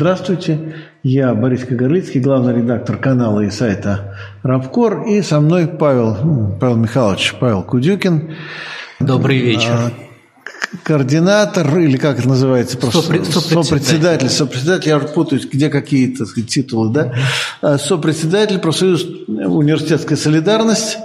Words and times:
Здравствуйте, 0.00 0.76
я 1.02 1.34
Борис 1.34 1.66
Кагарлицкий, 1.66 2.22
главный 2.22 2.54
редактор 2.54 2.96
канала 2.96 3.40
и 3.40 3.50
сайта 3.50 4.16
Рабкор, 4.42 5.02
и 5.02 5.20
со 5.20 5.40
мной 5.40 5.66
Павел, 5.66 6.56
Павел 6.58 6.76
Михайлович, 6.76 7.34
Павел 7.38 7.62
Кудюкин. 7.62 8.34
Добрый 8.98 9.36
вечер. 9.40 9.68
А, 9.70 9.90
координатор, 10.84 11.78
или 11.80 11.98
как 11.98 12.18
это 12.18 12.28
называется, 12.28 12.78
просто 12.78 13.12
Сопре- 13.12 13.24
сопредседатель, 13.24 14.30
сопредседатель, 14.30 14.88
я 14.88 14.96
уже 14.96 15.08
путаюсь, 15.08 15.44
где 15.44 15.68
какие 15.68 16.16
то 16.16 16.24
титулы, 16.24 16.94
да, 16.94 17.12
а, 17.60 17.76
сопредседатель 17.76 18.58
профсоюз 18.58 19.04
университетская 19.28 20.16
солидарность, 20.16 20.96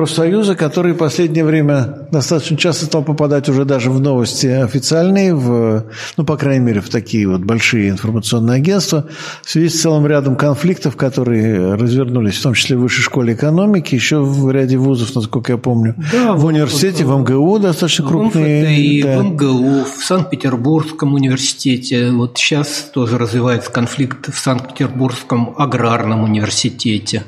профсоюза, 0.00 0.54
который 0.54 0.94
в 0.94 0.96
последнее 0.96 1.44
время 1.44 2.06
достаточно 2.10 2.56
часто 2.56 2.86
стал 2.86 3.02
попадать 3.02 3.50
уже 3.50 3.66
даже 3.66 3.90
в 3.90 4.00
новости 4.00 4.46
официальные, 4.46 5.34
в, 5.34 5.84
ну, 6.16 6.24
по 6.24 6.38
крайней 6.38 6.64
мере, 6.64 6.80
в 6.80 6.88
такие 6.88 7.28
вот 7.28 7.42
большие 7.42 7.90
информационные 7.90 8.56
агентства, 8.56 9.04
в 9.42 9.50
связи 9.50 9.68
с 9.68 9.82
целым 9.82 10.06
рядом 10.06 10.36
конфликтов, 10.36 10.96
которые 10.96 11.74
развернулись, 11.74 12.38
в 12.38 12.42
том 12.42 12.54
числе 12.54 12.78
в 12.78 12.80
Высшей 12.80 13.02
школе 13.02 13.34
экономики, 13.34 13.94
еще 13.94 14.20
в 14.20 14.50
ряде 14.50 14.78
вузов, 14.78 15.14
насколько 15.14 15.52
я 15.52 15.58
помню, 15.58 15.94
да, 16.10 16.32
в 16.32 16.46
университете, 16.46 17.04
в 17.04 17.14
МГУ 17.18 17.58
достаточно 17.58 18.08
крупные. 18.08 18.64
В 18.64 18.70
и 18.70 19.02
да. 19.02 19.18
в 19.18 19.24
МГУ, 19.24 19.84
в 19.84 20.02
Санкт-Петербургском 20.02 21.12
университете. 21.12 22.10
Вот 22.10 22.38
сейчас 22.38 22.88
тоже 22.94 23.18
развивается 23.18 23.70
конфликт 23.70 24.32
в 24.32 24.38
Санкт-Петербургском 24.38 25.54
аграрном 25.58 26.24
университете. 26.24 27.22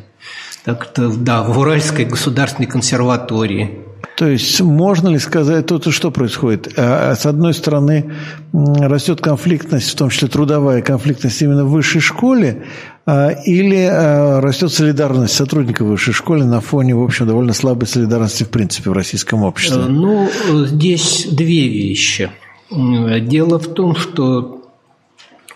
Так 0.65 0.89
что, 0.93 1.09
да, 1.09 1.43
в 1.43 1.59
Уральской 1.59 2.05
государственной 2.05 2.67
консерватории. 2.67 3.83
То 4.17 4.29
есть 4.29 4.61
можно 4.61 5.09
ли 5.09 5.19
сказать, 5.19 5.67
тут 5.67 5.93
что 5.93 6.11
происходит? 6.11 6.73
А, 6.77 7.15
с 7.15 7.27
одной 7.27 7.55
стороны, 7.55 8.13
растет 8.53 9.21
конфликтность, 9.21 9.91
в 9.91 9.97
том 9.97 10.11
числе 10.11 10.29
трудовая 10.29 10.83
конфликтность 10.83 11.41
именно 11.43 11.65
в 11.65 11.71
высшей 11.71 12.01
школе, 12.01 12.65
а, 13.07 13.31
или 13.31 13.89
а, 13.91 14.41
растет 14.41 14.71
солидарность 14.73 15.35
сотрудников 15.35 15.89
высшей 15.89 16.15
школы 16.15 16.45
на 16.45 16.61
фоне, 16.61 16.95
в 16.95 17.03
общем, 17.03 17.27
довольно 17.27 17.55
слабой 17.55 17.89
солидарности 17.89 18.45
в 18.45 18.51
принципе 18.51 18.91
в 18.91 18.93
российском 18.93 19.43
обществе? 19.43 19.83
Ну, 19.83 20.29
здесь 20.67 21.27
две 21.31 21.67
вещи. 21.69 22.31
Дело 22.71 23.59
в 23.59 23.75
том, 23.75 23.97
что 23.97 24.62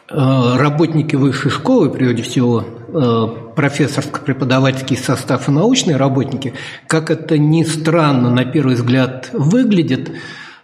работники 0.09 1.17
высшей 1.17 1.51
школы, 1.51 1.91
прежде 1.91 2.23
всего 2.23 2.65
Э, 2.99 3.27
профессорско-преподавательский 3.57 4.97
состав 4.97 5.49
и 5.49 5.51
научные 5.51 5.97
работники, 5.97 6.55
как 6.87 7.11
это 7.11 7.37
ни 7.37 7.63
странно 7.65 8.31
на 8.31 8.45
первый 8.45 8.75
взгляд 8.77 9.31
выглядит, 9.33 10.13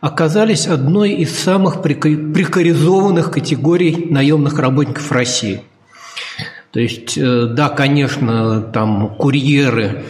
оказались 0.00 0.66
одной 0.66 1.10
из 1.10 1.36
самых 1.36 1.82
прекаризованных 1.82 3.30
категорий 3.30 4.06
наемных 4.08 4.58
работников 4.58 5.10
России. 5.10 5.62
То 6.70 6.80
есть, 6.80 7.18
э, 7.18 7.46
да, 7.46 7.70
конечно, 7.70 8.60
там 8.60 9.16
курьеры 9.16 10.04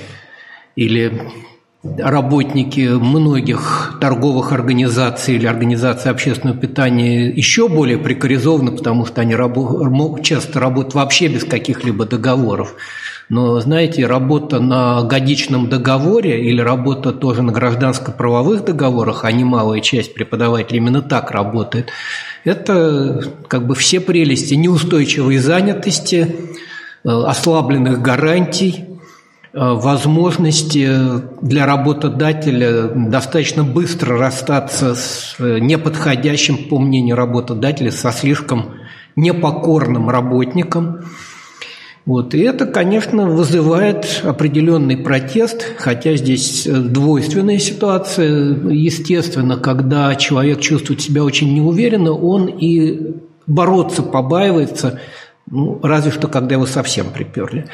или 0.77 1.28
работники 1.84 2.88
многих 2.97 3.98
торговых 4.00 4.52
организаций 4.52 5.34
или 5.34 5.47
организаций 5.47 6.11
общественного 6.11 6.56
питания 6.56 7.28
еще 7.28 7.69
более 7.69 7.98
прекаризованы, 7.98 8.70
потому 8.70 9.05
что 9.05 9.20
они 9.20 9.34
рабо- 9.34 10.22
часто 10.22 10.61
работают 10.61 10.94
вообще 10.94 11.27
без 11.27 11.44
каких-либо 11.44 12.05
договоров. 12.06 12.77
Но, 13.28 13.58
знаете, 13.61 14.06
работа 14.06 14.61
на 14.61 15.02
годичном 15.02 15.69
договоре 15.69 16.44
или 16.48 16.61
работа 16.61 17.12
тоже 17.12 17.42
на 17.42 17.50
гражданско-правовых 17.50 18.64
договорах, 18.64 19.24
а 19.24 19.33
немалая 19.33 19.80
часть 19.80 20.14
преподавателей 20.14 20.78
именно 20.78 21.02
так 21.02 21.30
работает, 21.30 21.91
это 22.45 23.24
как 23.48 23.67
бы 23.67 23.74
все 23.74 24.01
прелести 24.01 24.55
неустойчивой 24.55 25.39
занятости, 25.39 26.36
э, 27.05 27.08
ослабленных 27.08 28.01
гарантий– 28.01 28.84
возможности 29.52 30.89
для 31.42 31.67
работодателя 31.67 32.89
достаточно 32.89 33.64
быстро 33.64 34.17
расстаться 34.17 34.95
с 34.95 35.35
э, 35.39 35.58
неподходящим, 35.58 36.68
по 36.68 36.79
мнению 36.79 37.17
работодателя, 37.17 37.90
со 37.90 38.13
слишком 38.13 38.77
непокорным 39.14 40.08
работником. 40.08 41.01
Вот. 42.07 42.35
И 42.35 42.40
это, 42.40 42.64
конечно, 42.64 43.29
вызывает 43.29 44.23
определенный 44.24 44.96
протест, 44.96 45.74
хотя 45.77 46.17
здесь 46.17 46.67
э, 46.67 46.73
двойственная 46.73 47.58
ситуация. 47.58 48.57
Естественно, 48.70 49.58
когда 49.58 50.14
человек 50.14 50.61
чувствует 50.61 51.02
себя 51.02 51.24
очень 51.24 51.55
неуверенно, 51.55 52.13
он 52.13 52.46
и 52.46 53.17
бороться 53.46 54.02
побаивается– 54.02 54.98
ну, 55.52 55.79
разве 55.83 56.11
что, 56.11 56.29
когда 56.29 56.55
его 56.55 56.64
совсем 56.64 57.11
приперли. 57.11 57.67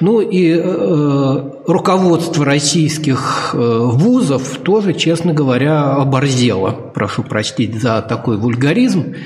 Ну 0.00 0.22
и 0.22 0.54
э, 0.56 1.50
руководство 1.66 2.46
российских 2.46 3.50
э, 3.52 3.58
вузов 3.58 4.56
тоже, 4.62 4.94
честно 4.94 5.34
говоря, 5.34 5.96
оборзело. 5.96 6.70
Прошу 6.70 7.22
простить 7.24 7.78
за 7.78 8.00
такой 8.00 8.38
вульгаризм. 8.38 9.16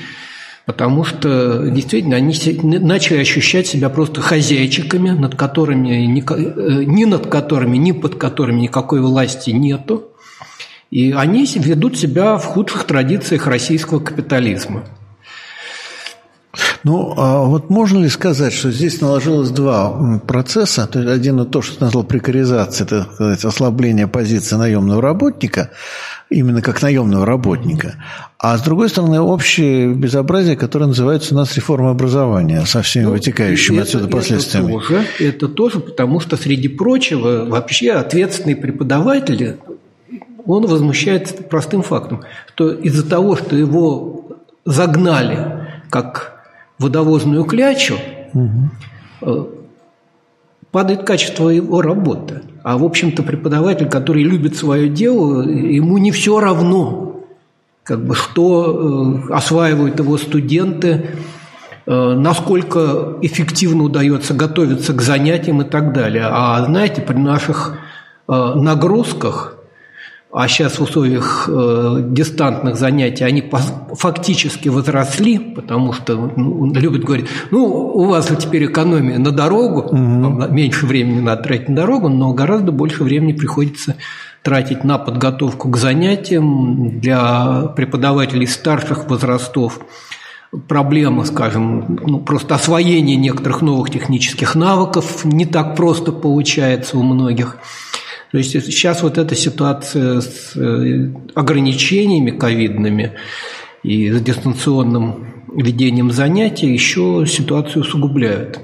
Потому 0.67 1.05
что 1.05 1.69
действительно 1.71 2.17
они 2.17 2.35
начали 2.63 3.21
ощущать 3.21 3.69
себя 3.69 3.89
просто 3.89 4.21
хозяйчиками, 4.21 5.11
над 5.11 5.37
которыми, 5.37 5.91
э, 5.91 6.85
ни 6.85 7.05
над 7.05 7.29
которыми, 7.29 7.77
ни 7.77 7.93
под 7.93 8.17
которыми 8.17 8.63
никакой 8.63 9.01
власти 9.01 9.51
нету. 9.51 10.09
И 10.91 11.13
они 11.13 11.47
ведут 11.55 11.97
себя 11.97 12.39
в 12.39 12.45
худших 12.45 12.83
традициях 12.83 13.47
российского 13.47 14.01
капитализма. 14.01 14.83
Ну, 16.83 17.15
а 17.17 17.45
вот 17.45 17.69
можно 17.69 17.99
ли 17.99 18.09
сказать, 18.09 18.53
что 18.53 18.71
здесь 18.71 19.01
наложилось 19.01 19.51
два 19.51 20.21
процесса? 20.27 20.87
То 20.87 21.01
есть 21.01 21.11
один 21.11 21.45
то, 21.47 21.61
что 21.61 21.85
назвал 21.85 22.05
прекаризация, 22.05 22.87
это 22.87 23.07
сказать, 23.15 23.45
ослабление 23.45 24.07
позиции 24.07 24.57
наемного 24.57 25.03
работника, 25.03 25.71
именно 26.31 26.63
как 26.63 26.81
наемного 26.81 27.27
работника, 27.27 27.97
а 28.39 28.57
с 28.57 28.63
другой 28.63 28.89
стороны 28.89 29.21
общее 29.21 29.93
безобразие, 29.93 30.57
которое 30.57 30.87
называется 30.87 31.35
у 31.35 31.37
нас 31.37 31.55
реформа 31.55 31.91
образования 31.91 32.65
со 32.65 32.81
всеми 32.83 33.05
ну, 33.05 33.11
вытекающими 33.13 33.77
это, 33.77 33.83
отсюда 33.83 34.09
последствиями. 34.09 34.77
Это 34.77 34.87
тоже, 34.87 35.07
это 35.19 35.49
тоже, 35.49 35.81
потому 35.81 36.21
что, 36.21 36.37
среди 36.37 36.69
прочего, 36.69 37.45
вообще 37.45 37.93
ответственный 37.93 38.57
преподаватель, 38.57 39.59
он 40.47 40.67
возмущается 40.67 41.35
простым 41.35 41.83
фактом, 41.83 42.23
что 42.55 42.71
из-за 42.73 43.07
того, 43.07 43.37
что 43.37 43.57
его 43.57 44.39
загнали 44.65 45.69
как 45.91 46.30
водовозную 46.81 47.45
клячу, 47.45 47.97
угу. 48.33 49.51
падает 50.73 51.05
качество 51.05 51.51
его 51.51 51.83
работы. 51.83 52.43
А, 52.63 52.79
в 52.79 52.85
общем-то, 52.85 53.23
преподаватель, 53.23 53.89
который 53.89 54.23
любит 54.23 54.57
свое 54.57 54.89
дело, 54.89 55.43
ему 55.43 55.99
не 55.99 56.11
все 56.11 56.41
равно, 56.41 57.21
как 57.85 58.05
бы, 58.05 58.15
что 58.15 59.29
э, 59.29 59.33
осваивают 59.33 59.99
его 59.99 60.19
студенты, 60.19 61.11
э, 61.87 62.15
насколько 62.15 63.17
эффективно 63.23 63.85
удается 63.85 64.35
готовиться 64.35 64.93
к 64.93 65.03
занятиям 65.03 65.63
и 65.63 65.65
так 65.65 65.93
далее. 65.93 66.27
А 66.31 66.65
знаете, 66.65 67.03
при 67.03 67.17
наших 67.17 67.79
нагрузках 68.29 69.60
а 70.33 70.47
сейчас 70.47 70.79
в 70.79 70.83
условиях 70.83 71.49
э, 71.49 72.03
дистантных 72.05 72.77
занятий 72.77 73.25
они 73.25 73.51
фактически 73.95 74.69
возросли, 74.69 75.39
потому 75.41 75.93
что 75.93 76.17
ну, 76.37 76.73
любят 76.73 77.03
говорить, 77.03 77.27
ну, 77.51 77.65
у 77.67 78.05
вас 78.05 78.31
теперь 78.39 78.67
экономия 78.67 79.19
на 79.19 79.33
дорогу, 79.33 79.81
угу. 79.81 79.97
меньше 80.53 80.87
времени 80.87 81.21
надо 81.21 81.43
тратить 81.43 81.69
на 81.69 81.77
дорогу, 81.77 82.09
но 82.09 82.33
гораздо 82.33 82.71
больше 82.71 83.03
времени 83.03 83.33
приходится 83.33 83.97
тратить 84.43 84.85
на 84.85 84.99
подготовку 84.99 85.69
к 85.69 85.77
занятиям 85.77 87.01
для 87.01 87.73
преподавателей 87.75 88.47
старших 88.47 89.09
возрастов. 89.11 89.81
Проблема, 90.69 91.25
скажем, 91.25 91.99
ну, 92.07 92.21
просто 92.21 92.55
освоение 92.55 93.17
некоторых 93.17 93.63
новых 93.63 93.91
технических 93.91 94.55
навыков 94.55 95.25
не 95.25 95.45
так 95.45 95.75
просто 95.75 96.13
получается 96.13 96.99
у 96.99 97.03
многих– 97.03 97.57
то 98.33 98.39
есть 98.39 98.53
сейчас 98.53 99.03
вот 99.03 99.19
эта 99.19 99.35
ситуация 99.35 100.21
с 100.21 100.57
э, 100.57 101.13
ограничениями 101.35 102.31
ковидными 102.31 103.13
и 103.83 104.11
с 104.11 104.21
дистанционным 104.21 105.45
ведением 105.57 106.13
занятий 106.13 106.73
еще 106.73 107.25
ситуацию 107.27 107.83
усугубляют. 107.83 108.61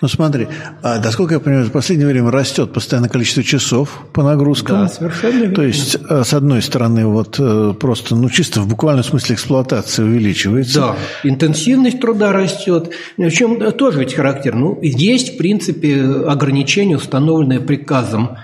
Ну 0.00 0.08
смотри, 0.08 0.48
а, 0.82 0.98
насколько 0.98 1.34
я 1.34 1.40
понимаю, 1.40 1.66
в 1.66 1.72
последнее 1.72 2.08
время 2.08 2.30
растет 2.30 2.72
постоянно 2.72 3.08
количество 3.08 3.42
часов 3.42 4.06
по 4.12 4.22
нагрузкам. 4.22 4.82
Да, 4.82 4.88
совершенно 4.88 5.38
верно. 5.40 5.54
То 5.54 5.62
есть, 5.62 5.96
э, 6.08 6.22
с 6.24 6.32
одной 6.32 6.62
стороны, 6.62 7.06
вот 7.06 7.36
э, 7.38 7.74
просто, 7.78 8.16
ну 8.16 8.30
чисто 8.30 8.60
в 8.60 8.68
буквальном 8.68 9.04
смысле 9.04 9.34
эксплуатация 9.34 10.06
увеличивается. 10.06 10.80
Да, 10.80 10.96
интенсивность 11.24 12.00
труда 12.00 12.32
растет. 12.32 12.90
В 13.18 13.30
чем 13.30 13.60
тоже 13.72 13.98
ведь 13.98 14.14
характерно. 14.14 14.60
Ну, 14.60 14.78
есть, 14.82 15.34
в 15.34 15.36
принципе, 15.36 16.00
ограничения, 16.02 16.96
установленные 16.96 17.60
приказом 17.60 18.38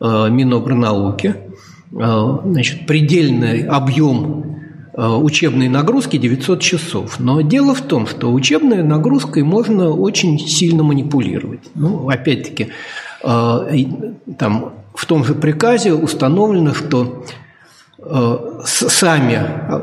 Минобрнауки, 0.00 1.34
э, 1.92 2.38
значит, 2.44 2.86
предельный 2.86 3.62
объем 3.64 4.56
учебные 4.98 5.68
нагрузки 5.68 6.16
900 6.16 6.58
часов. 6.58 7.20
Но 7.20 7.42
дело 7.42 7.74
в 7.74 7.82
том, 7.82 8.06
что 8.06 8.32
учебной 8.32 8.82
нагрузкой 8.82 9.42
можно 9.42 9.90
очень 9.90 10.38
сильно 10.38 10.82
манипулировать. 10.82 11.60
Ну, 11.74 12.08
опять-таки, 12.08 12.68
там 13.20 14.72
в 14.94 15.04
том 15.06 15.22
же 15.26 15.34
приказе 15.34 15.92
установлено, 15.92 16.72
что 16.72 17.26
сами 18.64 19.38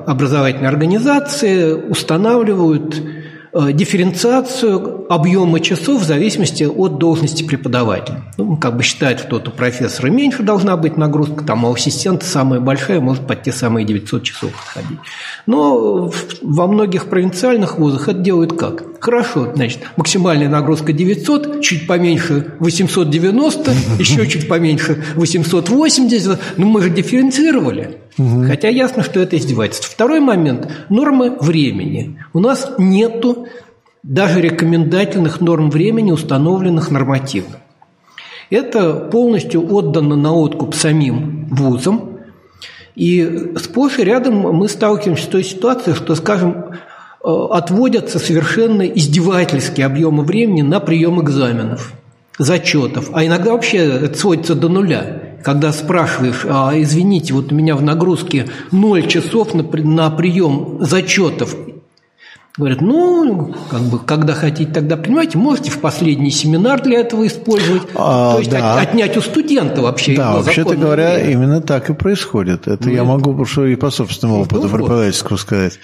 образовательные 0.08 0.70
организации 0.70 1.74
устанавливают 1.74 2.96
Э, 2.96 3.23
дифференциацию 3.54 5.06
объема 5.10 5.60
часов 5.60 6.02
в 6.02 6.06
зависимости 6.06 6.64
от 6.64 6.98
должности 6.98 7.44
преподавателя. 7.44 8.24
Ну, 8.38 8.58
как 8.58 8.78
бы 8.78 8.84
считает 8.84 9.22
кто-то 9.22 9.52
профессора 9.52 10.10
меньше 10.10 10.42
должна 10.42 10.76
быть 10.76 10.98
нагрузка, 10.98 11.44
там, 11.44 11.66
а 11.66 11.70
у 11.70 11.74
ассистента 11.74 12.26
самая 12.26 12.60
большая 12.60 13.00
может 13.00 13.28
под 13.28 13.44
те 13.44 13.52
самые 13.52 13.86
900 13.86 14.24
часов 14.24 14.52
подходить. 14.52 15.00
Но 15.46 16.12
во 16.42 16.68
многих 16.68 17.06
провинциальных 17.06 17.78
вузах 17.78 18.08
это 18.08 18.20
делают 18.20 18.58
как? 18.58 18.84
Хорошо, 19.00 19.52
значит, 19.54 19.82
максимальная 19.98 20.50
нагрузка 20.50 20.94
900, 20.94 21.62
чуть 21.62 21.86
поменьше 21.86 22.56
890, 22.60 23.72
еще 24.00 24.26
чуть 24.28 24.48
поменьше 24.48 25.04
880, 25.16 26.40
ну 26.58 26.66
мы 26.66 26.82
же 26.82 26.90
дифференцировали. 26.90 28.00
Угу. 28.18 28.46
Хотя 28.48 28.70
ясно, 28.70 29.04
что 29.04 29.20
это 29.20 29.38
издевательство. 29.38 29.92
Второй 29.92 30.20
момент– 30.20 30.70
нормы 30.90 31.36
времени. 31.40 32.20
У 32.34 32.40
нас 32.40 32.72
нету 32.78 33.48
даже 34.04 34.42
рекомендательных 34.42 35.42
норм 35.42 35.70
времени, 35.70 36.12
установленных 36.12 36.92
нормативно. 36.92 37.58
Это 38.50 38.94
полностью 38.94 39.74
отдано 39.74 40.16
на 40.16 40.34
откуп 40.34 40.76
самим 40.76 41.48
вузам. 41.50 42.20
И 42.96 43.54
сплошь 43.58 43.98
и 43.98 44.04
рядом 44.04 44.36
мы 44.36 44.70
сталкиваемся 44.70 45.24
с 45.24 45.28
той 45.28 45.44
ситуацией, 45.44 45.96
что, 45.96 46.14
скажем, 46.14 46.66
э, 47.24 47.28
отводятся 47.28 48.20
совершенно 48.20 48.84
издевательские 48.84 49.88
объемы 49.88 50.24
времени 50.24 50.62
на 50.62 50.80
прием 50.80 51.20
экзаменов, 51.20 51.94
зачетов, 52.38 53.10
а 53.14 53.26
иногда 53.26 53.54
вообще 53.54 53.78
это 53.78 54.16
сводится 54.16 54.54
до 54.54 54.70
нуля 54.70 55.23
когда 55.44 55.72
спрашиваешь, 55.74 56.46
а, 56.50 56.72
извините, 56.76 57.34
вот 57.34 57.52
у 57.52 57.56
меня 57.56 57.76
в 57.76 57.82
нагрузке 57.82 58.48
0 58.72 59.08
часов 59.08 59.54
на, 59.54 59.64
на 59.64 60.10
прием 60.10 60.78
зачетов, 60.80 61.56
Говорят, 62.56 62.82
ну, 62.82 63.56
как 63.72 63.82
бы, 63.82 63.98
когда 63.98 64.36
хотите, 64.36 64.72
тогда 64.72 64.96
принимайте, 64.96 65.40
можете 65.40 65.72
в 65.72 65.80
последний 65.80 66.30
семинар 66.30 66.84
для 66.84 67.00
этого 67.00 67.26
использовать. 67.26 67.82
А, 67.96 68.34
То 68.34 68.40
есть 68.42 68.52
да. 68.52 68.80
отнять 68.80 69.18
у 69.18 69.22
студента 69.22 69.82
вообще. 69.82 70.16
Да, 70.16 70.34
вообще-то 70.34 70.76
говоря, 70.76 71.16
время. 71.16 71.32
именно 71.32 71.62
так 71.62 71.90
и 71.90 71.96
происходит. 71.96 72.68
Это 72.68 72.88
Нет. 72.88 72.98
я 72.98 73.04
могу 73.06 73.44
и 73.44 73.76
по 73.76 73.90
собственному 73.90 74.38
ну 74.38 74.46
опыту 74.46 74.68
ну, 74.68 74.70
преподавательскому 74.70 75.40
сказать. 75.40 75.80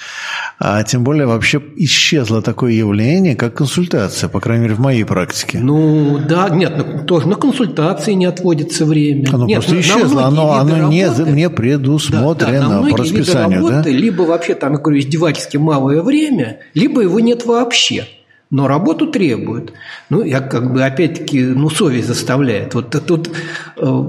А 0.59 0.83
тем 0.83 1.03
более 1.03 1.25
вообще 1.25 1.59
исчезло 1.75 2.43
такое 2.43 2.73
явление, 2.73 3.35
как 3.35 3.55
консультация, 3.55 4.29
по 4.29 4.39
крайней 4.39 4.65
мере, 4.65 4.75
в 4.75 4.79
моей 4.79 5.05
практике. 5.05 5.57
Ну, 5.57 6.19
да, 6.19 6.49
нет, 6.49 6.77
на, 6.77 6.99
тоже 6.99 7.27
на 7.27 7.35
консультации 7.35 8.13
не 8.13 8.25
отводится 8.25 8.85
время. 8.85 9.27
Оно 9.33 9.47
нет, 9.47 9.61
просто 9.61 9.81
исчезло, 9.81 10.25
оно, 10.25 10.51
оно 10.51 10.87
не, 10.87 11.07
не 11.31 11.49
предусмотрено 11.49 12.69
да, 12.69 12.81
да, 12.83 12.89
по 12.91 12.97
расписанию. 12.97 13.61
Виды 13.61 13.71
работы, 13.71 13.91
да? 13.91 13.97
Либо 13.97 14.21
вообще, 14.21 14.53
там, 14.53 14.73
я 14.73 14.77
говорю, 14.77 14.99
издевательски 14.99 15.57
малое 15.57 16.03
время– 16.03 16.57
либо 16.73 17.01
его 17.01 17.19
нет 17.19 17.45
вообще. 17.45 18.07
Но 18.51 18.67
работу 18.67 19.05
требуют. 19.05 19.73
Ну, 20.09 20.23
я 20.23 20.41
как 20.41 20.73
бы 20.73 20.83
опять-таки, 20.83 21.43
ну, 21.43 21.69
совесть 21.69 22.07
заставляет. 22.07 22.73
Вот 22.73 22.89
тут 23.05 23.29
э, 23.77 24.03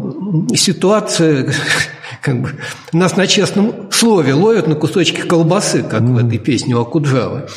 ситуация, 0.54 1.52
как 2.22 2.40
бы, 2.40 2.52
нас 2.94 3.16
на 3.16 3.26
честном 3.26 3.90
слове 3.90 4.32
ловят 4.32 4.66
на 4.66 4.76
кусочки 4.76 5.20
колбасы, 5.20 5.82
как 5.82 6.02
mm. 6.02 6.14
в 6.14 6.26
этой 6.26 6.38
песне 6.38 6.74
у 6.74 6.80
Акуджавы. 6.80 7.48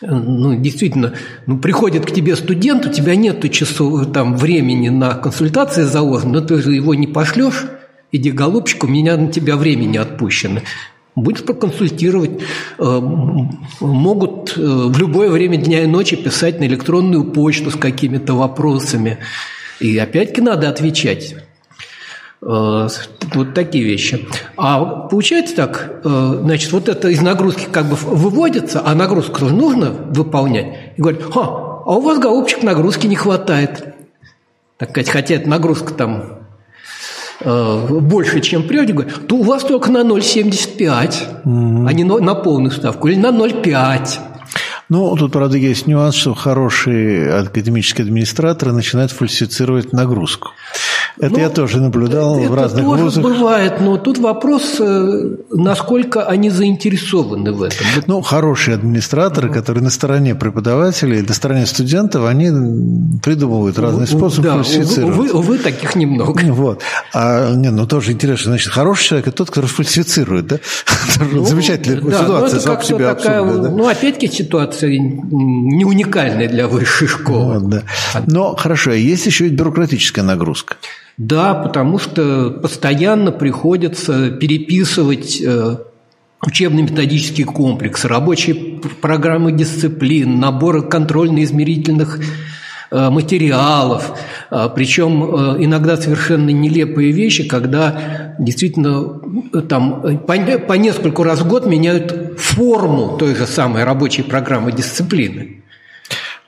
Ну, 0.00 0.56
действительно, 0.56 1.14
ну, 1.46 1.58
приходит 1.58 2.04
к 2.04 2.10
тебе 2.10 2.34
студент, 2.34 2.84
у 2.84 2.90
тебя 2.90 3.14
нет 3.14 3.50
часов, 3.52 4.12
там, 4.12 4.36
времени 4.36 4.88
на 4.88 5.14
консультации 5.14 5.84
заложено, 5.84 6.40
но 6.40 6.40
ты 6.40 6.60
же 6.60 6.74
его 6.74 6.94
не 6.94 7.06
пошлешь, 7.06 7.64
иди, 8.12 8.30
голубчик, 8.30 8.84
у 8.84 8.88
меня 8.88 9.16
на 9.16 9.32
тебя 9.32 9.56
времени 9.56 9.96
отпущено 9.96 10.60
будет 11.16 11.46
проконсультировать. 11.46 12.42
Э, 12.78 13.00
могут 13.80 14.56
э, 14.56 14.60
в 14.60 14.96
любое 14.98 15.30
время 15.30 15.56
дня 15.56 15.82
и 15.82 15.86
ночи 15.86 16.14
писать 16.14 16.60
на 16.60 16.64
электронную 16.64 17.24
почту 17.24 17.70
с 17.70 17.76
какими-то 17.76 18.34
вопросами. 18.34 19.18
И 19.80 19.98
опять-таки 19.98 20.42
надо 20.42 20.68
отвечать. 20.68 21.34
Э, 22.42 22.88
вот 23.34 23.54
такие 23.54 23.84
вещи. 23.84 24.28
А 24.56 24.84
получается 24.84 25.56
так, 25.56 26.00
значит, 26.04 26.70
вот 26.70 26.88
это 26.88 27.08
из 27.08 27.20
нагрузки 27.20 27.66
как 27.72 27.86
бы 27.86 27.96
выводится, 27.96 28.82
а 28.84 28.94
нагрузку 28.94 29.46
нужно 29.46 29.90
выполнять. 29.90 30.92
И 30.96 31.00
говорят, 31.00 31.22
а 31.34 31.96
у 31.96 32.00
вас, 32.02 32.18
голубчик, 32.18 32.62
нагрузки 32.62 33.06
не 33.06 33.16
хватает. 33.16 33.94
Так 34.76 34.90
сказать, 34.90 35.08
хотя 35.08 35.34
эта 35.36 35.48
нагрузка 35.48 35.94
там 35.94 36.45
Э, 37.40 37.86
больше, 37.88 38.40
чем 38.40 38.66
прежде, 38.66 38.92
говорят, 38.92 39.26
то 39.26 39.36
у 39.36 39.42
вас 39.42 39.64
только 39.64 39.90
на 39.90 39.98
0,75, 39.98 41.42
угу. 41.44 41.86
а 41.86 41.92
не 41.92 42.04
на 42.04 42.34
полную 42.34 42.70
ставку, 42.70 43.08
или 43.08 43.16
на 43.16 43.28
0,5. 43.28 44.08
Ну, 44.88 45.16
тут, 45.16 45.32
правда, 45.32 45.56
есть 45.56 45.88
нюанс, 45.88 46.14
что 46.14 46.34
хорошие 46.34 47.40
академические 47.40 48.04
администраторы 48.04 48.72
начинают 48.72 49.10
фальсифицировать 49.10 49.92
нагрузку. 49.92 50.52
Это 51.18 51.32
ну, 51.32 51.38
я 51.38 51.48
тоже 51.48 51.80
наблюдал 51.80 52.38
это 52.38 52.50
в 52.50 52.54
разных 52.54 52.84
тоже 52.84 53.04
вузах. 53.04 53.24
бывает, 53.24 53.80
но 53.80 53.96
тут 53.96 54.18
вопрос, 54.18 54.76
э, 54.80 55.36
насколько 55.50 56.24
они 56.24 56.50
заинтересованы 56.50 57.52
в 57.52 57.62
этом. 57.62 57.86
Ну, 58.06 58.20
хорошие 58.20 58.74
администраторы, 58.74 59.50
которые 59.50 59.82
на 59.82 59.90
стороне 59.90 60.34
преподавателей, 60.34 61.22
на 61.22 61.32
стороне 61.32 61.64
студентов, 61.64 62.26
они 62.26 62.50
придумывают 63.22 63.78
разные 63.78 64.06
способы 64.06 64.48
да, 64.48 64.54
фальсифицировать. 64.56 65.16
Увы, 65.16 65.30
увы, 65.32 65.58
таких 65.58 65.96
немного. 65.96 66.40
Вот. 66.56 66.82
А, 67.12 67.54
не, 67.54 67.70
ну, 67.70 67.86
тоже 67.86 68.12
интересно, 68.12 68.52
значит, 68.52 68.72
хороший 68.72 69.04
человек– 69.04 69.28
это 69.28 69.36
тот, 69.38 69.48
который 69.48 69.66
фальсифицирует, 69.66 70.46
да? 70.46 70.58
Ну, 71.32 71.44
Замечательная 71.44 72.00
да, 72.02 72.22
ситуация 72.22 72.60
сам 72.60 72.82
себе 72.82 73.06
такая, 73.06 73.40
абсурдная, 73.40 73.70
да? 73.70 73.76
Ну, 73.76 73.88
опять-таки 73.88 74.28
ситуация 74.28 74.98
не 74.98 75.84
уникальная 75.84 76.48
для 76.48 76.68
высшей 76.68 77.08
школы. 77.08 77.54
Вот, 77.54 77.68
да. 77.68 77.82
Но, 78.26 78.54
хорошо, 78.54 78.90
а 78.90 78.94
есть 78.94 79.26
еще 79.26 79.46
и 79.46 79.50
бюрократическая 79.50 80.24
нагрузка. 80.24 80.76
Да, 81.18 81.54
потому 81.54 81.98
что 81.98 82.50
постоянно 82.50 83.32
приходится 83.32 84.30
переписывать 84.30 85.40
э, 85.40 85.78
учебно-методические 86.42 87.46
комплексы, 87.46 88.06
рабочие 88.06 88.80
программы 89.00 89.52
дисциплин, 89.52 90.38
наборы 90.38 90.82
контрольно-измерительных 90.82 92.20
э, 92.90 93.08
материалов, 93.08 94.12
э, 94.50 94.68
причем 94.74 95.24
иногда 95.64 95.96
совершенно 95.96 96.50
нелепые 96.50 97.12
вещи, 97.12 97.48
когда 97.48 98.34
действительно 98.38 99.18
там 99.70 100.18
по, 100.18 100.36
по 100.36 100.72
нескольку 100.74 101.22
раз 101.22 101.40
в 101.40 101.48
год 101.48 101.64
меняют 101.64 102.38
форму 102.38 103.16
той 103.16 103.34
же 103.34 103.46
самой 103.46 103.84
рабочей 103.84 104.22
программы 104.22 104.70
дисциплины. 104.70 105.62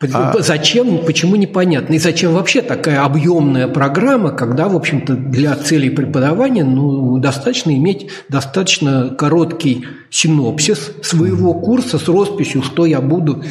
А... 0.01 0.35
Зачем, 0.39 1.05
почему 1.05 1.37
непонятно. 1.37 1.95
И 1.95 1.99
зачем 1.99 2.33
вообще 2.33 2.63
такая 2.63 3.05
объемная 3.05 3.67
программа, 3.67 4.31
когда, 4.31 4.69
в 4.69 4.77
общем-то, 4.77 5.15
для 5.15 5.57
целей 5.57 5.91
преподавания 5.91 6.65
ну, 6.65 7.19
достаточно 7.19 7.77
иметь 7.77 8.09
достаточно 8.29 9.11
короткий 9.11 9.87
синопсис 10.11 10.93
своего 11.03 11.55
курса 11.55 11.99
с 11.99 12.07
росписью, 12.07 12.63
что 12.63 12.87
я 12.87 13.01
буду 13.01 13.43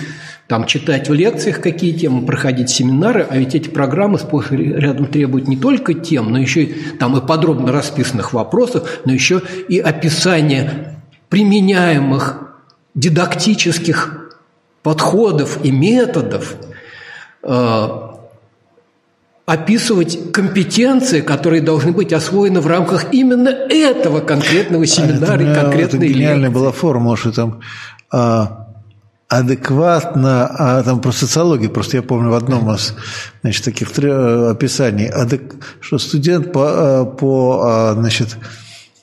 там 0.48 0.66
читать 0.66 1.10
в 1.10 1.14
лекциях, 1.14 1.60
какие 1.60 1.92
темы, 1.92 2.26
проходить 2.26 2.70
семинары, 2.70 3.28
а 3.30 3.38
ведь 3.38 3.54
эти 3.54 3.68
программы 3.68 4.18
сплошь 4.18 4.52
рядом 4.52 5.08
требуют 5.08 5.50
не 5.50 5.58
только 5.58 5.94
тем, 5.94 6.32
но 6.32 6.40
еще 6.40 6.64
и 6.64 6.74
там 6.98 7.18
и 7.18 7.26
подробно 7.26 7.74
расписанных 7.74 8.32
вопросов, 8.32 9.02
но 9.04 9.12
еще 9.12 9.42
и 9.68 9.80
описание 9.80 10.96
применяемых 11.28 12.56
дидактических 12.96 14.27
подходов 14.88 15.60
и 15.66 15.72
методов 15.72 16.56
э, 17.44 17.88
описывать 19.46 20.32
компетенции, 20.32 21.20
которые 21.20 21.62
должны 21.62 21.92
быть 21.92 22.14
освоены 22.14 22.62
в 22.62 22.68
рамках 22.68 23.14
именно 23.14 23.50
этого 23.50 24.22
конкретного 24.22 24.86
а 24.86 24.88
семинара 24.88 25.44
и 25.44 25.54
конкретной 25.54 26.08
это 26.08 26.08
гениальная 26.08 26.50
была 26.50 26.72
формула, 26.72 27.18
что 27.18 27.34
там 27.34 27.60
а, 28.10 28.70
адекватно, 29.28 30.48
а 30.48 30.84
там 30.84 31.02
про 31.02 31.12
социологию, 31.12 31.70
просто 31.70 31.98
я 31.98 32.02
помню 32.02 32.30
в 32.30 32.36
одном 32.36 32.74
из 32.74 32.94
значит, 33.42 33.66
таких 33.66 33.90
описаний, 33.90 35.10
адек, 35.10 35.54
что 35.82 35.98
студент 35.98 36.54
по, 36.54 37.02
а, 37.02 37.06
по 37.06 37.62
а, 37.62 37.94
значит, 37.94 38.38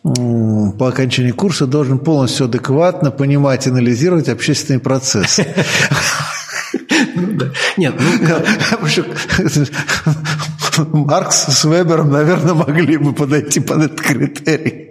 по 0.04 0.88
окончании 0.88 1.30
курса 1.30 1.66
должен 1.66 1.98
полностью 1.98 2.44
адекватно 2.44 3.10
понимать 3.10 3.66
и 3.66 3.70
анализировать 3.70 4.28
общественный 4.28 4.78
процесс. 4.78 5.40
Нет, 7.78 7.94
ну, 10.76 11.04
Маркс 11.06 11.46
с 11.48 11.64
Вебером, 11.64 12.10
наверное, 12.10 12.52
могли 12.52 12.98
бы 12.98 13.14
подойти 13.14 13.60
под 13.60 13.84
этот 13.84 14.00
критерий. 14.02 14.90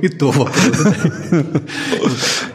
И 0.00 0.08
то 0.08 0.30
вопрос. 0.30 0.78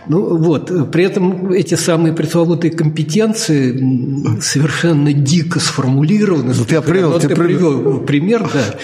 Ну 0.07 0.37
вот, 0.37 0.91
при 0.91 1.03
этом 1.03 1.51
эти 1.51 1.75
самые 1.75 2.13
пресловутые 2.13 2.71
компетенции 2.71 4.39
совершенно 4.41 5.13
дико 5.13 5.59
сформулированы. 5.59 6.53
Привел, 6.53 7.19
ты 7.19 7.29
привел 7.29 7.99
пример, 7.99 8.49
да. 8.51 8.77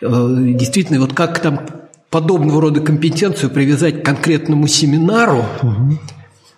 Э, 0.00 0.36
действительно, 0.54 1.00
вот 1.00 1.12
как 1.12 1.38
там 1.40 1.60
подобного 2.10 2.60
рода 2.60 2.80
компетенцию 2.80 3.50
привязать 3.50 4.02
к 4.02 4.04
конкретному 4.04 4.66
семинару, 4.66 5.44
угу. 5.62 5.98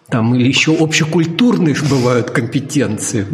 там 0.09 0.35
или 0.35 0.49
еще 0.49 0.75
общекультурные 0.75 1.76
бывают 1.88 2.30
компетенции, 2.30 3.26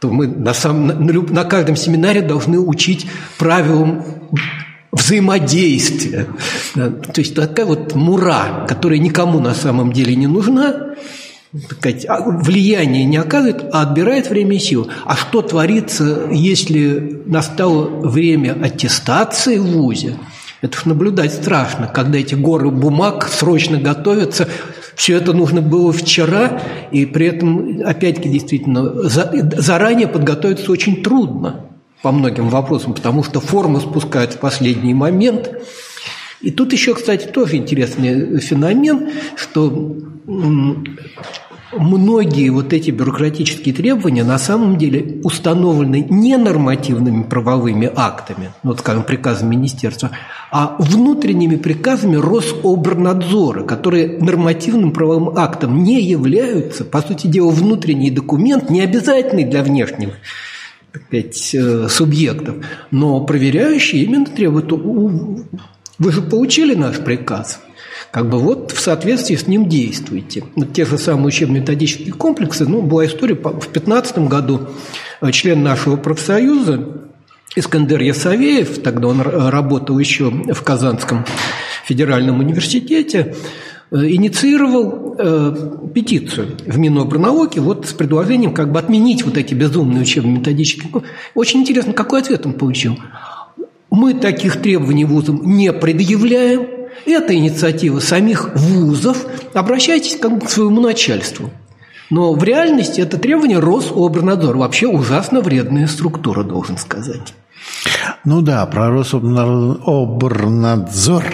то 0.00 0.10
мы 0.10 0.26
на, 0.26 0.54
самом, 0.54 1.06
на, 1.06 1.12
на 1.12 1.44
каждом 1.44 1.76
семинаре 1.76 2.20
должны 2.22 2.58
учить 2.58 3.06
правилам 3.38 4.04
взаимодействия. 4.92 6.28
То 6.74 7.20
есть 7.20 7.34
такая 7.34 7.66
вот 7.66 7.94
мура, 7.94 8.64
которая 8.68 8.98
никому 8.98 9.40
на 9.40 9.54
самом 9.54 9.92
деле 9.92 10.14
не 10.14 10.28
нужна, 10.28 10.94
сказать, 11.70 12.06
влияние 12.08 13.04
не 13.04 13.16
оказывает, 13.16 13.64
а 13.72 13.82
отбирает 13.82 14.28
время 14.30 14.56
и 14.56 14.58
силу. 14.58 14.88
А 15.04 15.16
что 15.16 15.42
творится, 15.42 16.28
если 16.30 17.22
настало 17.26 17.88
время 18.06 18.56
аттестации 18.60 19.58
в 19.58 19.66
ВУЗе? 19.66 20.16
Это 20.64 20.78
уж 20.78 20.86
наблюдать 20.86 21.34
страшно, 21.34 21.88
когда 21.88 22.18
эти 22.18 22.34
горы 22.34 22.70
бумаг 22.70 23.28
срочно 23.28 23.78
готовятся. 23.78 24.48
Все 24.94 25.18
это 25.18 25.34
нужно 25.34 25.60
было 25.60 25.92
вчера, 25.92 26.58
и 26.90 27.04
при 27.04 27.26
этом, 27.26 27.82
опять-таки, 27.84 28.30
действительно, 28.30 28.94
заранее 29.02 30.08
подготовиться 30.08 30.72
очень 30.72 31.02
трудно 31.02 31.66
по 32.00 32.12
многим 32.12 32.48
вопросам, 32.48 32.94
потому 32.94 33.22
что 33.22 33.40
форму 33.40 33.78
спускают 33.78 34.32
в 34.32 34.38
последний 34.38 34.94
момент. 34.94 35.50
И 36.40 36.50
тут 36.50 36.72
еще, 36.72 36.94
кстати, 36.94 37.26
тоже 37.26 37.56
интересный 37.56 38.40
феномен, 38.40 39.10
что 39.36 39.98
многие 41.78 42.48
вот 42.50 42.72
эти 42.72 42.90
бюрократические 42.90 43.74
требования 43.74 44.24
на 44.24 44.38
самом 44.38 44.76
деле 44.78 45.20
установлены 45.22 46.06
не 46.08 46.36
нормативными 46.36 47.22
правовыми 47.22 47.90
актами, 47.94 48.50
ну, 48.62 48.70
вот, 48.70 48.80
скажем, 48.80 49.02
приказом 49.02 49.50
министерства, 49.50 50.10
а 50.50 50.76
внутренними 50.78 51.56
приказами 51.56 52.16
Рособрнадзора, 52.16 53.64
которые 53.64 54.18
нормативным 54.18 54.92
правовым 54.92 55.36
актом 55.36 55.82
не 55.82 56.00
являются, 56.00 56.84
по 56.84 57.02
сути 57.02 57.26
дела, 57.26 57.50
внутренний 57.50 58.10
документ, 58.10 58.70
не 58.70 58.80
обязательный 58.80 59.44
для 59.44 59.62
внешних 59.62 60.10
сказать, 61.06 61.54
э, 61.54 61.88
субъектов, 61.88 62.56
но 62.92 63.20
проверяющие 63.20 64.04
именно 64.04 64.26
требуют, 64.26 64.72
вы 64.72 66.12
же 66.12 66.22
получили 66.22 66.74
наш 66.74 66.98
приказ– 66.98 67.60
как 68.14 68.28
бы 68.28 68.38
вот 68.38 68.70
в 68.70 68.78
соответствии 68.78 69.34
с 69.34 69.48
ним 69.48 69.68
действуйте. 69.68 70.44
Вот 70.54 70.72
те 70.72 70.84
же 70.84 70.98
самые 70.98 71.26
учебно-методические 71.26 72.12
комплексы, 72.12 72.64
ну, 72.64 72.80
была 72.80 73.06
история, 73.06 73.34
в 73.34 73.40
2015 73.40 74.18
году 74.28 74.68
э, 75.20 75.32
член 75.32 75.64
нашего 75.64 75.96
профсоюза 75.96 76.90
Искандер 77.56 78.00
Ясавеев, 78.00 78.80
тогда 78.84 79.08
он 79.08 79.20
работал 79.20 79.98
еще 79.98 80.30
в 80.30 80.62
Казанском 80.62 81.24
федеральном 81.84 82.38
университете, 82.38 83.34
э, 83.90 83.96
инициировал 83.96 85.16
э, 85.18 85.88
петицию 85.92 86.56
в 86.64 86.78
Минобрнауке 86.78 87.60
вот 87.60 87.86
с 87.86 87.94
предложением 87.94 88.54
как 88.54 88.70
бы 88.70 88.78
отменить 88.78 89.24
вот 89.24 89.36
эти 89.36 89.54
безумные 89.54 90.02
учебно-методические. 90.02 91.02
Очень 91.34 91.62
интересно, 91.62 91.92
какой 91.92 92.20
ответ 92.20 92.46
он 92.46 92.52
получил. 92.52 92.96
Мы 93.90 94.14
таких 94.14 94.62
требований 94.62 95.04
вузам 95.04 95.42
не 95.44 95.72
предъявляем, 95.72 96.83
это 97.06 97.34
инициатива 97.34 98.00
самих 98.00 98.54
вузов. 98.54 99.26
Обращайтесь 99.52 100.16
к 100.16 100.50
своему 100.50 100.80
начальству. 100.80 101.50
Но 102.10 102.32
в 102.32 102.44
реальности 102.44 103.00
это 103.00 103.18
требование 103.18 103.58
Рособрнадзора. 103.58 104.58
Вообще 104.58 104.86
ужасно 104.86 105.40
вредная 105.40 105.86
структура, 105.86 106.42
должен 106.42 106.76
сказать. 106.78 107.34
Ну 108.24 108.40
да, 108.40 108.64
про 108.66 108.90
Рособорнадзор 108.90 111.24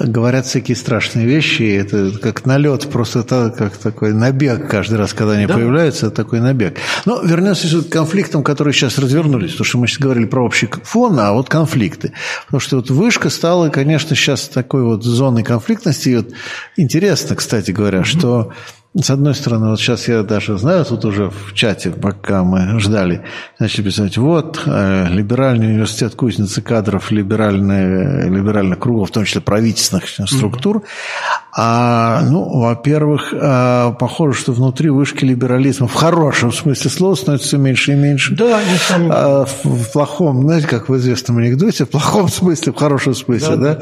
говорят 0.00 0.46
всякие 0.46 0.76
страшные 0.76 1.26
вещи. 1.26 1.62
Это 1.62 2.10
как 2.18 2.46
налет, 2.46 2.88
просто 2.90 3.18
это 3.20 3.54
как 3.56 3.76
такой 3.76 4.12
набег 4.14 4.68
каждый 4.68 4.98
раз, 4.98 5.12
когда 5.12 5.34
они 5.34 5.46
да. 5.46 5.54
появляются, 5.54 6.06
это 6.06 6.16
такой 6.16 6.40
набег. 6.40 6.78
Но 7.04 7.20
вернемся 7.20 7.82
к 7.82 7.90
конфликтам, 7.90 8.42
которые 8.42 8.72
сейчас 8.72 8.98
развернулись, 8.98 9.50
потому 9.52 9.66
что 9.66 9.78
мы 9.78 9.86
сейчас 9.86 10.00
говорили 10.00 10.24
про 10.24 10.44
общий 10.44 10.68
фон, 10.82 11.20
а 11.20 11.32
вот 11.32 11.50
конфликты. 11.50 12.12
Потому 12.46 12.60
что 12.60 12.76
вот 12.76 12.88
вышка 12.90 13.28
стала, 13.28 13.68
конечно, 13.68 14.16
сейчас 14.16 14.48
такой 14.48 14.82
вот 14.82 15.04
зоной 15.04 15.42
конфликтности. 15.42 16.08
И 16.08 16.16
вот 16.16 16.30
интересно, 16.76 17.36
кстати 17.36 17.70
говоря, 17.70 17.98
mm-hmm. 18.00 18.04
что 18.04 18.52
с 18.96 19.10
одной 19.10 19.34
стороны, 19.34 19.70
вот 19.70 19.80
сейчас 19.80 20.06
я 20.06 20.22
даже 20.22 20.56
знаю, 20.56 20.84
тут 20.84 21.04
уже 21.04 21.28
в 21.28 21.52
чате, 21.52 21.90
пока 21.90 22.44
мы 22.44 22.78
ждали, 22.78 23.24
начали 23.58 23.82
писать, 23.82 24.16
вот, 24.16 24.62
э, 24.66 25.08
либеральный 25.10 25.66
университет 25.66 26.14
кузницы 26.14 26.62
кадров, 26.62 27.10
либеральные, 27.10 28.30
либеральных 28.30 28.78
кругов, 28.78 29.08
в 29.08 29.12
том 29.12 29.24
числе 29.24 29.40
правительственных 29.40 30.06
структур. 30.08 30.76
Mm-hmm. 30.76 31.44
А, 31.56 32.20
ну, 32.22 32.60
во-первых, 32.60 33.32
а, 33.32 33.92
похоже, 33.92 34.38
что 34.38 34.52
внутри 34.52 34.90
вышки 34.90 35.24
либерализма 35.24 35.88
в 35.88 35.94
хорошем 35.94 36.52
смысле 36.52 36.90
слова 36.90 37.14
становится 37.16 37.48
все 37.48 37.58
меньше 37.58 37.92
и 37.92 37.94
меньше. 37.96 38.36
Да, 38.36 38.60
несомненно. 38.62 39.14
А, 39.14 39.44
в, 39.44 39.64
в 39.64 39.92
плохом, 39.92 40.42
знаете, 40.42 40.68
как 40.68 40.88
в 40.88 40.96
известном 40.96 41.38
анекдоте, 41.38 41.84
в 41.84 41.90
плохом 41.90 42.28
смысле, 42.28 42.72
в 42.72 42.76
хорошем 42.76 43.14
смысле, 43.14 43.56
да? 43.56 43.74
да? 43.74 43.80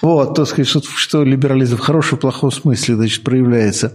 Вот, 0.00 0.34
то 0.34 0.46
сказать, 0.46 0.68
что, 0.68 0.80
что 0.82 1.22
либерализм 1.22 1.76
в 1.76 1.80
хорошем 1.80 2.16
плохом 2.16 2.50
смысле, 2.50 2.96
значит, 2.96 3.22
проявляется. 3.22 3.92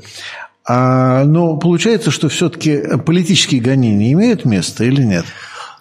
А, 0.71 1.23
но 1.23 1.57
получается, 1.57 2.11
что 2.11 2.29
все-таки 2.29 2.79
политические 3.03 3.59
гонения 3.59 4.13
имеют 4.13 4.45
место 4.45 4.83
или 4.83 5.01
нет? 5.01 5.25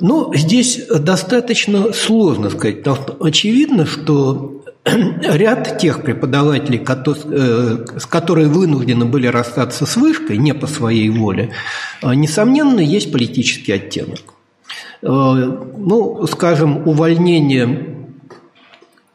Ну, 0.00 0.32
здесь 0.34 0.80
достаточно 0.88 1.92
сложно 1.92 2.48
сказать, 2.48 2.78
потому 2.78 2.96
что 2.96 3.16
очевидно, 3.20 3.84
что 3.84 4.62
ряд 4.86 5.76
тех 5.76 6.02
преподавателей, 6.02 6.82
э, 6.82 7.98
с 7.98 8.06
которые 8.06 8.48
вынуждены 8.48 9.04
были 9.04 9.26
расстаться 9.26 9.84
с 9.84 9.96
вышкой 9.96 10.38
не 10.38 10.54
по 10.54 10.66
своей 10.66 11.10
воле, 11.10 11.50
э, 12.00 12.14
несомненно, 12.14 12.80
есть 12.80 13.12
политический 13.12 13.72
оттенок. 13.72 14.20
Э, 15.02 15.06
ну, 15.06 16.26
скажем, 16.26 16.88
увольнение 16.88 17.97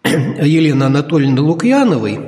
Елены 0.06 0.84
Анатольевны 0.84 1.42
Лукьяновой, 1.42 2.20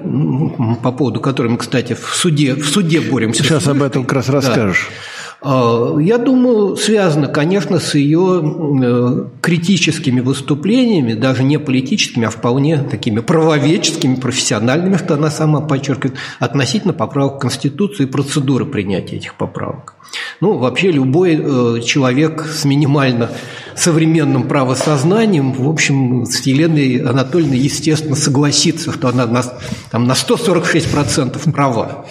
по 0.82 0.92
поводу 0.92 1.20
которой 1.20 1.48
мы, 1.48 1.58
кстати, 1.58 1.94
в 1.94 2.16
суде, 2.16 2.56
в 2.56 2.68
суде 2.68 3.02
боремся. 3.02 3.44
Сейчас 3.44 3.68
об 3.68 3.82
этом 3.82 4.04
как 4.04 4.14
раз 4.14 4.30
расскажешь. 4.30 4.90
Да. 4.90 5.15
Я 5.46 6.18
думаю, 6.18 6.76
связано, 6.76 7.28
конечно, 7.28 7.80
с 7.80 7.94
ее 7.94 8.42
э, 8.82 9.26
критическими 9.42 10.20
выступлениями, 10.20 11.14
даже 11.14 11.44
не 11.44 11.60
политическими, 11.60 12.26
а 12.26 12.32
вполне 12.32 12.80
такими 12.80 13.20
правоведческими, 13.20 14.16
профессиональными, 14.16 14.98
что 14.98 15.14
она 15.14 15.30
сама 15.30 15.62
подчеркивает, 15.62 16.18
относительно 16.40 16.94
поправок 16.94 17.42
Конституции 17.42 18.04
и 18.04 18.08
процедуры 18.08 18.66
принятия 18.66 19.18
этих 19.18 19.36
поправок. 19.36 19.94
Ну, 20.42 20.58
вообще 20.58 20.90
любой 20.90 21.40
э, 21.40 21.82
человек 21.82 22.48
с 22.48 22.66
минимально 22.66 23.30
современным 23.76 24.48
правосознанием, 24.48 25.54
в 25.54 25.70
общем, 25.70 26.26
с 26.26 26.42
Еленой 26.42 26.98
Анатольевной, 26.98 27.60
естественно, 27.60 28.16
согласится, 28.16 28.92
что 28.92 29.10
она 29.10 29.28
на, 29.28 29.44
там, 29.92 30.08
на 30.08 30.14
146% 30.14 31.52
права. 31.52 32.08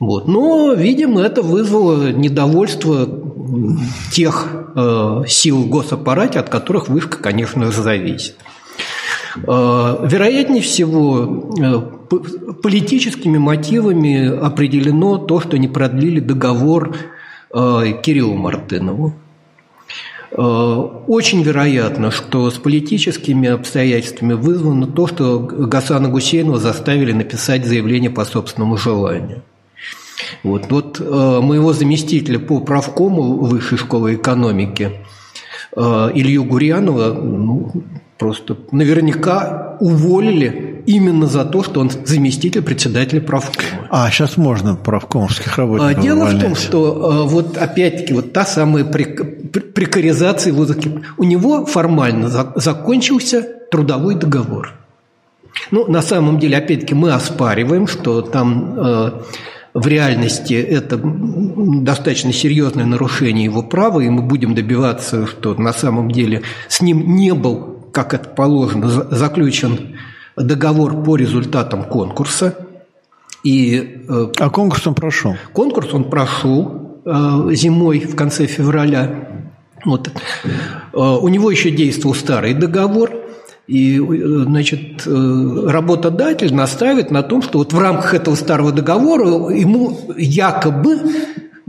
Вот. 0.00 0.26
Но, 0.26 0.72
видимо, 0.72 1.20
это 1.20 1.42
вызвало 1.42 2.10
недовольство 2.10 3.06
тех 4.12 4.48
э, 4.74 5.22
сил 5.28 5.58
в 5.58 5.68
госаппарате, 5.68 6.38
от 6.38 6.48
которых 6.48 6.88
вышка, 6.88 7.18
конечно, 7.18 7.70
зависит. 7.70 8.36
Э, 9.36 10.06
вероятнее 10.08 10.62
всего, 10.62 11.52
э, 11.60 11.80
политическими 12.62 13.36
мотивами 13.36 14.26
определено 14.26 15.18
то, 15.18 15.38
что 15.38 15.58
не 15.58 15.68
продлили 15.68 16.20
договор 16.20 16.96
э, 17.52 17.82
Кириллу 18.02 18.36
Мартынову. 18.36 19.14
Очень 20.32 21.42
вероятно, 21.42 22.12
что 22.12 22.48
с 22.52 22.54
политическими 22.54 23.48
обстоятельствами 23.48 24.34
вызвано 24.34 24.86
то, 24.86 25.08
что 25.08 25.40
Гасана 25.40 26.08
Гусейнова 26.08 26.60
заставили 26.60 27.10
написать 27.10 27.66
заявление 27.66 28.10
по 28.10 28.24
собственному 28.24 28.76
желанию. 28.76 29.42
Вот, 30.42 30.70
вот 30.70 31.00
моего 31.00 31.72
заместителя 31.72 32.38
по 32.38 32.60
правкому 32.60 33.38
Высшей 33.38 33.78
школы 33.78 34.14
экономики 34.14 34.92
Илью 35.76 36.44
Гурьянова 36.44 37.12
ну, 37.12 37.72
просто 38.20 38.56
наверняка 38.70 39.76
уволили 39.80 40.82
именно 40.86 41.26
за 41.26 41.44
то, 41.44 41.62
что 41.62 41.80
он 41.80 41.90
заместитель 41.90 42.62
председателя 42.62 43.20
правкома. 43.20 43.88
А, 43.90 44.10
сейчас 44.10 44.36
можно 44.36 44.76
правкомовских 44.76 45.56
работников 45.56 45.98
а, 45.98 46.02
Дело 46.02 46.22
увольнять. 46.22 46.42
в 46.42 46.44
том, 46.44 46.54
что 46.54 47.10
а, 47.10 47.22
вот 47.24 47.56
опять-таки 47.56 48.12
вот 48.12 48.32
та 48.32 48.44
самая 48.44 48.84
прекаризация 48.84 50.52
вузов, 50.52 50.76
у 51.16 51.24
него 51.24 51.64
формально 51.64 52.28
закончился 52.56 53.42
трудовой 53.70 54.16
договор. 54.16 54.74
Ну, 55.70 55.90
на 55.90 56.02
самом 56.02 56.38
деле, 56.38 56.58
опять-таки, 56.58 56.94
мы 56.94 57.12
оспариваем, 57.12 57.86
что 57.86 58.22
там 58.22 58.74
э, 58.76 59.10
в 59.74 59.86
реальности 59.86 60.54
это 60.54 61.00
достаточно 61.02 62.32
серьезное 62.32 62.84
нарушение 62.84 63.44
его 63.44 63.62
права, 63.62 64.00
и 64.00 64.08
мы 64.08 64.22
будем 64.22 64.54
добиваться, 64.54 65.26
что 65.26 65.54
на 65.54 65.72
самом 65.72 66.10
деле 66.10 66.42
с 66.68 66.80
ним 66.80 67.14
не 67.14 67.34
был, 67.34 67.86
как 67.92 68.14
это 68.14 68.28
положено, 68.28 68.88
заключен 68.88 69.96
договор 70.36 71.02
по 71.02 71.16
результатам 71.16 71.84
конкурса. 71.84 72.66
И, 73.44 74.04
э, 74.08 74.26
а 74.38 74.50
конкурс 74.50 74.86
он 74.86 74.94
прошел? 74.94 75.36
Конкурс 75.52 75.94
он 75.94 76.04
прошел 76.04 77.00
э, 77.04 77.10
зимой 77.52 78.00
в 78.00 78.14
конце 78.14 78.46
февраля. 78.46 79.48
Вот. 79.84 80.10
Э, 80.92 80.98
у 80.98 81.28
него 81.28 81.50
еще 81.50 81.70
действовал 81.70 82.14
старый 82.14 82.54
договор, 82.54 83.10
и, 83.70 83.98
значит, 83.98 85.06
работодатель 85.06 86.52
настаивает 86.52 87.10
на 87.12 87.22
том, 87.22 87.40
что 87.40 87.58
вот 87.58 87.72
в 87.72 87.78
рамках 87.78 88.14
этого 88.14 88.34
старого 88.34 88.72
договора 88.72 89.54
ему 89.54 89.96
якобы 90.16 90.98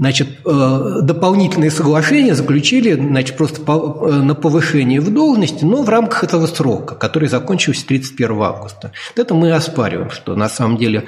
Значит, 0.01 0.29
э, 0.45 0.99
дополнительные 1.03 1.69
соглашения 1.69 2.33
заключили 2.33 2.93
значит, 2.93 3.37
просто 3.37 3.61
э, 3.61 4.11
на 4.13 4.33
повышение 4.33 4.99
в 4.99 5.13
должности, 5.13 5.63
но 5.63 5.83
в 5.83 5.89
рамках 5.89 6.23
этого 6.23 6.47
срока, 6.47 6.95
который 6.95 7.29
закончился 7.29 7.85
31 7.85 8.41
августа. 8.41 8.93
Это 9.15 9.35
мы 9.35 9.51
оспариваем, 9.51 10.09
что 10.09 10.35
на 10.35 10.49
самом 10.49 10.77
деле 10.77 11.03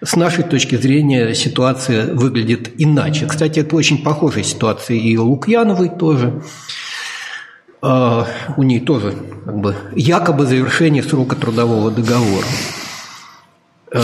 с 0.00 0.14
нашей 0.14 0.44
точки 0.44 0.76
зрения 0.76 1.34
ситуация 1.34 2.14
выглядит 2.14 2.70
иначе. 2.78 3.26
Кстати, 3.26 3.58
это 3.58 3.74
очень 3.74 4.04
похожая 4.04 4.44
ситуация 4.44 4.96
и 4.96 5.16
у 5.16 5.24
Лукьяновой 5.24 5.88
тоже. 5.88 6.40
А, 7.88 8.26
у 8.56 8.64
ней 8.64 8.80
тоже 8.80 9.14
как 9.44 9.56
бы, 9.58 9.76
якобы 9.94 10.44
завершение 10.44 11.04
срока 11.04 11.36
трудового 11.36 11.92
договора. 11.92 12.44
А, 13.94 14.00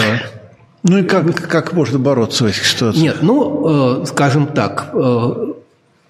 ну 0.85 0.99
и 0.99 1.03
как, 1.03 1.35
как 1.49 1.73
можно 1.73 1.99
бороться 1.99 2.45
в 2.45 2.47
этих 2.47 2.65
ситуациях? 2.65 3.03
Нет, 3.03 3.17
ну, 3.23 4.03
э, 4.03 4.07
скажем 4.07 4.47
так, 4.47 4.91
э, 4.93 5.53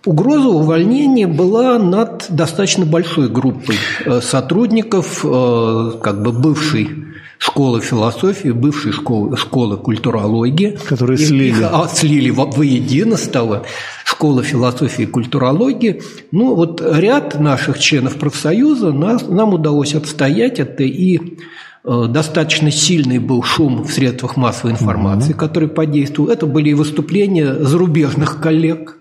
угроза 0.04 0.48
увольнения 0.48 1.26
была 1.26 1.78
над 1.78 2.26
достаточно 2.28 2.84
большой 2.84 3.30
группой 3.30 3.76
э, 4.04 4.20
сотрудников, 4.20 5.22
как 5.22 6.22
бы 6.22 6.32
бывшей 6.32 7.06
школы 7.42 7.80
философии, 7.80 8.50
бывшей 8.50 8.92
школы, 8.92 9.36
школы 9.36 9.76
культурологии. 9.76 10.78
Которые 10.88 11.18
слили. 11.18 11.48
Их, 11.48 11.62
а, 11.62 11.88
слили 11.88 12.30
воедино 12.30 13.16
стало 13.16 13.64
школа 14.12 14.42
философии 14.42 15.02
и 15.02 15.06
культурологии. 15.06 16.02
Ну, 16.30 16.54
вот 16.54 16.80
ряд 16.80 17.38
наших 17.38 17.78
членов 17.78 18.16
профсоюза 18.16 18.92
нас, 18.92 19.26
нам 19.28 19.54
удалось 19.54 19.94
отстоять 19.94 20.60
это 20.60 20.84
и 20.84 21.38
Э, 21.84 22.06
достаточно 22.08 22.70
сильный 22.70 23.18
был 23.18 23.42
шум 23.42 23.82
в 23.82 23.90
средствах 23.90 24.36
массовой 24.36 24.72
информации, 24.72 25.32
угу. 25.32 25.38
который 25.38 25.68
подействовал. 25.68 26.30
Это 26.30 26.46
были 26.46 26.70
и 26.70 26.74
выступления 26.74 27.54
зарубежных 27.54 28.40
коллег. 28.40 28.98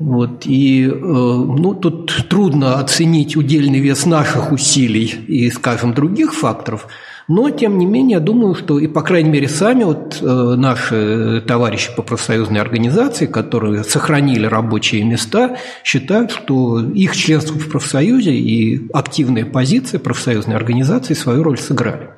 Вот, 0.00 0.46
и 0.46 0.86
э, 0.86 0.92
ну, 0.92 1.74
тут 1.74 2.26
трудно 2.28 2.80
оценить 2.80 3.36
удельный 3.36 3.78
вес 3.78 4.06
наших 4.06 4.50
усилий 4.50 5.14
и, 5.28 5.50
скажем, 5.50 5.94
других 5.94 6.34
факторов– 6.34 6.88
но, 7.30 7.48
тем 7.48 7.78
не 7.78 7.86
менее, 7.86 8.14
я 8.14 8.20
думаю, 8.20 8.56
что 8.56 8.80
и, 8.80 8.88
по 8.88 9.02
крайней 9.02 9.30
мере, 9.30 9.48
сами 9.48 9.84
вот 9.84 10.18
э, 10.20 10.24
наши 10.24 11.40
товарищи 11.46 11.92
по 11.94 12.02
профсоюзной 12.02 12.60
организации, 12.60 13.26
которые 13.26 13.84
сохранили 13.84 14.46
рабочие 14.46 15.04
места, 15.04 15.56
считают, 15.84 16.32
что 16.32 16.80
их 16.80 17.16
членство 17.16 17.56
в 17.56 17.68
профсоюзе 17.68 18.32
и 18.32 18.90
активная 18.92 19.44
позиция 19.44 20.00
профсоюзной 20.00 20.56
организации 20.56 21.14
свою 21.14 21.44
роль 21.44 21.56
сыграли. 21.56 22.10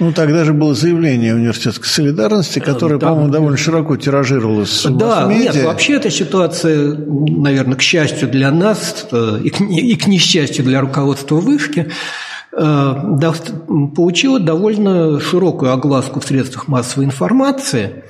Ну, 0.00 0.12
тогда 0.12 0.44
же 0.44 0.52
было 0.52 0.74
заявление 0.74 1.34
университетской 1.34 1.88
солидарности, 1.88 2.58
которое, 2.58 2.98
да. 2.98 3.08
по-моему, 3.08 3.30
довольно 3.30 3.56
широко 3.56 3.96
тиражировалось 3.96 4.84
Да, 4.90 5.32
нет, 5.32 5.56
вообще 5.62 5.94
эта 5.94 6.10
ситуация, 6.10 6.96
наверное, 6.96 7.76
к 7.76 7.82
счастью 7.82 8.28
для 8.28 8.50
нас 8.50 9.06
э, 9.12 9.40
и 9.44 9.50
к, 9.50 9.60
и 9.60 9.94
к 9.96 10.06
несчастью 10.06 10.64
для 10.64 10.80
руководства 10.80 11.36
вышки, 11.36 11.92
Э, 12.56 12.94
получила 13.96 14.38
довольно 14.38 15.18
широкую 15.18 15.72
огласку 15.72 16.20
в 16.20 16.24
средствах 16.24 16.68
массовой 16.68 17.06
информации. 17.06 18.04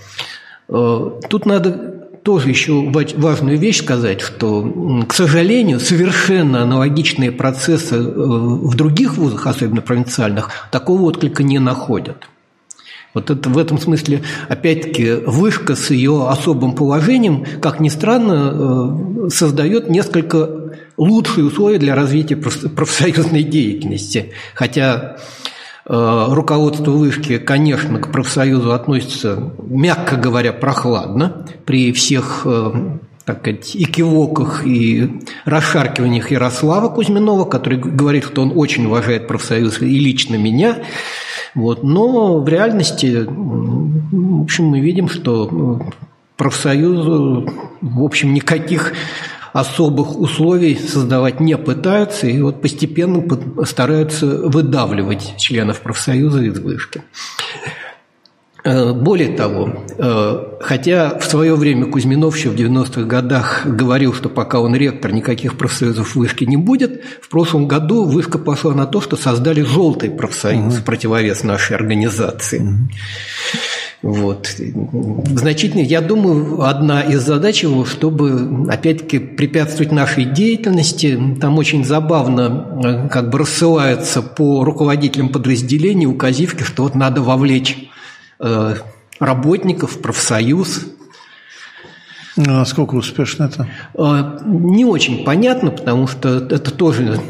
Э, 0.68 1.10
тут 1.30 1.46
надо 1.46 2.03
тоже 2.24 2.48
еще 2.48 2.90
важную 3.16 3.58
вещь 3.58 3.80
сказать, 3.80 4.22
что, 4.22 5.04
к 5.06 5.12
сожалению, 5.12 5.78
совершенно 5.78 6.62
аналогичные 6.62 7.30
процессы 7.30 7.96
э, 7.96 8.00
в 8.00 8.74
других 8.74 9.18
вузах, 9.18 9.46
особенно 9.46 9.82
провинциальных, 9.82 10.50
такого 10.72 11.02
отклика 11.02 11.42
не 11.42 11.58
находят. 11.58 12.28
Вот 13.12 13.30
это 13.30 13.48
в 13.48 13.58
этом 13.58 13.78
смысле, 13.78 14.22
опять-таки, 14.48 15.12
вышка 15.26 15.76
с 15.76 15.90
ее 15.90 16.26
особым 16.28 16.72
положением, 16.72 17.44
как 17.60 17.78
ни 17.78 17.88
странно, 17.88 19.28
создает 19.30 19.88
несколько 19.88 20.72
лучшие 20.96 21.44
условия 21.44 21.78
для 21.78 21.94
развития 21.94 22.36
профсоюзной 22.36 23.42
деятельности. 23.44 24.32
Хотя 24.54 25.16
э, 25.16 25.18
руководство 25.86 26.92
вышки, 26.92 27.38
конечно, 27.38 27.98
к 27.98 28.10
профсоюзу 28.10 28.72
относится, 28.72 29.52
мягко 29.58 30.16
говоря, 30.16 30.52
прохладно 30.52 31.46
при 31.66 31.92
всех 31.92 32.42
э, 32.46 32.72
так 33.24 33.40
сказать, 33.40 33.74
и 33.74 33.84
и 34.66 35.10
расшаркиваниях 35.44 36.30
Ярослава 36.30 36.88
Кузьминова, 36.88 37.44
который 37.44 37.78
говорит, 37.78 38.24
что 38.24 38.42
он 38.42 38.52
очень 38.54 38.86
уважает 38.86 39.26
профсоюз 39.26 39.80
и 39.80 39.98
лично 39.98 40.36
меня. 40.36 40.78
Вот. 41.54 41.82
Но 41.82 42.40
в 42.40 42.48
реальности, 42.48 43.24
в 43.26 44.42
общем, 44.42 44.66
мы 44.66 44.80
видим, 44.80 45.08
что 45.08 45.80
профсоюзу, 46.36 47.48
в 47.80 48.02
общем, 48.02 48.34
никаких 48.34 48.92
особых 49.54 50.18
условий 50.18 50.74
создавать 50.74 51.38
не 51.38 51.56
пытаются, 51.56 52.26
и 52.26 52.42
вот 52.42 52.60
постепенно 52.60 53.24
стараются 53.64 54.26
выдавливать 54.26 55.36
членов 55.38 55.80
профсоюза 55.80 56.42
из 56.42 56.58
вышки. 56.58 57.02
Э, 58.64 58.92
более 58.92 59.36
того, 59.36 59.84
э, 59.96 60.58
хотя 60.60 61.18
в 61.20 61.24
свое 61.24 61.54
время 61.54 61.86
Кузьминов 61.86 62.36
еще 62.36 62.48
в 62.48 62.56
90-х 62.56 63.02
годах 63.02 63.64
говорил, 63.64 64.12
что 64.12 64.28
пока 64.28 64.58
он 64.58 64.74
ректор, 64.74 65.12
никаких 65.12 65.56
профсоюзов 65.56 66.16
вышки 66.16 66.42
не 66.42 66.56
будет, 66.56 67.04
в 67.20 67.28
прошлом 67.28 67.68
году 67.68 68.06
вышка 68.06 68.38
пошла 68.38 68.74
на 68.74 68.86
то, 68.86 69.00
что 69.00 69.16
создали 69.16 69.60
желтый 69.60 70.10
профсоюз, 70.10 70.78
угу. 70.78 70.84
противовес 70.84 71.44
нашей 71.44 71.76
организации. 71.76 72.58
Угу. 72.58 72.88
Вот. 74.04 74.54
Значительно, 75.30 75.80
я 75.80 76.02
думаю, 76.02 76.60
одна 76.60 77.00
из 77.00 77.22
задач 77.22 77.62
его, 77.62 77.86
чтобы, 77.86 78.66
опять-таки, 78.70 79.18
препятствовать 79.18 79.92
нашей 79.92 80.26
деятельности, 80.26 81.18
там 81.40 81.56
очень 81.56 81.86
забавно 81.86 82.80
э, 82.84 83.08
как 83.08 83.30
бы 83.30 83.38
рассылаются 83.38 84.20
по 84.20 84.62
руководителям 84.62 85.30
подразделений 85.30 86.06
указивки, 86.06 86.64
что 86.64 86.82
вот 86.82 86.94
надо 86.94 87.22
вовлечь 87.22 87.88
э, 88.40 88.74
работников, 89.18 89.98
профсоюз, 90.00 90.84
ну, 92.36 92.52
насколько 92.52 92.96
успешно 92.96 93.44
это? 93.44 93.68
А, 93.96 94.40
не 94.44 94.84
очень 94.84 95.24
понятно, 95.24 95.70
потому 95.70 96.08
что 96.08 96.38
это 96.38 96.72
тоже 96.72 97.20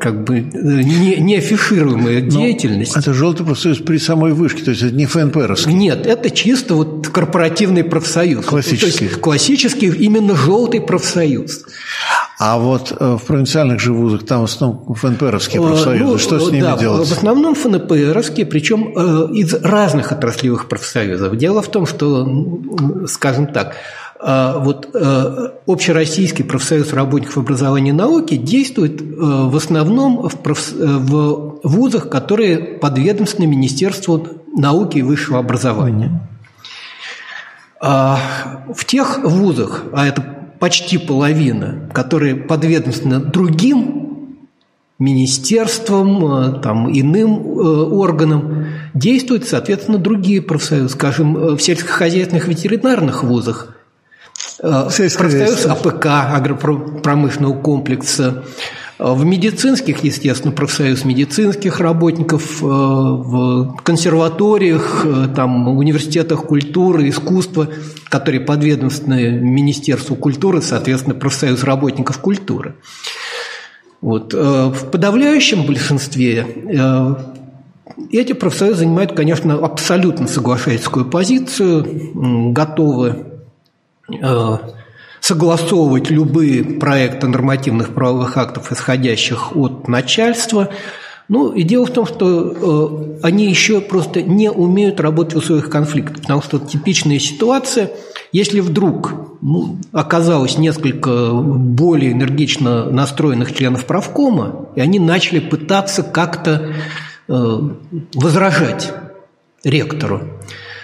как 0.00 0.22
бы 0.22 0.40
не, 0.40 1.16
не 1.16 1.36
афишируемая 1.36 2.22
Но 2.22 2.28
деятельность. 2.30 2.96
Это 2.96 3.12
желтый 3.12 3.44
профсоюз 3.44 3.78
при 3.78 3.98
самой 3.98 4.32
вышке, 4.32 4.62
то 4.62 4.70
есть 4.70 4.82
это 4.82 4.94
не 4.94 5.06
ФНПРовский? 5.06 5.72
Нет, 5.72 6.06
это 6.06 6.30
чисто 6.30 6.76
вот 6.76 7.08
корпоративный 7.08 7.82
профсоюз. 7.82 8.46
Классический? 8.46 8.98
То 8.98 9.04
есть 9.04 9.20
классический 9.20 9.88
именно 9.88 10.36
желтый 10.36 10.80
профсоюз. 10.80 11.64
А 12.38 12.58
вот 12.58 12.96
э, 12.98 13.16
в 13.20 13.26
провинциальных 13.26 13.80
же 13.80 13.92
вузах 13.92 14.24
там 14.24 14.42
в 14.42 14.44
основном 14.44 14.94
ФНПРовские 14.94 15.60
профсоюзы, 15.60 16.04
ну, 16.04 16.18
что 16.18 16.38
с 16.38 16.50
ними 16.50 16.62
да, 16.62 16.76
делать? 16.76 17.08
В 17.08 17.12
основном 17.12 17.54
ФНПРовские, 17.56 18.46
причем 18.46 18.92
э, 18.96 19.34
из 19.34 19.52
разных 19.54 20.12
отраслевых 20.12 20.68
профсоюзов. 20.68 21.36
Дело 21.36 21.62
в 21.62 21.68
том, 21.68 21.84
что, 21.84 23.06
скажем 23.08 23.48
так, 23.48 23.74
а 24.09 24.09
вот 24.22 24.90
э, 24.92 25.48
Общероссийский 25.66 26.44
профсоюз 26.44 26.92
работников 26.92 27.38
образования 27.38 27.90
и 27.90 27.94
науки 27.94 28.36
действует 28.36 29.00
э, 29.00 29.04
в 29.06 29.56
основном 29.56 30.28
в, 30.28 30.36
проф... 30.36 30.72
Э, 30.74 30.76
в 30.76 31.60
вузах, 31.62 32.10
которые 32.10 32.58
подведомственны 32.58 33.46
Министерству 33.46 34.26
науки 34.54 34.98
и 34.98 35.02
высшего 35.02 35.38
образования. 35.38 36.28
А 37.80 38.18
в 38.74 38.84
тех 38.84 39.20
вузах, 39.24 39.84
а 39.94 40.06
это 40.06 40.22
почти 40.58 40.98
половина, 40.98 41.88
которые 41.94 42.34
подведомственны 42.34 43.20
другим 43.20 44.36
министерствам, 44.98 46.60
там, 46.60 46.90
иным 46.92 47.46
органам, 47.56 48.66
действуют, 48.92 49.48
соответственно, 49.48 49.96
другие 49.96 50.42
профсоюзы. 50.42 50.90
Скажем, 50.90 51.56
в 51.56 51.58
сельскохозяйственных 51.58 52.48
ветеринарных 52.48 53.24
вузах– 53.24 53.76
Профсоюз 54.60 55.66
АПК, 55.66 56.06
агропромышленного 56.06 57.60
комплекса, 57.60 58.44
В 58.98 59.24
медицинских, 59.24 60.04
естественно, 60.04 60.52
профсоюз 60.52 61.04
медицинских 61.06 61.80
работников, 61.80 62.60
в 62.60 63.76
консерваториях, 63.82 65.06
там, 65.34 65.68
университетах 65.68 66.44
культуры, 66.44 67.08
искусства, 67.08 67.68
которые 68.10 68.42
подведомственны 68.42 69.30
Министерству 69.30 70.16
культуры, 70.16 70.60
соответственно, 70.60 71.14
профсоюз 71.14 71.64
работников 71.64 72.18
культуры. 72.18 72.74
Вот. 74.02 74.34
В 74.34 74.90
подавляющем 74.90 75.64
большинстве 75.64 76.46
эти 78.12 78.32
профсоюзы 78.32 78.80
занимают, 78.80 79.12
конечно, 79.12 79.54
абсолютно 79.54 80.26
соглашательскую 80.26 81.04
позицию, 81.06 82.52
готовы 82.52 83.08
э, 83.08 83.29
согласовывать 85.20 86.10
любые 86.10 86.64
проекты 86.64 87.28
нормативных 87.28 87.94
правовых 87.94 88.36
актов, 88.36 88.72
исходящих 88.72 89.54
от 89.54 89.86
начальства. 89.86 90.70
Ну, 91.28 91.52
и 91.52 91.62
дело 91.62 91.86
в 91.86 91.92
том, 91.92 92.06
что 92.06 93.18
э, 93.20 93.20
они 93.22 93.48
еще 93.48 93.80
просто 93.80 94.20
не 94.22 94.50
умеют 94.50 94.98
работать 94.98 95.34
в 95.34 95.38
условиях 95.38 95.70
конфликта, 95.70 96.20
потому 96.20 96.42
что 96.42 96.58
типичная 96.58 97.20
ситуация, 97.20 97.92
если 98.32 98.58
вдруг 98.58 99.12
ну, 99.40 99.76
оказалось 99.92 100.58
несколько 100.58 101.30
более 101.32 102.12
энергично 102.12 102.86
настроенных 102.86 103.54
членов 103.54 103.84
правкома, 103.84 104.70
и 104.74 104.80
они 104.80 104.98
начали 104.98 105.38
пытаться 105.38 106.02
как-то 106.02 106.74
Э, 107.32 107.60
возражать 108.14 108.92
ректору. 109.62 110.22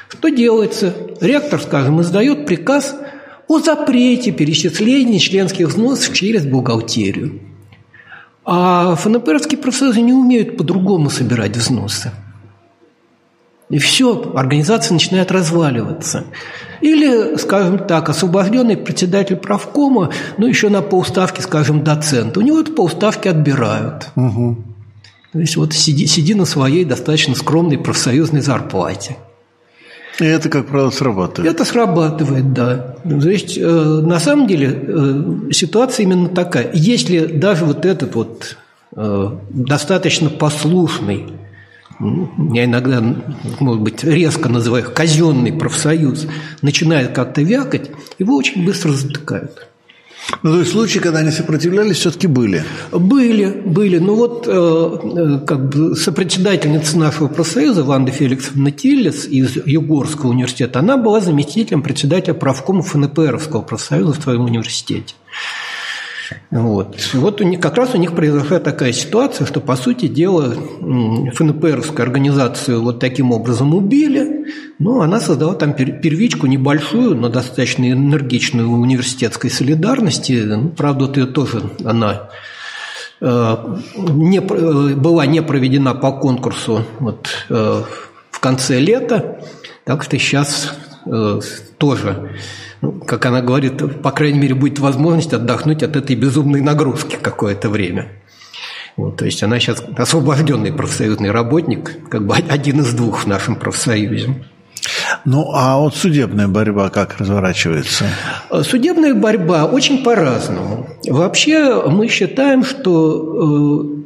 Что 0.09 0.29
делается? 0.29 0.95
Ректор, 1.21 1.61
скажем, 1.61 2.01
издает 2.01 2.47
приказ 2.47 2.95
о 3.49 3.61
запрете 3.61 4.33
перечисления 4.33 5.19
членских 5.19 5.69
взносов 5.69 6.15
через 6.15 6.45
бухгалтерию. 6.45 7.41
А 8.45 8.95
ФНПРовские 8.95 9.59
профсоюзы 9.59 10.01
не 10.01 10.13
умеют 10.13 10.57
по-другому 10.57 11.11
собирать 11.11 11.57
взносы. 11.57 12.13
И 13.69 13.79
все, 13.79 14.33
организация 14.37 14.95
начинает 14.95 15.33
разваливаться. 15.33 16.25
Или, 16.81 17.37
скажем 17.37 17.79
так, 17.79 18.09
освобожденный 18.09 18.77
председатель 18.77 19.37
правкома, 19.37 20.13
ну, 20.39 20.47
еще 20.47 20.69
на 20.69 20.83
полставки, 20.83 21.41
скажем, 21.41 21.83
доцент. 21.83 22.37
У 22.37 22.43
него 22.43 22.61
это 22.61 22.71
полставки 22.71 23.27
отбирают. 23.27 24.11
Угу. 24.15 24.57
То 25.33 25.41
есть 25.41 25.57
вот 25.57 25.73
сиди, 25.73 26.07
сиди 26.07 26.35
на 26.35 26.45
своей 26.45 26.85
достаточно 26.85 27.35
скромной 27.35 27.79
профсоюзной 27.79 28.41
зарплате. 28.41 29.17
И 30.18 30.24
это, 30.24 30.48
как 30.48 30.66
правило, 30.66 30.90
срабатывает. 30.90 31.52
Это 31.52 31.64
срабатывает, 31.64 32.52
да. 32.52 32.96
То 33.05 33.29
есть, 33.29 33.59
э, 33.59 33.62
на 33.62 34.18
самом 34.18 34.46
деле, 34.46 34.68
э, 34.72 35.50
ситуация 35.52 36.05
именно 36.05 36.29
такая. 36.29 36.70
Если 36.72 37.26
даже 37.26 37.64
вот 37.64 37.85
этот 37.85 38.14
вот 38.14 38.57
э, 38.96 39.31
достаточно 39.50 40.31
послушный, 40.31 41.26
я 41.98 42.64
иногда, 42.64 43.02
может 43.61 43.83
быть, 43.83 44.05
резко 44.05 44.48
называю 44.48 44.85
их 44.85 44.92
казенный 44.92 45.52
профсоюз, 45.52 46.26
начинает 46.62 47.12
как-то 47.12 47.42
вякать, 47.42 47.90
его 48.18 48.37
очень 48.37 48.64
быстро 48.64 48.92
затыкают. 48.92 49.66
Ну, 50.42 50.52
то 50.52 50.61
есть 50.61 50.72
случаи, 50.72 50.98
когда 50.98 51.20
они 51.20 51.31
сопротивлялись, 51.31 51.96
все-таки 51.96 52.26
были? 52.26 52.64
Были, 52.92 53.46
были. 53.46 53.98
Ну 53.98 54.16
вот 54.16 54.46
э, 54.46 54.50
э, 54.50 55.46
как 55.46 55.68
бы 55.68 55.94
сопредседательница 55.94 56.98
нашего 56.98 57.29
профсоюза 57.29 57.85
Ванда 57.85 58.12
Феликсовна 58.12 58.70
Тиллис 58.70 59.26
из 59.26 59.57
Югорского 59.66 60.31
университета, 60.31 60.81
она 60.81 60.96
была 60.96 61.20
заместителем 61.20 61.83
председателя 61.83 62.35
правкома 62.35 62.83
ФНПРовского 62.83 63.62
профсоюза 63.62 64.12
в 64.12 64.22
своем 64.22 64.44
университете. 64.44 65.14
Вот. 66.50 66.96
Вот 67.14 67.40
как 67.61 67.76
раз 67.76 67.94
у 67.94 67.98
них 67.98 68.12
произошла 68.12 68.59
такая 68.59 68.92
ситуация, 68.92 69.46
что, 69.46 69.61
по 69.61 69.76
сути 69.76 70.09
дела, 70.09 70.55
ФНПРовскую 70.55 72.02
организацию 72.02 72.83
вот 72.83 72.98
таким 72.98 73.33
образом 73.33 73.74
убили, 73.74 74.36
но 74.79 75.01
она 75.01 75.21
создала 75.21 75.55
там 75.55 75.73
первичку 75.73 76.47
небольшую, 76.47 77.17
но 77.17 77.29
достаточно 77.29 77.91
энергичную 77.91 78.69
университетской 78.69 79.51
солидарности. 79.51 80.43
Ну, 80.47 80.69
правда, 80.69 81.07
вот 81.07 81.17
ее 81.17 81.27
тоже 81.27 81.63
она 81.85 82.31
э, 83.21 83.57
не, 83.97 84.39
э, 84.39 84.95
была 84.95 85.27
не 85.27 85.43
проведена 85.43 85.95
по 85.95 86.13
конкурсу 86.13 86.85
вот, 87.01 87.29
э, 87.49 87.83
в 88.31 88.41
конце 88.41 88.79
лета, 88.79 89.41
так 89.85 90.03
что 90.03 90.19
сейчас 90.19 90.73
тоже 91.79 92.33
ну, 92.83 92.93
как 92.93 93.25
она 93.27 93.41
говорит, 93.41 94.03
по 94.03 94.11
крайней 94.11 94.39
мере, 94.39 94.55
будет 94.55 94.79
возможность 94.79 95.33
отдохнуть 95.33 95.83
от 95.83 95.97
этой 95.97 96.17
безумной 96.17 96.61
нагрузки 96.61 97.17
какое-то 97.21 97.69
время. 97.69 98.13
Вот, 98.97 99.17
то 99.17 99.27
есть 99.27 99.43
она 99.43 99.61
сейчас 99.61 99.83
освобожденный 99.97 100.73
профсоюзный 100.73 101.31
работник, 101.31 102.09
как 102.09 102.27
бы 102.27 102.35
один 102.35 102.81
из 102.81 102.95
двух 102.95 103.25
в 103.25 103.27
нашем 103.27 103.57
профсоюзе. 103.57 104.35
Ну, 105.25 105.51
а 105.53 105.79
вот 105.79 105.95
судебная 105.97 106.49
борьба 106.49 106.89
как 106.89 107.19
разворачивается? 107.19 108.07
Судебная 108.63 109.15
борьба 109.15 109.65
очень 109.67 110.03
по-разному. 110.03 110.89
Вообще 111.09 111.83
мы 111.89 112.09
считаем, 112.09 112.65
что 112.65 114.05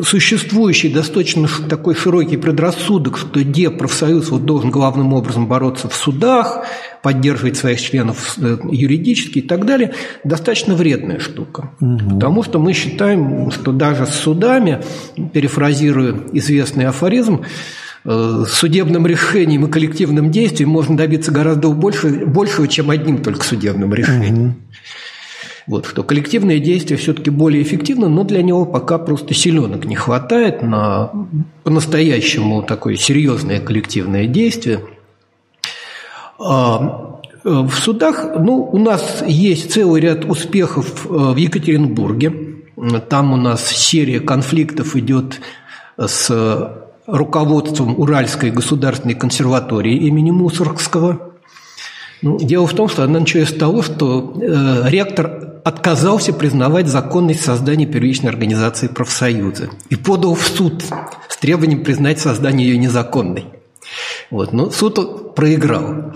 существующий 0.00 0.88
достаточно 0.88 1.48
такой 1.68 1.94
широкий 1.94 2.36
предрассудок, 2.36 3.18
что 3.18 3.42
где 3.42 3.70
профсоюз 3.70 4.30
вот 4.30 4.44
должен 4.44 4.70
главным 4.70 5.12
образом 5.12 5.46
бороться 5.46 5.88
в 5.88 5.94
судах, 5.94 6.64
поддерживать 7.02 7.56
своих 7.56 7.80
членов 7.80 8.36
э, 8.38 8.56
юридически 8.70 9.40
и 9.40 9.42
так 9.42 9.66
далее, 9.66 9.92
достаточно 10.24 10.74
вредная 10.74 11.18
штука. 11.18 11.72
Угу. 11.80 12.14
Потому 12.14 12.42
что 12.42 12.58
мы 12.58 12.72
считаем, 12.72 13.50
что 13.50 13.72
даже 13.72 14.06
с 14.06 14.14
судами, 14.14 14.82
перефразируя 15.34 16.16
известный 16.32 16.86
афоризм, 16.86 17.42
э, 18.04 18.44
судебным 18.48 19.06
решением 19.06 19.66
и 19.66 19.70
коллективным 19.70 20.30
действием 20.30 20.70
можно 20.70 20.96
добиться 20.96 21.32
гораздо 21.32 21.68
больше, 21.68 22.24
большего, 22.24 22.66
чем 22.66 22.88
одним 22.88 23.22
только 23.22 23.44
судебным 23.44 23.92
решением. 23.92 24.42
Угу. 24.42 24.54
Вот, 25.66 25.86
что 25.86 26.02
коллективное 26.02 26.58
действие 26.58 26.98
все-таки 26.98 27.30
более 27.30 27.62
эффективно, 27.62 28.08
но 28.08 28.24
для 28.24 28.42
него 28.42 28.66
пока 28.66 28.98
просто 28.98 29.32
силенок 29.32 29.84
не 29.84 29.94
хватает 29.94 30.62
на 30.62 31.10
по-настоящему 31.62 32.62
такое 32.62 32.96
серьезное 32.96 33.60
коллективное 33.60 34.26
действие. 34.26 34.80
А, 36.38 37.20
э, 37.44 37.48
в 37.48 37.72
судах, 37.74 38.26
ну, 38.38 38.68
у 38.72 38.78
нас 38.78 39.22
есть 39.26 39.72
целый 39.72 40.00
ряд 40.00 40.24
успехов 40.24 41.06
э, 41.06 41.08
в 41.08 41.36
Екатеринбурге. 41.36 42.32
Там 43.08 43.32
у 43.32 43.36
нас 43.36 43.68
серия 43.68 44.18
конфликтов 44.18 44.96
идет 44.96 45.40
с 45.96 46.82
руководством 47.06 48.00
Уральской 48.00 48.50
государственной 48.50 49.14
консерватории 49.14 49.94
имени 49.94 50.30
Мусоргского. 50.30 51.31
Ну, 52.22 52.38
дело 52.38 52.66
в 52.66 52.72
том, 52.74 52.88
что 52.88 53.02
она 53.02 53.18
началась 53.18 53.50
с 53.50 53.52
того, 53.52 53.82
что 53.82 54.34
э, 54.40 54.88
ректор 54.88 55.60
отказался 55.64 56.32
признавать 56.32 56.86
законность 56.86 57.42
создания 57.42 57.86
первичной 57.86 58.30
организации 58.30 58.86
профсоюза 58.86 59.70
и 59.90 59.96
подал 59.96 60.34
в 60.34 60.46
суд 60.46 60.84
с 61.28 61.36
требованием 61.36 61.82
признать 61.82 62.20
создание 62.20 62.68
ее 62.68 62.78
незаконной. 62.78 63.46
Вот, 64.30 64.52
но 64.52 64.70
суд 64.70 65.34
проиграл. 65.34 66.12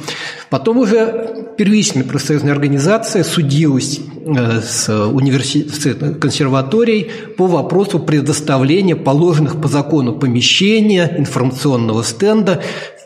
Потом 0.48 0.78
уже 0.78 1.46
первичная 1.58 2.04
профсоюзная 2.04 2.52
организация 2.52 3.24
судилась 3.24 4.00
э, 4.24 4.60
с, 4.60 4.88
универси... 4.88 5.68
с 5.68 5.94
консерваторией 6.20 7.10
по 7.36 7.46
вопросу 7.46 7.98
предоставления 7.98 8.96
положенных 8.96 9.60
по 9.60 9.68
закону 9.68 10.14
помещения, 10.14 11.16
информационного 11.18 12.02
стенда. 12.02 12.62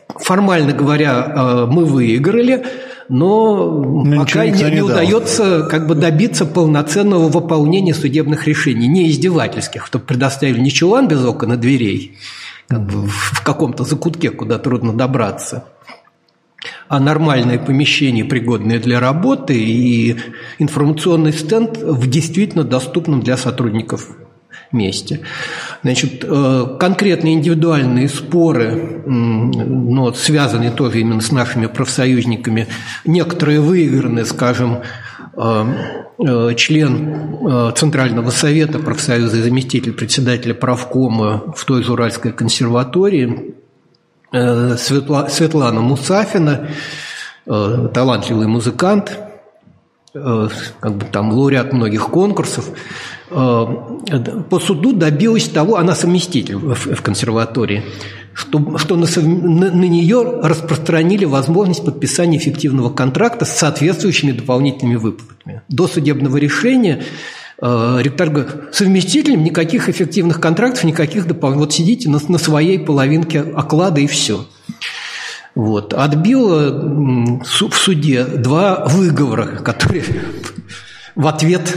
Формально 0.08 0.72
говоря, 0.72 1.32
э, 1.34 1.66
мы 1.66 1.84
выиграли, 1.84 2.64
но, 3.11 4.05
но 4.05 4.20
пока 4.20 4.46
не, 4.46 4.53
не, 4.53 4.70
не 4.70 4.83
удается 4.83 5.66
как 5.68 5.88
бы 5.88 5.96
добиться 5.96 6.46
полноценного 6.46 7.29
выполнения 7.29 7.92
судебных 7.92 8.46
решений, 8.46 8.87
не 8.87 9.11
издевательских, 9.11 9.85
чтобы 9.85 10.05
предоставили 10.05 10.61
не 10.61 10.70
чулан 10.70 11.09
без 11.09 11.25
окон 11.25 11.55
и 11.55 11.57
дверей, 11.57 12.18
как 12.68 12.87
бы 12.87 13.09
в 13.09 13.42
каком-то 13.42 13.83
закутке, 13.83 14.31
куда 14.31 14.59
трудно 14.59 14.92
добраться, 14.92 15.64
а 16.87 17.01
нормальное 17.01 17.59
помещение, 17.59 18.25
пригодное 18.25 18.79
для 18.79 19.01
работы, 19.01 19.59
и 19.59 20.16
информационный 20.61 21.33
стенд 21.33 21.79
в 21.79 22.09
действительно 22.09 22.62
доступном 22.62 23.23
для 23.23 23.37
сотрудников 23.37 24.09
месте. 24.72 25.20
Значит, 25.83 26.24
э, 26.26 26.76
конкретные 26.78 27.35
индивидуальные 27.35 28.09
споры, 28.09 29.02
но 29.06 30.12
связанные 30.12 30.70
тоже 30.70 31.00
именно 31.00 31.20
с 31.20 31.33
нашими 31.33 31.66
профсоюзниками, 31.66 32.68
некоторые 33.04 33.61
выиграны, 33.61 34.24
скажем, 34.24 34.83
э, 35.37 35.64
э, 36.18 36.54
член 36.56 37.72
Центрального 37.74 38.30
совета 38.30 38.78
профсоюза 38.78 39.38
и 39.38 39.42
заместитель 39.42 39.92
председателя 39.92 40.54
правкома 40.54 41.52
в 41.56 41.64
той 41.64 41.83
же 41.83 41.92
Уральской 41.92 42.33
консерватории 42.33 43.54
Светлана 44.30 45.80
Мусафина, 45.80 46.68
талантливый 47.46 48.46
музыкант– 48.46 49.18
как 50.12 50.96
бы 50.96 51.05
там 51.05 51.33
лауреат 51.33 51.73
многих 51.73 52.09
конкурсов, 52.09 52.70
по 53.29 54.61
суду 54.61 54.92
добилась 54.92 55.49
того, 55.49 55.77
она 55.77 55.94
совместитель 55.94 56.57
в 56.57 57.03
консерватории, 57.03 57.85
что, 58.33 58.79
что 58.79 58.96
на, 58.96 59.07
на, 59.07 59.85
нее 59.85 60.40
распространили 60.42 61.25
возможность 61.25 61.85
подписания 61.85 62.38
эффективного 62.38 62.90
контракта 62.90 63.44
с 63.44 63.57
соответствующими 63.57 64.33
дополнительными 64.33 64.96
выплатами. 64.96 65.62
До 65.68 65.87
судебного 65.88 66.37
решения 66.37 67.03
э, 67.61 67.99
ректор 68.01 68.31
говорит, 68.31 68.51
совместителям 68.73 69.44
никаких 69.44 69.88
эффективных 69.88 70.40
контрактов, 70.40 70.85
никаких 70.85 71.27
дополнительных. 71.27 71.68
Вот 71.68 71.75
сидите 71.75 72.09
на, 72.09 72.20
на 72.29 72.38
своей 72.38 72.79
половинке 72.79 73.40
оклада 73.40 74.01
и 74.01 74.07
все. 74.07 74.46
Вот. 75.54 75.94
Отбила 75.94 77.40
в 77.42 77.74
суде 77.74 78.24
два 78.24 78.86
выговора, 78.86 79.46
которые 79.56 80.04
в 81.14 81.26
ответ 81.26 81.76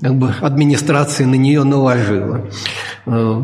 как 0.00 0.14
бы 0.16 0.34
администрация 0.40 1.26
на 1.26 1.34
нее 1.34 1.64
наложила. 1.64 2.46
Э, 3.06 3.42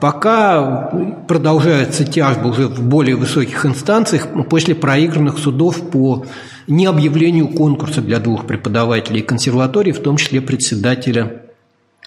Пока 0.00 0.90
продолжается 1.26 2.04
тяжба 2.04 2.48
уже 2.48 2.66
в 2.66 2.82
более 2.82 3.16
высоких 3.16 3.64
инстанциях 3.64 4.28
после 4.50 4.74
проигранных 4.74 5.38
судов 5.38 5.90
по 5.90 6.26
необъявлению 6.66 7.48
конкурса 7.48 8.02
для 8.02 8.18
двух 8.18 8.46
преподавателей 8.46 9.22
консерватории, 9.22 9.92
в 9.92 10.00
том 10.00 10.16
числе 10.16 10.40
председателя 10.42 11.42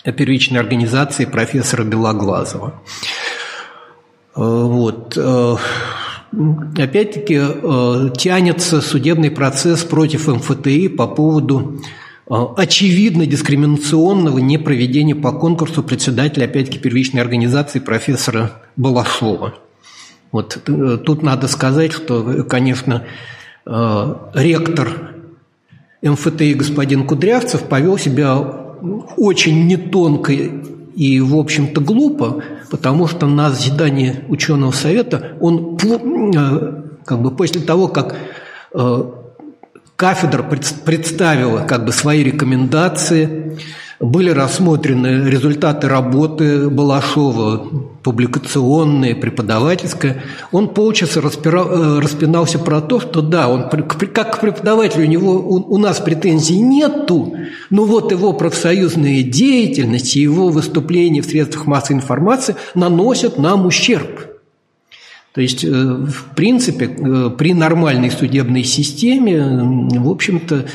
первичной 0.03 0.59
организации 0.59 1.25
профессора 1.25 1.83
Белоглазова. 1.83 2.81
Вот. 4.37 5.17
Опять-таки 6.77 7.41
тянется 8.17 8.81
судебный 8.81 9.31
процесс 9.31 9.83
против 9.83 10.27
МФТИ 10.27 10.89
по 10.89 11.07
поводу 11.07 11.81
очевидно 12.29 13.25
дискриминационного 13.25 14.39
непроведения 14.39 15.15
по 15.15 15.31
конкурсу 15.31 15.81
председателя, 15.81 16.45
опять-таки, 16.45 16.77
первичной 16.77 17.21
организации 17.21 17.79
профессора 17.79 18.51
Балашова. 18.75 19.55
Вот 20.31 20.59
э, 20.67 20.97
тут 21.05 21.23
надо 21.23 21.47
сказать, 21.47 21.93
что, 21.93 22.43
конечно, 22.43 23.05
э, 23.65 24.15
ректор 24.33 25.13
МФТИ 26.01 26.53
господин 26.53 27.07
Кудрявцев 27.07 27.63
повел 27.63 27.97
себя 27.97 28.37
очень 29.15 29.65
нетонко 29.67 30.33
и, 30.97 31.21
в 31.21 31.37
общем-то, 31.37 31.79
глупо, 31.79 32.43
потому 32.71 33.07
что 33.07 33.27
на 33.27 33.51
заседании 33.51 34.25
ученого 34.27 34.71
совета 34.71 35.37
он 35.39 35.77
э, 35.77 36.83
как 37.05 37.21
бы 37.21 37.31
после 37.31 37.61
того, 37.61 37.87
как 37.87 38.15
Кафедра 39.95 40.43
представила 40.43 41.61
как 41.61 41.85
бы 41.85 41.91
свои 41.91 42.23
рекомендации, 42.23 43.57
были 43.99 44.29
рассмотрены 44.29 45.27
результаты 45.27 45.87
работы 45.87 46.69
Балашова, 46.69 47.67
публикационные, 48.03 49.15
преподавательская. 49.15 50.23
Он 50.51 50.67
полчаса 50.69 51.19
распирал, 51.19 51.67
э, 51.69 51.99
распинался 51.99 52.59
про 52.59 52.81
то, 52.81 52.99
что 52.99 53.21
да, 53.21 53.49
он 53.49 53.69
как 53.69 54.39
преподаватель 54.39 55.01
у 55.01 55.07
него 55.07 55.33
у, 55.33 55.73
у 55.73 55.77
нас 55.77 55.99
претензий 55.99 56.59
нету, 56.59 57.35
но 57.71 57.85
вот 57.85 58.11
его 58.11 58.33
профсоюзная 58.33 59.23
деятельность 59.23 60.15
и 60.15 60.21
его 60.21 60.49
выступления 60.49 61.21
в 61.21 61.25
средствах 61.25 61.65
массовой 61.65 61.97
информации 61.97 62.55
наносят 62.75 63.39
нам 63.39 63.65
ущерб. 63.65 64.27
То 65.33 65.41
есть, 65.41 65.63
э, 65.63 65.69
в 65.69 66.35
принципе, 66.35 66.85
э, 66.85 67.29
при 67.35 67.53
нормальной 67.55 68.11
судебной 68.11 68.63
системе, 68.63 69.89
в 69.99 70.09
общем-то, 70.09 70.65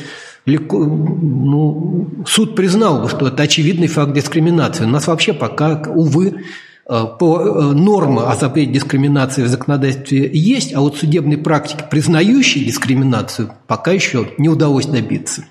легко, 0.45 0.79
ну, 0.79 2.09
суд 2.27 2.55
признал 2.55 3.01
бы, 3.01 3.09
что 3.09 3.27
это 3.27 3.43
очевидный 3.43 3.87
факт 3.87 4.13
дискриминации. 4.13 4.85
У 4.85 4.89
нас 4.89 5.07
вообще 5.07 5.33
пока, 5.33 5.81
увы, 5.87 6.35
э, 6.89 7.03
по 7.19 7.61
норме 7.73 8.21
о 8.21 8.35
запрете 8.35 8.71
дискриминации 8.71 9.43
в 9.43 9.47
законодательстве 9.47 10.29
есть, 10.33 10.73
а 10.73 10.81
вот 10.81 10.97
судебной 10.97 11.37
практики, 11.37 11.83
признающей 11.89 12.65
дискриминацию, 12.65 13.51
пока 13.67 13.91
еще 13.91 14.27
не 14.37 14.49
удалось 14.49 14.85
добиться. 14.85 15.45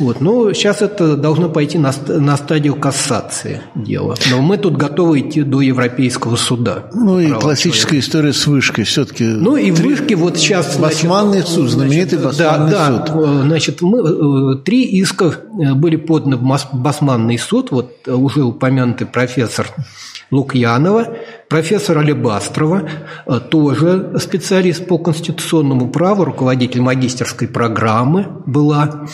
Вот. 0.00 0.20
Но 0.20 0.52
сейчас 0.54 0.80
это 0.80 1.16
должно 1.16 1.50
пойти 1.50 1.78
на, 1.78 1.92
на 2.08 2.36
стадию 2.36 2.74
кассации 2.74 3.60
дела. 3.74 4.16
Но 4.30 4.40
мы 4.40 4.56
тут 4.56 4.76
готовы 4.76 5.20
идти 5.20 5.42
до 5.42 5.60
Европейского 5.60 6.36
суда. 6.36 6.86
Ну 6.94 7.20
и 7.20 7.30
классическая 7.30 8.00
человека. 8.00 8.06
история 8.06 8.32
с 8.32 8.46
вышкой 8.46 8.84
все-таки. 8.84 9.24
Ну 9.24 9.56
и 9.56 9.70
в 9.70 9.80
вышке 9.80 10.16
вот 10.16 10.38
сейчас... 10.38 10.78
Басманный 10.78 11.42
суд, 11.42 11.68
знаменитый 11.68 12.18
Басманный 12.18 12.70
да, 12.70 12.86
суд. 12.86 13.14
Да, 13.14 13.42
значит, 13.42 13.82
мы, 13.82 13.98
э, 13.98 14.56
три 14.64 14.84
иска 14.84 15.26
э, 15.26 15.74
были 15.74 15.96
поданы 15.96 16.36
в 16.36 16.68
Басманный 16.72 17.38
суд. 17.38 17.70
Вот 17.70 17.92
э, 18.06 18.12
уже 18.12 18.42
упомянутый 18.42 19.06
профессор 19.06 19.68
Лукьянова, 20.30 21.08
профессор 21.48 21.98
Алибастрова, 21.98 22.88
тоже 23.50 24.12
специалист 24.18 24.86
по 24.86 24.96
конституционному 24.96 25.90
праву, 25.90 26.24
руководитель 26.24 26.80
магистерской 26.80 27.48
программы 27.48 28.28
была. 28.46 29.06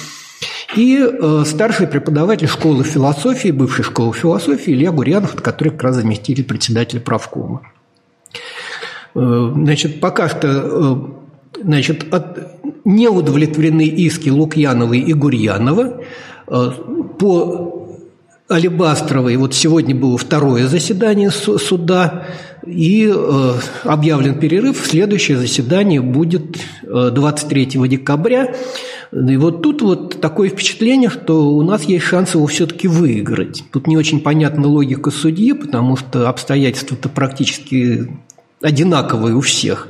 И 0.76 0.98
э, 0.98 1.44
старший 1.46 1.86
преподаватель 1.86 2.48
школы 2.48 2.84
философии, 2.84 3.50
бывшей 3.50 3.84
школы 3.84 4.12
философии 4.12 4.72
Илья 4.72 4.92
Гурьянов, 4.92 5.34
который 5.36 5.70
как 5.70 5.84
раз 5.84 5.96
заместитель 5.96 6.44
председателя 6.44 7.00
правкома. 7.00 7.62
Э, 9.14 9.52
значит, 9.54 10.00
пока 10.00 10.28
что 10.28 10.48
э, 10.48 11.62
значит, 11.62 12.12
от, 12.12 12.62
не 12.84 13.08
удовлетворены 13.08 13.86
иски 13.86 14.28
Лукьяновой 14.28 15.00
и 15.00 15.12
Гурьянова. 15.12 16.02
По 17.18 17.88
Алибастровой 18.48 19.36
вот 19.36 19.54
сегодня 19.54 19.94
было 19.94 20.16
второе 20.16 20.68
заседание 20.68 21.30
суда, 21.30 22.26
и 22.66 23.12
объявлен 23.84 24.38
перерыв. 24.38 24.84
Следующее 24.86 25.38
заседание 25.38 26.00
будет 26.00 26.58
23 26.82 27.70
э, 27.74 27.88
декабря. 27.88 28.54
И 29.16 29.36
вот 29.38 29.62
тут 29.62 29.80
вот 29.80 30.20
такое 30.20 30.50
впечатление, 30.50 31.08
что 31.08 31.48
у 31.48 31.62
нас 31.62 31.84
есть 31.84 32.04
шанс 32.04 32.34
его 32.34 32.46
все-таки 32.46 32.86
выиграть. 32.86 33.64
Тут 33.72 33.86
не 33.86 33.96
очень 33.96 34.20
понятна 34.20 34.68
логика 34.68 35.10
судьи, 35.10 35.52
потому 35.54 35.96
что 35.96 36.28
обстоятельства-то 36.28 37.08
практически 37.08 38.10
одинаковые 38.60 39.34
у 39.34 39.40
всех. 39.40 39.88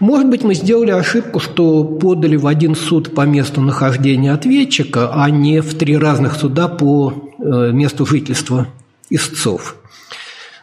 Может 0.00 0.28
быть, 0.30 0.42
мы 0.42 0.54
сделали 0.54 0.90
ошибку, 0.90 1.38
что 1.38 1.84
подали 1.84 2.36
в 2.36 2.46
один 2.46 2.74
суд 2.74 3.14
по 3.14 3.22
месту 3.22 3.60
нахождения 3.60 4.32
ответчика, 4.32 5.10
а 5.12 5.28
не 5.28 5.60
в 5.60 5.74
три 5.74 5.96
разных 5.96 6.34
суда 6.34 6.68
по 6.68 7.12
э, 7.38 7.72
месту 7.72 8.06
жительства 8.06 8.68
истцов. 9.10 9.76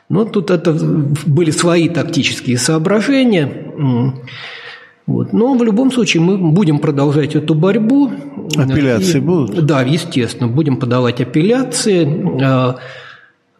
Но 0.09 0.25
тут 0.25 0.49
это 0.49 0.73
были 0.73 1.51
свои 1.51 1.89
тактические 1.89 2.57
соображения. 2.57 3.71
Вот. 5.07 5.33
Но 5.33 5.55
в 5.55 5.63
любом 5.63 5.91
случае 5.91 6.21
мы 6.21 6.37
будем 6.37 6.79
продолжать 6.79 7.35
эту 7.35 7.55
борьбу. 7.55 8.11
Апелляции 8.55 9.17
и, 9.17 9.21
будут? 9.21 9.65
Да, 9.65 9.81
естественно, 9.81 10.47
будем 10.47 10.77
подавать 10.77 11.21
апелляции, 11.21 12.43
а, 12.43 12.77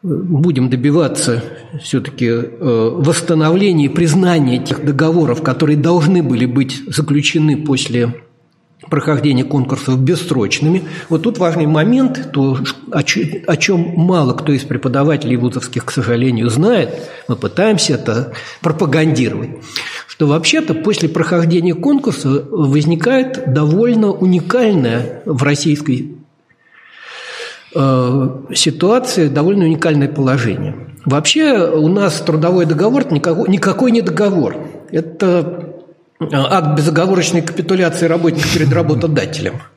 будем 0.03 0.69
добиваться 0.69 1.43
все-таки 1.81 2.27
э, 2.27 2.45
восстановления 2.59 3.85
и 3.85 3.89
признания 3.89 4.59
тех 4.59 4.83
договоров, 4.83 5.43
которые 5.43 5.77
должны 5.77 6.23
были 6.23 6.45
быть 6.45 6.81
заключены 6.87 7.57
после 7.57 8.15
прохождения 8.89 9.43
конкурсов 9.43 9.99
бессрочными. 9.99 10.83
Вот 11.09 11.23
тут 11.23 11.37
важный 11.37 11.65
момент, 11.65 12.31
то, 12.33 12.57
о 12.91 13.03
чем 13.57 13.93
мало 13.95 14.33
кто 14.33 14.51
из 14.51 14.63
преподавателей 14.63 15.35
вузовских, 15.35 15.85
к 15.85 15.91
сожалению, 15.91 16.49
знает, 16.49 17.09
мы 17.27 17.35
пытаемся 17.35 17.93
это 17.93 18.33
пропагандировать 18.61 19.51
что 20.21 20.27
вообще-то 20.27 20.75
после 20.75 21.09
прохождения 21.09 21.73
конкурса 21.73 22.45
возникает 22.51 23.53
довольно 23.53 24.11
уникальная 24.11 25.23
в 25.25 25.41
российской 25.41 26.17
э, 27.73 28.29
ситуации, 28.53 29.29
довольно 29.29 29.65
уникальное 29.65 30.07
положение. 30.07 30.75
Вообще 31.05 31.67
у 31.67 31.87
нас 31.87 32.21
трудовой 32.21 32.67
договор 32.67 33.11
никакой, 33.11 33.49
никакой 33.49 33.91
не 33.91 34.01
договор. 34.01 34.57
Это 34.91 35.80
э, 36.21 36.27
акт 36.31 36.77
безоговорочной 36.77 37.41
капитуляции 37.41 38.05
работника 38.05 38.47
перед 38.53 38.71
работодателем– 38.71 39.61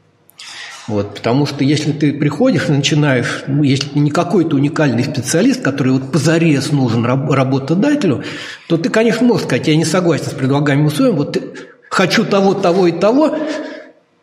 вот, 0.87 1.15
потому 1.15 1.47
что 1.47 1.65
если 1.65 1.93
ты 1.93 2.13
приходишь 2.13 2.69
и 2.69 2.73
начинаешь, 2.73 3.45
ну, 3.47 3.63
если 3.63 3.89
ты 3.89 3.99
не 3.99 4.11
какой-то 4.11 4.57
уникальный 4.57 5.03
специалист, 5.05 5.63
который 5.63 5.95
вот 5.95 6.13
позарез 6.13 6.73
нужен 6.73 7.07
работодателю, 7.07 8.23
то 8.69 8.77
ты, 8.77 8.91
конечно, 8.91 9.27
можешь 9.27 9.47
сказать, 9.47 9.67
я 9.67 9.77
не 9.77 9.87
согласен 9.87 10.27
с 10.27 10.35
предлагаемым 10.35 10.87
условием, 10.87 11.17
вот 11.17 11.43
хочу 11.89 12.25
того, 12.25 12.53
того 12.53 12.87
и 12.87 12.93
того, 12.93 13.35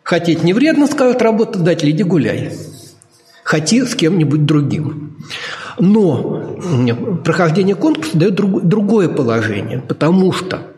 хотеть 0.03 0.43
не 0.43 0.53
вредно, 0.53 0.85
скажет 0.85 1.21
работодатель, 1.23 1.89
иди 1.89 2.03
гуляй. 2.03 2.51
Хоти 3.43 3.83
с 3.83 3.95
кем-нибудь 3.95 4.45
другим. 4.45 5.17
Но 5.79 6.59
прохождение 7.23 7.75
конкурса 7.75 8.15
дает 8.15 8.35
другое 8.35 9.09
положение, 9.09 9.79
потому 9.79 10.31
что 10.31 10.70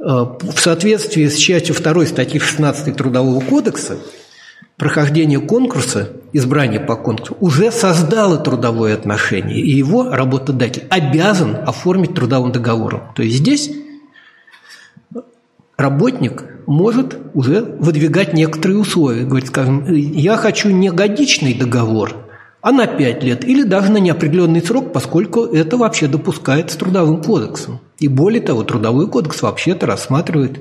в 0.00 0.58
соответствии 0.58 1.28
с 1.28 1.36
частью 1.36 1.74
2 1.74 2.06
статьи 2.06 2.40
16 2.40 2.96
Трудового 2.96 3.40
кодекса 3.40 3.98
прохождение 4.78 5.40
конкурса, 5.40 6.08
избрание 6.32 6.80
по 6.80 6.96
конкурсу, 6.96 7.36
уже 7.40 7.70
создало 7.70 8.38
трудовое 8.38 8.94
отношение, 8.94 9.60
и 9.60 9.70
его 9.70 10.10
работодатель 10.10 10.84
обязан 10.88 11.54
оформить 11.66 12.14
трудовым 12.14 12.50
договором. 12.50 13.02
То 13.14 13.22
есть 13.22 13.36
здесь 13.36 13.70
работник 15.76 16.44
может 16.66 17.18
уже 17.34 17.60
выдвигать 17.60 18.32
некоторые 18.32 18.78
условия. 18.78 19.24
Говорит, 19.24 19.48
скажем, 19.48 19.84
я 19.92 20.38
хочу 20.38 20.70
не 20.70 20.90
годичный 20.90 21.52
договор, 21.52 22.29
а 22.62 22.72
на 22.72 22.86
5 22.86 23.22
лет 23.22 23.44
или 23.44 23.62
даже 23.62 23.90
на 23.90 23.98
неопределенный 23.98 24.62
срок, 24.62 24.92
поскольку 24.92 25.44
это 25.44 25.76
вообще 25.76 26.06
допускается 26.06 26.78
трудовым 26.78 27.22
кодексом. 27.22 27.80
И 27.98 28.08
более 28.08 28.42
того, 28.42 28.62
трудовой 28.62 29.08
кодекс 29.08 29.42
вообще-то 29.42 29.86
рассматривает 29.86 30.60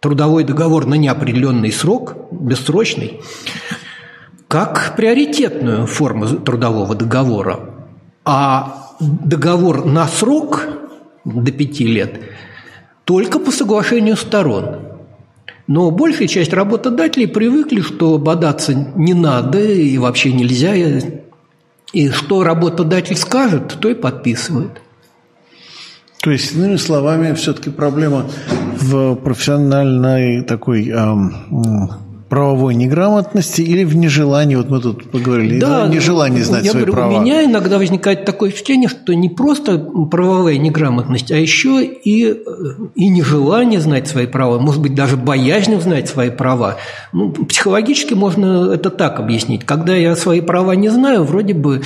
трудовой 0.00 0.44
договор 0.44 0.86
на 0.86 0.94
неопределенный 0.94 1.72
срок, 1.72 2.16
бессрочный, 2.30 3.20
как 4.48 4.94
приоритетную 4.96 5.86
форму 5.86 6.26
трудового 6.26 6.94
договора. 6.94 7.60
А 8.24 8.88
договор 8.98 9.84
на 9.84 10.06
срок 10.08 10.66
до 11.24 11.52
пяти 11.52 11.86
лет 11.86 12.20
только 13.04 13.38
по 13.38 13.50
соглашению 13.50 14.16
сторон. 14.16 14.89
Но 15.70 15.92
большая 15.92 16.26
часть 16.26 16.52
работодателей 16.52 17.28
привыкли, 17.28 17.80
что 17.80 18.18
бодаться 18.18 18.74
не 18.74 19.14
надо 19.14 19.60
и 19.60 19.98
вообще 19.98 20.32
нельзя. 20.32 20.74
И 21.92 22.08
что 22.08 22.42
работодатель 22.42 23.14
скажет, 23.14 23.78
то 23.78 23.88
и 23.88 23.94
подписывает. 23.94 24.82
То 26.24 26.32
есть, 26.32 26.56
иными 26.56 26.74
словами, 26.74 27.34
все-таки 27.34 27.70
проблема 27.70 28.26
в 28.80 29.14
профессиональной 29.14 30.42
такой 30.42 30.88
эм, 30.88 31.36
правовой 32.30 32.76
неграмотности 32.76 33.60
или 33.60 33.82
в 33.82 33.96
нежелании, 33.96 34.54
вот 34.54 34.70
мы 34.70 34.80
тут 34.80 35.10
поговорили, 35.10 35.58
да, 35.58 35.88
нежелании 35.88 36.42
знать 36.42 36.64
я 36.64 36.70
свои 36.70 36.84
говорю, 36.84 36.92
права. 36.92 37.18
У 37.18 37.20
меня 37.20 37.44
иногда 37.44 37.76
возникает 37.76 38.24
такое 38.24 38.50
впечатление, 38.50 38.88
что 38.88 39.12
не 39.14 39.28
просто 39.28 39.78
правовая 39.78 40.56
неграмотность, 40.56 41.32
а 41.32 41.36
еще 41.36 41.84
и, 41.84 42.36
и 42.94 43.08
нежелание 43.08 43.80
знать 43.80 44.06
свои 44.06 44.26
права, 44.26 44.60
может 44.60 44.80
быть, 44.80 44.94
даже 44.94 45.16
боязнь 45.16 45.78
знать 45.80 46.08
свои 46.08 46.30
права. 46.30 46.76
Ну, 47.12 47.32
психологически 47.32 48.14
можно 48.14 48.72
это 48.72 48.90
так 48.90 49.18
объяснить. 49.18 49.64
Когда 49.64 49.96
я 49.96 50.14
свои 50.14 50.40
права 50.40 50.72
не 50.72 50.88
знаю, 50.88 51.24
вроде 51.24 51.54
бы 51.54 51.82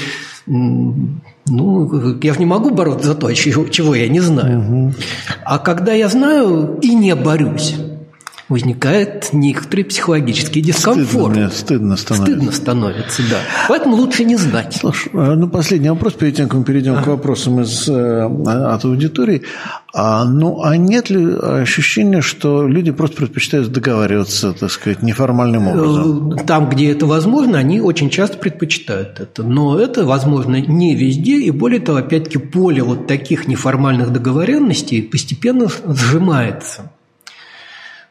ну, 0.47 2.19
я 2.23 2.35
же 2.35 2.39
не 2.39 2.45
могу 2.45 2.71
бороться 2.71 3.09
за 3.09 3.15
то, 3.15 3.33
чего 3.33 3.95
я 3.95 4.09
не 4.09 4.21
знаю. 4.21 4.61
Угу. 4.61 4.93
А 5.47 5.59
когда 5.59 5.95
я 5.95 6.09
знаю 6.09 6.79
и 6.83 6.95
не 6.95 7.15
борюсь, 7.15 7.77
возникает 8.49 9.31
некоторый 9.33 9.85
психологический 9.85 10.61
дискомфорт. 10.61 11.35
Стыдно, 11.35 11.51
стыдно 11.51 11.97
становится. 11.97 12.33
Стыдно 12.33 12.53
становится, 12.53 13.23
да. 13.31 13.39
Поэтому 13.69 13.97
лучше 13.97 14.25
не 14.25 14.37
знать. 14.37 14.77
Слушай, 14.79 15.11
а, 15.15 15.35
ну, 15.35 15.49
последний 15.49 15.89
вопрос, 15.89 16.13
перед 16.15 16.37
тем, 16.37 16.49
как 16.49 16.59
мы 16.61 16.65
перейдем 16.65 16.95
а. 16.95 17.03
к 17.03 17.07
вопросам 17.07 17.61
из, 17.61 17.89
э, 17.89 18.25
от 18.25 18.85
аудитории. 18.85 19.43
А, 19.95 20.25
ну, 20.25 20.63
а 20.63 20.77
нет 20.77 21.09
ли 21.09 21.35
ощущения, 21.35 22.21
что 22.21 22.67
люди 22.69 22.91
просто 22.91 23.17
предпочитают 23.17 23.73
договариваться, 23.73 24.53
так 24.53 24.71
сказать, 24.71 25.03
неформальным 25.03 25.69
образом? 25.69 26.33
Э, 26.33 26.45
там, 26.45 26.69
где 26.69 26.91
это 26.91 27.07
возможно, 27.07 27.59
они 27.59 27.81
очень 27.81 28.11
часто 28.11 28.37
предпочитают 28.37 29.21
это. 29.21 29.43
Но 29.43 29.79
это 29.79 30.05
возможно 30.05 30.61
не 30.61 30.95
везде, 30.95 31.39
и 31.41 31.51
более 31.51 31.81
того, 31.81 31.99
опять-таки, 31.99 32.39
поле 32.39 32.83
вот 32.83 33.07
таких 33.07 33.49
неформальных 33.49 34.13
договоренностей 34.13 35.01
постепенно 35.01 35.69
сжимается. 35.87 36.91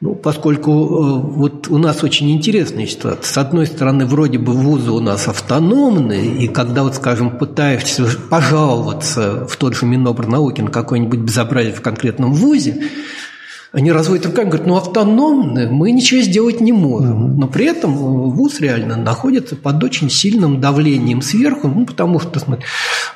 Ну, 0.03 0.15
поскольку 0.15 0.71
э, 0.71 1.21
вот 1.21 1.69
у 1.69 1.77
нас 1.77 2.03
очень 2.03 2.29
интересная 2.29 2.85
ситуация. 2.87 3.23
С 3.23 3.37
одной 3.37 3.65
стороны, 3.67 4.05
вроде 4.05 4.37
бы 4.37 4.51
вузы 4.51 4.91
у 4.91 4.99
нас 4.99 5.29
автономные, 5.29 6.25
и 6.25 6.49
когда, 6.49 6.83
вот, 6.83 6.95
скажем, 6.95 7.37
пытаешься 7.37 8.05
пожаловаться 8.29 9.47
в 9.47 9.55
тот 9.55 9.77
же 9.77 9.85
Минобрнауки 9.85 10.59
на 10.59 10.71
какое-нибудь 10.71 11.19
безобразие 11.19 11.73
в 11.73 11.79
конкретном 11.79 12.33
вузе, 12.33 12.83
они 13.73 13.91
разводят 13.91 14.27
руками, 14.27 14.49
говорят, 14.49 14.67
ну 14.67 14.77
автономны, 14.77 15.67
мы 15.67 15.91
ничего 15.91 16.21
сделать 16.21 16.61
не 16.61 16.71
можем. 16.71 17.39
Но 17.39 17.47
при 17.47 17.65
этом 17.65 17.95
ВУЗ 17.95 18.59
реально 18.59 18.97
находится 18.97 19.55
под 19.55 19.83
очень 19.83 20.11
сильным 20.11 20.61
давлением 20.61 21.23
сверху, 21.23 21.67
ну, 21.67 21.83
потому 21.87 22.19
что 22.19 22.39
смотри, 22.39 22.65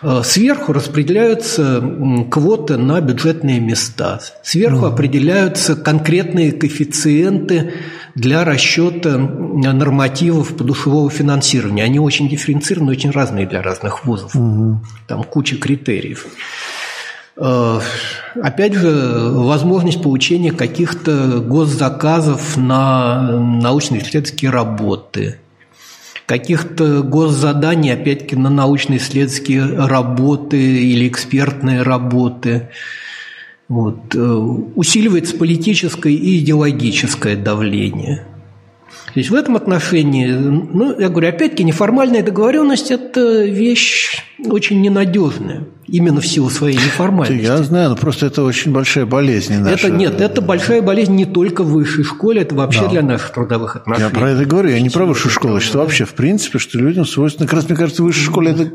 э, 0.01 0.21
сверху 0.25 0.73
распределяются 0.73 1.83
квоты 2.31 2.77
на 2.77 2.99
бюджетные 3.01 3.59
места, 3.59 4.19
сверху 4.41 4.79
угу. 4.79 4.85
определяются 4.87 5.75
конкретные 5.75 6.51
коэффициенты 6.51 7.73
для 8.15 8.43
расчета 8.43 9.19
нормативов 9.19 10.57
подушевого 10.57 11.11
финансирования. 11.11 11.83
Они 11.83 11.99
очень 11.99 12.27
дифференцированы, 12.27 12.93
очень 12.93 13.11
разные 13.11 13.45
для 13.45 13.61
разных 13.61 14.05
вузов. 14.05 14.35
Угу. 14.35 14.81
Там 15.05 15.23
куча 15.23 15.57
критериев. 15.57 16.25
Э, 17.39 17.79
опять 18.41 18.73
же, 18.73 19.29
возможность 19.31 20.01
получения 20.01 20.51
каких-то 20.51 21.39
госзаказов 21.39 22.57
на 22.57 23.39
научно-исследовательские 23.39 24.49
работы, 24.49 25.37
каких-то 26.25 27.03
госзаданий, 27.03 27.93
опять-таки, 27.93 28.35
на 28.35 28.49
научно-исследовательские 28.49 29.85
работы 29.85 30.57
или 30.57 31.07
экспертные 31.07 31.83
работы. 31.83 32.69
Вот. 33.67 34.15
Э, 34.15 34.19
усиливается 34.19 35.37
политическое 35.37 36.13
и 36.13 36.39
идеологическое 36.39 37.35
давление– 37.35 38.25
то 39.17 39.19
есть 39.19 39.31
в 39.31 39.35
этом 39.35 39.55
отношении, 39.55 40.27
ну, 40.27 40.99
я 40.99 41.09
говорю, 41.09 41.29
опять-таки, 41.29 41.63
неформальная 41.63 42.21
договоренность– 42.21 42.91
это 42.91 43.45
вещь 43.45 44.23
очень 44.45 44.81
ненадежная, 44.81 45.63
именно 45.87 46.21
в 46.21 46.27
силу 46.27 46.49
своей 46.49 46.75
неформальности. 46.75 47.43
Я 47.43 47.57
знаю, 47.63 47.89
но 47.89 47.95
просто 47.95 48.27
это 48.27 48.43
очень 48.43 48.71
большая 48.71 49.05
болезнь. 49.05 49.57
Наша. 49.57 49.87
Это, 49.87 49.95
нет, 49.95 50.21
это 50.21 50.41
большая 50.41 50.81
болезнь 50.81 51.15
не 51.15 51.25
только 51.25 51.63
в 51.63 51.71
высшей 51.71 52.03
школе, 52.03 52.41
это 52.41 52.53
вообще 52.55 52.81
да. 52.81 52.89
для 52.89 53.01
наших 53.01 53.31
трудовых 53.31 53.75
отношений. 53.77 54.09
Я 54.09 54.13
про 54.13 54.29
это 54.29 54.45
говорю, 54.45 54.69
я 54.69 54.79
не 54.79 54.89
про 54.89 55.05
высшую 55.05 55.31
школу, 55.31 55.59
что 55.59 55.79
вообще, 55.79 56.05
в 56.05 56.13
принципе, 56.13 56.59
что 56.59 56.77
людям 56.77 57.05
свойственно, 57.05 57.47
как 57.47 57.55
раз, 57.55 57.69
мне 57.69 57.77
кажется, 57.77 58.03
в 58.03 58.05
высшей 58.05 58.25
школе 58.25 58.51
это, 58.51 58.65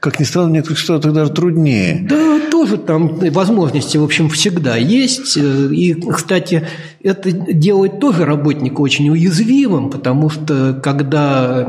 как 0.00 0.20
ни 0.20 0.24
странно, 0.24 0.48
в 0.48 0.52
некоторых 0.52 0.78
ситуациях 0.78 1.14
даже 1.14 1.30
труднее. 1.32 2.06
Да, 2.08 2.40
тоже 2.50 2.76
там 2.76 3.18
возможности, 3.30 3.96
в 3.96 4.04
общем, 4.04 4.28
всегда 4.28 4.76
есть. 4.76 5.36
И, 5.36 5.94
кстати, 6.12 6.66
это 7.02 7.30
делает 7.30 8.00
тоже 8.00 8.24
работника 8.24 8.80
очень 8.80 9.08
уязвимым, 9.10 9.90
потому 9.90 10.30
что 10.30 10.78
когда... 10.82 11.66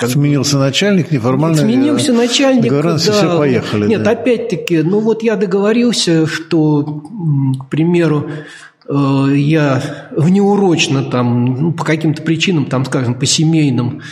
Сменился 0.00 0.58
начальник, 0.58 1.10
неформально... 1.10 1.56
Сменился 1.56 2.12
начальник, 2.12 2.53
да. 2.60 2.96
все 2.96 3.38
поехали. 3.38 3.86
Нет, 3.88 4.02
да. 4.02 4.10
опять-таки, 4.10 4.82
ну 4.82 5.00
вот 5.00 5.22
я 5.22 5.36
договорился, 5.36 6.26
что, 6.26 7.02
к 7.58 7.68
примеру, 7.68 8.30
э, 8.88 9.26
я 9.36 9.82
внеурочно 10.16 11.04
там, 11.04 11.44
ну, 11.44 11.72
по 11.72 11.84
каким-то 11.84 12.22
причинам, 12.22 12.66
там, 12.66 12.84
скажем, 12.84 13.14
по 13.14 13.26
семейным, 13.26 14.02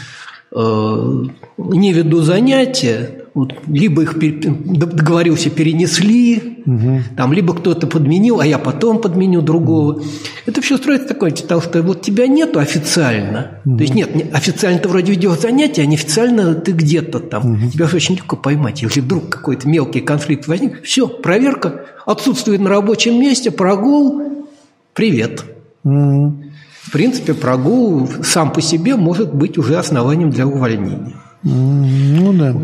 э, 0.54 1.24
не 1.58 1.92
веду 1.92 2.20
занятия, 2.20 3.21
вот, 3.34 3.54
либо 3.66 4.02
их 4.02 4.18
договорился, 4.18 5.48
перенесли, 5.48 6.62
угу. 6.66 7.00
там, 7.16 7.32
либо 7.32 7.54
кто-то 7.54 7.86
подменил, 7.86 8.40
а 8.40 8.46
я 8.46 8.58
потом 8.58 9.00
подменю 9.00 9.40
другого. 9.40 10.02
Это 10.44 10.60
все 10.60 10.76
строится 10.76 11.08
такое, 11.08 11.30
потому 11.30 11.62
что 11.62 11.82
вот 11.82 12.02
тебя 12.02 12.26
нету 12.26 12.58
официально. 12.58 13.60
Угу. 13.64 13.76
То 13.76 13.82
есть 13.82 13.94
нет, 13.94 14.10
официально 14.34 14.78
ты 14.78 14.88
вроде 14.88 15.12
ведешь 15.12 15.40
занятия, 15.40 15.82
а 15.82 15.86
неофициально 15.86 16.54
ты 16.54 16.72
где-то 16.72 17.20
там. 17.20 17.54
Угу. 17.54 17.70
Тебя 17.70 17.86
же 17.86 17.96
очень 17.96 18.16
легко 18.16 18.36
поймать. 18.36 18.82
Если 18.82 19.00
вдруг 19.00 19.30
какой-то 19.30 19.66
мелкий 19.66 20.00
конфликт 20.00 20.46
возник, 20.46 20.82
все, 20.82 21.08
проверка, 21.08 21.86
отсутствует 22.04 22.60
на 22.60 22.68
рабочем 22.68 23.18
месте, 23.18 23.50
прогул, 23.50 24.46
привет. 24.92 25.42
Угу. 25.84 26.44
В 26.82 26.92
принципе, 26.92 27.32
прогул 27.32 28.06
сам 28.22 28.52
по 28.52 28.60
себе 28.60 28.96
может 28.96 29.32
быть 29.32 29.56
уже 29.56 29.78
основанием 29.78 30.30
для 30.30 30.46
увольнения. 30.46 31.14
Ну 31.42 32.32
да. 32.32 32.54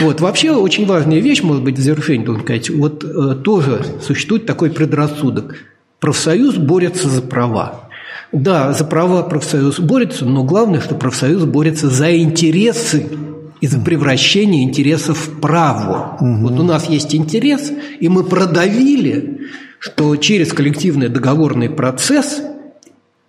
Вот. 0.00 0.20
Вообще 0.20 0.52
очень 0.52 0.86
важная 0.86 1.20
вещь, 1.20 1.42
может 1.42 1.62
быть, 1.62 1.78
в 1.78 1.82
завершении 1.82 2.24
должен 2.24 2.42
сказать, 2.42 2.70
вот 2.70 3.04
э, 3.04 3.34
тоже 3.42 3.84
существует 4.02 4.46
такой 4.46 4.70
предрассудок. 4.70 5.56
Профсоюз 6.00 6.56
борется 6.56 7.08
за 7.08 7.22
права. 7.22 7.88
Да, 8.32 8.72
за 8.72 8.84
права 8.84 9.22
профсоюз 9.22 9.78
борется, 9.78 10.24
но 10.24 10.42
главное, 10.42 10.80
что 10.80 10.94
профсоюз 10.94 11.44
борется 11.44 11.88
за 11.88 12.16
интересы 12.16 13.06
и 13.60 13.66
за 13.66 13.78
превращение 13.78 14.64
интересов 14.64 15.18
в 15.18 15.40
право. 15.40 16.16
Угу. 16.20 16.48
Вот 16.48 16.58
у 16.58 16.62
нас 16.62 16.88
есть 16.88 17.14
интерес, 17.14 17.70
и 18.00 18.08
мы 18.08 18.24
продавили, 18.24 19.42
что 19.78 20.16
через 20.16 20.52
коллективный 20.52 21.08
договорный 21.08 21.70
процесс 21.70 22.42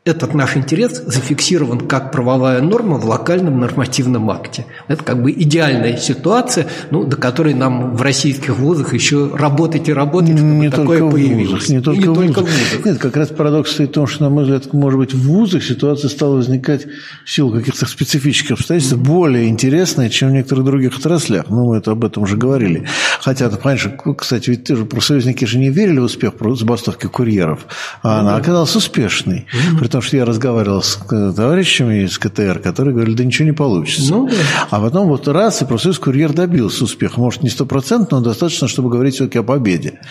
этот 0.06 0.36
наш 0.36 0.56
интерес 0.56 1.02
зафиксирован 1.04 1.80
как 1.88 2.12
правовая 2.12 2.62
норма 2.62 2.98
в 2.98 3.06
локальном 3.06 3.60
нормативном 3.60 4.30
акте. 4.30 4.68
Это 4.88 5.04
как 5.04 5.24
бы 5.24 5.32
идеальная 5.32 5.98
ситуация, 5.98 6.68
ну, 6.92 7.06
до 7.06 7.18
которой 7.18 7.56
нам 7.56 7.96
в 7.96 8.02
российских 8.04 8.56
вузах 8.60 8.94
еще 8.94 9.36
работать 9.36 9.90
и 9.90 9.94
работать, 9.94 10.38
чтобы 10.38 10.52
не 10.52 10.70
такое 10.70 11.00
только 11.00 11.12
появилось. 11.12 11.64
Вузах, 11.64 11.70
не 11.70 11.82
только, 11.82 12.00
и 12.00 12.04
не 12.04 12.10
в, 12.10 12.14
только 12.14 12.42
вузах. 12.42 12.54
в 12.54 12.70
вузах. 12.70 12.86
Нет, 12.86 12.98
как 13.00 13.18
раз 13.18 13.30
парадокс 13.30 13.72
стоит 13.72 13.90
в 13.90 13.94
том, 13.94 14.06
что, 14.06 14.26
на 14.26 14.30
мой 14.30 14.44
взгляд, 14.44 14.72
может 14.74 15.00
быть, 15.00 15.14
в 15.16 15.28
вузах 15.28 15.64
ситуация 15.64 16.08
стала 16.08 16.36
возникать 16.36 16.86
в 17.26 17.32
силу 17.32 17.52
каких-то 17.52 17.88
специфических 17.88 18.52
обстоятельств 18.52 18.96
mm-hmm. 18.96 19.04
более 19.04 19.48
интересная, 19.48 20.10
чем 20.10 20.30
в 20.30 20.34
некоторых 20.34 20.66
других 20.66 20.96
отраслях. 21.00 21.46
Ну, 21.50 21.70
мы 21.70 21.78
это 21.78 21.92
об 21.92 22.06
этом 22.06 22.24
уже 22.24 22.38
говорили. 22.38 22.88
Хотя, 23.22 23.50
ты 23.50 23.58
понимаешь, 23.58 23.90
кстати, 24.20 24.52
ведь 24.52 24.66
тоже 24.66 24.86
профсоюзники 24.86 25.46
же 25.46 25.58
не 25.58 25.72
верили 25.72 25.98
в 25.98 26.04
успех 26.04 26.34
забастовки 26.40 27.08
курьеров, 27.08 27.66
а 28.04 28.08
mm-hmm. 28.08 28.20
она 28.20 28.36
оказалась 28.36 28.76
успешной. 28.76 29.48
Mm-hmm 29.52 29.95
потому 29.96 30.08
что 30.10 30.18
я 30.18 30.26
разговаривал 30.26 30.84
с 30.84 31.00
э, 31.10 31.32
товарищами 31.34 32.04
из 32.04 32.18
КТР, 32.18 32.60
которые 32.60 32.94
говорили, 32.94 33.16
да 33.16 33.24
ничего 33.24 33.46
не 33.46 33.54
получится. 33.54 34.12
Ну, 34.12 34.28
да. 34.28 34.34
А 34.70 34.82
потом 34.82 35.08
вот 35.08 35.26
раз, 35.30 35.62
и 35.62 35.66
профсоюз 35.66 36.00
«Курьер» 36.00 36.34
добился 36.34 36.84
успеха. 36.84 37.18
Может, 37.22 37.44
не 37.44 37.50
стопроцентно, 37.50 38.20
но 38.20 38.24
достаточно, 38.26 38.68
чтобы 38.68 38.90
говорить 38.90 39.16
все-таки 39.16 39.40
о 39.40 39.44
победе. 39.44 40.02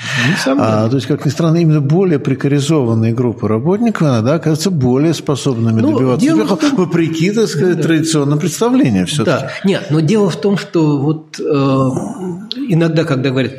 А, 0.47 0.89
то 0.89 0.97
есть, 0.97 1.07
как 1.07 1.26
ни 1.26 1.28
странно, 1.28 1.59
именно 1.59 1.82
более 1.82 2.18
прекаризованные 2.18 3.12
группы 3.12 3.47
работников 3.47 4.09
иногда 4.09 4.37
оказываются 4.37 4.70
более 4.70 5.12
способными 5.12 5.82
ну, 5.82 5.93
добиваться 5.93 6.32
успеха, 6.32 6.57
том... 6.57 6.76
вопреки, 6.76 7.30
так 7.32 7.49
сказать, 7.49 7.76
да. 7.76 7.82
традиционным 7.82 8.39
представлениям 8.39 9.05
все-таки. 9.05 9.45
Да, 9.45 9.51
нет, 9.64 9.89
но 9.91 10.01
дело 10.01 10.30
в 10.30 10.37
том, 10.37 10.57
что 10.57 10.99
вот 10.99 11.39
э, 11.39 11.43
иногда, 12.68 13.05
когда 13.05 13.28
говорят 13.28 13.53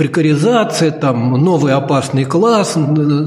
прекаризация, 0.00 0.92
там, 0.92 1.32
новый 1.32 1.74
опасный 1.74 2.24
класс, 2.24 2.78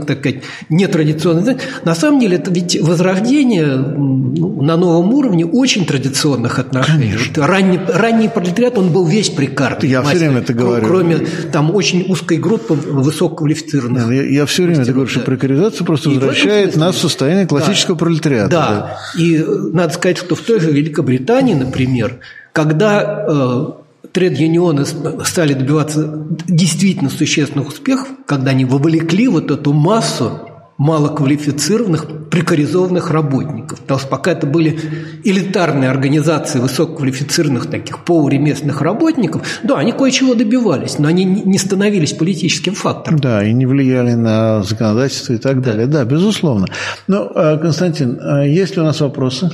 так 0.08 0.18
сказать, 0.22 0.42
нетрадиционный. 0.70 1.58
На 1.86 1.94
самом 1.94 2.20
деле 2.20 2.38
это 2.38 2.50
ведь 2.52 2.82
возрождение 2.82 3.68
на 3.68 4.76
новом 4.76 5.14
уровне 5.14 5.46
очень 5.46 5.86
традиционных 5.86 6.58
отношений. 6.58 7.14
Вот 7.16 7.38
ранний, 7.46 7.80
ранний 7.88 8.28
пролетариат, 8.28 8.80
он 8.80 8.92
был 8.92 9.06
весь 9.06 9.30
прикарный. 9.30 9.88
Я 9.88 10.02
мастер, 10.02 10.18
все 10.18 10.26
время 10.26 10.42
это 10.42 10.54
говорю. 10.56 10.88
Кроме 10.88 11.18
там 11.52 11.76
очень 11.76 12.06
узкой 12.10 12.38
группы 12.38 12.74
высококвалифицированных. 12.74 14.12
Я, 14.12 14.24
я 14.24 14.46
все 14.48 14.64
время 14.64 14.82
это 14.82 14.94
говорю, 14.94 15.10
что 15.12 15.20
прекаризация 15.20 15.86
просто 15.86 16.10
и 16.10 16.16
возвращает 16.16 16.76
нас 16.76 16.96
в 16.96 17.00
состояние 17.02 17.46
классического 17.46 17.96
да, 17.96 18.00
пролетариата. 18.00 18.50
Да. 18.50 18.68
да, 18.68 19.22
и 19.22 19.46
надо 19.74 19.94
сказать, 19.94 20.18
что 20.18 20.34
в 20.34 20.40
той 20.40 20.60
же 20.60 20.72
Великобритании, 20.72 21.54
например, 21.54 22.18
когда 22.52 23.26
э, 23.28 23.66
тред-юнионы 24.12 24.86
стали 24.86 25.54
добиваться 25.54 26.26
действительно 26.48 27.10
существенных 27.10 27.70
успехов, 27.70 28.10
когда 28.26 28.52
они 28.52 28.66
вовлекли 28.66 29.28
вот 29.28 29.50
эту 29.52 29.74
массу 29.74 30.50
малоквалифицированных, 30.78 32.30
прекаризованных 32.30 33.12
работников. 33.12 33.80
Потому 33.82 34.00
что 34.00 34.10
пока 34.10 34.32
это 34.32 34.48
были 34.48 34.80
элитарные 35.24 35.90
организации 35.90 36.60
высококвалифицированных 36.60 37.68
таких 37.68 38.04
полуреместных 38.04 38.82
работников, 38.82 39.44
да, 39.62 39.78
они 39.78 39.92
кое-чего 39.92 40.34
добивались, 40.34 40.98
но 40.98 41.08
они 41.08 41.26
не 41.26 41.58
становились 41.60 42.14
политическим 42.14 42.74
фактором. 42.74 43.20
Да, 43.20 43.46
и 43.46 43.54
не 43.54 43.68
влияли 43.68 44.14
на 44.14 44.64
законодательство 44.64 45.34
и 45.34 45.38
так 45.38 45.62
да. 45.62 45.72
далее. 45.72 45.88
Да, 45.88 46.06
безусловно. 46.06 46.68
Ну, 47.08 47.30
Константин, 47.62 48.20
а 48.22 48.44
есть 48.44 48.76
ли 48.76 48.82
у 48.82 48.86
нас 48.86 49.00
вопросы? 49.00 49.52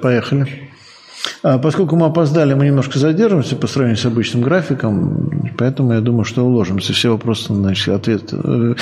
Поехали. 0.00 0.70
А, 1.42 1.58
поскольку 1.58 1.96
мы 1.96 2.06
опоздали, 2.06 2.54
мы 2.54 2.66
немножко 2.66 2.98
задержимся 2.98 3.56
по 3.56 3.66
сравнению 3.66 4.00
с 4.00 4.06
обычным 4.06 4.42
графиком, 4.42 5.52
поэтому 5.58 5.92
я 5.92 6.00
думаю, 6.00 6.24
что 6.24 6.44
уложимся. 6.44 6.92
Все 6.92 7.10
вопросы, 7.10 7.52
значит, 7.54 7.88
ответ, 7.88 8.32
э, 8.32 8.36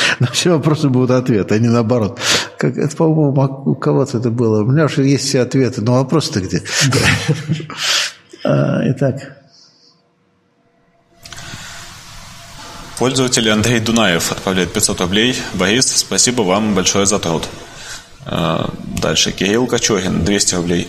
на 0.19 0.27
все 0.33 0.53
вопросы 0.53 0.89
будут 0.89 1.11
ответы, 1.11 1.55
а 1.55 1.59
не 1.59 1.69
наоборот. 1.69 2.19
Как, 2.59 2.77
это, 2.77 2.95
по-моему, 2.97 3.63
у 3.67 3.75
кого-то 3.75 4.19
это 4.19 4.31
было. 4.31 4.63
У 4.63 4.71
меня 4.71 4.85
уже 4.85 5.05
есть 5.05 5.27
все 5.27 5.41
ответы, 5.41 5.83
но 5.83 5.95
вопрос-то 5.95 6.41
где? 6.41 6.63
А, 8.43 8.81
итак. 8.87 9.37
Пользователь 12.99 13.51
Андрей 13.51 13.81
Дунаев 13.81 14.33
отправляет 14.33 14.73
500 14.73 15.01
рублей. 15.03 15.37
Борис, 15.53 15.87
спасибо 15.87 16.41
вам 16.41 16.75
большое 16.75 17.05
за 17.05 17.19
труд. 17.19 17.47
А, 18.25 18.71
дальше. 19.03 19.33
Кирилл 19.33 19.67
Кочурин, 19.67 20.25
200 20.25 20.55
рублей. 20.55 20.89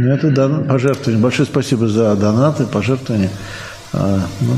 Ну, 0.00 0.14
это 0.14 0.30
дон... 0.30 0.64
пожертвование. 0.64 1.22
Большое 1.22 1.46
спасибо 1.46 1.86
за 1.86 2.16
донаты, 2.16 2.64
пожертвования. 2.64 3.30
А, 3.92 4.20
ну. 4.40 4.54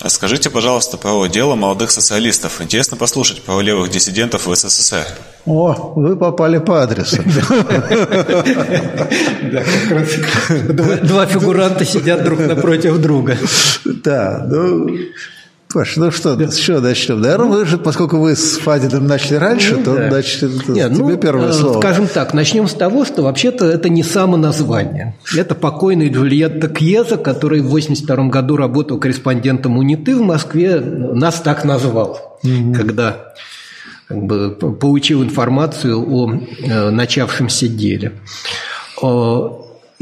А 0.00 0.08
скажите, 0.08 0.48
пожалуйста, 0.48 0.96
про 0.96 1.26
дело 1.26 1.56
молодых 1.56 1.90
социалистов. 1.90 2.62
Интересно 2.62 2.96
послушать 2.96 3.42
про 3.42 3.60
левых 3.60 3.90
диссидентов 3.90 4.46
в 4.46 4.54
СССР. 4.56 5.04
О, 5.44 5.92
вы 5.94 6.16
попали 6.16 6.56
по 6.56 6.82
адресу. 6.82 7.22
Два 11.02 11.26
фигуранта 11.26 11.84
сидят 11.84 12.24
друг 12.24 12.38
напротив 12.40 12.98
друга. 12.98 13.36
Да, 13.84 14.42
ну... 14.48 14.88
Паш, 15.72 15.96
ну 15.96 16.10
что, 16.10 16.36
да. 16.36 16.50
что 16.50 16.80
начнем? 16.80 17.20
Наверное, 17.20 17.48
вы 17.48 17.64
же, 17.64 17.78
поскольку 17.78 18.18
вы 18.18 18.36
с 18.36 18.58
Фадиным 18.58 19.06
начали 19.06 19.36
раньше, 19.36 19.76
ну, 19.76 19.84
то, 19.84 19.96
да. 19.96 20.10
значит, 20.10 20.68
Нет, 20.68 20.92
тебе 20.94 21.04
ну, 21.04 21.16
первое 21.16 21.48
э, 21.48 21.52
слово. 21.52 21.80
Скажем 21.80 22.08
так, 22.08 22.34
начнем 22.34 22.68
с 22.68 22.74
того, 22.74 23.04
что 23.04 23.22
вообще-то 23.22 23.66
это 23.66 23.88
не 23.88 24.02
само 24.02 24.36
название. 24.36 25.16
Это 25.36 25.54
покойный 25.54 26.08
Джульетта 26.08 26.68
Кьеза, 26.68 27.16
который 27.16 27.60
в 27.60 27.68
1982 27.68 28.28
году 28.28 28.56
работал 28.56 28.98
корреспондентом 28.98 29.78
УНИТы 29.78 30.16
в 30.16 30.20
Москве, 30.20 30.80
нас 30.80 31.40
так 31.40 31.64
назвал, 31.64 32.38
угу. 32.42 32.74
когда 32.74 33.32
как 34.08 34.22
бы, 34.22 34.50
получил 34.50 35.22
информацию 35.22 35.98
о 35.98 36.32
э, 36.32 36.90
начавшемся 36.90 37.68
деле. 37.68 38.12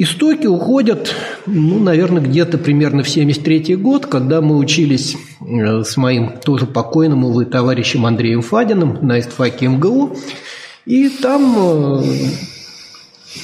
Истоки 0.03 0.46
уходят, 0.46 1.14
ну, 1.44 1.78
наверное, 1.78 2.22
где-то 2.22 2.57
примерно 2.57 3.03
в 3.03 3.09
73 3.11 3.76
год, 3.76 4.07
когда 4.07 4.40
мы 4.40 4.57
учились 4.57 5.14
э, 5.46 5.84
с 5.84 5.98
моим 5.98 6.38
тоже 6.38 6.64
покойным, 6.64 7.26
увы, 7.26 7.44
товарищем 7.44 8.07
Андреем 8.07 8.40
Фадиным 8.40 8.96
на 9.03 9.20
истфаке 9.20 9.68
МГУ. 9.68 10.16
И 10.86 11.11
там 11.11 11.55
э, 11.55 12.03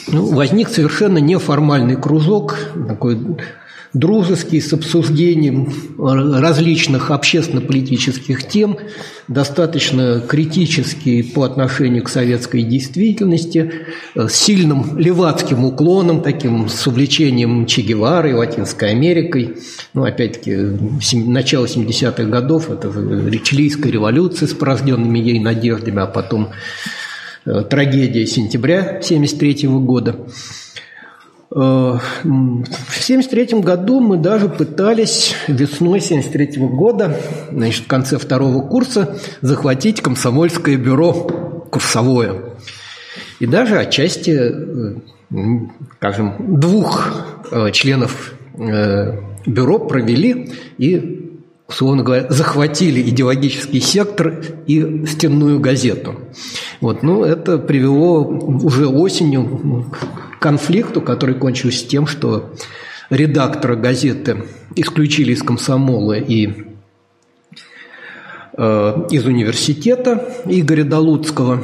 ну, 0.09 0.27
возник 0.35 0.71
совершенно 0.71 1.19
неформальный 1.19 1.97
кружок, 1.97 2.57
такой 2.89 3.19
дружеский, 3.99 4.61
с 4.61 4.73
обсуждением 4.73 5.73
различных 5.99 7.11
общественно-политических 7.11 8.47
тем, 8.47 8.77
достаточно 9.27 10.21
критический 10.21 11.23
по 11.23 11.45
отношению 11.45 12.05
к 12.05 12.09
советской 12.09 12.63
действительности, 12.63 13.73
с 14.15 14.33
сильным 14.33 14.99
левацким 14.99 15.65
уклоном, 15.65 16.23
таким 16.23 16.69
с 16.69 16.87
увлечением 16.87 17.67
Че 17.67 17.83
Гевары, 17.83 18.37
Латинской 18.37 18.91
Америкой. 18.91 19.57
Ну, 19.95 20.05
опять-таки, 20.05 20.57
начало 21.15 21.65
70-х 21.65 22.25
годов, 22.25 22.71
это 22.71 22.93
Чилийская 23.43 23.91
революция 23.91 24.47
с 24.47 24.53
порожденными 24.53 25.19
ей 25.19 25.41
надеждами, 25.41 26.03
а 26.03 26.07
потом 26.07 26.51
э, 27.47 27.63
трагедия 27.69 28.27
сентября 28.27 28.81
1973 28.81 29.69
года. 29.69 30.17
Э, 31.57 31.59
в 31.59 32.21
1973 32.23 33.61
году 33.61 34.01
мы 34.01 34.19
даже 34.19 34.51
пытались 34.51 35.35
весной 35.49 36.01
1973 36.01 36.67
года, 36.67 37.19
значит, 37.51 37.85
в 37.85 37.87
конце 37.87 38.19
второго 38.19 38.61
курса, 38.61 39.17
захватить 39.41 40.03
комсомольское 40.03 40.77
бюро 40.77 41.13
курсовое. 41.71 42.43
И 43.41 43.47
даже 43.47 43.79
отчасти, 43.79 44.39
э, 44.39 44.97
скажем, 45.97 46.61
двух 46.61 47.25
э, 47.51 47.71
членов 47.73 48.35
бюро 49.47 49.79
провели 49.79 50.53
и, 50.79 51.26
условно 51.69 52.03
говоря, 52.03 52.27
захватили 52.29 53.01
идеологический 53.11 53.81
сектор 53.81 54.41
и 54.67 55.05
стенную 55.07 55.61
газету. 55.61 56.15
Вот, 56.81 57.03
ну, 57.03 57.25
это 57.25 57.59
привело 57.59 58.25
уже 58.25 58.87
осенью 58.87 59.91
конфликту, 60.41 61.01
который 61.01 61.35
кончился 61.35 61.87
тем, 61.89 62.07
что 62.07 62.53
редактора 63.11 63.77
газеты 63.77 64.45
исключили 64.75 65.33
из 65.33 65.43
комсомола 65.43 66.19
и 66.19 66.51
э, 68.57 69.07
из 69.11 69.27
университета 69.27 70.29
Игоря 70.47 70.85
Долуцкого. 70.85 71.63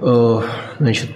Э, 0.00 0.40
значит, 0.78 1.10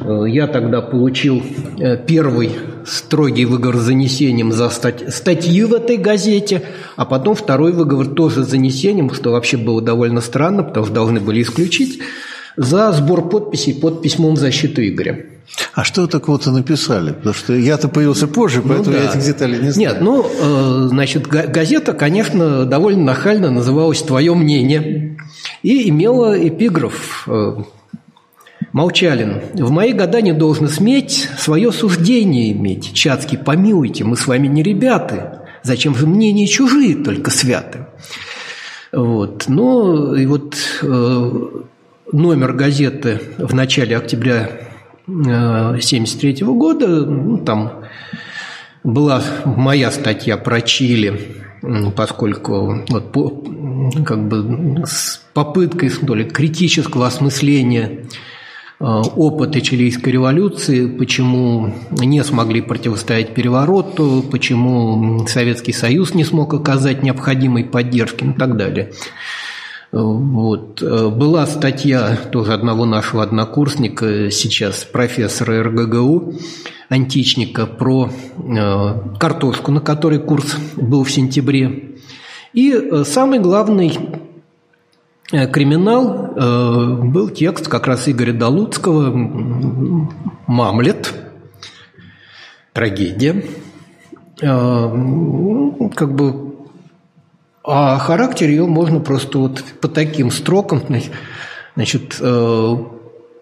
э, 0.00 0.24
я 0.28 0.46
тогда 0.46 0.80
получил 0.80 1.42
э, 1.78 1.96
первый 1.96 2.52
строгий 2.86 3.44
выговор 3.44 3.76
с 3.76 3.82
занесением 3.82 4.52
за 4.52 4.70
стать, 4.70 5.12
статью 5.12 5.68
в 5.68 5.74
этой 5.74 5.96
газете, 5.96 6.62
а 6.96 7.04
потом 7.04 7.34
второй 7.34 7.72
выговор 7.72 8.06
тоже 8.06 8.44
с 8.44 8.48
занесением, 8.48 9.12
что 9.12 9.32
вообще 9.32 9.56
было 9.56 9.82
довольно 9.82 10.20
странно, 10.20 10.62
потому 10.62 10.86
что 10.86 10.94
должны 10.94 11.20
были 11.20 11.42
исключить 11.42 12.00
за 12.56 12.92
сбор 12.92 13.28
подписей 13.28 13.74
под 13.74 14.02
письмом 14.02 14.34
в 14.34 14.38
защиту 14.38 14.82
Игоря. 14.82 15.26
А 15.74 15.82
что 15.82 16.06
такого-то 16.06 16.52
написали? 16.52 17.12
Потому 17.12 17.34
что 17.34 17.54
я-то 17.54 17.88
появился 17.88 18.28
позже, 18.28 18.60
ну 18.62 18.68
поэтому 18.68 18.96
ну, 18.96 19.02
да. 19.02 19.04
я 19.04 19.10
этих 19.10 19.24
деталей 19.24 19.58
не 19.58 19.70
знаю. 19.70 19.88
Нет, 19.88 20.00
ну, 20.00 20.88
значит, 20.88 21.26
газета, 21.26 21.92
конечно, 21.92 22.64
довольно 22.64 23.02
нахально 23.04 23.50
называлась 23.50 24.02
«Твое 24.02 24.34
мнение». 24.34 25.16
и 25.62 25.88
имела 25.88 26.36
эпиграф 26.38 27.28
Молчалин. 28.72 29.40
«В 29.54 29.70
мои 29.70 29.92
года 29.92 30.20
не 30.20 30.32
должно 30.32 30.68
сметь 30.68 31.28
свое 31.38 31.72
суждение 31.72 32.52
иметь. 32.52 32.92
Чацкий, 32.92 33.36
помилуйте, 33.36 34.04
мы 34.04 34.16
с 34.16 34.26
вами 34.26 34.46
не 34.46 34.62
ребята. 34.62 35.44
Зачем 35.62 35.94
же 35.94 36.06
мнения 36.06 36.46
чужие 36.46 36.94
только 36.96 37.30
святы?» 37.30 37.86
Вот. 38.92 39.44
Ну, 39.48 40.14
и 40.14 40.26
вот 40.26 40.56
э, 40.82 41.30
номер 42.12 42.52
газеты 42.52 43.20
в 43.38 43.54
начале 43.54 43.96
октября 43.96 44.50
1973 45.06 46.38
э, 46.40 46.44
года, 46.44 46.86
ну, 47.06 47.38
там 47.38 47.84
была 48.82 49.22
моя 49.44 49.90
статья 49.90 50.36
про 50.36 50.60
Чили, 50.60 51.36
поскольку 51.96 52.84
вот, 52.88 53.12
по, 53.12 53.44
как 54.04 54.28
бы 54.28 54.82
с 54.86 55.20
попыткой, 55.34 55.90
что 55.90 56.14
ли, 56.14 56.24
критического 56.24 57.06
осмысления 57.06 58.06
э, 58.80 58.84
опыта 58.84 59.60
чилийской 59.60 60.12
революции, 60.12 60.86
почему 60.86 61.72
не 61.90 62.24
смогли 62.24 62.60
противостоять 62.60 63.34
перевороту, 63.34 64.24
почему 64.30 65.26
Советский 65.26 65.72
Союз 65.72 66.14
не 66.14 66.24
смог 66.24 66.54
оказать 66.54 67.02
необходимой 67.02 67.64
поддержки 67.64 68.24
и 68.24 68.32
так 68.32 68.56
далее. 68.56 68.92
Вот. 69.92 70.82
Была 70.82 71.46
статья 71.46 72.16
тоже 72.30 72.54
одного 72.54 72.86
нашего 72.86 73.24
однокурсника, 73.24 74.30
сейчас 74.30 74.84
профессора 74.84 75.64
РГГУ, 75.64 76.34
античника, 76.90 77.66
про 77.66 78.10
э, 78.10 79.16
картошку, 79.18 79.70
на 79.72 79.80
которой 79.80 80.18
курс 80.18 80.56
был 80.76 81.04
в 81.04 81.10
сентябре. 81.10 81.96
И 82.52 82.72
э, 82.72 83.04
самый 83.04 83.38
главный 83.38 83.96
э, 85.32 85.46
криминал 85.46 86.32
был 87.02 87.28
текст 87.30 87.68
как 87.68 87.86
раз 87.86 88.08
Игоря 88.08 88.32
Долуцкого 88.32 89.10
«Мамлет», 90.46 91.14
трагедия. 92.72 93.44
Как 94.38 96.14
бы 96.14 96.50
а 97.62 97.98
характер 97.98 98.48
ее 98.48 98.66
можно 98.66 99.00
просто 99.00 99.38
вот 99.38 99.62
по 99.80 99.88
таким 99.88 100.30
строкам, 100.30 100.82
значит, 101.76 102.16
э, 102.18 102.76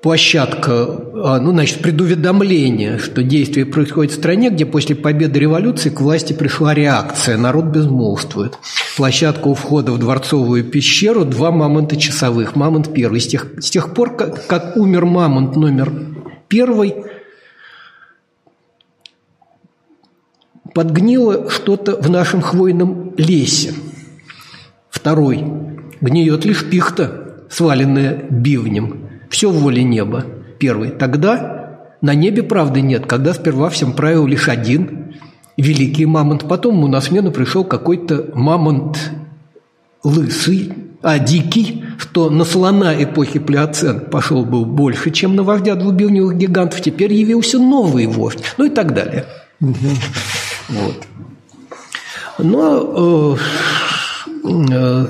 площадка, 0.03 0.87
а, 1.25 1.41
ну, 1.41 1.51
значит, 1.51 1.81
предуведомление, 1.81 2.99
что 2.99 3.23
действие 3.23 3.67
происходит 3.67 4.13
в 4.13 4.17
стране, 4.17 4.51
где 4.51 4.65
после 4.67 4.95
победы 4.95 5.41
революции 5.41 5.91
к 5.91 6.01
власти 6.01 6.33
пришла 6.33 6.75
реакция, 6.75 7.37
народ 7.37 7.67
безмолвствует. 7.67 8.59
Площадка 8.97 9.49
у 9.49 9.55
входа 9.55 9.93
в 9.93 9.99
Дворцовую 9.99 10.65
пещеру, 10.65 11.25
два 11.25 11.51
мамонта 11.51 11.97
часовых. 11.97 12.57
Мамонт 12.57 12.93
первый. 12.93 13.21
С 13.21 13.27
тех, 13.27 13.47
с 13.59 13.71
тех 13.71 13.95
пор, 13.95 14.17
как, 14.17 14.47
как 14.47 14.77
умер 14.77 15.05
мамонт 15.05 15.57
номер 15.57 15.93
первый, 16.49 16.95
подгнило 20.75 21.51
что-то 21.51 21.97
в 21.97 22.09
нашем 22.09 22.41
хвойном 22.41 23.15
лесе– 23.17 23.75
Второй. 24.99 25.45
Гниет 26.01 26.45
лишь 26.45 26.69
пихта, 26.69 27.45
сваленная 27.51 28.27
бивнем. 28.31 29.08
Все 29.29 29.51
в 29.51 29.55
воле 29.55 29.83
неба. 29.83 30.25
Первый. 30.59 30.91
Тогда 30.91 31.81
на 32.01 32.15
небе 32.15 32.43
правды 32.43 32.81
нет, 32.81 33.07
когда 33.07 33.35
сперва 33.35 33.71
всем 33.71 33.93
правил 33.93 34.27
лишь 34.27 34.49
один 34.49 35.15
великий 35.57 36.07
мамонт. 36.07 36.49
Потом 36.49 36.77
ему 36.77 36.87
на 36.89 37.01
смену 37.01 37.31
пришел 37.31 37.65
какой-то 37.65 38.31
мамонт 38.35 39.11
лысый, 40.05 40.73
а 41.03 41.19
дикий, 41.19 41.85
что 41.99 42.31
на 42.31 42.45
слона 42.45 43.03
эпохи 43.03 43.39
Плеоцен 43.39 44.01
пошел 44.01 44.45
был 44.45 44.65
больше, 44.65 45.11
чем 45.11 45.37
на 45.37 45.43
вождя 45.43 45.75
двубивневых 45.75 46.37
гигантов. 46.37 46.81
Теперь 46.81 47.13
явился 47.13 47.59
новый 47.59 48.07
вождь. 48.07 48.43
Ну 48.57 48.65
и 48.67 48.71
так 48.71 48.95
далее. 48.95 49.27
Вот. 49.61 51.07
Но 52.39 53.37
э, 53.37 53.39
Э, 54.45 55.07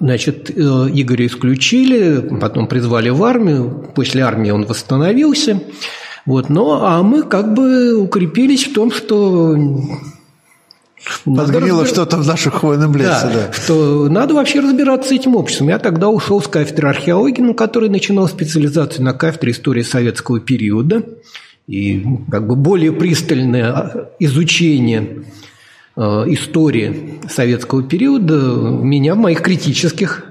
значит, 0.00 0.50
э, 0.50 0.60
Игоря 0.60 1.26
исключили, 1.26 2.36
потом 2.40 2.66
призвали 2.66 3.10
в 3.10 3.22
армию, 3.24 3.90
после 3.94 4.22
армии 4.22 4.50
он 4.50 4.64
восстановился. 4.64 5.60
Вот, 6.26 6.50
но, 6.50 6.84
а 6.84 7.02
мы 7.02 7.22
как 7.22 7.54
бы 7.54 7.96
укрепились 7.96 8.66
в 8.66 8.74
том, 8.74 8.90
что 8.90 9.56
Подгнило 11.24 11.80
разбир... 11.80 11.86
что-то 11.86 12.18
в 12.18 12.26
нашем 12.26 12.52
хвойном 12.52 12.94
лесе, 12.94 13.08
да, 13.08 13.32
да. 13.32 13.52
Что 13.52 14.08
надо 14.08 14.34
вообще 14.34 14.60
разбираться 14.60 15.08
с 15.08 15.12
этим 15.12 15.36
обществом. 15.36 15.68
Я 15.68 15.78
тогда 15.78 16.08
ушел 16.08 16.42
с 16.42 16.48
кафедры 16.48 16.88
археологии, 16.88 17.40
на 17.40 17.54
которой 17.54 17.88
начинал 17.88 18.28
специализацию 18.28 19.04
на 19.04 19.14
кафедре 19.14 19.52
истории 19.52 19.82
советского 19.82 20.40
периода. 20.40 21.02
И 21.66 22.04
как 22.30 22.46
бы 22.46 22.56
более 22.56 22.92
пристальное 22.92 24.10
изучение 24.18 25.24
Э, 25.24 25.47
истории 25.98 27.20
советского 27.28 27.82
периода 27.82 28.34
меня 28.34 29.14
в 29.14 29.18
моих 29.18 29.42
критических 29.42 30.24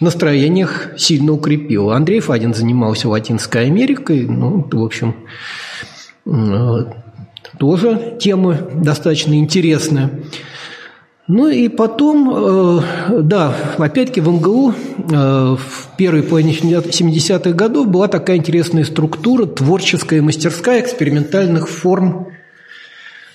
настроениях 0.00 0.88
сильно 0.96 1.32
укрепил. 1.32 1.90
Андрей 1.90 2.20
Фадин 2.20 2.54
занимался 2.54 3.08
Латинской 3.08 3.66
Америкой, 3.66 4.26
ну, 4.26 4.66
в 4.70 4.84
общем, 4.84 5.14
э, 6.26 6.84
тоже 7.58 8.16
тема 8.18 8.58
достаточно 8.74 9.34
интересная. 9.34 10.10
Ну 11.28 11.46
и 11.46 11.68
потом, 11.68 12.32
э, 12.34 13.22
да, 13.22 13.54
опять-таки 13.78 14.20
в 14.20 14.28
МГУ 14.28 14.74
в 15.06 15.96
первой 15.96 16.22
половине 16.22 16.52
70-х 16.54 17.52
годов 17.52 17.88
была 17.88 18.08
такая 18.08 18.36
интересная 18.36 18.84
структура, 18.84 19.46
творческая 19.46 20.22
мастерская 20.22 20.80
экспериментальных 20.80 21.68
форм 21.68 22.28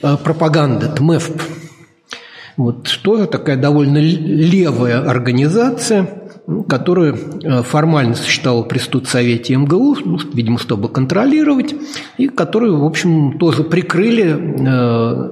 Э, 0.02 0.18
пропаганды, 0.18 0.88
ТМЭФП. 0.88 1.42
Вот 2.58 2.88
тоже 3.02 3.28
такая 3.28 3.58
довольно 3.58 3.98
левая 3.98 5.02
организация, 5.02 6.08
которая 6.68 7.14
э, 7.14 7.64
формально 7.64 8.16
существовала 8.16 8.64
при 8.64 8.80
студсовете 8.80 9.56
МГУ, 9.56 9.98
ну, 10.06 10.20
видимо, 10.34 10.58
чтобы 10.58 10.90
контролировать, 10.90 11.76
и 12.18 12.28
которую, 12.28 12.80
в 12.80 12.86
общем, 12.86 13.38
тоже 13.38 13.64
прикрыли, 13.64 14.38
э, 14.68 15.32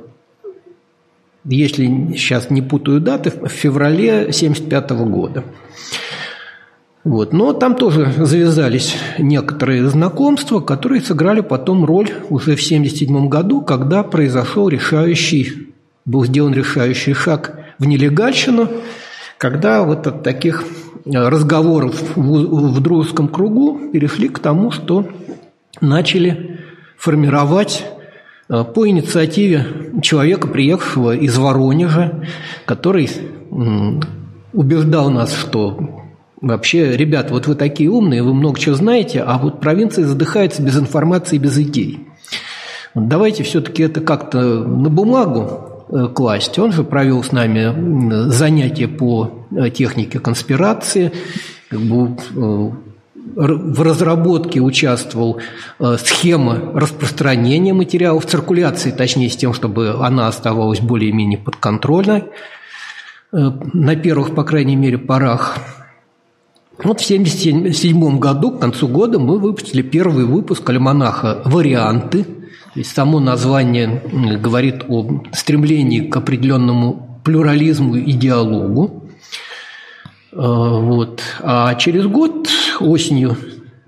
если 1.46 2.14
сейчас 2.16 2.50
не 2.50 2.62
путаю 2.62 3.00
даты, 3.00 3.32
в 3.32 3.50
феврале 3.50 4.22
1975 4.28 4.92
года. 4.92 5.44
Вот. 7.04 7.34
Но 7.34 7.52
там 7.52 7.76
тоже 7.76 8.12
завязались 8.18 8.96
некоторые 9.18 9.90
знакомства, 9.90 10.62
которые 10.62 11.02
сыграли 11.02 11.42
потом 11.42 11.84
роль 11.84 12.10
уже 12.30 12.56
в 12.56 12.64
1977 12.64 13.28
году, 13.28 13.62
когда 13.62 14.04
произошел 14.04 14.70
решающий, 14.70 15.74
был 16.06 16.26
сделан 16.26 16.54
решающий 16.54 17.14
шаг 17.14 17.60
в 17.78 17.86
нелегальщину, 17.86 18.70
когда 19.38 19.84
вот 19.84 20.08
от 20.08 20.24
таких 20.24 20.64
э, 21.06 21.12
разговоров 21.12 22.02
в, 22.16 22.76
в 22.76 22.80
дружеском 22.80 23.28
кругу 23.28 23.90
перешли 23.92 24.30
к 24.30 24.40
тому, 24.40 24.72
что 24.72 25.06
начали 25.82 26.62
формировать 26.98 27.84
э, 28.48 28.64
по 28.64 28.88
инициативе 28.88 29.92
человека, 30.02 30.48
приехавшего 30.48 31.18
из 31.18 31.38
Воронежа, 31.38 32.24
который 32.66 33.10
убеждал 34.54 35.10
нас, 35.10 35.34
что 35.34 36.03
Вообще, 36.44 36.98
ребят, 36.98 37.32
вот 37.32 37.48
вы 37.48 37.56
такие 37.56 37.90
умные, 37.90 38.22
вы 38.22 38.34
много 38.34 38.60
чего 38.60 38.76
знаете, 38.76 39.22
а 39.22 39.38
вот 39.38 39.62
провинция 39.62 40.06
задыхается 40.06 40.62
без 40.62 40.78
информации, 40.78 41.38
без 41.38 41.58
идей. 41.58 42.06
Давайте 42.94 43.44
все-таки 43.44 43.84
это 43.84 44.02
как-то 44.02 44.42
на 44.42 44.90
бумагу 44.90 45.86
э, 45.88 46.10
класть. 46.14 46.60
Он 46.60 46.74
же 46.74 46.84
провел 46.84 47.24
с 47.24 47.32
нами 47.32 48.28
занятия 48.30 48.90
по 48.90 49.46
э, 49.52 49.70
технике 49.70 50.20
конспирации, 50.20 51.14
как 51.70 51.80
бы 51.80 52.18
э, 52.36 52.72
в 53.36 53.82
разработке 53.82 54.60
участвовал 54.60 55.40
схема 55.80 56.74
распространения 56.74 57.72
материалов, 57.72 58.26
циркуляции, 58.26 58.92
точнее, 58.92 59.30
с 59.30 59.38
тем, 59.38 59.54
чтобы 59.54 59.92
она 60.02 60.28
оставалась 60.28 60.82
более-менее 60.82 61.40
подконтрольной 61.40 62.26
на 63.32 63.96
первых, 63.96 64.36
по 64.36 64.44
крайней 64.44 64.76
мере, 64.76 64.98
порах. 64.98 65.58
Вот 66.78 67.02
в 67.02 67.06
1977 67.06 68.18
году, 68.18 68.52
к 68.52 68.60
концу 68.60 68.88
года, 68.88 69.20
мы 69.20 69.38
выпустили 69.38 69.84
первый 69.84 70.26
выпуск 70.26 70.68
альманаха 70.70 71.42
«Варианты». 71.46 72.26
Само 72.84 73.20
название 73.20 74.02
говорит 74.42 74.86
о 74.88 75.22
стремлении 75.32 76.00
к 76.10 76.18
определенному 76.18 77.22
плюрализму 77.24 77.96
и 77.96 78.12
диалогу. 78.14 79.08
А, 80.32 80.80
вот. 80.80 81.22
А 81.42 81.76
через 81.76 82.08
год, 82.08 82.50
осенью 82.80 83.38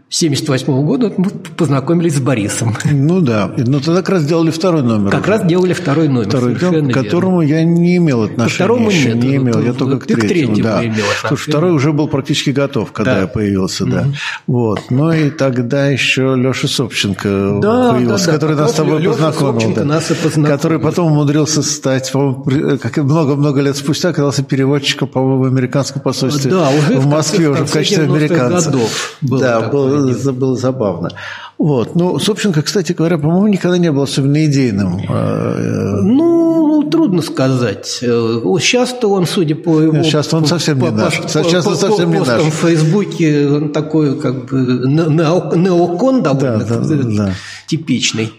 1978 0.08 0.86
года 0.86 1.12
мы 1.18 1.30
познакомились 1.30 2.16
с 2.16 2.20
Борисом. 2.20 2.78
Ну 2.86 3.22
да, 3.22 3.52
но 3.58 3.80
тогда 3.80 4.02
как 4.02 4.10
раз 4.10 4.26
делали 4.26 4.52
второй 4.52 4.84
номер. 4.84 5.10
Как 5.10 5.22
уже. 5.22 5.32
раз 5.32 5.46
делали 5.46 5.74
второй 5.74 6.08
номер. 6.08 6.30
Второй 6.30 6.56
к 6.56 6.94
которому 6.94 7.42
я 7.42 7.64
не 7.64 7.98
имел 7.98 8.22
отношения. 8.22 8.50
К 8.50 8.54
второму 8.54 8.90
еще, 8.90 9.14
нет. 9.14 9.24
Не 9.24 9.36
имел, 9.38 9.62
я 9.62 9.74
только 9.74 10.00
к 10.00 10.06
третьему. 10.06 10.26
К 10.26 10.28
третьему 10.28 10.64
да. 10.64 10.86
имел 10.86 11.06
второй 11.36 11.72
уже 11.72 11.92
был 11.92 12.08
практически 12.08 12.52
готов, 12.52 12.92
когда 12.92 13.16
да. 13.16 13.22
я 13.22 13.28
появился, 13.28 13.86
да. 13.86 14.02
Угу. 14.02 14.14
Вот. 14.48 14.82
Ну 14.92 15.12
и 15.12 15.32
тогда 15.32 15.88
еще 15.88 16.36
Леша 16.36 16.68
Собченко 16.68 17.60
да, 17.62 17.94
появился, 17.94 18.26
да, 18.28 18.32
да. 18.32 18.38
который 18.38 18.56
нас 18.56 18.72
с 18.72 18.76
тобой 18.76 19.02
Леша 19.02 19.32
познакомил. 19.32 19.74
Да. 19.74 19.86
Нас 19.86 20.12
и 20.12 20.14
познакомил. 20.14 20.56
Который 20.56 20.80
потом 20.80 21.12
умудрился 21.12 21.64
стать, 21.64 22.12
как 22.12 22.98
много-много 22.98 23.62
лет 23.62 23.76
спустя, 23.76 24.10
оказался 24.10 24.44
переводчиком, 24.44 25.08
по-моему, 25.08 25.44
в 25.44 25.48
американском 25.48 26.02
посольстве 26.02 26.52
да, 26.52 26.70
уже 26.70 27.00
в 27.00 27.08
Москве, 27.08 27.50
уже 27.50 27.66
в 27.66 27.72
качестве 27.72 28.06
американца. 28.06 28.70
Годов 28.70 29.18
было 29.22 29.40
да, 29.40 29.62
было, 29.96 30.32
было 30.32 30.56
забавно. 30.56 31.12
Вот. 31.58 31.96
Ну, 31.96 32.20
Собченко, 32.20 32.62
кстати 32.62 32.92
говоря, 32.92 33.18
по-моему, 33.18 33.48
никогда 33.48 33.78
не 33.78 33.92
был 33.92 34.02
особенно 34.02 34.46
идейным. 34.46 35.02
А, 35.08 36.02
ну, 36.02 36.84
трудно 36.90 37.22
сказать. 37.22 37.88
Сейчас-то 37.88 39.10
он, 39.10 39.26
судя 39.26 39.56
по 39.56 39.80
его... 39.80 40.04
Сейчас 40.04 40.34
он 40.34 40.46
совсем 40.46 40.80
по, 40.80 40.86
не 40.86 40.92
наш. 40.92 41.22
Сейчас 41.28 41.66
по, 41.66 41.70
он 41.70 41.78
совсем 41.78 42.12
не 42.12 42.20
наш. 42.20 42.42
в 42.42 42.50
Фейсбуке 42.50 43.48
он 43.48 43.72
такой, 43.72 44.20
как 44.20 44.46
бы, 44.46 44.58
неокон 44.58 46.24
довольно 46.24 46.66
да, 46.66 46.80
да, 46.80 46.96
да. 47.04 47.34
типичный. 47.68 48.34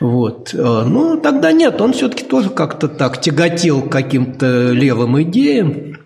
Вот. 0.00 0.54
А, 0.56 0.84
ну, 0.84 1.18
тогда 1.20 1.52
нет, 1.52 1.80
он 1.80 1.92
все-таки 1.92 2.24
тоже 2.24 2.50
как-то 2.50 2.88
так 2.88 3.20
тяготел 3.20 3.82
к 3.82 3.90
каким-то 3.90 4.70
левым 4.70 5.20
идеям. 5.22 5.96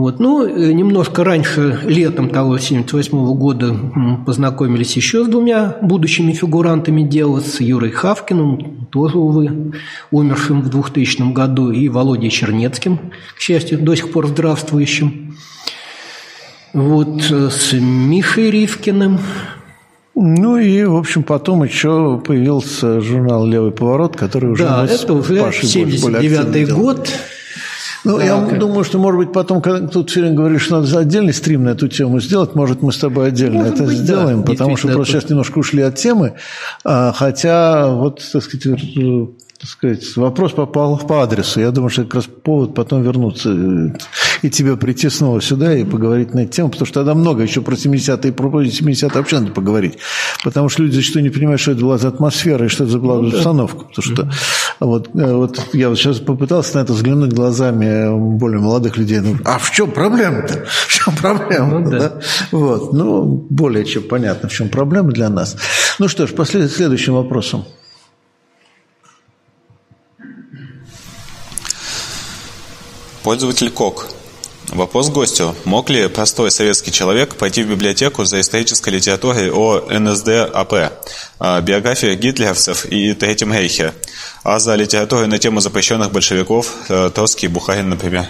Вот. 0.00 0.18
Ну, 0.18 0.46
э, 0.46 0.72
немножко 0.72 1.24
раньше, 1.24 1.78
летом 1.84 2.30
того 2.30 2.54
1978 2.54 3.34
года, 3.34 3.76
познакомились 4.24 4.96
еще 4.96 5.26
с 5.26 5.28
двумя 5.28 5.76
будущими 5.82 6.32
фигурантами 6.32 7.02
дела, 7.02 7.40
с 7.40 7.60
Юрой 7.60 7.90
Хавкиным, 7.90 8.86
тоже, 8.90 9.18
увы, 9.18 9.74
умершим 10.10 10.62
в 10.62 10.70
2000 10.70 11.34
году, 11.34 11.70
и 11.70 11.90
Володей 11.90 12.30
Чернецким, 12.30 12.98
к 13.36 13.40
счастью, 13.40 13.78
до 13.78 13.94
сих 13.94 14.10
пор 14.10 14.28
здравствующим. 14.28 15.36
Вот 16.72 17.30
э, 17.30 17.50
с 17.50 17.74
Мишей 17.74 18.50
Ривкиным, 18.50 19.18
ну 20.14 20.56
и, 20.56 20.82
в 20.84 20.96
общем, 20.96 21.24
потом 21.24 21.62
еще 21.62 22.18
появился 22.26 23.02
журнал 23.02 23.44
«Левый 23.44 23.72
поворот», 23.72 24.16
который 24.16 24.48
уже 24.48 24.64
да, 24.64 24.86
это 24.86 25.12
уже 25.12 25.52
79 25.52 26.72
год. 26.72 27.10
Ну, 28.04 28.18
да, 28.18 28.24
я 28.24 28.32
okay. 28.32 28.58
думаю, 28.58 28.84
что, 28.84 28.98
может 28.98 29.18
быть, 29.18 29.32
потом, 29.32 29.60
когда 29.60 29.86
тут 29.86 30.14
время 30.14 30.34
говоришь, 30.34 30.62
что 30.62 30.80
надо 30.80 30.98
отдельный 30.98 31.32
стрим 31.34 31.64
на 31.64 31.70
эту 31.70 31.88
тему 31.88 32.20
сделать, 32.20 32.54
может, 32.54 32.82
мы 32.82 32.92
с 32.92 32.98
тобой 32.98 33.28
отдельно 33.28 33.58
может 33.58 33.74
это 33.74 33.84
быть, 33.84 33.98
сделаем, 33.98 34.42
да, 34.42 34.52
потому 34.52 34.76
что 34.76 34.88
просто 34.88 35.14
сейчас 35.14 35.30
немножко 35.30 35.58
ушли 35.58 35.82
от 35.82 35.96
темы. 35.96 36.34
А, 36.84 37.12
хотя, 37.12 37.88
вот, 37.88 38.22
так 38.32 38.42
сказать, 38.42 38.64
так 39.60 39.68
сказать, 39.68 40.16
вопрос 40.16 40.52
попал 40.52 40.96
по 40.96 41.22
адресу. 41.22 41.60
Я 41.60 41.70
думаю, 41.70 41.90
что 41.90 42.02
это 42.02 42.10
как 42.10 42.14
раз 42.16 42.24
повод 42.24 42.74
потом 42.74 43.02
вернуться 43.02 43.50
и 44.42 44.50
тебе 44.50 44.76
прийти 44.76 45.08
снова 45.08 45.40
сюда 45.40 45.76
и 45.76 45.84
поговорить 45.84 46.34
на 46.34 46.40
эту 46.40 46.52
тему, 46.52 46.70
потому 46.70 46.86
что 46.86 47.00
тогда 47.00 47.14
много 47.14 47.42
еще 47.42 47.60
про 47.60 47.74
70-е 47.74 48.30
и 48.30 48.32
про 48.32 48.48
70-е 48.48 49.10
вообще 49.14 49.38
надо 49.40 49.52
поговорить. 49.52 49.98
Потому 50.42 50.68
что 50.68 50.82
люди 50.82 50.96
зачастую 50.96 51.22
не 51.22 51.30
понимают, 51.30 51.60
что 51.60 51.72
это 51.72 51.80
была 51.82 51.98
за 51.98 52.08
атмосфера 52.08 52.66
и 52.66 52.68
что 52.68 52.84
это 52.84 52.92
за 52.92 52.98
была 52.98 53.20
ну, 53.20 53.28
установка. 53.28 53.84
Потому 53.84 54.14
что 54.14 54.30
вот, 54.80 55.10
э, 55.14 55.34
вот 55.34 55.68
я 55.72 55.88
вот 55.88 55.98
сейчас 55.98 56.18
попытался 56.18 56.76
на 56.78 56.82
это 56.82 56.92
взглянуть 56.92 57.32
глазами 57.32 58.36
более 58.36 58.60
молодых 58.60 58.96
людей. 58.96 59.20
Ну, 59.20 59.36
а 59.44 59.58
в 59.58 59.70
чем 59.70 59.90
проблема-то? 59.90 60.64
В 60.66 60.88
чем 60.88 61.14
проблема? 61.16 61.80
Ну, 61.80 61.90
да. 61.90 61.98
Да? 61.98 62.20
Вот. 62.52 62.92
Ну, 62.92 63.46
более 63.50 63.84
чем 63.84 64.02
понятно, 64.04 64.48
в 64.48 64.52
чем 64.52 64.68
проблема 64.68 65.10
для 65.10 65.28
нас. 65.28 65.56
Ну 65.98 66.08
что 66.08 66.26
ж, 66.26 66.32
после 66.32 66.68
следующим 66.68 67.14
вопросом. 67.14 67.64
Пользователь 73.22 73.70
КОК. 73.70 74.19
Вопрос 74.72 75.08
гостю. 75.08 75.54
Мог 75.64 75.90
ли 75.90 76.06
простой 76.08 76.50
советский 76.50 76.92
человек 76.92 77.34
пойти 77.34 77.64
в 77.64 77.68
библиотеку 77.68 78.24
за 78.24 78.40
исторической 78.40 78.90
литературой 78.90 79.50
о 79.50 79.80
НСДАП, 79.90 80.92
биографии 81.62 82.14
гитлеровцев 82.14 82.86
и 82.86 83.12
Третьем 83.14 83.52
Рейхе, 83.52 83.92
а 84.44 84.60
за 84.60 84.76
литературой 84.76 85.26
на 85.26 85.38
тему 85.38 85.60
запрещенных 85.60 86.12
большевиков 86.12 86.72
э, 86.88 87.10
Троцкий 87.12 87.48
Бухарин, 87.48 87.90
например? 87.90 88.26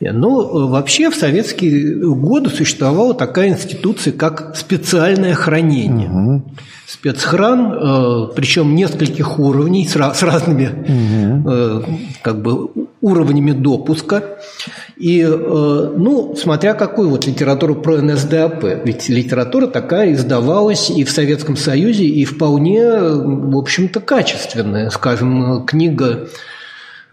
Ну, 0.00 0.68
вообще 0.68 1.10
в 1.10 1.14
советские 1.14 1.96
годы 2.14 2.50
существовала 2.50 3.14
такая 3.14 3.48
институция, 3.48 4.12
как 4.12 4.56
специальное 4.56 5.34
хранение. 5.34 6.08
Угу. 6.08 6.42
Спецхран, 6.86 7.72
э, 7.72 8.28
причем 8.36 8.74
нескольких 8.74 9.38
уровней 9.38 9.86
с 9.86 9.96
разными 9.96 11.42
угу. 11.46 11.98
как 12.22 12.42
бы 12.42 12.68
уровнями 13.00 13.52
допуска. 13.52 14.38
И, 14.96 15.20
э, 15.22 15.92
ну, 15.96 16.36
смотря 16.36 16.74
какую 16.74 17.08
вот 17.08 17.26
литературу 17.26 17.74
про 17.74 17.96
НСДАП. 17.96 18.84
Ведь 18.84 19.08
литература 19.08 19.66
такая 19.66 20.12
издавалась 20.12 20.90
и 20.90 21.04
в 21.04 21.10
Советском 21.10 21.56
Союзе, 21.56 22.04
и 22.04 22.24
вполне, 22.24 22.98
в 23.00 23.56
общем-то, 23.56 24.00
качественная. 24.00 24.90
Скажем, 24.90 25.64
книга 25.66 26.04
Э, 26.14 26.26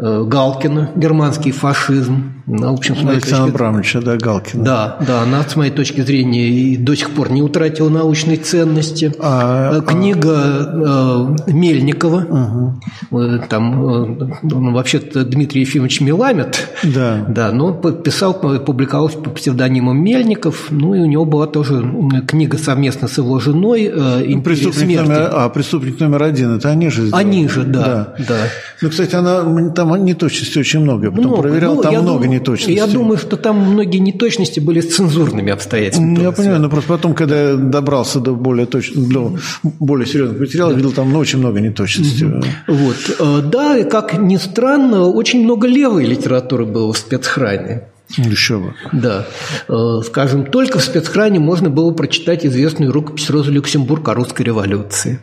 Галкина, 0.01 0.91
германский 0.95 1.51
фашизм. 1.51 2.33
Ну, 2.47 2.71
в 2.71 2.73
общем, 2.73 2.95
с 2.95 2.99
Александра 2.99 3.45
точки... 3.45 3.55
Абрамовича, 3.55 4.01
да, 4.01 4.17
Галкина. 4.17 4.63
Да, 4.63 4.97
да, 5.07 5.21
она, 5.21 5.43
с 5.43 5.55
моей 5.55 5.71
точки 5.71 6.01
зрения, 6.01 6.49
и 6.49 6.75
до 6.75 6.95
сих 6.95 7.11
пор 7.11 7.31
не 7.31 7.43
утратила 7.43 7.87
научной 7.89 8.37
ценности. 8.37 9.13
А, 9.19 9.77
э, 9.77 9.81
Книга 9.81 10.33
а... 10.35 11.35
Мельникова, 11.47 12.75
угу. 13.11 13.39
там, 13.47 14.17
ну, 14.41 14.73
вообще-то 14.73 15.23
Дмитрий 15.23 15.61
Ефимович 15.61 16.01
Меламед, 16.01 16.67
да. 16.83 17.23
да, 17.29 17.51
но 17.51 17.71
писал, 17.71 18.33
публиковался 18.33 19.19
по 19.19 19.29
псевдонимам 19.29 20.03
Мельников, 20.03 20.67
ну, 20.71 20.95
и 20.95 20.99
у 20.99 21.05
него 21.05 21.25
была 21.25 21.45
тоже 21.45 21.81
книга 22.27 22.57
совместно 22.57 23.07
с 23.07 23.17
его 23.17 23.39
женой 23.39 23.91
ну, 23.93 24.41
преступник 24.41 25.01
Номер, 25.01 25.29
а, 25.31 25.49
«Преступник 25.49 25.99
номер 25.99 26.23
один»– 26.23 26.55
это 26.57 26.69
они 26.69 26.89
же 26.89 27.07
сделали? 27.07 27.23
Они 27.23 27.47
же, 27.47 27.63
да, 27.63 28.13
да. 28.17 28.25
да. 28.27 28.37
Ну, 28.81 28.89
кстати, 28.89 29.15
она 29.15 29.69
там 29.71 29.90
неточностей 29.97 30.61
очень 30.61 30.79
много. 30.79 31.05
Я 31.05 31.11
потом 31.11 31.27
много. 31.27 31.41
проверял, 31.41 31.75
ну, 31.75 31.81
там 31.81 31.93
много 31.93 32.23
думаю, 32.23 32.29
неточностей. 32.29 32.75
Я 32.75 32.87
думаю, 32.87 33.17
что 33.17 33.37
там 33.37 33.57
многие 33.57 33.97
неточности 33.97 34.59
были 34.59 34.81
с 34.81 34.95
цензурными 34.95 35.51
обстоятельствами. 35.51 36.17
Ну, 36.17 36.21
я 36.21 36.31
понимаю, 36.31 36.61
но 36.61 36.69
просто 36.69 36.89
потом, 36.89 37.13
когда 37.13 37.49
я 37.49 37.55
добрался 37.55 38.19
до 38.19 38.33
более, 38.33 38.65
точ... 38.65 38.91
до 38.93 39.35
более 39.63 40.07
серьезных 40.07 40.39
материалов, 40.39 40.73
да. 40.73 40.77
видел 40.77 40.91
там 40.91 41.11
ну, 41.11 41.19
очень 41.19 41.39
много 41.39 41.59
неточностей. 41.59 42.27
Угу. 42.27 42.43
Вот. 42.67 42.97
Э, 43.19 43.41
да, 43.41 43.77
и 43.77 43.83
как 43.83 44.13
ни 44.17 44.37
странно, 44.37 45.07
очень 45.07 45.43
много 45.43 45.67
левой 45.67 46.05
литературы 46.05 46.65
было 46.65 46.93
в 46.93 46.97
спецхране. 46.97 47.83
Еще 48.17 48.59
бы. 48.59 48.73
Да. 48.91 49.25
Э, 49.69 50.01
скажем, 50.05 50.45
только 50.45 50.79
в 50.79 50.83
спецхране 50.83 51.39
можно 51.39 51.69
было 51.69 51.91
прочитать 51.91 52.45
известную 52.45 52.91
рукопись 52.91 53.29
Розы 53.29 53.51
Люксембург 53.51 54.07
о 54.09 54.13
русской 54.13 54.43
революции. 54.43 55.19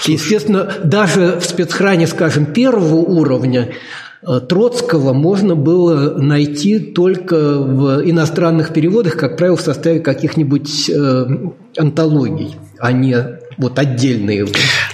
Слушай. 0.00 0.14
Естественно, 0.14 0.72
даже 0.84 1.38
в 1.38 1.44
спецхране, 1.44 2.06
скажем, 2.06 2.46
первого 2.46 2.96
уровня 2.96 3.70
э, 4.22 4.40
Троцкого 4.40 5.12
можно 5.12 5.54
было 5.54 6.18
найти 6.18 6.78
только 6.78 7.36
в 7.58 8.02
иностранных 8.08 8.72
переводах, 8.72 9.16
как 9.16 9.36
правило, 9.36 9.56
в 9.56 9.60
составе 9.60 10.00
каких-нибудь 10.00 10.90
э, 10.90 11.26
антологий, 11.76 12.56
а 12.78 12.92
не 12.92 13.40
вот 13.58 13.78
отдельные. 13.78 14.46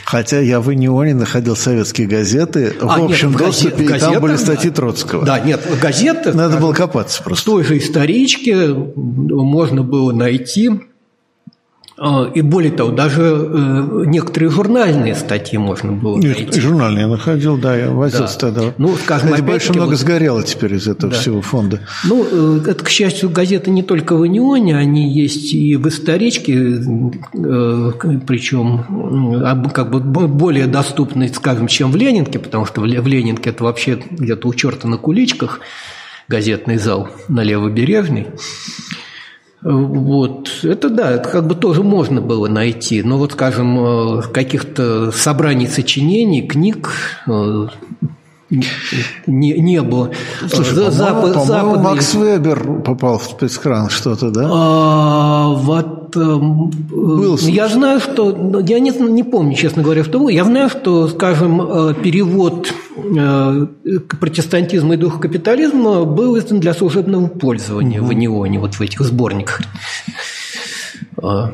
Хотя 0.04 0.40
я 0.40 0.60
в 0.60 0.72
Инионе 0.72 1.14
находил 1.14 1.56
советские 1.56 2.08
газеты 2.08 2.74
а, 2.80 2.98
в 2.98 3.04
общем 3.04 3.30
нет, 3.30 3.38
доступе, 3.38 3.84
газет, 3.84 4.08
и 4.08 4.12
там 4.12 4.22
были 4.22 4.36
статьи 4.36 4.70
Троцкого. 4.70 5.24
Да, 5.24 5.38
нет, 5.38 5.60
газеты... 5.80 6.32
Надо 6.32 6.58
было 6.58 6.72
копаться 6.72 7.22
просто. 7.22 7.42
В 7.42 7.54
той 7.54 7.64
же 7.64 7.78
историчке 7.78 8.68
можно 8.74 9.82
было 9.82 10.12
найти 10.12 10.70
и 11.98 12.42
более 12.42 12.72
того, 12.72 12.90
даже 12.90 13.22
э, 13.22 14.04
некоторые 14.04 14.50
журнальные 14.50 15.14
статьи 15.14 15.56
можно 15.58 15.92
было 15.92 16.18
Нет, 16.18 16.36
найти. 16.36 16.60
журнальные 16.60 17.02
я 17.02 17.08
находил, 17.08 17.56
да, 17.56 17.74
я 17.74 17.90
возился 17.90 18.38
да. 18.38 18.46
тогда. 18.46 18.74
Ну, 18.76 18.94
скажем, 18.96 19.28
Кстати, 19.30 19.42
больше 19.42 19.72
много 19.72 19.90
вот, 19.90 19.98
сгорело 19.98 20.42
теперь 20.42 20.74
из 20.74 20.86
этого 20.88 21.12
да. 21.12 21.18
всего 21.18 21.40
фонда. 21.40 21.80
Ну, 22.04 22.26
э, 22.30 22.70
это, 22.70 22.84
к 22.84 22.90
счастью, 22.90 23.30
газеты 23.30 23.70
не 23.70 23.82
только 23.82 24.14
в 24.14 24.20
Унионе, 24.20 24.76
они 24.76 25.10
есть 25.10 25.54
и 25.54 25.76
в 25.76 25.88
историчке, 25.88 26.54
э, 26.54 27.92
причем 28.26 29.70
как 29.72 29.90
бы 29.90 30.00
более 30.00 30.66
доступны, 30.66 31.32
скажем, 31.32 31.66
чем 31.66 31.92
в 31.92 31.96
Ленинке, 31.96 32.38
потому 32.38 32.66
что 32.66 32.82
в 32.82 32.84
Ленинке 32.84 33.50
это 33.50 33.64
вообще 33.64 33.98
где-то 34.10 34.48
у 34.48 34.52
черта 34.52 34.86
на 34.86 34.98
куличках 34.98 35.60
газетный 36.28 36.76
зал 36.76 37.08
на 37.28 37.42
Левобережной. 37.42 38.26
Вот. 39.62 40.60
Это 40.62 40.90
да, 40.90 41.12
это 41.12 41.28
как 41.28 41.46
бы 41.46 41.54
тоже 41.54 41.82
можно 41.82 42.20
было 42.20 42.48
найти. 42.48 43.02
Но 43.02 43.18
вот, 43.18 43.32
скажем, 43.32 44.18
э, 44.18 44.22
каких-то 44.32 45.10
собраний 45.12 45.66
сочинений, 45.66 46.46
книг 46.46 46.90
э, 47.26 47.68
не, 48.48 49.58
не 49.58 49.82
было. 49.82 50.10
Слушай, 50.48 50.90
запад, 50.90 51.34
по 51.34 51.40
западный... 51.40 51.82
Макс 51.82 52.14
Вебер 52.14 52.80
попал 52.82 53.18
в 53.18 53.24
спецхран 53.24 53.90
что-то, 53.90 54.30
да? 54.30 54.48
А, 54.50 55.48
вот 55.48 56.16
Был 56.16 57.36
я 57.38 57.68
знаю, 57.68 58.00
что 58.00 58.60
я 58.60 58.78
не, 58.78 58.90
не 58.90 59.22
помню, 59.22 59.54
честно 59.54 59.82
говоря, 59.82 60.04
что. 60.04 60.28
Я 60.28 60.44
знаю, 60.44 60.68
что, 60.68 61.08
скажем, 61.08 61.94
перевод 62.02 62.72
протестантизма 64.20 64.94
и 64.94 64.96
духа 64.96 65.18
капитализма 65.18 66.04
был 66.04 66.38
издан 66.38 66.60
для 66.60 66.74
служебного 66.74 67.26
пользования 67.26 68.00
угу. 68.00 68.08
в 68.08 68.10
Анионе, 68.10 68.58
вот 68.58 68.74
в 68.74 68.80
этих 68.80 69.00
сборниках. 69.00 69.60
А 71.22 71.50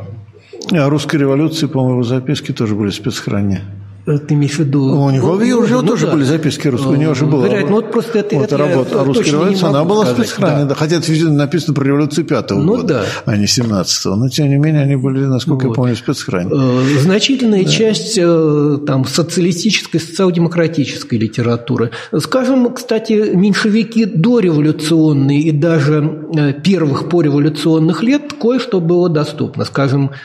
русской 0.71 1.17
революции, 1.17 1.67
по-моему, 1.67 2.03
записки 2.03 2.53
тоже 2.53 2.75
были 2.75 2.91
в 2.91 2.95
спецхране. 2.95 3.63
Ты 4.05 4.35
имеешь 4.35 4.57
в 4.57 4.59
виду... 4.59 4.83
У 4.83 5.11
него, 5.11 5.37
ну, 5.37 5.59
у 5.59 5.65
него 5.65 5.81
ну, 5.81 5.87
тоже 5.87 6.07
да. 6.07 6.13
были 6.13 6.25
записки 6.25 6.67
русские, 6.67 6.93
у 6.93 6.97
него 6.97 7.15
же 7.15 7.25
было. 7.25 7.45
Вероятно, 7.45 7.77
вот 7.77 7.93
просто 7.93 8.19
это, 8.19 8.35
вот 8.35 8.45
это 8.47 8.57
работа 8.57 9.01
о 9.01 9.05
русской 9.05 9.31
революции, 9.31 9.65
она 9.65 9.85
была 9.85 10.05
сказать, 10.07 10.27
в 10.27 10.31
спецхране, 10.31 10.65
да. 10.65 10.75
хотя 10.75 10.97
это 10.97 11.13
написано 11.31 11.75
про 11.75 11.85
революцию 11.85 12.25
пятого 12.25 12.61
ну, 12.61 12.77
года, 12.77 13.05
да. 13.25 13.33
а 13.33 13.37
не 13.37 13.47
семнадцатого. 13.47 14.17
Но, 14.17 14.29
тем 14.29 14.49
не 14.49 14.57
менее, 14.57 14.83
они 14.83 14.97
были, 14.97 15.21
насколько 15.21 15.67
вот. 15.67 15.71
я 15.71 15.75
помню, 15.75 15.95
в 15.95 15.99
спецхране. 15.99 16.51
Э, 16.53 16.99
значительная 16.99 17.65
да. 17.65 17.71
часть 17.71 18.19
э, 18.21 18.79
там, 18.85 19.05
социалистической, 19.05 20.01
социал-демократической 20.01 21.15
литературы. 21.17 21.93
Скажем, 22.19 22.75
кстати, 22.75 23.13
меньшевики 23.35 24.05
дореволюционные 24.05 25.43
и 25.43 25.53
даже 25.53 26.27
э, 26.35 26.53
первых 26.55 27.09
пореволюционных 27.09 28.03
лет 28.03 28.33
кое-что 28.41 28.81
было 28.81 29.09
доступно. 29.09 29.65
Скажем, 29.65 30.11
Э, 30.11 30.17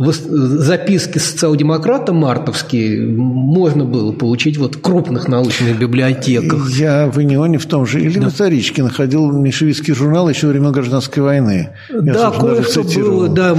записки 0.00 1.18
социал-демократа 1.18 2.12
мартовские 2.12 3.06
можно 3.06 3.84
было 3.84 4.10
получить 4.12 4.58
вот 4.58 4.74
в 4.74 4.80
крупных 4.80 5.28
научных 5.28 5.78
библиотеках. 5.78 6.68
Я 6.70 7.06
в 7.06 7.22
Инионе 7.22 7.58
в 7.58 7.66
том 7.66 7.86
же, 7.86 8.00
или 8.00 8.18
да. 8.18 8.28
в 8.28 8.32
Историчке 8.32 8.82
находил 8.82 9.30
меньшевистский 9.30 9.94
журнал 9.94 10.28
еще 10.28 10.48
времен 10.48 10.72
гражданской 10.72 11.22
войны. 11.22 11.70
Я, 11.88 12.00
да, 12.00 12.30
кое-что 12.32 12.82
было, 12.82 13.28
да. 13.28 13.56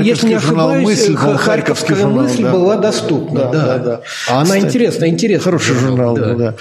Если 0.00 0.28
не 0.28 0.34
ошибаюсь, 0.34 0.84
мысль, 0.84 1.16
Харьковская 1.16 1.96
журнал, 1.96 2.24
мысль 2.24 2.42
да. 2.42 2.52
была 2.52 2.76
доступна. 2.76 3.40
Да, 3.40 3.52
да. 3.52 3.66
Да, 3.66 3.78
да. 3.78 4.00
А 4.28 4.42
она 4.42 4.58
интересная, 4.58 5.08
интересная. 5.08 5.44
Хороший 5.44 5.74
журнал, 5.74 6.16
да. 6.16 6.34
да. 6.34 6.54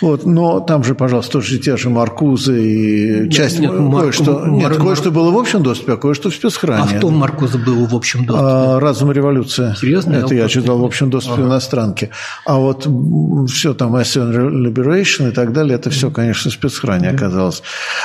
Вот, 0.00 0.24
но 0.26 0.60
там 0.60 0.84
же, 0.84 0.94
пожалуйста, 0.94 1.32
тоже 1.32 1.58
те 1.58 1.76
же 1.76 1.90
Маркузы 1.90 2.62
и 2.62 3.30
часть 3.30 3.58
нет, 3.58 3.72
кое-что, 3.72 4.46
нет, 4.46 4.76
кое-что 4.76 5.10
было 5.10 5.30
в 5.30 5.36
общем 5.38 5.62
доступе, 5.62 5.92
а 5.94 5.96
кое-что 5.96 6.30
в 6.30 6.34
спецхране. 6.34 6.82
А 6.82 6.86
в 6.86 7.00
том 7.00 7.16
Маркуза 7.16 7.57
был 7.58 7.86
в 7.86 7.94
общем 7.94 8.26
доступе? 8.26 8.46
А, 8.48 8.80
«Разум 8.80 9.12
революция». 9.12 9.74
Серьезно? 9.74 10.14
Это 10.14 10.34
я, 10.34 10.42
я 10.42 10.48
читал 10.48 10.78
в 10.78 10.84
общем 10.84 11.10
доступе 11.10 11.42
ага. 11.42 11.50
иностранки. 11.50 12.10
А 12.44 12.56
вот 12.56 12.88
все 13.48 13.74
там 13.74 13.96
«Assyrian 13.96 14.50
Liberation» 14.66 15.28
и 15.30 15.32
так 15.32 15.52
далее, 15.52 15.76
это 15.76 15.90
все, 15.90 16.10
конечно, 16.10 16.50
в 16.50 16.54
спецхране 16.54 17.10
оказалось. 17.10 17.62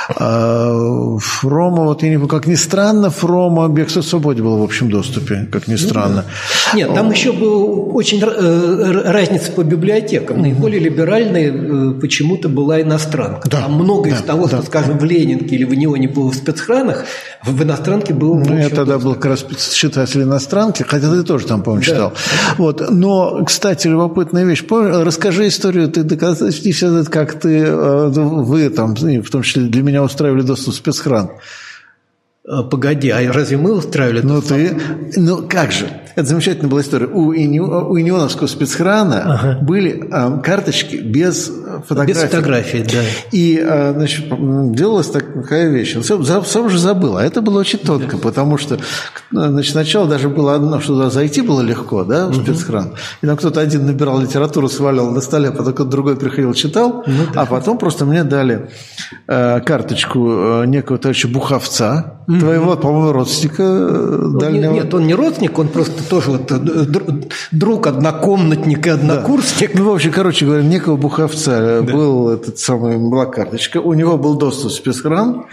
А, 0.10 1.18
Фрома, 1.20 1.84
вот 1.84 2.04
я 2.04 2.10
не 2.10 2.28
как 2.28 2.48
ни 2.48 2.56
странно, 2.56 3.10
Фрома 3.10 3.68
«Бегство 3.70 4.02
свободе» 4.02 4.42
было 4.42 4.58
в 4.58 4.64
общем 4.64 4.90
доступе, 4.90 5.48
как 5.52 5.68
ни 5.68 5.76
странно. 5.76 6.26
Нет, 6.74 6.94
там 6.94 7.12
еще 7.12 7.32
была 7.32 7.64
очень 7.94 8.22
э, 8.22 9.12
разница 9.12 9.52
по 9.52 9.64
библиотекам. 9.64 10.42
Наиболее 10.42 10.80
либеральной 10.80 11.52
э, 11.52 12.00
почему-то 12.00 12.50
была 12.50 12.82
иностранка. 12.82 13.50
Да, 13.50 13.62
там 13.62 13.74
много 13.74 14.10
да, 14.10 14.16
из 14.16 14.22
того, 14.22 14.48
да. 14.48 14.58
что, 14.58 14.66
скажем, 14.66 14.98
в 14.98 15.04
Ленинке 15.04 15.56
или 15.56 15.64
в 15.64 15.74
Неоне 15.74 16.08
было 16.08 16.32
в 16.32 16.36
спецхранах, 16.36 17.06
в 17.44 17.62
иностранке 17.62 18.14
было 18.14 18.36
Ну, 18.36 18.58
я 18.58 18.70
тогда 18.70 18.98
был 18.98 19.14
как 19.16 19.26
раз 19.26 19.43
читатель 19.74 20.24
иностранки, 20.24 20.84
хотя 20.84 21.12
ты 21.12 21.24
тоже 21.24 21.46
там, 21.46 21.64
по-моему, 21.64 21.84
читал. 21.84 22.10
Да. 22.12 22.56
Вот. 22.58 22.90
Но, 22.90 23.44
кстати, 23.46 23.88
любопытная 23.88 24.44
вещь. 24.44 24.64
Расскажи 24.70 25.48
историю, 25.48 25.90
ты 25.90 26.04
доказательства, 26.04 27.04
как 27.04 27.40
ты, 27.40 27.60
э, 27.60 28.08
вы 28.10 28.70
там, 28.70 28.96
в 28.96 29.30
том 29.30 29.42
числе 29.42 29.64
для 29.64 29.84
меня 29.84 30.04
устраивали 30.04 30.42
доступ 30.42 30.74
в 30.74 30.78
спецхран. 30.78 31.32
Э, 32.46 32.62
погоди, 32.70 33.10
а 33.10 33.32
разве 33.32 33.58
мы 33.58 33.74
устраивали? 33.74 34.22
Ну 34.22 34.42
ты, 34.42 34.78
ну 35.16 35.48
как 35.48 35.72
же? 35.72 35.88
Это 36.16 36.28
замечательная 36.28 36.70
была 36.70 36.82
история. 36.82 37.08
У, 37.08 37.34
Ини, 37.34 37.60
у 37.60 37.98
Инионовского 37.98 38.48
спецхрана 38.48 39.22
ага. 39.34 39.60
были 39.62 40.08
а, 40.12 40.40
карточки 40.40 40.98
без 40.98 41.50
фотографий. 41.82 42.14
Без 42.14 42.22
фотографий, 42.22 42.84
да. 42.84 43.02
И 43.32 43.60
а, 43.60 43.94
значит, 43.96 44.26
делалась 44.74 45.10
такая 45.10 45.70
вещь. 45.70 45.96
Сам, 46.04 46.46
сам 46.46 46.70
же 46.70 46.78
забыл, 46.78 47.18
а 47.18 47.24
это 47.24 47.42
было 47.42 47.60
очень 47.60 47.80
тонко, 47.80 48.18
да. 48.18 48.22
потому 48.22 48.58
что 48.58 48.78
значит, 49.32 49.72
сначала 49.72 50.08
даже 50.08 50.30
было 50.30 50.56
одно, 50.56 50.80
что 50.80 50.94
туда 50.94 51.10
зайти 51.10 51.42
было 51.42 51.62
легко, 51.62 52.04
да, 52.04 52.28
в 52.28 52.36
спецхран. 52.36 52.88
Угу. 52.88 52.96
И 53.22 53.28
там 53.28 53.38
кто-то 53.38 53.62
один 53.62 53.86
набирал 53.86 54.20
литературу, 54.20 54.70
сваливал 54.70 55.12
на 55.12 55.22
столе, 55.22 55.50
а 55.50 55.52
потом 55.52 55.74
кто-то 55.74 55.90
другой 55.90 56.16
приходил, 56.16 56.54
читал, 56.54 57.04
ну, 57.08 57.24
да. 57.34 57.42
а 57.42 57.46
потом 57.46 57.78
просто 57.78 58.06
мне 58.06 58.24
дали 58.24 58.70
э, 59.28 59.60
карточку 59.62 60.64
э, 60.64 60.66
некого 60.66 60.98
товарища 60.98 61.28
Буховца, 61.28 62.20
угу. 62.28 62.40
твоего, 62.40 62.76
по-моему, 62.76 63.12
родственника 63.12 63.64
э, 63.64 64.24
дальнего. 64.40 64.74
Нет, 64.74 64.94
он 64.94 65.08
не 65.08 65.16
родственник, 65.16 65.58
он 65.58 65.68
просто 65.68 66.04
тоже 66.04 66.32
вот 66.32 66.52
э, 66.52 66.58
друг, 67.52 67.88
однокомнатник 67.88 68.86
и 68.88 68.90
однокурсник. 68.90 69.74
Да. 69.74 69.80
Ну, 69.80 69.92
в 69.92 69.96
общем, 69.96 70.12
короче 70.12 70.46
говоря, 70.46 70.64
некого 70.64 70.96
Буховца 70.96 71.63
да. 71.64 71.94
был 71.94 72.30
этот 72.30 72.60
самый, 72.60 72.98
была 72.98 73.26
карточка, 73.26 73.78
у 73.78 73.94
него 73.94 74.18
был 74.18 74.36
доступ 74.36 74.72
в 74.72 74.76
спецхран, 74.76 75.46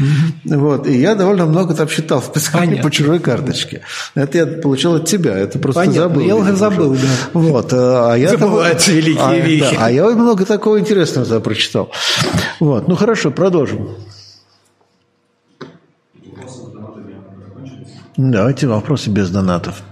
вот, 0.44 0.86
и 0.86 0.98
я 0.98 1.14
довольно 1.14 1.46
много 1.46 1.74
там 1.74 1.88
читал 1.88 2.20
в 2.20 2.26
спецхране 2.26 2.82
по 2.82 2.90
чужой 2.90 3.18
карточке. 3.18 3.82
Это 4.14 4.38
я 4.38 4.46
получил 4.46 4.94
от 4.94 5.06
тебя, 5.06 5.36
это 5.36 5.58
просто 5.58 5.80
Понятно. 5.80 6.02
забыл. 6.02 6.20
Я 6.22 6.36
уже 6.36 6.56
забыл, 6.56 6.94
да. 6.94 7.08
Вот, 7.32 7.72
а 7.72 8.14
я 8.14 8.30
Забываются 8.30 8.90
там, 8.90 8.96
великие 8.96 9.24
а, 9.24 9.38
вещи. 9.38 9.76
Да, 9.76 9.86
а 9.86 9.90
я 9.90 10.06
много 10.10 10.44
такого 10.44 10.78
интересного 10.80 11.26
тогда 11.26 11.40
прочитал. 11.40 11.90
Вот, 12.58 12.88
ну 12.88 12.96
хорошо, 12.96 13.30
продолжим. 13.30 13.90
Давайте 18.16 18.66
вопросы 18.66 19.08
без 19.08 19.30
донатов. 19.30 19.82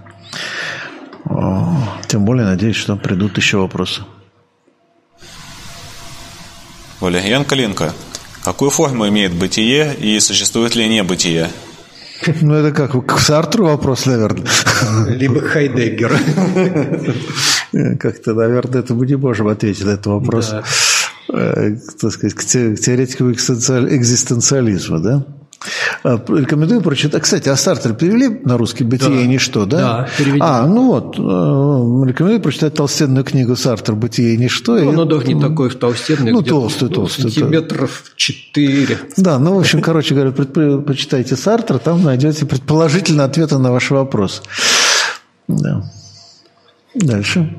Тем 2.07 2.25
более, 2.25 2.45
надеюсь, 2.45 2.75
что 2.75 2.95
придут 2.95 3.37
еще 3.37 3.57
вопросы. 3.57 4.01
Валерьян 6.99 7.45
Калинко. 7.45 7.93
Какую 8.43 8.71
форму 8.71 9.07
имеет 9.07 9.33
бытие 9.33 9.95
и 9.95 10.19
существует 10.19 10.75
ли 10.75 10.87
небытие? 10.87 11.49
Ну, 12.41 12.53
это 12.53 12.71
как 12.71 13.05
к 13.05 13.19
Сартру 13.19 13.65
вопрос, 13.65 14.05
наверное. 14.05 14.45
Либо 15.07 15.39
Хайдеггер. 15.41 16.19
Как-то, 17.99 18.33
наверное, 18.33 18.81
это 18.81 18.93
мы 18.93 19.05
не 19.05 19.15
можем 19.15 19.47
ответить 19.47 19.85
на 19.85 19.91
этот 19.91 20.07
вопрос. 20.07 20.49
Да. 20.49 20.63
Э, 21.31 21.77
так 22.01 22.11
сказать, 22.11 22.33
к 22.33 22.43
теоретикам 22.43 23.31
экзистенциализма, 23.31 24.99
да? 24.99 25.25
А, 26.03 26.21
рекомендую 26.27 26.81
прочитать. 26.81 27.21
Кстати, 27.23 27.49
а 27.49 27.55
стартер 27.55 27.93
перевели 27.93 28.29
на 28.45 28.57
русский 28.57 28.83
«Бытие 28.83 29.09
да. 29.09 29.21
и 29.21 29.27
ничто», 29.27 29.65
да? 29.65 29.77
Да, 29.77 30.09
перевели. 30.17 30.39
А, 30.41 30.65
ну 30.65 30.87
вот, 30.87 31.17
э, 31.17 32.09
рекомендую 32.09 32.41
прочитать 32.41 32.75
толстенную 32.75 33.25
книгу 33.25 33.55
Сартер 33.55 33.95
«Бытие 33.95 34.35
и 34.35 34.37
ничто». 34.37 34.77
Ну, 34.77 34.89
оно 34.89 35.05
даже 35.05 35.27
не 35.27 35.39
такое 35.39 35.69
толстенное. 35.71 36.31
Ну, 36.31 36.41
толстый, 36.41 36.89
толстый. 36.89 37.23
Сантиметров 37.23 38.03
четыре. 38.15 38.99
Да, 39.17 39.37
ну, 39.39 39.55
в 39.55 39.59
общем, 39.59 39.81
короче 39.81 40.15
говоря, 40.15 40.31
почитайте 40.31 41.35
Сартер, 41.35 41.79
там 41.79 42.03
найдете 42.03 42.45
предположительно 42.45 43.25
ответы 43.25 43.57
на 43.57 43.71
ваши 43.71 43.93
вопросы. 43.93 44.41
Да. 45.47 45.91
Дальше. 46.95 47.53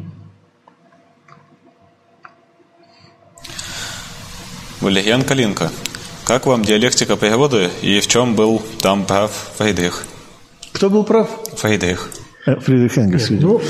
Валерьян 4.81 5.23
Калинко. 5.23 5.71
Как 6.31 6.47
вам 6.47 6.63
диалектика 6.63 7.17
природы 7.17 7.71
и 7.83 7.99
в 7.99 8.07
чем 8.07 8.37
был 8.37 8.63
там 8.81 9.05
прав 9.05 9.33
Фридрих? 9.59 10.05
Кто 10.71 10.89
был 10.89 11.03
прав? 11.03 11.29
Фридрих. 11.57 12.09
Э, 12.47 12.55
Фридрих 12.55 12.97
Энгельс, 12.99 13.31
видимо. 13.31 13.55
Ну, 13.55 13.61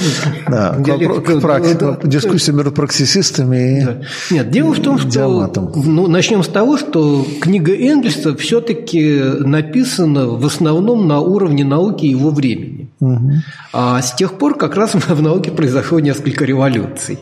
да, 0.47 0.77
диалектика, 0.79 1.41
практи... 1.41 1.71
это, 1.71 1.99
дискуссия 2.05 2.53
между 2.53 2.71
праксисистами 2.71 3.79
и 3.79 3.85
да. 3.87 4.03
Нет, 4.31 4.51
дело 4.51 4.75
в 4.75 4.83
том, 4.83 4.99
что 4.99 5.09
диаматом. 5.09 5.73
ну, 5.75 6.07
начнем 6.07 6.43
с 6.43 6.49
того, 6.49 6.77
что 6.77 7.27
книга 7.41 7.75
Энгельса 7.75 8.37
все-таки 8.37 9.19
написана 9.39 10.27
в 10.27 10.45
основном 10.45 11.09
на 11.09 11.21
уровне 11.21 11.65
науки 11.65 12.05
его 12.05 12.29
времени. 12.29 12.91
Угу. 13.01 13.31
А 13.73 14.03
с 14.03 14.13
тех 14.13 14.35
пор 14.35 14.59
как 14.59 14.77
раз 14.77 14.93
в 14.95 15.23
науке 15.23 15.51
произошло 15.51 15.99
несколько 15.99 16.45
революций. 16.45 17.21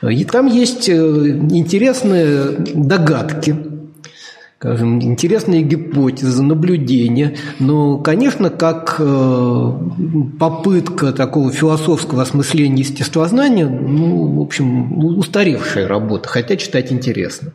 И 0.00 0.24
там 0.24 0.46
есть 0.46 0.88
э, 0.88 0.94
интересные 0.94 2.56
догадки 2.74 3.73
скажем, 4.64 5.02
интересные 5.02 5.60
гипотезы, 5.60 6.42
наблюдения. 6.42 7.36
Но, 7.58 7.98
конечно, 7.98 8.48
как 8.48 8.96
э, 8.98 9.72
попытка 10.40 11.12
такого 11.12 11.52
философского 11.52 12.22
осмысления 12.22 12.78
естествознания, 12.78 13.68
ну, 13.68 14.38
в 14.38 14.40
общем, 14.40 15.04
устаревшая 15.18 15.86
работа, 15.86 16.30
хотя 16.30 16.56
читать 16.56 16.90
интересно. 16.92 17.52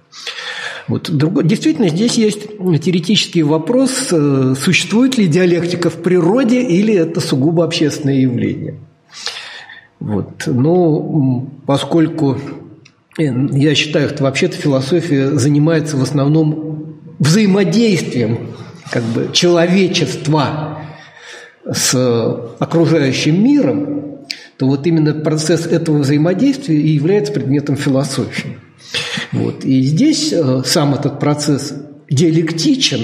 Вот. 0.88 1.10
Действительно, 1.48 1.90
здесь 1.90 2.14
есть 2.14 2.48
теоретический 2.80 3.42
вопрос, 3.42 4.10
э, 4.12 4.54
существует 4.56 5.18
ли 5.18 5.26
диалектика 5.26 5.90
в 5.90 6.04
природе 6.04 6.62
или 6.62 6.94
это 6.94 7.22
сугубо 7.22 7.66
общественное 7.66 8.20
явление. 8.20 8.76
Вот. 10.00 10.44
Но 10.46 11.50
поскольку 11.66 12.38
э, 13.18 13.24
я 13.24 13.74
считаю, 13.74 14.10
что 14.10 14.26
вообще-то 14.26 14.58
философия 14.58 15.32
занимается 15.32 15.98
в 15.98 16.04
основном 16.04 16.70
взаимодействием 17.20 18.56
как 18.92 19.04
бы, 19.04 19.30
человечества 19.34 20.80
с 21.72 21.94
окружающим 22.60 23.44
миром, 23.44 24.26
то 24.58 24.66
вот 24.68 24.88
именно 24.88 25.14
процесс 25.14 25.68
этого 25.68 26.00
взаимодействия 26.00 26.76
и 26.76 26.90
является 26.90 27.32
предметом 27.32 27.76
философии. 27.76 28.58
Вот. 29.32 29.64
И 29.64 29.82
здесь 29.84 30.34
э, 30.34 30.64
сам 30.66 30.96
этот 30.96 31.20
процесс 31.20 31.74
диалектичен, 32.10 33.02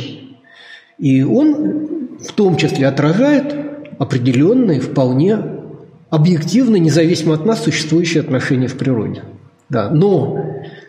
и 0.98 1.22
он 1.22 2.18
в 2.20 2.32
том 2.34 2.58
числе 2.58 2.88
отражает 2.88 3.56
определенные, 4.00 4.80
вполне 4.80 5.38
объективно, 6.10 6.78
независимо 6.78 7.36
от 7.36 7.46
нас, 7.46 7.64
существующие 7.64 8.22
отношения 8.22 8.68
в 8.68 8.78
природе. 8.78 9.24
Да, 9.70 9.90
но 9.90 10.40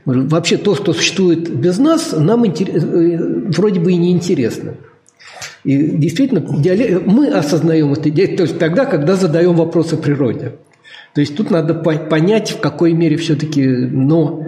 вообще 0.07 0.57
то, 0.57 0.75
что 0.75 0.95
существует 0.95 1.55
без 1.55 1.79
нас, 1.79 2.15
нам 2.17 2.45
э, 2.45 3.19
вроде 3.51 3.81
бы 3.81 3.93
и 3.93 3.97
не 3.97 4.13
интересно. 4.13 4.75
И 5.65 5.77
действительно, 5.77 6.43
мы 7.05 7.29
осознаем 7.29 7.93
это 7.93 8.11
только 8.37 8.55
тогда, 8.55 8.85
когда 8.85 9.17
задаем 9.17 9.55
вопросы 9.55 9.95
о 9.95 9.99
природе. 9.99 10.55
То 11.13 11.21
есть 11.21 11.37
тут 11.37 11.51
надо 11.51 11.75
понять, 11.75 12.53
в 12.53 12.61
какой 12.61 12.93
мере 12.93 13.17
все-таки, 13.17 13.67
но 13.67 14.45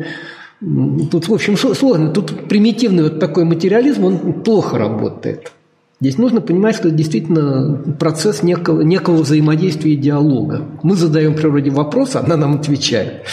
тут, 1.10 1.28
в 1.28 1.34
общем, 1.34 1.56
сложно. 1.56 2.10
Тут 2.10 2.48
примитивный 2.48 3.04
вот 3.04 3.18
такой 3.18 3.44
материализм, 3.44 4.04
он 4.04 4.42
плохо 4.42 4.78
работает. 4.78 5.52
Здесь 6.00 6.18
нужно 6.18 6.40
понимать, 6.40 6.76
что 6.76 6.88
это 6.88 6.96
действительно 6.96 7.82
процесс 7.98 8.44
некого, 8.44 8.82
некого 8.82 9.22
взаимодействия 9.22 9.94
и 9.94 9.96
диалога. 9.96 10.62
Мы 10.84 10.94
задаем 10.94 11.34
природе 11.34 11.70
вопрос, 11.70 12.14
она 12.14 12.36
нам 12.36 12.54
отвечает. 12.54 13.24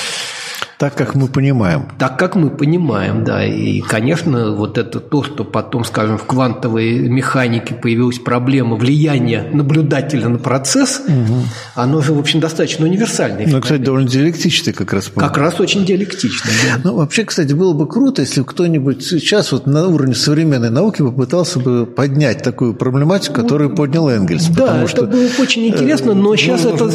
Так, 0.78 0.96
как 0.96 1.16
мы 1.16 1.28
понимаем. 1.28 1.88
Так, 1.98 2.20
как 2.20 2.36
мы 2.36 2.50
понимаем, 2.50 3.24
да. 3.24 3.46
И, 3.46 3.82
конечно, 3.82 4.52
вот 4.52 4.78
это 4.78 5.00
то, 5.00 5.24
что 5.24 5.44
потом, 5.44 5.86
скажем, 5.86 6.18
в 6.18 6.24
квантовой 6.26 7.08
механике 7.08 7.74
появилась 7.74 8.20
проблема 8.20 8.76
влияния 8.76 9.50
наблюдателя 9.54 10.28
на 10.28 10.38
процесс, 10.38 11.02
угу. 11.08 11.44
оно 11.76 12.02
же, 12.02 12.14
в 12.14 12.20
общем, 12.20 12.40
достаточно 12.40 12.86
универсальное. 12.86 13.48
Ну, 13.48 13.62
кстати, 13.62 13.82
довольно 13.82 14.08
диалектичное 14.08 14.74
как 14.74 14.92
раз. 14.94 15.12
Как 15.16 15.38
раз 15.38 15.60
очень 15.60 15.86
диалектичное, 15.86 16.54
да. 16.64 16.82
Ну, 16.84 16.96
вообще, 16.98 17.24
кстати, 17.24 17.54
было 17.54 17.74
бы 17.74 17.88
круто, 17.88 18.22
если 18.22 18.44
кто-нибудь 18.44 19.04
сейчас 19.04 19.52
вот 19.52 19.68
на 19.68 19.88
уровне 19.88 20.14
современной 20.16 20.70
науки 20.70 21.02
попытался 21.02 21.60
бы 21.60 21.86
поднять 21.86 22.44
такую 22.44 22.74
проблематику, 22.74 23.34
которую 23.34 23.76
поднял 23.76 24.10
Энгельс. 24.10 24.48
Да, 24.48 24.80
это 24.80 24.88
что, 24.88 25.06
было 25.06 25.30
очень 25.40 25.68
интересно, 25.68 26.14
но 26.14 26.36
сейчас 26.36 26.64
ну, 26.64 26.72
это 26.76 26.86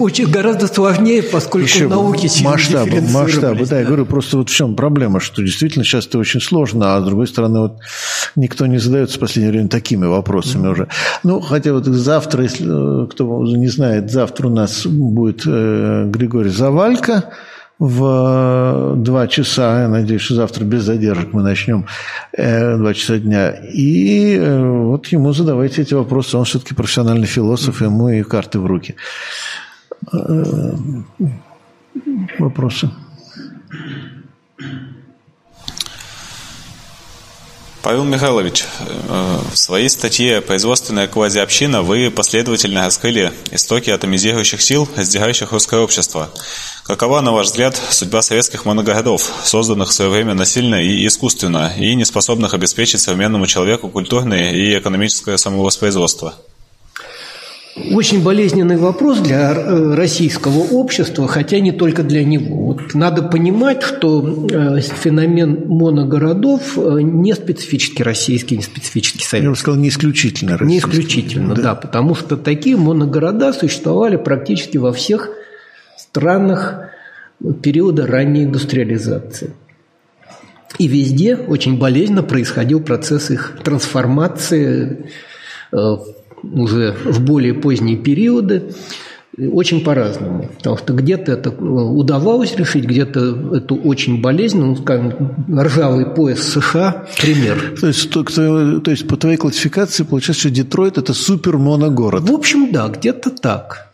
очень 0.00 0.30
гораздо 0.30 0.66
сложнее, 0.66 1.22
поскольку 1.22 1.88
науки 1.88 2.28
масштабы, 2.42 3.00
масштабы, 3.40 3.66
да, 3.66 3.80
я 3.80 3.86
говорю, 3.86 4.06
просто 4.06 4.36
вот 4.36 4.48
в 4.48 4.54
чем 4.54 4.74
проблема, 4.76 5.20
что 5.20 5.42
действительно 5.42 5.84
сейчас 5.84 6.06
это 6.06 6.18
очень 6.18 6.40
сложно, 6.40 6.96
а 6.96 7.00
с 7.00 7.04
другой 7.04 7.26
стороны, 7.26 7.60
вот 7.60 7.78
никто 8.36 8.66
не 8.66 8.78
задается 8.78 9.16
в 9.16 9.20
последнее 9.20 9.52
время 9.52 9.68
такими 9.68 10.06
вопросами 10.06 10.66
mm-hmm. 10.66 10.72
уже. 10.72 10.88
Ну, 11.22 11.40
хотя 11.40 11.72
вот 11.72 11.86
завтра, 11.86 12.42
если 12.42 13.04
э, 13.04 13.06
кто 13.06 13.44
не 13.44 13.68
знает, 13.68 14.10
завтра 14.10 14.48
у 14.48 14.50
нас 14.50 14.86
будет 14.86 15.42
э, 15.46 16.04
Григорий 16.08 16.50
Завалько, 16.50 17.32
в 17.78 18.94
два 18.96 19.28
часа, 19.28 19.82
я 19.82 19.88
надеюсь, 19.88 20.22
что 20.22 20.34
завтра 20.34 20.64
без 20.64 20.82
задержек 20.82 21.32
мы 21.32 21.42
начнем 21.42 21.86
э, 22.32 22.76
два 22.76 22.92
часа 22.92 23.18
дня. 23.18 23.50
И 23.50 24.34
э, 24.34 24.68
вот 24.68 25.06
ему 25.08 25.32
задавайте 25.32 25.82
эти 25.82 25.94
вопросы. 25.94 26.36
Он 26.36 26.44
все-таки 26.44 26.74
профессиональный 26.74 27.26
философ, 27.26 27.80
ему 27.80 28.08
и 28.08 28.22
карты 28.24 28.58
в 28.58 28.66
руки. 28.66 28.96
Э, 30.12 30.72
вопросы? 32.38 32.90
Павел 37.88 38.04
Михайлович, 38.04 38.64
э, 38.80 39.38
в 39.50 39.56
своей 39.56 39.88
статье 39.88 40.42
«Производственная 40.42 41.06
квазиобщина» 41.06 41.82
вы 41.82 42.10
последовательно 42.10 42.84
раскрыли 42.84 43.32
истоки 43.50 43.88
атомизирующих 43.88 44.60
сил, 44.60 44.88
сдвигающих 44.96 45.52
русское 45.52 45.80
общество. 45.80 46.28
Какова, 46.84 47.20
на 47.20 47.32
ваш 47.32 47.46
взгляд, 47.46 47.80
судьба 47.90 48.20
советских 48.20 48.64
моногородов, 48.64 49.32
созданных 49.44 49.88
в 49.88 49.92
свое 49.92 50.10
время 50.10 50.34
насильно 50.34 50.82
и 50.82 51.06
искусственно, 51.06 51.72
и 51.78 51.94
не 51.94 52.04
способных 52.04 52.52
обеспечить 52.52 53.00
современному 53.00 53.46
человеку 53.46 53.88
культурное 53.88 54.52
и 54.52 54.78
экономическое 54.78 55.38
самовоспроизводство? 55.38 56.34
Очень 57.92 58.22
болезненный 58.22 58.76
вопрос 58.76 59.20
для 59.20 59.52
э, 59.52 59.94
российского 59.94 60.58
общества, 60.58 61.28
хотя 61.28 61.60
не 61.60 61.72
только 61.72 62.02
для 62.02 62.24
него. 62.24 62.66
Вот 62.66 62.94
надо 62.94 63.22
понимать, 63.22 63.82
что 63.82 64.46
э, 64.50 64.80
феномен 64.80 65.66
моногородов 65.68 66.76
э, 66.76 67.00
не 67.02 67.34
специфически 67.34 68.02
российский, 68.02 68.56
не 68.56 68.62
специфически 68.62 69.22
советский. 69.22 69.44
Я 69.44 69.50
бы 69.50 69.56
сказал, 69.56 69.80
не 69.80 69.88
исключительно 69.88 70.58
российский. 70.58 70.88
Не 70.88 70.92
исключительно, 70.92 71.54
да. 71.54 71.62
да, 71.62 71.74
потому 71.74 72.14
что 72.14 72.36
такие 72.36 72.76
моногорода 72.76 73.52
существовали 73.52 74.16
практически 74.16 74.76
во 74.78 74.92
всех 74.92 75.30
странах 75.96 76.90
периода 77.62 78.06
ранней 78.06 78.44
индустриализации. 78.44 79.52
И 80.78 80.86
везде 80.86 81.36
очень 81.36 81.78
болезненно 81.78 82.22
происходил 82.22 82.80
процесс 82.80 83.30
их 83.30 83.58
трансформации 83.64 85.10
уже 86.42 86.96
в 87.04 87.20
более 87.24 87.54
поздние 87.54 87.96
периоды, 87.96 88.74
очень 89.52 89.84
по-разному. 89.84 90.48
Потому 90.56 90.76
что 90.78 90.92
где-то 90.92 91.32
это 91.32 91.50
э, 91.50 91.62
удавалось 91.62 92.56
решить, 92.56 92.84
где-то 92.84 93.56
это 93.56 93.74
очень 93.74 94.20
болезненно. 94.20 94.66
Ну, 94.66 94.76
скажем, 94.76 95.46
ржавый 95.48 96.06
пояс 96.06 96.40
США– 96.40 97.06
пример. 97.20 97.74
То 97.80 97.86
есть, 97.86 98.10
то, 98.10 98.24
то 98.24 98.90
есть 98.90 99.06
по 99.06 99.16
твоей 99.16 99.36
классификации 99.36 100.02
получается, 100.02 100.40
что 100.40 100.50
Детройт– 100.50 100.98
это 100.98 101.14
супер 101.14 101.56
моногород? 101.56 102.28
В 102.28 102.32
общем, 102.32 102.72
да, 102.72 102.88
где-то 102.88 103.30
так. 103.30 103.92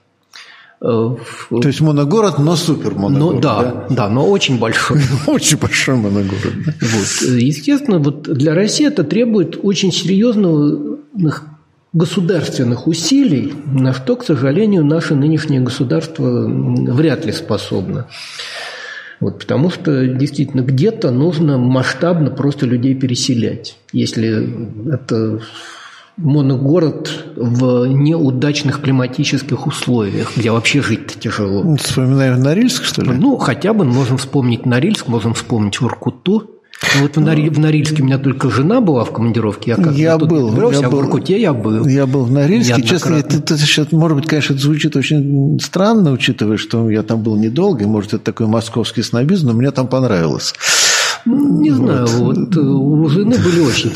Э, 0.80 1.16
то 1.50 1.68
есть 1.68 1.80
моногород, 1.80 2.38
но 2.38 2.56
супер 2.56 2.94
моногород. 2.94 3.34
Ну, 3.34 3.40
да, 3.40 3.62
да, 3.62 3.86
да, 3.90 4.08
но 4.08 4.26
очень 4.26 4.58
большой. 4.58 5.00
Очень 5.26 5.58
большой 5.58 5.96
моногород. 5.96 6.54
Вот. 6.80 7.28
Естественно, 7.38 7.98
вот 7.98 8.22
для 8.22 8.54
России 8.54 8.86
это 8.86 9.04
требует 9.04 9.58
очень 9.62 9.92
серьезного 9.92 10.98
государственных 11.94 12.86
усилий, 12.86 13.54
на 13.64 13.94
что, 13.94 14.16
к 14.16 14.24
сожалению, 14.24 14.84
наше 14.84 15.14
нынешнее 15.14 15.60
государство 15.60 16.46
вряд 16.46 17.24
ли 17.24 17.32
способно. 17.32 18.08
Вот, 19.20 19.38
потому 19.38 19.70
что 19.70 20.06
действительно 20.06 20.62
где-то 20.62 21.10
нужно 21.10 21.56
масштабно 21.56 22.30
просто 22.30 22.66
людей 22.66 22.94
переселять. 22.94 23.78
Если 23.92 24.92
это 24.92 25.40
моногород 26.16 27.32
в 27.36 27.86
неудачных 27.86 28.82
климатических 28.82 29.66
условиях, 29.66 30.36
где 30.36 30.50
вообще 30.50 30.82
жить-то 30.82 31.18
тяжело. 31.18 31.76
Вспоминаем 31.76 32.40
Норильск, 32.40 32.84
что 32.84 33.02
ли? 33.02 33.12
Ну, 33.12 33.36
хотя 33.36 33.72
бы 33.72 33.84
можем 33.84 34.18
вспомнить 34.18 34.66
Норильск, 34.66 35.08
можем 35.08 35.34
вспомнить 35.34 35.80
Воркуту. 35.80 36.53
Ну, 36.94 37.02
вот 37.02 37.16
в, 37.16 37.20
Нори, 37.20 37.48
в 37.48 37.58
Норильске 37.58 38.02
у 38.02 38.04
меня 38.04 38.18
только 38.18 38.50
жена 38.50 38.80
была 38.80 39.04
в 39.04 39.12
командировке. 39.12 39.72
Я, 39.72 39.76
как 39.76 39.94
я 39.94 40.18
был. 40.18 40.50
Набирался, 40.50 40.80
я 40.80 40.86
а 40.86 40.90
был, 40.90 41.00
в 41.00 41.04
Иркуте 41.04 41.40
я 41.40 41.52
был. 41.52 41.86
Я 41.86 42.06
был 42.06 42.24
в 42.24 42.32
Норильске. 42.32 42.82
Честно, 42.82 43.14
это, 43.14 43.36
это, 43.38 43.54
это, 43.54 43.96
может 43.96 44.16
быть, 44.16 44.26
конечно, 44.26 44.54
это 44.54 44.62
звучит 44.62 44.96
очень 44.96 45.58
странно, 45.60 46.12
учитывая, 46.12 46.56
что 46.56 46.90
я 46.90 47.02
там 47.02 47.22
был 47.22 47.36
недолго, 47.36 47.84
и, 47.84 47.86
может, 47.86 48.14
это 48.14 48.24
такой 48.24 48.46
московский 48.46 49.02
снобизм, 49.02 49.48
но 49.48 49.52
мне 49.54 49.70
там 49.70 49.88
понравилось. 49.88 50.54
Не 51.26 51.70
вот. 51.70 51.76
знаю, 51.78 52.06
вот 52.06 52.56
э, 52.56 52.60
у 52.60 53.08
жены 53.08 53.38
были 53.38 53.60
очень 53.60 53.92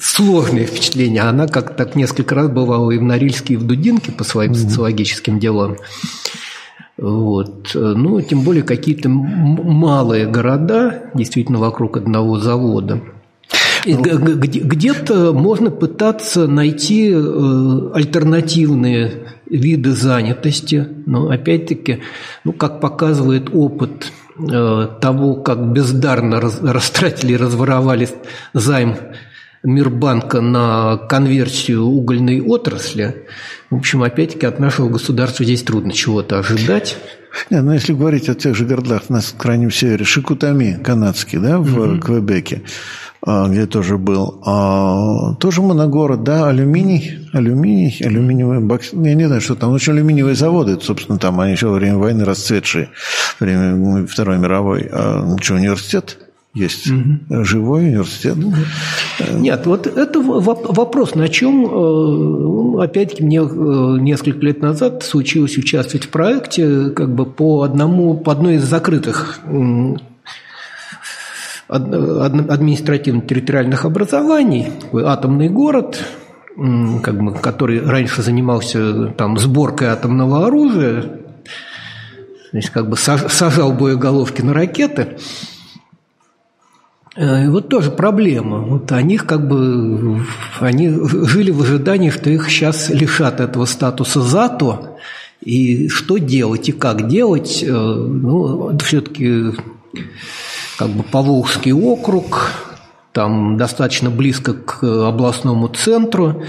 сложные 0.00 0.66
впечатления. 0.66 1.22
Она 1.22 1.48
как 1.48 1.76
так 1.76 1.96
несколько 1.96 2.36
раз 2.36 2.48
бывала 2.48 2.90
и 2.92 2.98
в 2.98 3.02
Норильске, 3.02 3.54
и 3.54 3.56
в 3.56 3.64
Дудинке 3.64 4.12
по 4.12 4.22
своим 4.22 4.54
социологическим 4.54 5.40
делам. 5.40 5.76
Вот. 6.98 7.70
Ну, 7.74 8.20
тем 8.22 8.42
более 8.42 8.62
какие-то 8.62 9.08
малые 9.08 10.26
города, 10.26 11.10
действительно 11.14 11.58
вокруг 11.58 11.98
одного 11.98 12.38
завода. 12.38 13.02
Где-то 13.86 15.32
можно 15.32 15.70
пытаться 15.70 16.48
найти 16.48 17.12
э, 17.14 17.90
альтернативные 17.94 19.26
виды 19.48 19.92
занятости, 19.92 20.88
но 21.06 21.30
опять-таки, 21.30 22.00
ну, 22.42 22.52
как 22.52 22.80
показывает 22.80 23.48
опыт 23.52 24.10
э, 24.38 24.88
того, 25.00 25.34
как 25.36 25.72
бездарно 25.72 26.40
растратили 26.40 27.34
и 27.34 27.36
разворовали 27.36 28.08
займ 28.54 28.96
Мирбанка 29.66 30.40
на 30.40 30.96
конверсию 30.96 31.82
угольной 31.82 32.40
отрасли, 32.40 33.26
в 33.68 33.74
общем, 33.74 34.04
опять-таки 34.04 34.46
от 34.46 34.60
нашего 34.60 34.88
государства 34.88 35.44
здесь 35.44 35.64
трудно 35.64 35.92
чего-то 35.92 36.38
ожидать. 36.38 36.96
Не, 37.50 37.60
ну 37.60 37.72
если 37.72 37.92
говорить 37.92 38.28
о 38.28 38.34
тех 38.34 38.54
же 38.54 38.64
городах 38.64 39.10
на 39.10 39.20
крайнем 39.36 39.72
севере, 39.72 40.04
Шикутами 40.04 40.78
канадский, 40.82 41.38
да, 41.38 41.58
в 41.58 41.78
угу. 41.78 42.00
Квебеке, 42.00 42.62
а, 43.20 43.48
где 43.48 43.66
тоже 43.66 43.98
был, 43.98 44.40
а, 44.46 45.34
тоже 45.34 45.62
моногород, 45.62 46.22
да, 46.22 46.48
алюминий, 46.48 47.28
алюминий, 47.32 47.98
алюминиевый 48.02 48.60
бокс, 48.60 48.92
я 48.92 49.14
не 49.14 49.26
знаю, 49.26 49.40
что 49.40 49.56
там, 49.56 49.72
очень 49.72 49.94
алюминиевые 49.94 50.36
заводы, 50.36 50.78
собственно, 50.80 51.18
там 51.18 51.40
они 51.40 51.52
еще 51.52 51.66
во 51.66 51.74
время 51.74 51.96
войны 51.96 52.24
расцветшие, 52.24 52.90
во 53.40 53.44
время 53.44 54.06
Второй 54.06 54.38
мировой, 54.38 54.88
а, 54.92 55.36
что, 55.40 55.54
университет? 55.54 56.18
Есть 56.56 56.90
угу. 56.90 57.44
живой 57.44 57.88
университет. 57.88 58.36
Нет, 59.34 59.66
вот 59.66 59.86
это 59.86 60.20
вопрос, 60.20 61.14
на 61.14 61.28
чем, 61.28 62.78
опять-таки, 62.78 63.22
мне 63.22 63.40
несколько 64.00 64.40
лет 64.40 64.62
назад 64.62 65.02
случилось 65.02 65.58
участвовать 65.58 66.06
в 66.06 66.08
проекте 66.08 66.88
как 66.90 67.14
бы 67.14 67.26
по 67.26 67.62
одному, 67.62 68.14
по 68.14 68.32
одной 68.32 68.54
из 68.54 68.64
закрытых 68.64 69.40
административно-территориальных 71.68 73.84
образований, 73.84 74.68
атомный 74.94 75.50
город, 75.50 76.02
как 77.02 77.22
бы, 77.22 77.34
который 77.34 77.84
раньше 77.84 78.22
занимался 78.22 79.08
там, 79.08 79.36
сборкой 79.36 79.88
атомного 79.88 80.46
оружия, 80.46 81.20
значит, 82.52 82.70
как 82.70 82.88
бы 82.88 82.96
сажал 82.96 83.72
боеголовки 83.72 84.40
на 84.40 84.54
ракеты. 84.54 85.18
Э, 87.16 87.44
и 87.44 87.48
вот 87.48 87.68
тоже 87.68 87.90
проблема. 87.90 88.58
Вот 88.58 88.92
они 88.92 89.16
как 89.16 89.48
бы 89.48 90.22
они 90.60 90.90
жили 90.90 91.50
в 91.50 91.62
ожидании, 91.62 92.10
что 92.10 92.30
их 92.30 92.48
сейчас 92.50 92.90
лишат 92.90 93.40
этого 93.40 93.64
статуса 93.64 94.20
зато. 94.20 94.98
И 95.40 95.88
что 95.88 96.18
делать 96.18 96.68
и 96.68 96.72
как 96.72 97.08
делать, 97.08 97.62
э, 97.62 97.70
ну, 97.70 98.76
все-таки 98.78 99.52
как 100.78 100.90
бы 100.90 101.02
Поволжский 101.04 101.72
округ, 101.72 102.52
там 103.12 103.56
достаточно 103.56 104.10
близко 104.10 104.52
к 104.52 104.82
областному 104.82 105.68
центру, 105.68 106.42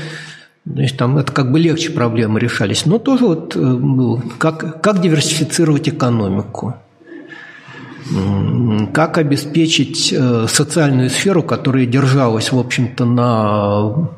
Значит, 0.69 0.97
там 0.97 1.17
это 1.17 1.31
как 1.31 1.49
бы 1.49 1.59
легче 1.59 1.91
проблемы 1.91 2.41
решались. 2.41 2.85
Но 2.85 2.99
тоже 2.99 3.25
вот 3.25 3.55
э, 3.55 3.77
как, 4.37 4.81
как 4.81 4.99
диверсифицировать 4.99 5.87
экономику, 5.87 6.75
как 8.93 9.17
обеспечить 9.17 10.13
э, 10.13 10.45
социальную 10.47 11.09
сферу, 11.09 11.43
которая 11.43 11.85
держалась, 11.85 12.51
в 12.51 12.59
общем-то, 12.59 13.05
на 13.05 14.09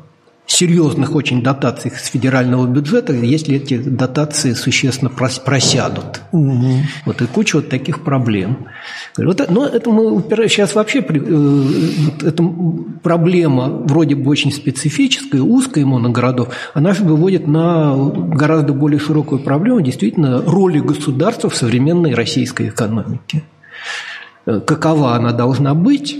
серьезных 0.50 1.14
очень 1.14 1.42
дотациях 1.42 1.96
с 1.96 2.06
федерального 2.08 2.66
бюджета, 2.66 3.12
если 3.12 3.54
эти 3.54 3.78
дотации 3.78 4.54
существенно 4.54 5.08
просядут. 5.08 6.22
Угу. 6.32 6.72
Вот 7.06 7.22
и 7.22 7.26
куча 7.26 7.56
вот 7.56 7.68
таких 7.68 8.02
проблем. 8.02 8.66
Вот, 9.16 9.48
но 9.48 9.64
это 9.66 9.90
мы 9.90 10.22
сейчас 10.48 10.74
вообще 10.74 11.04
э, 11.08 12.26
эта 12.26 12.42
проблема 13.02 13.68
вроде 13.68 14.16
бы 14.16 14.28
очень 14.28 14.50
специфическая, 14.50 15.40
узкая 15.40 15.86
моногородов, 15.86 16.52
она 16.74 16.94
же 16.94 17.04
выводит 17.04 17.46
на 17.46 17.94
гораздо 17.96 18.72
более 18.72 18.98
широкую 18.98 19.42
проблему 19.42 19.80
действительно 19.80 20.42
роли 20.42 20.80
государства 20.80 21.48
в 21.48 21.54
современной 21.54 22.14
российской 22.14 22.68
экономике. 22.70 23.44
Э, 24.50 24.60
какова 24.60 25.14
она 25.14 25.32
должна 25.32 25.74
быть? 25.74 26.18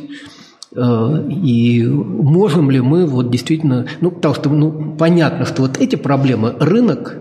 Э, 0.74 1.28
и 1.28 1.84
можем 1.84 2.70
ли 2.70 2.80
мы 2.80 3.06
вот 3.06 3.30
действительно, 3.30 3.86
ну, 4.00 4.10
потому 4.12 4.34
что 4.34 4.50
ну, 4.50 4.96
понятно, 4.96 5.44
что 5.44 5.62
вот 5.62 5.78
эти 5.78 5.96
проблемы 5.96 6.54
рынок 6.58 7.16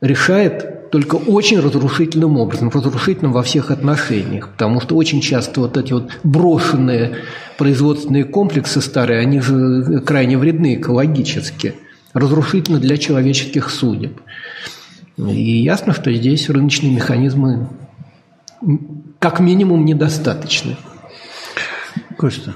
решает 0.00 0.90
только 0.90 1.16
очень 1.16 1.60
разрушительным 1.60 2.36
образом, 2.36 2.68
разрушительным 2.68 3.32
во 3.32 3.42
всех 3.42 3.70
отношениях, 3.70 4.50
потому 4.50 4.80
что 4.80 4.96
очень 4.96 5.20
часто 5.20 5.60
вот 5.60 5.76
эти 5.76 5.92
вот 5.94 6.10
брошенные 6.22 7.16
производственные 7.56 8.24
комплексы 8.24 8.80
старые, 8.80 9.20
они 9.20 9.40
же 9.40 10.02
крайне 10.06 10.36
вредны 10.36 10.74
экологически, 10.74 11.74
разрушительны 12.12 12.80
для 12.80 12.98
человеческих 12.98 13.70
судеб. 13.70 14.20
И 15.16 15.62
ясно, 15.62 15.94
что 15.94 16.12
здесь 16.12 16.50
рыночные 16.50 16.92
механизмы 16.92 17.68
как 19.24 19.40
минимум 19.40 19.86
недостаточны. 19.86 20.76
Костя. 22.18 22.52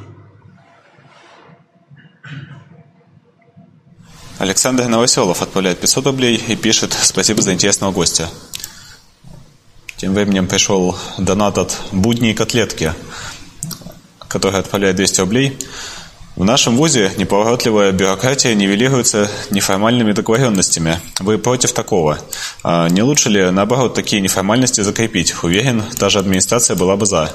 Александр 4.39 4.85
Новоселов 4.85 5.41
отправляет 5.41 5.81
500 5.81 6.05
рублей 6.05 6.37
и 6.37 6.57
пишет 6.57 6.93
«Спасибо 6.93 7.41
за 7.41 7.55
интересного 7.55 7.91
гостя». 7.91 8.29
Тем 9.97 10.12
временем 10.12 10.47
пришел 10.47 10.95
донат 11.16 11.57
от 11.57 11.81
«Будни 11.91 12.33
и 12.33 12.35
котлетки», 12.35 12.93
который 14.29 14.61
отправляет 14.61 14.97
200 14.97 15.21
рублей. 15.21 15.59
В 16.39 16.45
нашем 16.45 16.76
ВУЗе 16.76 17.11
неповоротливая 17.16 17.91
бюрократия 17.91 18.55
нивелируется 18.55 19.28
неформальными 19.51 20.12
договоренностями. 20.12 21.01
Вы 21.18 21.36
против 21.36 21.72
такого? 21.72 22.20
А 22.62 22.89
не 22.89 23.03
лучше 23.03 23.28
ли, 23.28 23.51
наоборот, 23.51 23.95
такие 23.95 24.22
неформальности 24.22 24.82
закрепить? 24.82 25.34
Уверен, 25.43 25.82
даже 25.99 26.20
администрация 26.20 26.76
была 26.76 26.97
бы 26.97 27.07
за. 27.07 27.34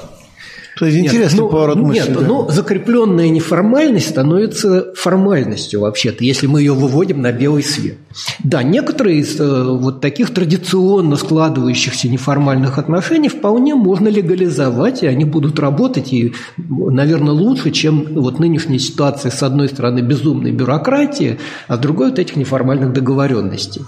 То 0.76 0.86
есть 0.86 0.98
интересный 0.98 1.36
нет, 1.36 1.44
ну, 1.44 1.48
поворот 1.48 1.76
мысли. 1.76 2.08
Нет, 2.08 2.20
да. 2.20 2.26
но 2.26 2.50
закрепленная 2.50 3.28
неформальность 3.28 4.08
становится 4.08 4.92
формальностью 4.94 5.80
вообще-то, 5.80 6.24
если 6.24 6.46
мы 6.46 6.60
ее 6.60 6.72
выводим 6.72 7.22
на 7.22 7.32
белый 7.32 7.62
свет. 7.62 7.98
Да, 8.42 8.62
некоторые 8.62 9.18
из 9.18 9.38
э, 9.38 9.64
вот 9.64 10.00
таких 10.00 10.32
традиционно 10.34 11.16
складывающихся 11.16 12.08
неформальных 12.08 12.78
отношений 12.78 13.28
вполне 13.28 13.74
можно 13.74 14.08
легализовать, 14.08 15.02
и 15.02 15.06
они 15.06 15.24
будут 15.24 15.58
работать, 15.58 16.12
и, 16.12 16.32
наверное, 16.56 17.32
лучше, 17.32 17.70
чем 17.70 18.06
вот 18.14 18.38
нынешняя 18.38 18.78
ситуация, 18.78 19.30
с 19.30 19.42
одной 19.42 19.68
стороны, 19.68 20.00
безумной 20.00 20.52
бюрократии, 20.52 21.38
а 21.68 21.76
с 21.76 21.78
другой 21.78 22.10
вот 22.10 22.18
этих 22.18 22.36
неформальных 22.36 22.92
договоренностей. 22.92 23.82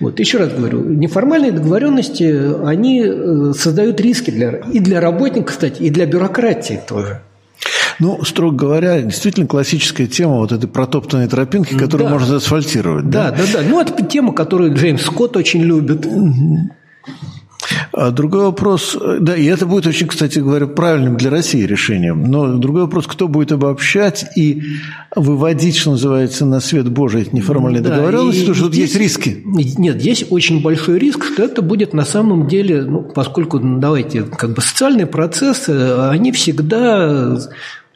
Вот, 0.00 0.20
еще 0.20 0.38
раз 0.38 0.52
говорю, 0.52 0.84
неформальные 0.84 1.52
договоренности, 1.52 2.64
они 2.66 3.02
э, 3.02 3.52
создают 3.56 4.00
риски 4.00 4.30
для, 4.30 4.50
и 4.72 4.78
для 4.78 5.00
работников, 5.00 5.54
кстати, 5.54 5.82
и 5.82 5.90
для 5.90 6.06
бюрократии 6.06 6.80
тоже. 6.86 7.22
Ну, 7.98 8.22
строго 8.24 8.54
говоря, 8.54 9.00
действительно 9.00 9.46
классическая 9.46 10.06
тема 10.06 10.36
вот 10.36 10.52
этой 10.52 10.68
протоптанной 10.68 11.28
тропинки, 11.28 11.74
которую 11.76 12.08
да. 12.08 12.14
можно 12.14 12.36
асфальтировать. 12.36 13.08
Да, 13.08 13.30
да, 13.30 13.38
да. 13.38 13.44
да. 13.54 13.62
Ну, 13.66 13.80
это 13.80 14.04
тема, 14.04 14.34
которую 14.34 14.74
Джеймс 14.74 15.02
Скотт 15.02 15.36
очень 15.36 15.62
любит. 15.62 16.06
А 17.96 18.10
другой 18.10 18.42
вопрос, 18.42 18.94
да, 19.20 19.34
и 19.34 19.46
это 19.46 19.64
будет 19.64 19.86
очень, 19.86 20.06
кстати 20.06 20.38
говоря, 20.38 20.66
правильным 20.66 21.16
для 21.16 21.30
России 21.30 21.62
решением. 21.62 22.30
Но 22.30 22.58
другой 22.58 22.82
вопрос, 22.82 23.06
кто 23.06 23.26
будет 23.26 23.52
обобщать 23.52 24.26
и 24.36 24.62
выводить, 25.16 25.76
что 25.76 25.92
называется, 25.92 26.44
на 26.44 26.60
свет 26.60 26.90
Божий 26.90 27.22
эти 27.22 27.34
неформальные 27.34 27.82
да, 27.82 27.88
договоренности, 27.88 28.40
потому 28.40 28.54
что 28.54 28.64
тут 28.66 28.74
есть 28.74 28.96
риски. 28.96 29.42
Нет, 29.46 30.02
есть 30.02 30.26
очень 30.28 30.60
большой 30.60 30.98
риск, 30.98 31.24
что 31.24 31.42
это 31.42 31.62
будет 31.62 31.94
на 31.94 32.04
самом 32.04 32.48
деле, 32.48 32.82
ну, 32.82 33.00
поскольку, 33.00 33.60
ну, 33.60 33.78
давайте, 33.78 34.24
как 34.24 34.52
бы 34.52 34.60
социальные 34.60 35.06
процессы, 35.06 35.70
они 36.10 36.32
всегда 36.32 37.38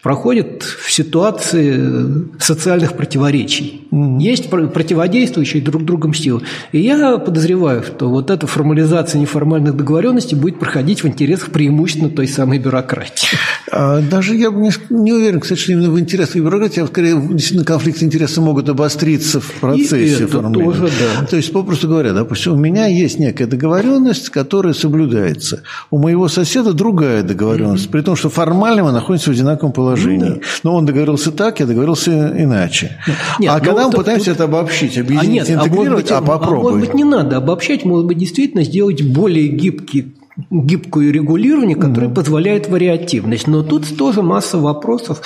проходят 0.02 0.62
в 0.62 0.90
ситуации 0.90 2.28
социальных 2.38 2.96
противоречий. 2.96 3.86
Mm-hmm. 3.90 4.18
Есть 4.20 4.50
противодействующие 4.50 5.62
друг 5.62 5.84
другом 5.84 6.14
силы. 6.14 6.42
И 6.72 6.80
я 6.80 7.18
подозреваю, 7.18 7.82
что 7.82 8.08
вот 8.08 8.30
эта 8.30 8.46
формализация 8.46 9.20
неформальных 9.20 9.76
договоренностей 9.76 10.36
будет 10.36 10.58
проходить 10.58 11.02
в 11.02 11.06
интересах 11.06 11.50
преимущественно 11.50 12.10
той 12.10 12.28
самой 12.28 12.58
бюрократии. 12.58 13.28
А, 13.70 14.00
даже 14.00 14.36
я 14.36 14.50
не, 14.50 14.70
не 14.90 15.12
уверен, 15.12 15.40
кстати, 15.40 15.60
что 15.60 15.72
именно 15.72 15.90
в 15.90 16.00
интересах 16.00 16.36
бюрократии, 16.36 16.80
а 16.80 16.86
скорее 16.86 17.20
действительно 17.20 17.64
конфликты 17.64 18.04
интересов 18.04 18.44
могут 18.44 18.68
обостриться 18.68 19.40
в 19.40 19.52
процессе 19.60 20.26
формирования. 20.26 20.80
Тоже, 20.80 20.92
да. 20.98 21.26
То 21.26 21.36
есть, 21.36 21.52
попросту 21.52 21.88
говоря, 21.88 22.12
допустим, 22.12 22.54
у 22.54 22.56
меня 22.56 22.86
есть 22.86 23.18
некая 23.18 23.46
договоренность, 23.46 24.30
которая 24.30 24.72
соблюдается. 24.72 25.62
У 25.90 25.98
моего 25.98 26.28
соседа 26.28 26.72
другая 26.72 27.22
договоренность, 27.22 27.86
mm-hmm. 27.86 27.92
при 27.92 28.00
том, 28.00 28.16
что 28.16 28.30
формально 28.30 28.84
мы 28.84 28.92
находимся 28.92 29.30
в 29.30 29.34
одинаковом 29.34 29.72
положении 29.72 29.89
положении. 29.90 30.30
Да. 30.30 30.40
Но 30.62 30.74
он 30.74 30.86
договорился 30.86 31.32
так, 31.32 31.60
я 31.60 31.66
договорился 31.66 32.10
иначе. 32.36 32.98
Нет, 33.38 33.52
а 33.52 33.60
когда 33.60 33.88
мы 33.88 33.92
пытаемся 33.92 34.26
тут... 34.26 34.34
это 34.34 34.44
обобщить, 34.44 34.98
объединить, 34.98 35.48
а 35.48 35.50
нет, 35.50 35.50
интегрировать, 35.50 36.10
а, 36.10 36.20
быть, 36.20 36.28
а 36.28 36.32
попробуй. 36.32 36.58
А 36.58 36.74
может 36.74 36.80
быть, 36.88 36.94
не 36.94 37.04
надо 37.04 37.36
обобщать, 37.36 37.84
может 37.84 38.06
быть, 38.06 38.18
действительно 38.18 38.64
сделать 38.64 39.02
более 39.02 39.48
гибкий 39.48 40.14
гибкое 40.50 41.10
регулирование, 41.12 41.76
которое 41.76 42.08
mm 42.08 42.14
позволяет 42.14 42.68
вариативность. 42.68 43.46
Но 43.46 43.62
тут 43.62 43.96
тоже 43.96 44.22
масса 44.22 44.58
вопросов, 44.58 45.22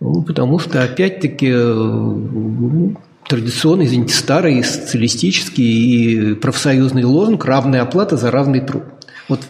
ну, 0.00 0.22
потому 0.22 0.58
что, 0.58 0.82
опять-таки, 0.82 1.50
э, 1.52 2.88
традиционный, 3.28 3.86
извините, 3.86 4.14
старый 4.14 4.62
социалистический 4.64 6.32
и 6.32 6.34
профсоюзный 6.34 7.04
лозунг 7.04 7.44
«равная 7.44 7.82
оплата 7.82 8.16
за 8.16 8.30
равный 8.30 8.60
труд». 8.60 8.84
Вот 9.28 9.40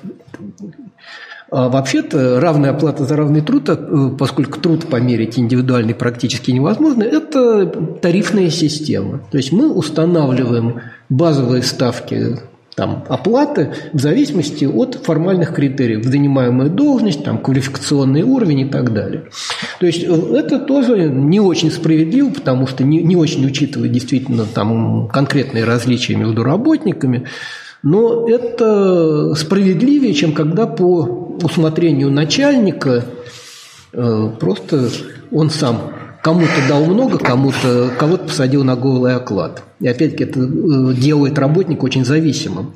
а 1.51 1.69
вообще-то 1.69 2.41
равная 2.41 2.71
оплата 2.71 3.05
за 3.05 3.17
равный 3.17 3.41
труд, 3.41 3.69
э, 3.69 4.11
поскольку 4.17 4.61
труд 4.61 4.87
померить 4.87 5.39
индивидуальный 5.39 5.95
практически 5.95 6.53
невозможно, 6.53 7.03
это 7.03 7.67
тарифная 7.67 8.51
система. 8.51 9.21
То 9.31 9.37
есть 9.37 9.51
мы 9.51 9.73
устанавливаем 9.73 10.81
базовые 11.09 11.63
ставки 11.63 12.39
там, 12.77 13.05
оплаты 13.09 13.75
в 13.93 13.99
зависимости 13.99 14.65
от 14.65 14.95
формальных 15.03 15.53
критериев, 15.53 16.05
занимаемая 16.05 16.69
должность, 16.69 17.25
там, 17.25 17.39
квалификационный 17.39 18.23
уровень 18.23 18.61
и 18.61 18.65
так 18.67 18.93
далее. 18.93 19.25
То 19.81 19.87
есть 19.87 20.05
э, 20.05 20.35
это 20.37 20.61
тоже 20.61 21.11
не 21.11 21.41
очень 21.41 21.73
справедливо, 21.73 22.31
потому 22.31 22.69
что 22.69 22.85
не, 22.85 23.03
не 23.03 23.17
очень 23.17 23.45
учитывает 23.45 23.91
действительно 23.91 24.45
там, 24.47 25.09
конкретные 25.09 25.65
различия 25.65 26.15
между 26.15 26.45
работниками. 26.45 27.27
Но 27.83 28.29
это 28.29 29.35
справедливее, 29.35 30.15
чем 30.15 30.33
когда 30.33 30.67
по 30.67 31.30
усмотрению 31.45 32.11
начальника 32.11 33.05
Просто 33.93 34.89
он 35.33 35.51
сам 35.51 35.93
кому-то 36.23 36.69
дал 36.69 36.85
много, 36.85 37.19
кому-то 37.19 37.91
кого-то 37.99 38.25
посадил 38.25 38.63
на 38.63 38.77
голый 38.77 39.17
оклад. 39.17 39.63
И 39.81 39.89
опять-таки 39.89 40.25
это 40.25 40.41
делает 40.95 41.39
работника 41.39 41.85
очень 41.85 42.05
зависимым. 42.05 42.75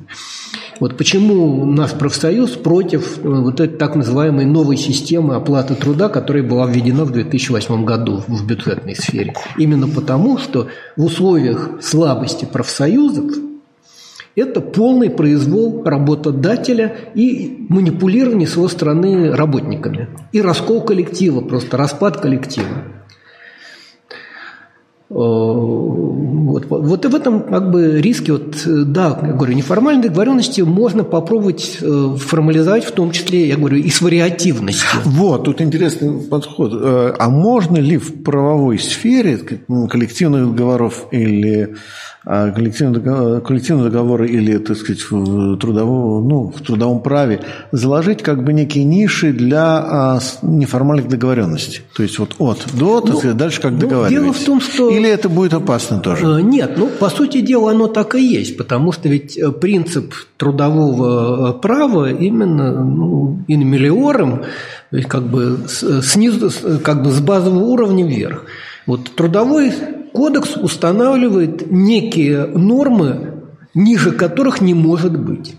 Вот 0.81 0.97
почему 0.97 1.61
у 1.61 1.65
нас 1.65 1.93
профсоюз 1.93 2.51
против 2.51 3.17
э, 3.19 3.21
вот 3.21 3.61
этой 3.61 3.77
так 3.77 3.95
называемой 3.95 4.43
новой 4.43 4.75
системы 4.75 5.35
оплаты 5.35 5.73
труда, 5.73 6.09
которая 6.09 6.43
была 6.43 6.67
введена 6.67 7.05
в 7.05 7.11
2008 7.11 7.85
году 7.85 8.21
в 8.27 8.45
бюджетной 8.45 8.93
сфере. 8.93 9.35
Именно 9.57 9.87
потому, 9.87 10.37
что 10.37 10.67
в 10.97 11.05
условиях 11.05 11.81
слабости 11.81 12.43
профсоюзов 12.43 13.31
это 14.41 14.61
полный 14.61 15.09
произвол 15.09 15.83
работодателя 15.83 16.95
и 17.13 17.65
манипулирование 17.69 18.47
с 18.47 18.55
его 18.55 18.67
стороны 18.67 19.31
работниками. 19.31 20.09
И 20.31 20.41
раскол 20.41 20.81
коллектива, 20.81 21.41
просто 21.41 21.77
распад 21.77 22.17
коллектива. 22.19 22.83
Э, 25.07 25.13
вот, 25.13 26.65
вот 26.67 27.05
и 27.05 27.07
в 27.07 27.15
этом 27.15 27.43
как 27.43 27.71
бы 27.71 28.01
риске, 28.01 28.33
вот, 28.33 28.55
да, 28.65 29.19
я 29.21 29.33
говорю, 29.33 29.53
неформальной 29.53 30.03
договоренности 30.03 30.61
можно 30.61 31.03
попробовать 31.03 31.77
э, 31.81 32.15
формализовать, 32.17 32.85
в 32.85 32.91
том 32.91 33.11
числе, 33.11 33.47
я 33.47 33.55
говорю, 33.55 33.77
и 33.77 33.89
с 33.89 34.01
вариативностью. 34.01 35.01
Вот, 35.05 35.45
тут 35.45 35.61
интересный 35.61 36.27
подход. 36.27 36.73
Э, 36.73 37.13
а 37.17 37.29
можно 37.29 37.77
ли 37.77 37.97
в 37.97 38.23
правовой 38.23 38.79
сфере 38.79 39.37
коллективных 39.37 40.55
договоров 40.55 41.05
или 41.11 41.75
а 42.27 42.49
коллективные 42.49 43.01
договоры, 43.01 43.41
коллективные 43.41 43.91
договоры 43.91 44.27
или, 44.27 44.57
так 44.57 44.75
сказать, 44.77 45.01
в 45.11 45.57
трудовом, 45.57 46.27
ну, 46.27 46.53
в 46.55 46.59
трудовом 46.61 47.01
праве 47.01 47.41
заложить 47.71 48.23
как 48.23 48.43
бы 48.43 48.51
некие 48.51 48.83
ниши 48.83 49.31
для 49.31 49.77
а, 49.77 50.19
неформальных 50.41 51.07
договоренностей. 51.07 51.81
То 51.95 52.01
есть 52.01 52.17
вот 52.17 52.35
от 52.39 52.65
до, 52.73 53.01
так 53.01 53.13
ну, 53.13 53.19
сказать, 53.19 53.37
дальше 53.37 53.61
как 53.61 53.73
ну, 53.73 53.79
договариваетесь. 53.79 54.23
Дело 54.23 54.33
в 54.33 54.43
том, 54.43 54.59
что... 54.59 54.89
Или 54.89 55.07
это 55.07 55.29
будет 55.29 55.53
опасно 55.53 55.99
тоже? 55.99 56.25
Э, 56.25 56.41
нет, 56.41 56.71
ну, 56.77 56.87
по 56.87 57.09
сути 57.09 57.41
дела, 57.41 57.71
оно 57.71 57.87
так 57.87 58.15
и 58.15 58.25
есть, 58.25 58.57
потому 58.57 58.91
что 58.91 59.07
ведь 59.07 59.37
э, 59.37 59.51
принцип 59.51 60.15
трудового 60.37 61.51
э, 61.51 61.61
права 61.61 62.09
именно 62.09 62.83
ну, 62.83 63.43
инмелиором, 63.47 64.45
то 64.89 64.97
есть 64.97 65.07
как 65.07 65.27
бы 65.27 65.59
снизу, 66.01 66.51
как 66.83 67.03
бы 67.03 67.11
с 67.11 67.19
базового 67.19 67.65
уровня 67.65 68.03
вверх. 68.03 68.45
Вот 68.85 69.15
трудовой 69.15 69.73
Кодекс 70.13 70.55
устанавливает 70.55 71.71
некие 71.71 72.45
нормы, 72.45 73.41
ниже 73.73 74.11
которых 74.11 74.61
не 74.61 74.73
может 74.73 75.19
быть. 75.19 75.55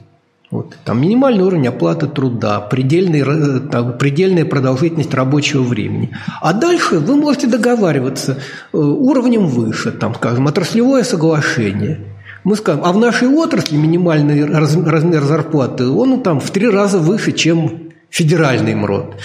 Вот. 0.50 0.76
Там 0.84 1.02
минимальный 1.02 1.44
уровень 1.44 1.66
оплаты 1.68 2.06
труда, 2.06 2.60
предельный, 2.60 3.22
э, 3.26 3.60
там, 3.68 3.98
предельная 3.98 4.44
продолжительность 4.44 5.12
рабочего 5.12 5.62
времени. 5.62 6.16
А 6.40 6.52
дальше 6.52 7.00
вы 7.00 7.16
можете 7.16 7.48
договариваться 7.48 8.38
э, 8.72 8.78
уровнем 8.78 9.46
выше, 9.46 9.90
там, 9.90 10.14
скажем, 10.14 10.46
отраслевое 10.46 11.02
соглашение. 11.02 11.98
Мы 12.44 12.54
скажем, 12.54 12.82
а 12.84 12.92
в 12.92 12.98
нашей 12.98 13.26
отрасли 13.26 13.76
минимальный 13.76 14.44
размер 14.46 15.24
зарплаты, 15.24 15.88
он 15.88 16.22
там 16.22 16.38
в 16.38 16.50
три 16.52 16.68
раза 16.68 17.00
выше, 17.00 17.32
чем 17.32 17.90
федеральный 18.08 18.76
МРОД. 18.76 19.16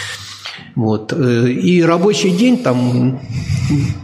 Вот. 0.75 1.13
Э, 1.13 1.49
и 1.49 1.81
рабочий 1.81 2.31
день 2.31 2.57
там 2.57 3.19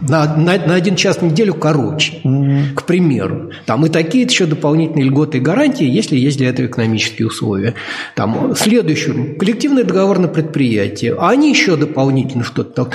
на, 0.08 0.36
на, 0.36 0.58
на 0.58 0.74
один 0.74 0.96
час 0.96 1.18
в 1.18 1.22
неделю 1.22 1.54
короче, 1.54 2.20
mm-hmm. 2.24 2.74
к 2.74 2.84
примеру. 2.84 3.50
Там 3.66 3.86
и 3.86 3.88
такие 3.88 4.24
еще 4.24 4.46
дополнительные 4.46 5.04
льготы 5.04 5.38
и 5.38 5.40
гарантии, 5.40 5.86
если 5.86 6.16
есть 6.16 6.38
для 6.38 6.48
этого 6.48 6.66
экономические 6.66 7.28
условия. 7.28 7.74
Там 8.14 8.54
следующий 8.54 9.34
коллективный 9.38 9.84
договор 9.84 10.18
на 10.18 10.28
предприятии, 10.28 11.14
а 11.16 11.30
они 11.30 11.50
еще 11.50 11.76
дополнительно 11.76 12.44
что-то, 12.44 12.90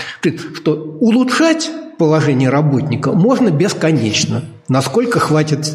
что 0.56 0.98
улучшать 1.00 1.70
положение 1.98 2.50
работника 2.50 3.12
можно 3.14 3.50
бесконечно. 3.50 4.44
Насколько 4.70 5.20
хватит 5.20 5.74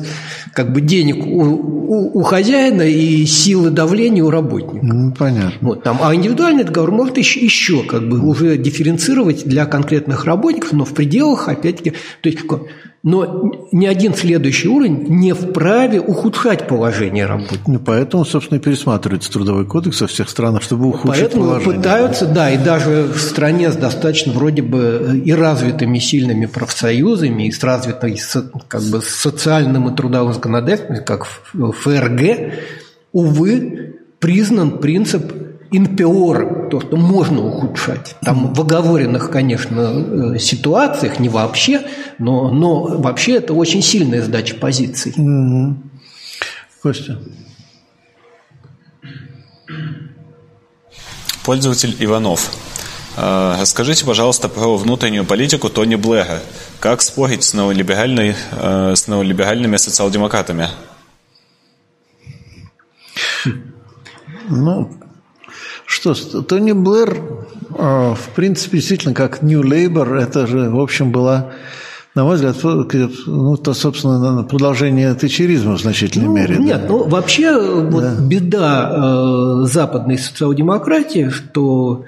как 0.54 0.72
бы 0.72 0.80
денег 0.80 1.24
у, 1.26 1.42
у, 1.42 2.18
у 2.20 2.22
хозяина 2.22 2.82
и 2.82 3.26
силы 3.26 3.70
давления 3.70 4.24
у 4.24 4.30
работника. 4.30 4.84
Ну, 4.84 5.12
понятно. 5.12 5.58
Вот, 5.60 5.82
там, 5.82 5.98
а 6.02 6.14
индивидуальный 6.14 6.64
договор 6.64 6.90
может 6.90 7.18
еще, 7.18 7.40
еще 7.40 7.82
как 7.82 8.08
бы 8.08 8.18
уже 8.20 8.56
дифференцировать 8.56 9.44
для 9.44 9.66
конкретных 9.66 10.24
работников, 10.24 10.72
но 10.72 10.84
в 10.84 10.94
пределах, 10.94 11.48
опять-таки, 11.48 11.90
то 12.22 12.28
есть 12.28 12.40
но 13.08 13.50
ни 13.72 13.86
один 13.86 14.12
следующий 14.12 14.68
уровень 14.68 15.06
не 15.08 15.32
вправе 15.32 15.98
ухудшать 15.98 16.68
положение 16.68 17.24
работника. 17.24 17.62
Ну, 17.66 17.78
поэтому, 17.78 18.26
собственно, 18.26 18.58
и 18.58 18.60
пересматривается 18.60 19.32
трудовой 19.32 19.64
кодекс 19.64 20.02
во 20.02 20.06
всех 20.08 20.28
странах, 20.28 20.62
чтобы 20.62 20.88
ухудшить 20.88 21.22
поэтому 21.22 21.44
положение. 21.44 21.74
пытаются, 21.74 22.26
да, 22.26 22.50
и 22.50 22.58
даже 22.58 23.04
в 23.04 23.18
стране 23.18 23.72
с 23.72 23.76
достаточно 23.76 24.34
вроде 24.34 24.60
бы 24.60 25.22
и 25.24 25.32
развитыми 25.32 25.98
сильными 25.98 26.44
профсоюзами, 26.44 27.44
и 27.44 27.50
с 27.50 27.64
развитой 27.64 28.20
как 28.68 28.82
бы, 28.82 29.00
социальным 29.00 29.88
и 29.88 29.96
трудовым 29.96 30.34
законодательством, 30.34 31.02
как 31.02 31.24
в 31.54 31.72
ФРГ, 31.72 32.52
увы, 33.12 33.96
признан 34.18 34.80
принцип 34.80 35.32
инпиор, 35.70 36.68
то, 36.70 36.80
что 36.80 36.96
можно 36.96 37.44
ухудшать. 37.44 38.16
Там 38.22 38.52
в 38.54 38.60
оговоренных, 38.60 39.30
конечно, 39.30 40.34
э, 40.34 40.38
ситуациях, 40.38 41.18
не 41.18 41.28
вообще, 41.28 41.82
но, 42.18 42.50
но 42.50 42.82
вообще 42.98 43.36
это 43.36 43.54
очень 43.54 43.82
сильная 43.82 44.22
сдача 44.22 44.54
позиций. 44.54 45.12
Mm-hmm. 45.16 45.74
Костя. 46.82 47.18
Пользователь 51.44 51.96
Иванов. 51.98 52.50
Э, 53.16 53.56
расскажите, 53.60 54.04
пожалуйста, 54.04 54.48
про 54.48 54.76
внутреннюю 54.76 55.24
политику 55.24 55.68
Тони 55.68 55.96
Блэра. 55.96 56.40
Как 56.80 57.02
спорить 57.02 57.42
с, 57.42 57.54
неолиберальной, 57.54 58.36
э, 58.52 58.94
с 58.94 59.08
неолиберальными 59.08 59.76
социал-демократами? 59.76 60.68
Ну, 64.50 64.90
что, 65.88 66.14
Тони 66.42 66.72
Блэр, 66.72 67.18
а, 67.78 68.14
в 68.14 68.28
принципе, 68.34 68.76
действительно, 68.76 69.14
как 69.14 69.42
New 69.42 69.62
Labour, 69.62 70.20
это 70.20 70.46
же, 70.46 70.68
в 70.68 70.78
общем, 70.78 71.10
была 71.10 71.52
на 72.14 72.24
мой 72.24 72.34
взгляд, 72.34 72.56
ну, 73.26 73.56
то, 73.56 73.74
собственно, 73.74 74.42
продолжение 74.42 75.14
тачеризма 75.14 75.76
в 75.76 75.80
значительной 75.80 76.26
ну, 76.26 76.34
мере. 76.34 76.56
Нет, 76.56 76.82
да. 76.82 76.88
ну 76.88 77.08
вообще 77.08 77.52
вот 77.80 78.02
да. 78.02 78.16
беда 78.20 78.92
э, 78.92 79.66
западной 79.66 80.18
социал-демократии, 80.18 81.30
что 81.30 82.04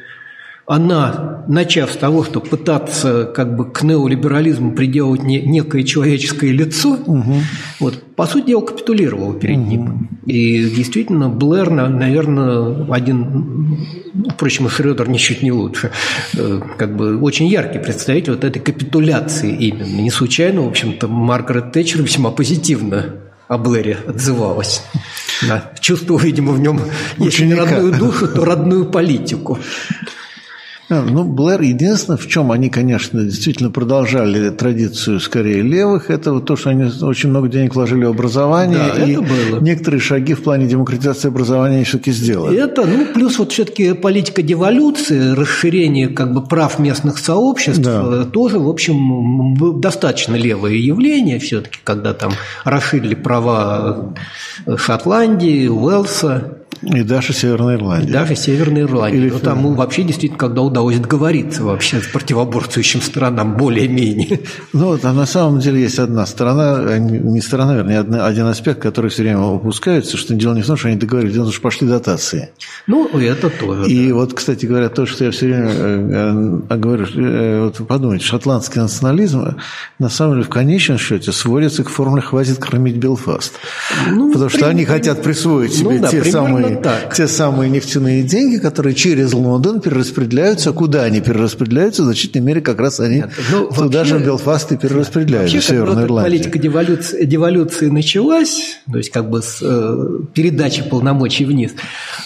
она, 0.67 1.45
начав 1.49 1.91
с 1.91 1.97
того, 1.97 2.25
что 2.25 2.41
пытаться 2.41 3.25
как 3.25 3.57
бы 3.57 3.71
к 3.71 3.83
неолиберализму 3.83 4.73
приделать 4.73 5.23
не, 5.23 5.41
некое 5.41 5.83
человеческое 5.83 6.53
лицо, 6.53 6.91
угу. 6.91 7.35
вот, 7.81 8.03
по 8.15 8.27
сути 8.27 8.49
дела, 8.49 8.61
капитулировала 8.61 9.35
перед 9.35 9.59
угу. 9.59 9.67
ним. 9.67 10.09
И 10.27 10.63
действительно, 10.71 11.29
Блэр, 11.29 11.71
наверное, 11.71 12.87
один, 12.89 13.79
впрочем, 14.33 14.67
и 14.67 14.71
Шредер 14.71 15.09
ничуть 15.09 15.43
не 15.43 15.51
лучше, 15.51 15.91
э, 16.37 16.61
как 16.77 16.97
бы 16.97 17.19
очень 17.19 17.49
яркий 17.49 17.79
представитель 17.79 18.33
вот 18.33 18.45
этой 18.45 18.61
капитуляции 18.61 19.53
именно. 19.53 20.01
Не 20.01 20.11
случайно, 20.11 20.63
в 20.63 20.69
общем-то, 20.69 21.09
Маргарет 21.09 21.73
Тэтчер 21.73 22.03
весьма 22.03 22.31
позитивно 22.31 23.17
о 23.49 23.59
Блэре 23.59 23.99
отзывалась. 24.07 24.85
Да. 25.49 25.73
Чувствовала, 25.81 26.23
видимо, 26.23 26.53
в 26.53 26.61
нем, 26.61 26.81
если 27.19 27.47
не 27.47 27.55
родную 27.55 27.93
душу, 27.99 28.29
то 28.29 28.45
родную 28.45 28.85
политику. 28.85 29.59
Ну, 30.91 31.25
Блэр, 31.25 31.61
единственное, 31.63 32.17
в 32.17 32.27
чем 32.27 32.51
они, 32.51 32.69
конечно, 32.69 33.23
действительно 33.23 33.71
продолжали 33.71 34.51
традицию 34.51 35.21
скорее 35.21 35.63
левых, 35.63 36.11
это 36.11 36.33
вот 36.33 36.47
то, 36.47 36.57
что 36.57 36.71
они 36.71 36.91
очень 37.03 37.31
много 37.31 37.49
денег 37.49 37.75
вложили 37.75 38.05
в 38.05 38.11
образование. 38.11 38.79
Да, 38.79 39.05
и 39.05 39.13
это 39.13 39.23
было. 39.23 39.61
некоторые 39.61 40.01
шаги 40.01 40.35
в 40.35 40.43
плане 40.43 40.67
демократизации 40.67 41.29
образования 41.29 41.77
они 41.77 41.85
все-таки 41.85 42.11
сделали. 42.11 42.59
Это, 42.59 42.85
ну, 42.85 43.07
плюс 43.15 43.39
вот 43.39 43.53
все-таки 43.53 43.93
политика 43.95 44.43
деволюции, 44.43 45.33
расширение 45.33 46.09
как 46.09 46.35
бы 46.35 46.45
прав 46.45 46.79
местных 46.79 47.19
сообществ, 47.19 47.81
да. 47.81 48.03
Э, 48.05 48.25
тоже, 48.31 48.59
в 48.59 48.69
общем, 48.69 49.81
достаточно 49.81 50.35
левое 50.35 50.75
явление 50.75 51.39
все-таки, 51.39 51.79
когда 51.85 52.15
там 52.15 52.33
расширили 52.65 53.15
права 53.15 54.15
Шотландии, 54.77 55.69
Уэлса. 55.69 56.60
И 56.83 57.03
даже 57.03 57.35
Северной 57.35 57.75
Ирландии. 57.75 58.09
И 58.09 58.13
даже 58.13 58.35
Северной 58.35 58.83
Ирландии. 58.83 59.19
Или... 59.19 59.31
Ну, 59.31 59.39
там 59.39 59.63
ну, 59.63 59.75
вообще 59.75 60.03
действительно, 60.03 60.39
когда 60.39 60.63
удалось 60.63 60.99
договориться 60.99 61.63
вообще 61.63 62.01
с 62.01 62.07
противоборствующим 62.07 63.03
сторонам 63.03 63.57
более-менее. 63.57 64.41
Ну, 64.73 64.97
там 64.97 65.17
на 65.17 65.27
самом 65.27 65.61
деле 65.61 65.83
есть 65.83 65.99
одна 65.99 66.25
сторона, 66.27 66.99
не 66.99 67.41
сторона, 67.41 67.75
вернее, 67.75 68.01
один 68.01 68.47
аспект, 68.47 68.81
который 68.81 69.11
все 69.11 69.23
время 69.23 69.41
упускается, 69.41 70.17
что 70.17 70.35
дело 70.35 70.55
не 70.55 70.63
в 70.63 70.67
том, 70.67 70.77
что 70.77 70.89
они 70.89 70.97
договорились, 70.97 71.35
дело 71.35 71.45
в 71.45 71.47
том, 71.49 71.53
что 71.53 71.63
пошли 71.63 71.89
дотации. 71.89 72.51
Ну, 72.87 73.09
это 73.19 73.51
тоже. 73.51 73.91
И 73.91 74.09
да. 74.09 74.15
вот, 74.15 74.33
кстати 74.33 74.65
говоря, 74.65 74.89
то, 74.89 75.05
что 75.05 75.25
я 75.25 75.31
все 75.33 75.47
время 75.47 75.71
э, 75.71 76.61
э, 76.71 76.77
говорю, 76.77 77.07
э, 77.15 77.65
вот 77.65 77.87
подумайте, 77.87 78.25
шотландский 78.25 78.81
национализм 78.81 79.57
на 79.99 80.09
самом 80.09 80.35
деле 80.35 80.45
в 80.45 80.49
конечном 80.51 80.99
счете 80.99 81.33
сводится 81.33 81.85
к 81.85 81.91
формуле 81.91 82.23
«хватит 82.23 82.59
кормить 82.59 82.97
Белфаст». 82.97 83.55
Ну, 84.11 84.33
потому 84.33 84.49
что 84.49 84.69
они 84.69 84.85
хотят 84.85 85.23
присвоить 85.23 85.75
себе 85.75 85.97
ну, 85.97 86.01
да, 86.01 86.09
те 86.09 86.25
самые 86.25 86.60
самые, 86.63 86.83
так. 86.83 87.15
те 87.15 87.29
самые 87.29 87.71
нефтяные 87.71 88.23
деньги, 88.23 88.59
которые 88.59 88.95
через 88.95 89.33
Лондон 89.33 89.81
перераспределяются. 89.81 90.73
Куда 90.73 91.05
они 91.05 91.21
перераспределяются? 91.21 92.03
В 92.03 92.05
значительной 92.07 92.47
мере 92.47 92.61
как 92.61 92.79
раз 92.81 93.01
они 93.01 93.17
Нет, 93.17 93.31
ну, 93.51 93.69
туда 93.69 93.99
вообще, 93.99 94.05
же 94.05 94.19
в 94.19 94.25
Белфаст 94.25 94.73
и 94.73 94.77
перераспределяются, 94.77 95.57
вообще, 95.57 95.61
в 95.61 95.77
Северную 95.77 96.07
Ирландию. 96.07 96.39
политика 96.39 96.59
деволюции, 96.59 97.25
деволюции 97.25 97.87
началась, 97.87 98.79
то 98.91 98.99
есть 98.99 99.11
как 99.11 99.31
бы 99.31 99.43
с 99.43 99.59
э, 99.63 100.19
передачи 100.35 100.83
полномочий 100.83 101.45
вниз, 101.45 101.73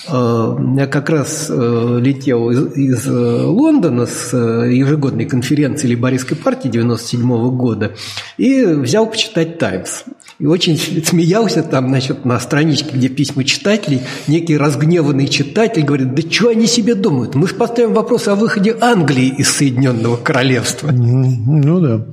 э, 0.09 0.57
я 0.77 0.87
как 0.87 1.11
раз 1.11 1.47
э, 1.51 1.99
летел 2.01 2.51
из, 2.51 2.77
из 2.77 3.07
э, 3.07 3.11
Лондона 3.11 4.07
с 4.07 4.31
э, 4.33 4.73
ежегодной 4.73 5.27
конференции 5.27 5.89
Лейбористской 5.89 6.37
партии 6.37 6.69
97 6.69 7.21
-го 7.21 7.51
года 7.51 7.93
и 8.37 8.65
взял 8.65 9.07
почитать 9.07 9.59
«Таймс». 9.59 10.05
И 10.41 10.47
очень 10.47 10.77
смеялся 10.77 11.63
там, 11.63 11.89
значит, 11.89 12.25
на 12.25 12.41
страничке, 12.41 12.91
где 12.97 13.09
письма 13.09 13.45
читателей, 13.45 14.01
некий 14.29 14.57
разгневанный 14.57 15.29
читатель 15.29 15.83
говорит, 15.83 16.15
да 16.15 16.23
что 16.31 16.49
они 16.49 16.67
себе 16.67 16.95
думают? 16.95 17.35
Мы 17.35 17.49
же 17.49 17.55
поставим 17.55 17.95
вопрос 17.95 18.29
о 18.29 18.35
выходе 18.35 18.77
Англии 18.81 19.35
из 19.39 19.51
Соединенного 19.51 20.17
Королевства. 20.17 20.91
Ну 20.93 21.81
да. 21.81 22.05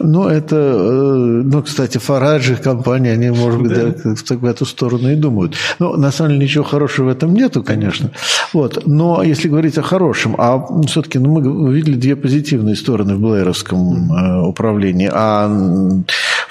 Ну, 0.00 0.28
это, 0.28 0.56
э, 0.56 1.42
ну, 1.44 1.62
кстати, 1.62 1.98
Фараджи, 1.98 2.56
компания, 2.56 3.12
они, 3.12 3.30
может 3.30 3.60
быть, 3.60 3.72
да. 3.72 3.94
Да, 4.04 4.36
в 4.36 4.44
эту 4.44 4.66
сторону 4.66 5.10
и 5.10 5.14
думают. 5.14 5.54
Ну, 5.78 5.96
на 5.96 6.10
самом 6.10 6.32
деле, 6.32 6.44
ничего 6.44 6.64
хорошего 6.64 7.06
в 7.06 7.08
этом 7.08 7.32
нету, 7.32 7.62
конечно. 7.62 8.10
Вот. 8.52 8.86
Но 8.86 9.22
если 9.22 9.48
говорить 9.48 9.78
о 9.78 9.82
хорошем, 9.82 10.34
а 10.36 10.66
все-таки 10.86 11.18
ну, 11.18 11.40
мы 11.40 11.72
видели 11.72 11.94
две 11.94 12.16
позитивные 12.16 12.76
стороны 12.76 13.14
в 13.14 13.20
Блэровском 13.20 14.12
э, 14.12 14.46
управлении, 14.46 15.10
а 15.12 15.48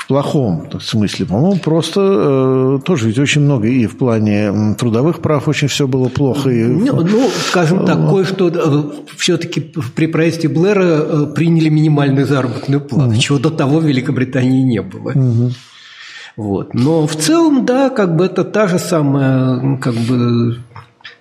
в 0.04 0.08
плохом 0.08 0.70
смысле, 0.82 1.26
по-моему, 1.26 1.60
просто 1.62 2.02
э, 2.02 2.80
тоже 2.86 3.08
ведь 3.08 3.20
очень 3.20 3.40
много 3.40 3.68
и 3.68 3.88
в 3.88 3.98
плане 3.98 4.76
трудовых 4.78 5.22
прав 5.22 5.48
очень 5.48 5.70
все 5.70 5.88
было 5.88 6.10
плохо. 6.10 6.50
И... 6.50 6.62
Ну, 6.66 7.02
ну, 7.02 7.30
скажем 7.48 7.86
так, 7.86 8.10
кое-что 8.10 8.50
э, 8.50 8.84
все-таки 9.16 9.62
при 9.96 10.08
правительстве 10.08 10.50
Блэра 10.50 10.84
э, 10.84 11.26
приняли 11.34 11.70
минимальную 11.70 12.28
заработную 12.28 12.82
плату, 12.82 13.12
угу. 13.12 13.18
чего 13.18 13.40
до 13.40 13.50
того 13.50 13.80
в 13.80 13.86
Великобритании 13.86 14.62
не 14.64 14.82
было. 14.82 15.12
Угу. 15.12 15.52
Вот. 16.36 16.74
Но 16.74 17.08
в 17.08 17.16
целом, 17.16 17.66
да, 17.66 17.90
как 17.90 18.18
бы 18.18 18.26
это 18.26 18.44
та 18.44 18.68
же 18.68 18.80
самая 18.80 19.78
как 19.78 19.94
бы 19.94 20.58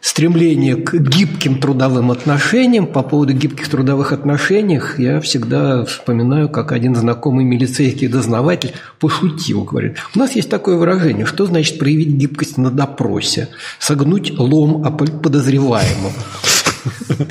стремление 0.03 0.75
к 0.77 0.95
гибким 0.95 1.61
трудовым 1.61 2.11
отношениям. 2.11 2.87
По 2.87 3.03
поводу 3.03 3.33
гибких 3.33 3.69
трудовых 3.69 4.13
отношений 4.13 4.81
я 4.99 5.21
всегда 5.21 5.85
вспоминаю, 5.85 6.49
как 6.49 6.73
один 6.73 6.97
знакомый 6.97 7.45
милицейский 7.45 8.09
дознаватель 8.09 8.73
пошутил, 8.99 9.63
говорит, 9.63 9.99
у 10.15 10.19
нас 10.19 10.33
есть 10.33 10.51
такое 10.51 10.77
выражение, 10.77 11.25
что 11.25 11.47
значит 11.47 11.79
проявить 11.79 12.09
гибкость 12.09 12.59
на 12.59 12.71
допросе? 12.71 13.49
Согнуть 13.79 14.37
лом 14.37 14.85
о 14.85 14.91
подозреваемом. 14.91 16.13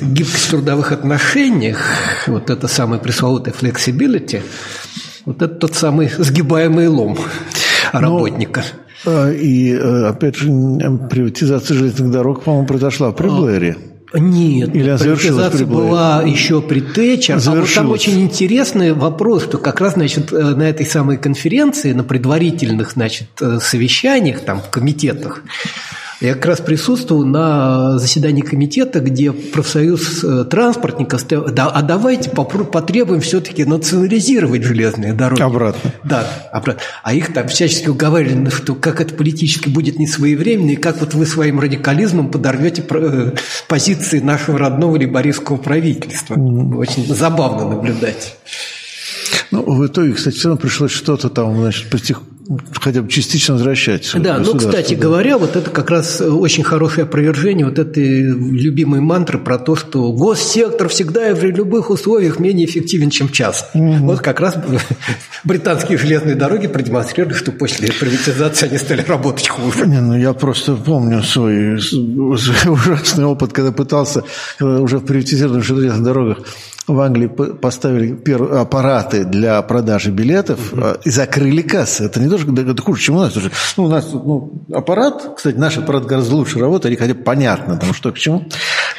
Гибкость 0.02 0.46
в 0.46 0.50
трудовых 0.52 0.94
отношениях, 0.94 1.78
вот 2.26 2.50
это 2.50 2.70
самое 2.70 3.02
пресловутое 3.02 3.54
flexibility, 3.54 4.42
вот 5.26 5.42
это 5.42 5.54
тот 5.54 5.76
самый 5.76 6.10
сгибаемый 6.18 6.88
лом 6.88 7.18
работника. 7.92 8.64
Но 8.64 8.91
и, 9.06 9.72
э, 9.74 10.06
опять 10.06 10.36
же, 10.36 10.50
приватизация 11.10 11.78
железных 11.78 12.12
дорог, 12.12 12.44
по-моему, 12.44 12.68
произошла 12.68 13.12
при 13.12 13.28
а, 13.28 13.32
Блэре. 13.32 13.78
Нет, 14.14 14.76
Или 14.76 14.98
приватизация 14.98 15.66
была 15.66 16.24
еще 16.24 16.62
при 16.62 16.82
Тэтчер. 16.82 17.40
А 17.46 17.52
вот 17.52 17.74
там 17.74 17.90
очень 17.92 18.22
интересный 18.22 18.94
вопрос, 18.94 19.44
что 19.44 19.58
как 19.58 19.80
раз 19.80 19.94
значит, 19.94 20.34
э, 20.34 20.38
на 20.38 20.64
этой 20.64 20.86
самой 20.86 21.18
конференции, 21.18 21.94
на 21.94 22.04
предварительных 22.04 22.92
значит, 22.92 23.30
э, 23.42 23.60
совещаниях, 23.62 24.42
там, 24.42 24.62
в 24.62 24.70
комитетах, 24.70 25.44
я 26.22 26.36
как 26.36 26.46
раз 26.46 26.62
присутствовал 26.62 27.26
на 27.26 27.98
заседании 27.98 28.42
комитета, 28.42 29.00
где 29.00 29.32
профсоюз 29.32 30.24
э, 30.24 30.46
транспортников 30.46 31.22
сказал, 31.22 31.50
да, 31.50 31.68
а 31.68 31.82
давайте 31.82 32.30
потребуем 32.30 33.22
все-таки 33.22 33.66
национализировать 33.66 34.64
железные 34.64 35.14
дороги. 35.14 35.42
Обратно. 35.42 35.94
Да, 36.04 36.28
обратно. 36.52 36.82
А 37.02 37.16
их 37.16 37.34
там 37.34 37.48
всячески 37.48 37.90
уговаривали, 37.90 38.50
что 38.52 38.76
как 38.76 39.02
это 39.02 39.16
политически 39.16 39.68
будет 39.68 39.98
не 39.98 40.06
своевременно, 40.06 40.72
и 40.72 40.76
как 40.76 41.00
вот 41.00 41.16
вы 41.16 41.26
своим 41.26 41.60
радикализмом 41.60 42.30
подорвете 42.30 42.86
э, 42.88 43.32
позиции 43.68 44.20
нашего 44.20 44.60
родного 44.60 44.98
либорийского 44.98 45.58
правительства. 45.58 46.36
Mm. 46.36 46.78
Очень 46.78 47.08
забавно 47.08 47.68
наблюдать. 47.68 48.38
Ну, 49.50 49.64
в 49.64 49.88
итоге, 49.88 50.14
кстати, 50.14 50.36
все 50.36 50.50
равно 50.50 50.62
пришлось 50.62 50.92
что-то 50.92 51.30
там, 51.30 51.58
значит, 51.58 51.90
потихоньку 51.90 52.41
хотя 52.80 53.02
бы 53.02 53.10
частично 53.10 53.56
возвращать. 53.56 54.12
Да, 54.16 54.38
ну, 54.40 54.56
кстати 54.56 54.96
да. 54.96 55.02
говоря, 55.02 55.38
вот 55.38 55.56
это 55.56 55.70
как 55.70 55.90
раз 55.90 56.22
очень 56.22 56.64
хорошее 56.64 57.04
опровержение 57.04 57.66
вот 57.66 57.80
этой 57.80 58.22
любимой 58.22 59.02
мантры 59.02 59.38
про 59.40 59.58
то, 59.58 59.76
что 59.76 60.12
госсектор 60.12 60.90
всегда 60.90 61.30
и 61.30 61.34
в 61.34 61.44
любых 61.44 61.90
условиях 61.90 62.40
менее 62.40 62.66
эффективен, 62.66 63.10
чем 63.10 63.30
частный. 63.30 63.82
Угу. 63.82 64.06
Вот 64.06 64.22
как 64.22 64.40
раз 64.40 64.56
британские 65.44 65.98
железные 65.98 66.36
дороги 66.36 66.68
продемонстрировали, 66.68 67.36
что 67.36 67.52
после 67.52 67.92
приватизации 67.92 68.68
они 68.68 68.78
стали 68.78 69.02
работать 69.02 69.48
хуже. 69.48 69.86
Не, 69.86 70.02
ну 70.02 70.18
я 70.18 70.34
просто 70.34 70.76
помню 70.76 71.24
свой 71.24 71.76
ужасный 71.76 73.26
опыт, 73.26 73.54
когда 73.54 73.72
пытался 73.72 74.24
когда 74.58 74.82
уже 74.82 74.98
в 74.98 75.06
приватизированных 75.06 75.64
железных 75.64 76.04
дорогах 76.04 76.38
в 76.88 77.00
Англии 77.00 77.28
поставили 77.28 78.20
аппараты 78.60 79.24
для 79.24 79.62
продажи 79.62 80.12
билетов 80.12 80.74
угу. 80.74 80.84
и 81.04 81.10
закрыли 81.10 81.62
кассы. 81.62 82.06
Это 82.06 82.20
не 82.20 82.30
то, 82.30 82.38
что 82.38 82.52
это 82.54 82.82
хуже, 82.82 83.02
чем 83.02 83.16
у 83.16 83.20
нас. 83.20 83.34
Ну, 83.78 83.84
у 83.86 83.88
нас 83.88 84.08
ну, 84.12 84.52
аппарат, 84.74 85.34
кстати, 85.36 85.56
наш 85.56 85.78
аппарат 85.78 86.06
гораздо 86.06 86.36
лучше 86.36 86.60
работает, 86.60 86.86
они 86.88 86.96
хотя 86.96 87.14
бы 87.14 87.24
понятно, 87.24 87.78
там, 87.78 87.94
что 87.94 88.12
к 88.12 88.18
чему. 88.18 88.46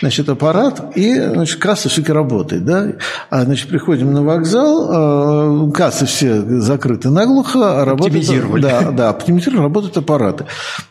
Значит, 0.01 0.29
аппарат, 0.29 0.97
и 0.97 1.15
значит, 1.15 1.59
касса 1.59 1.89
все-таки 1.89 2.13
работает. 2.13 2.65
Да? 2.65 2.93
А, 3.31 3.45
значит, 3.45 3.69
приходим 3.69 4.13
на 4.13 4.23
вокзал, 4.23 5.69
э, 5.69 5.73
кассы 5.73 6.07
все 6.07 6.41
закрыты 6.61 7.11
наглухо, 7.11 7.83
а 7.83 7.85
работают... 7.85 8.61
Да, 8.61 8.91
да, 8.91 9.09
оптимизировали, 9.11 9.63
работают 9.63 9.97
аппараты. 9.97 10.47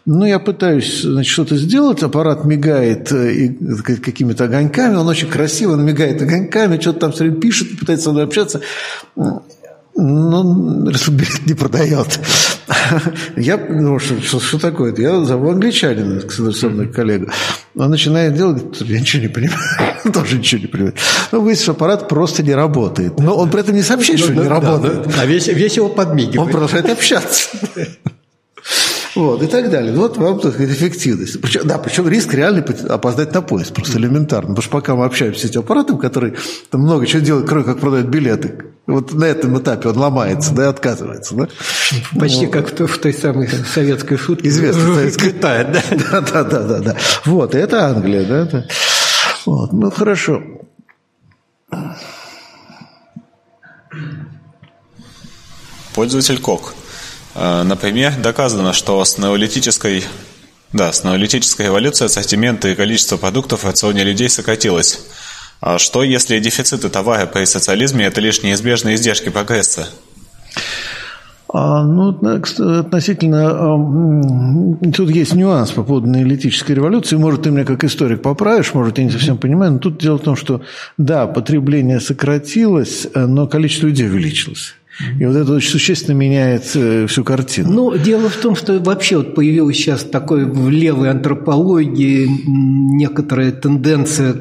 Ну, 0.06 0.26
я 0.26 0.40
пытаюсь 0.40 1.02
значит, 1.02 1.32
что-то 1.32 1.58
сделать, 1.58 2.04
аппарат 2.04 2.46
мигает 2.46 3.12
э, 3.12 3.50
какими-то 4.04 4.46
огоньками, 4.46 4.96
он 4.96 5.08
очень 5.08 5.30
красиво, 5.30 5.74
он 5.74 5.86
мигает 5.86 6.22
огоньками, 6.22 6.78
что-то 6.82 7.00
там 7.00 7.12
все 7.12 7.24
время 7.24 7.40
пишет, 7.40 7.80
пытается 7.80 8.06
со 8.06 8.12
мной 8.12 8.24
общаться. 8.26 8.62
Ну, 9.94 10.90
билет 11.10 11.46
не 11.46 11.54
продает. 11.54 12.20
Я, 13.36 13.58
ну, 13.58 14.00
что, 14.00 14.22
что, 14.22 14.40
что 14.40 14.58
такое? 14.58 14.96
Я 14.96 15.24
зову 15.26 15.52
англичанина, 15.52 16.22
со 16.30 16.70
мной 16.70 16.88
коллега. 16.88 17.32
Он 17.76 17.90
начинает 17.90 18.34
делать, 18.34 18.64
говорит, 18.64 18.82
я 18.82 19.00
ничего 19.00 19.22
не 19.22 19.28
понимаю. 19.28 19.60
Тоже 20.14 20.38
ничего 20.38 20.62
не 20.62 20.68
понимает. 20.68 20.98
Ну, 21.32 21.42
выяснится, 21.42 21.64
что 21.64 21.72
аппарат 21.74 22.08
просто 22.08 22.42
не 22.42 22.54
работает. 22.54 23.20
Но 23.20 23.36
он 23.36 23.50
при 23.50 23.62
этом 23.62 23.76
не 23.76 23.84
сообщает, 23.84 24.20
что 24.20 24.34
не 24.34 24.48
работает. 24.48 25.08
А 25.18 25.26
весь, 25.26 25.48
весь 25.48 25.78
его 25.78 25.90
подмигивает. 25.90 26.40
Он 26.40 26.50
продолжает 26.50 26.90
общаться. 26.90 27.50
Вот, 29.16 29.44
и 29.44 29.48
так 29.48 29.70
далее. 29.70 29.94
Вот 29.94 30.18
вам, 30.18 30.40
так 30.40 30.54
сказать, 30.54 30.72
эффективность. 30.72 31.42
Причем, 31.42 31.68
да, 31.68 31.78
причем 31.78 32.08
риск 32.08 32.34
реальный 32.34 32.64
опоздать 32.88 33.34
на 33.34 33.42
поезд, 33.42 33.74
просто 33.74 33.98
элементарно. 33.98 34.50
Потому 34.50 34.62
что 34.62 34.72
пока 34.72 34.96
мы 34.96 35.06
общаемся 35.06 35.42
с 35.42 35.50
этим 35.50 35.62
аппаратом, 35.62 35.98
который 35.98 36.36
там 36.70 36.82
много 36.82 37.06
чего 37.06 37.22
делает, 37.22 37.48
кроме 37.48 37.66
как 37.66 37.80
продает 37.80 38.08
билеты, 38.08 38.66
вот 38.88 39.14
на 39.14 39.26
этом 39.26 39.58
этапе 39.60 39.90
он 39.90 39.98
ломается, 39.98 40.54
да, 40.54 40.66
и 40.66 40.68
отказывается. 40.68 41.36
Да? 41.36 41.48
Почти 42.20 42.46
вот. 42.46 42.54
как 42.54 42.70
в 42.70 42.76
той, 42.76 42.88
в 42.88 42.98
той 42.98 43.14
самой 43.14 43.48
советской 43.48 44.18
шутке. 44.18 44.48
Известно. 44.48 44.96
Советской... 44.96 45.32
да? 45.42 45.64
Да, 46.12 46.22
да, 46.22 46.44
да, 46.44 46.64
да, 46.64 46.80
да. 46.80 46.98
Вот, 47.26 47.56
это 47.56 47.88
Англия, 47.88 48.26
да. 48.26 48.46
да. 48.46 48.66
Вот, 49.46 49.74
ну, 49.74 49.92
хорошо. 49.92 50.42
Пользователь 55.94 56.40
Кок. 56.40 56.74
Э, 57.36 57.64
например, 57.64 58.14
доказано, 58.22 58.74
что 58.74 59.04
с 59.04 59.18
неолитической, 59.18 60.04
да, 60.74 60.92
с 60.92 61.04
неолитической 61.04 61.68
эволюцией 61.68 62.08
ассортимент 62.08 62.66
и 62.66 62.76
количество 62.76 63.18
продуктов 63.18 63.64
в 63.64 63.66
рационе 63.66 64.04
людей 64.04 64.30
сократилось. 64.30 65.00
А 65.62 65.78
что, 65.78 66.04
если 66.04 66.40
дефициты 66.40 66.90
товара 66.90 67.28
при 67.28 67.46
социализме– 67.46 68.06
это 68.08 68.20
лишь 68.20 68.42
неизбежные 68.42 68.96
издержки 68.96 69.30
прогресса? 69.30 69.88
А, 71.54 71.84
ну, 71.84 72.18
относительно... 72.80 74.82
Тут 74.92 75.12
есть 75.12 75.36
нюанс 75.36 75.72
по 75.72 75.84
поводу 75.84 76.08
неолитической 76.08 76.76
революции. 76.76 77.18
Может, 77.18 77.44
ты 77.44 77.52
меня 77.52 77.66
как 77.66 77.84
историк 77.84 78.22
поправишь, 78.22 78.74
может, 78.74 78.98
я 78.98 79.04
не 79.04 79.12
совсем 79.12 79.38
понимаю. 79.38 79.74
Но 79.74 79.80
тут 79.80 80.00
дело 80.00 80.18
в 80.18 80.22
том, 80.22 80.36
что, 80.36 80.62
да, 80.98 81.28
потребление 81.28 82.00
сократилось, 82.00 83.08
но 83.14 83.48
количество 83.48 83.88
людей 83.88 84.08
увеличилось. 84.08 84.76
И 85.20 85.26
вот 85.26 85.36
это 85.36 85.54
очень 85.54 85.70
существенно 85.70 86.16
меняет 86.16 86.72
э, 86.76 87.08
всю 87.08 87.24
картину. 87.24 87.72
Ну, 87.72 87.98
дело 87.98 88.30
в 88.30 88.36
том, 88.36 88.56
что 88.56 88.78
вообще 88.80 89.18
вот 89.18 89.36
появилась 89.36 89.78
сейчас 89.78 90.04
такой 90.04 90.46
в 90.46 90.70
левой 90.70 91.10
антропологии 91.10 92.30
некоторая 92.46 93.52
тенденция 93.52 94.36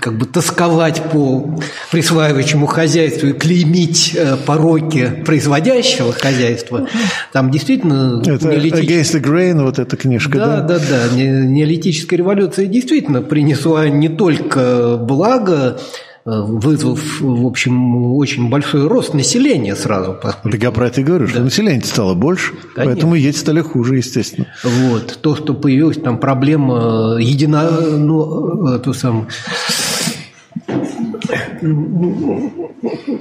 как 0.00 0.18
бы 0.18 0.26
тосковать 0.26 1.02
по 1.10 1.58
присваивающему 1.90 2.66
хозяйству 2.66 3.28
и 3.28 3.32
клеймить 3.32 4.14
э, 4.14 4.36
пороки 4.36 5.22
производящего 5.24 6.12
хозяйства. 6.12 6.88
Там 7.32 7.50
действительно... 7.50 8.22
Это 8.24 8.48
неолитич... 8.48 8.88
Against 8.88 9.20
the 9.20 9.22
Grain, 9.22 9.62
вот 9.62 9.78
эта 9.78 9.96
книжка, 9.96 10.38
да? 10.38 10.60
Да, 10.60 10.78
да, 10.78 10.84
да. 11.10 11.16
Неолитическая 11.16 12.18
революция 12.18 12.66
действительно 12.66 13.22
принесла 13.22 13.88
не 13.88 14.08
только 14.08 14.96
благо 14.96 15.78
вызвав, 16.24 17.20
в 17.20 17.46
общем, 17.46 18.14
очень 18.14 18.48
большой 18.48 18.86
рост 18.86 19.12
населения 19.12 19.76
сразу. 19.76 20.14
Поскольку... 20.20 20.50
Так 20.50 20.62
я 20.62 20.70
про 20.70 20.86
это 20.86 21.00
и 21.02 21.04
говорю, 21.04 21.28
что 21.28 21.38
да. 21.38 21.44
население 21.44 21.84
стало 21.84 22.14
больше, 22.14 22.52
Конечно. 22.52 22.84
поэтому 22.84 23.14
есть 23.14 23.38
стали 23.38 23.60
хуже, 23.60 23.96
естественно. 23.96 24.46
Вот. 24.62 25.18
То, 25.20 25.36
что 25.36 25.54
появилась 25.54 25.98
там 25.98 26.18
проблема 26.18 27.18
едино... 27.20 27.70
Ну, 27.70 28.74
эту 28.74 28.94
сам 28.94 29.28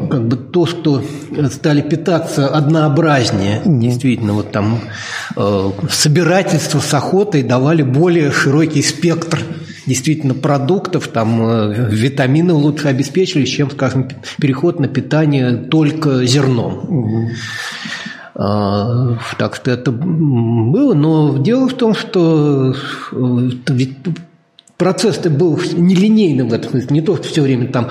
как 0.10 0.28
бы 0.28 0.36
то, 0.36 0.66
что 0.66 1.02
стали 1.50 1.82
питаться 1.82 2.48
однообразнее, 2.48 3.62
mm-hmm. 3.64 3.80
действительно, 3.80 4.34
вот 4.34 4.52
там 4.52 4.82
э, 5.36 5.72
собирательство 5.90 6.80
с 6.80 6.94
охотой 6.94 7.44
давали 7.44 7.82
более 7.82 8.32
широкий 8.32 8.82
спектр 8.82 9.40
действительно 9.86 10.34
продуктов, 10.34 11.08
там 11.08 11.42
э, 11.42 11.90
витамины 11.90 12.54
лучше 12.54 12.88
обеспечили, 12.88 13.46
чем, 13.46 13.70
скажем, 13.72 14.10
переход 14.40 14.80
на 14.80 14.88
питание 14.88 15.56
только 15.56 16.26
зерном. 16.26 17.30
А, 18.36 19.18
так 19.38 19.56
что 19.56 19.72
это 19.72 19.92
было, 19.92 20.94
но 20.96 21.38
дело 21.38 21.68
в 21.68 21.74
том, 21.76 21.94
что 21.94 22.74
э, 23.12 23.50
ведь 23.70 23.98
процесс-то 24.78 25.30
был 25.30 25.60
нелинейным 25.78 26.50
в 26.50 26.54
этом 26.54 26.72
смысле, 26.72 26.88
не 26.90 27.02
то, 27.02 27.16
что 27.16 27.28
все 27.28 27.42
время 27.42 27.68
там 27.68 27.90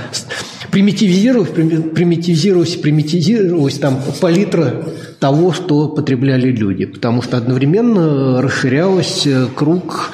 примитивизировалось, 0.72 1.50
примитивизировалось, 1.50 2.76
примитивизировалось 2.76 3.78
там 3.78 4.00
палитра 4.20 4.84
того, 5.20 5.52
что 5.52 5.88
потребляли 5.88 6.50
люди, 6.50 6.86
потому 6.86 7.22
что 7.22 7.36
одновременно 7.36 8.42
расширялся 8.42 9.30
э, 9.30 9.46
круг 9.54 10.10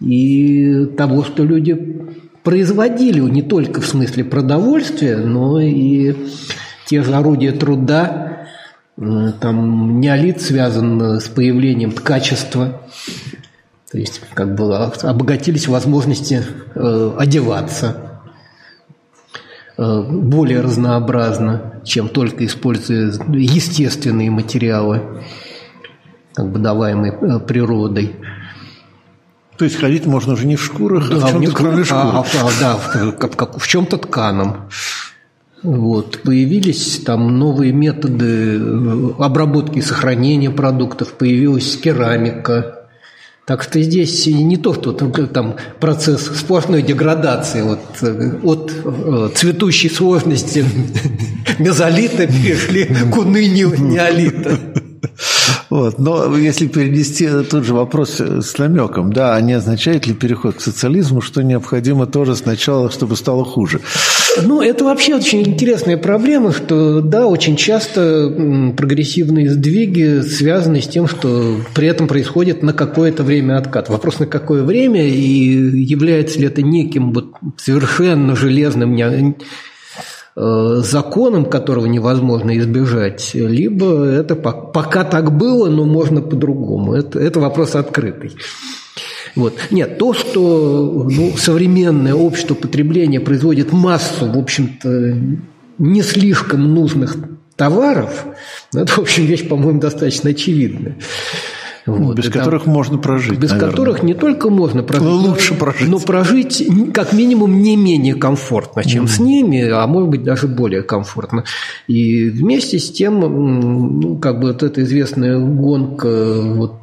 и 0.00 0.86
того, 0.96 1.24
что 1.24 1.44
люди 1.44 2.00
производили 2.42 3.20
не 3.20 3.42
только 3.42 3.80
в 3.80 3.86
смысле 3.86 4.24
продовольствия, 4.24 5.18
но 5.18 5.60
и 5.60 6.14
те 6.86 7.02
же 7.02 7.14
орудия 7.14 7.52
труда. 7.52 8.46
Там 8.96 10.00
неолит 10.00 10.42
связан 10.42 11.20
с 11.20 11.28
появлением 11.28 11.92
ткачества, 11.92 12.82
то 13.90 13.98
есть 13.98 14.20
как 14.34 14.54
бы 14.54 14.76
обогатились 14.76 15.66
возможности 15.66 16.42
э, 16.74 17.12
одеваться 17.18 18.20
э, 19.78 20.02
более 20.02 20.60
разнообразно, 20.60 21.80
чем 21.84 22.08
только 22.08 22.44
используя 22.44 23.10
естественные 23.32 24.30
материалы, 24.30 25.22
как 26.34 26.50
бы 26.50 26.58
даваемые 26.58 27.12
э, 27.12 27.40
природой. 27.40 28.14
То 29.60 29.64
есть 29.66 29.76
ходить 29.76 30.06
можно 30.06 30.32
уже 30.32 30.46
не 30.46 30.56
в 30.56 30.64
шкурах, 30.64 31.10
да, 31.10 31.16
а 31.16 31.26
в 31.26 31.32
чем-то 31.32 31.52
кроме 31.52 31.84
шкур. 31.84 31.98
А, 31.98 32.24
а, 32.24 32.50
да, 32.58 32.76
в, 32.76 33.12
как, 33.12 33.36
как, 33.36 33.58
в 33.60 33.68
чем-то 33.68 33.98
тканом. 33.98 34.70
Вот. 35.62 36.22
Появились 36.22 37.02
там 37.04 37.38
новые 37.38 37.70
методы 37.70 38.56
э, 38.58 39.10
обработки 39.18 39.80
и 39.80 39.82
сохранения 39.82 40.50
продуктов, 40.50 41.12
появилась 41.12 41.76
керамика. 41.76 42.86
Так 43.44 43.62
что 43.62 43.82
здесь 43.82 44.26
не 44.28 44.56
то, 44.56 44.72
что 44.72 44.92
там 44.94 45.56
процесс 45.78 46.22
сплошной 46.38 46.80
деградации 46.80 47.60
вот, 47.60 47.80
э, 48.00 48.38
от 48.42 48.72
э, 48.82 49.28
цветущей 49.34 49.90
сложности 49.90 50.64
мезолита 51.58 52.26
перешли 52.26 52.86
к 52.86 53.14
унынию 53.14 53.78
неолита. 53.78 54.58
Вот. 55.68 55.98
Но 55.98 56.36
если 56.36 56.66
перенести 56.66 57.28
тот 57.48 57.64
же 57.64 57.74
вопрос 57.74 58.20
с 58.20 58.58
намеком, 58.58 59.12
да, 59.12 59.34
а 59.34 59.40
не 59.40 59.54
означает 59.54 60.06
ли 60.06 60.14
переход 60.14 60.56
к 60.56 60.60
социализму, 60.60 61.20
что 61.20 61.42
необходимо 61.42 62.06
тоже 62.06 62.36
сначала, 62.36 62.90
чтобы 62.90 63.16
стало 63.16 63.44
хуже? 63.44 63.80
Ну, 64.42 64.62
это 64.62 64.84
вообще 64.84 65.14
очень 65.16 65.46
интересная 65.46 65.96
проблема, 65.96 66.52
что, 66.52 67.00
да, 67.00 67.26
очень 67.26 67.56
часто 67.56 68.28
прогрессивные 68.76 69.50
сдвиги 69.50 70.22
связаны 70.22 70.80
с 70.80 70.88
тем, 70.88 71.06
что 71.06 71.56
при 71.74 71.88
этом 71.88 72.08
происходит 72.08 72.62
на 72.62 72.72
какое-то 72.72 73.22
время 73.22 73.58
откат. 73.58 73.88
Вопрос, 73.88 74.18
на 74.18 74.26
какое 74.26 74.62
время, 74.62 75.06
и 75.06 75.82
является 75.82 76.38
ли 76.38 76.46
это 76.46 76.62
неким 76.62 77.12
вот 77.12 77.32
совершенно 77.56 78.36
железным 78.36 78.90
Э, 78.90 79.34
законом, 80.36 81.44
которого 81.44 81.86
невозможно 81.86 82.56
избежать, 82.58 83.34
либо 83.34 84.04
это 84.04 84.36
пока 84.36 85.04
так 85.04 85.36
было, 85.36 85.68
но 85.68 85.84
можно 85.84 86.22
по-другому. 86.22 86.94
Это, 86.94 87.18
это 87.18 87.40
вопрос 87.40 87.74
открытый. 87.74 88.32
Вот. 89.36 89.54
Нет, 89.70 89.98
то, 89.98 90.12
что 90.12 91.08
ну, 91.10 91.32
современное 91.36 92.14
общество 92.14 92.54
потребления 92.54 93.20
производит 93.20 93.72
массу, 93.72 94.26
в 94.26 94.38
общем-то, 94.38 95.16
не 95.78 96.02
слишком 96.02 96.74
нужных 96.74 97.16
товаров, 97.56 98.24
это, 98.74 98.92
в 98.92 98.98
общем, 98.98 99.26
вещь, 99.26 99.46
по-моему, 99.48 99.80
достаточно 99.80 100.30
очевидная. 100.30 100.96
Вот, 101.86 102.16
без 102.16 102.28
которых 102.28 102.64
там, 102.64 102.74
можно 102.74 102.98
прожить. 102.98 103.38
Без 103.38 103.50
наверное. 103.50 103.70
которых 103.70 104.02
не 104.02 104.14
только 104.14 104.50
можно 104.50 104.82
прожить, 104.82 105.06
но 105.06 105.14
лучше 105.14 105.54
прожить. 105.54 105.88
Но 105.88 105.98
прожить 105.98 106.66
как 106.92 107.12
минимум 107.12 107.62
не 107.62 107.76
менее 107.76 108.14
комфортно, 108.14 108.84
чем 108.84 109.04
mm. 109.04 109.08
с 109.08 109.18
ними, 109.18 109.68
а 109.68 109.86
может 109.86 110.10
быть 110.10 110.22
даже 110.22 110.46
более 110.46 110.82
комфортно. 110.82 111.44
И 111.86 112.28
вместе 112.28 112.78
с 112.78 112.90
тем, 112.90 113.20
ну, 113.20 114.16
как 114.18 114.40
бы 114.40 114.48
вот 114.48 114.62
эта 114.62 114.82
известная 114.82 115.38
гонка, 115.38 116.42
вот 116.42 116.74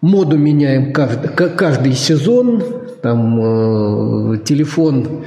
моду 0.00 0.36
меняем 0.36 0.92
каждый, 0.92 1.28
каждый 1.28 1.92
сезон, 1.94 2.62
там 3.02 4.34
э, 4.34 4.38
телефон 4.44 5.24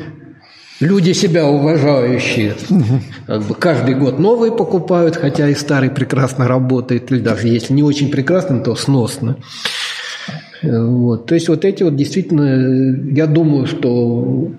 люди 0.82 1.14
себя 1.14 1.48
уважающие, 1.48 2.56
как 3.28 3.44
бы 3.44 3.56
каждый 3.56 3.96
год 3.96 4.20
новые 4.20 4.52
покупают, 4.52 5.16
хотя 5.16 5.48
и 5.48 5.56
старый 5.56 5.90
прекрасно 5.90 6.48
работает, 6.48 7.12
или 7.12 7.20
даже 7.20 7.48
если 7.48 7.74
не 7.74 7.84
очень 7.84 8.10
прекрасно, 8.10 8.60
то 8.60 8.76
сносно. 8.76 9.38
Вот. 10.64 11.26
То 11.26 11.36
есть 11.36 11.48
вот 11.48 11.66
эти 11.66 11.84
вот 11.84 11.96
действительно, 11.96 13.14
я 13.14 13.28
думаю, 13.28 13.66
что 13.66 14.52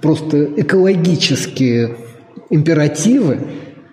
просто 0.00 0.44
экологические 0.56 1.96
императивы 2.50 3.38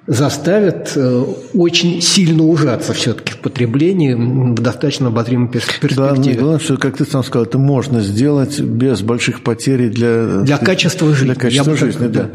заставят 0.07 0.93
э, 0.95 1.23
очень 1.53 2.01
сильно 2.01 2.43
ужаться 2.43 2.93
все-таки 2.93 3.33
в 3.33 3.39
потреблении 3.39 4.13
в 4.13 4.55
достаточно 4.55 5.07
обозримой 5.07 5.49
перспективе. 5.49 5.95
Да, 5.95 6.13
ну, 6.13 6.33
главное, 6.33 6.59
что, 6.59 6.77
как 6.77 6.97
ты 6.97 7.05
сам 7.05 7.23
сказал, 7.23 7.45
это 7.45 7.57
можно 7.57 8.01
сделать 8.01 8.59
без 8.59 9.01
больших 9.01 9.43
потерь 9.43 9.89
для... 9.89 10.41
Для 10.41 10.57
качества 10.57 11.09
жизни. 11.09 11.25
Для 11.25 11.35
качества 11.35 11.75
жизни, 11.75 12.07
да. 12.07 12.23
да. 12.23 12.29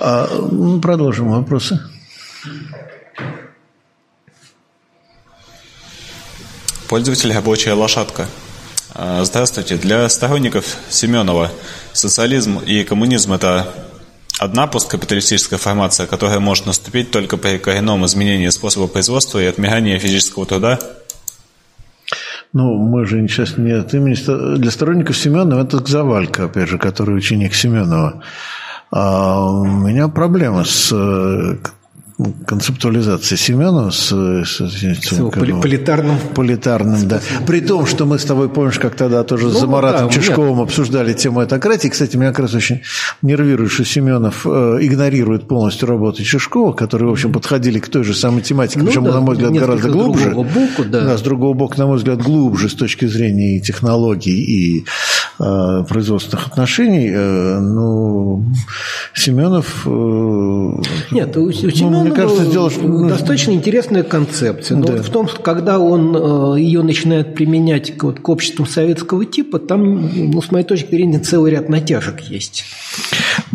А, 0.00 0.48
ну, 0.50 0.80
продолжим 0.80 1.30
вопросы. 1.30 1.80
Пользователь 6.88 7.32
«Рабочая 7.32 7.74
лошадка». 7.74 8.26
А, 8.94 9.22
здравствуйте. 9.24 9.76
Для 9.76 10.08
сторонников 10.08 10.78
Семенова 10.88 11.52
социализм 11.92 12.58
и 12.58 12.84
коммунизм– 12.84 13.32
это 13.34 13.66
Одна 14.38 14.66
посткапиталистическая 14.66 15.56
формация, 15.56 16.06
которая 16.06 16.40
может 16.40 16.66
наступить 16.66 17.10
только 17.10 17.38
при 17.38 17.56
коренном 17.56 18.04
изменении 18.04 18.48
способа 18.50 18.86
производства 18.86 19.38
и 19.38 19.46
отмирании 19.46 19.98
физического 19.98 20.44
труда? 20.44 20.78
Ну, 22.52 22.74
мы 22.74 23.06
же 23.06 23.26
сейчас 23.28 23.56
не 23.56 23.72
от 23.72 23.94
имени... 23.94 24.56
Для 24.56 24.70
сторонников 24.70 25.16
Семенова 25.16 25.62
это 25.62 25.78
Завалька, 25.86 26.44
опять 26.44 26.68
же, 26.68 26.78
который 26.78 27.16
ученик 27.16 27.54
Семенова. 27.54 28.22
А 28.90 29.40
у 29.40 29.64
меня 29.64 30.08
проблема 30.08 30.64
с 30.64 30.92
концептуализации 32.46 33.36
Семенова 33.36 33.90
с, 33.90 34.08
с, 34.08 34.60
с, 34.60 35.00
с 35.02 35.30
политарным. 35.30 36.16
Политарным, 36.34 37.06
да. 37.06 37.20
При 37.46 37.60
том, 37.60 37.84
что 37.84 38.06
мы 38.06 38.18
с 38.18 38.24
тобой, 38.24 38.48
помнишь, 38.48 38.78
как 38.78 38.94
тогда 38.94 39.22
тоже 39.22 39.46
ну, 39.46 39.50
за 39.50 39.66
Маратом 39.66 40.08
да, 40.08 40.14
Чешковым 40.14 40.60
обсуждали 40.60 41.12
тему 41.12 41.44
этократии. 41.44 41.88
Кстати, 41.88 42.16
меня 42.16 42.30
как 42.30 42.40
раз 42.40 42.54
очень 42.54 42.80
нервирует, 43.20 43.70
что 43.70 43.84
Семенов 43.84 44.46
э, 44.46 44.78
игнорирует 44.80 45.46
полностью 45.46 45.88
работу 45.88 46.24
Чешкова, 46.24 46.72
которые, 46.72 47.10
в 47.10 47.12
общем, 47.12 47.32
подходили 47.32 47.78
к 47.80 47.88
той 47.88 48.02
же 48.02 48.14
самой 48.14 48.40
тематике, 48.40 48.78
ну, 48.80 48.86
причем, 48.86 49.04
да, 49.04 49.12
на 49.12 49.20
мой 49.20 49.34
взгляд, 49.34 49.52
гораздо 49.52 49.90
глубже. 49.90 50.30
Боку, 50.30 50.84
да. 50.88 51.04
да, 51.04 51.18
с 51.18 51.20
другого 51.20 51.52
бока, 51.52 51.78
на 51.78 51.86
мой 51.86 51.98
взгляд, 51.98 52.22
глубже 52.22 52.70
с 52.70 52.74
точки 52.74 53.04
зрения 53.04 53.58
и 53.58 53.60
технологий, 53.60 54.40
и 54.40 54.86
э, 55.38 55.84
производственных 55.86 56.46
отношений, 56.46 57.10
э, 57.12 57.60
ну, 57.60 58.42
Семенов... 59.12 59.84
Нет, 59.84 61.36
у, 61.36 61.44
у 61.44 61.52
Семенова 61.52 62.05
ну, 62.05 62.05
мне 62.06 62.16
кажется, 62.16 62.44
сделал, 62.44 62.72
ну, 62.80 63.08
достаточно 63.08 63.52
интересная 63.52 64.02
концепция. 64.02 64.76
Но 64.76 64.86
да. 64.86 64.92
вот 64.94 65.06
в 65.06 65.10
том, 65.10 65.28
что 65.28 65.40
когда 65.40 65.78
он 65.78 66.56
ее 66.56 66.82
начинает 66.82 67.34
применять 67.34 67.96
к, 67.96 68.04
вот, 68.04 68.20
к 68.20 68.28
обществам 68.28 68.66
советского 68.66 69.24
типа, 69.24 69.58
там, 69.58 70.30
ну, 70.30 70.40
с 70.40 70.50
моей 70.50 70.64
точки 70.64 70.90
зрения, 70.90 71.18
целый 71.18 71.52
ряд 71.52 71.68
натяжек 71.68 72.20
есть. 72.20 72.64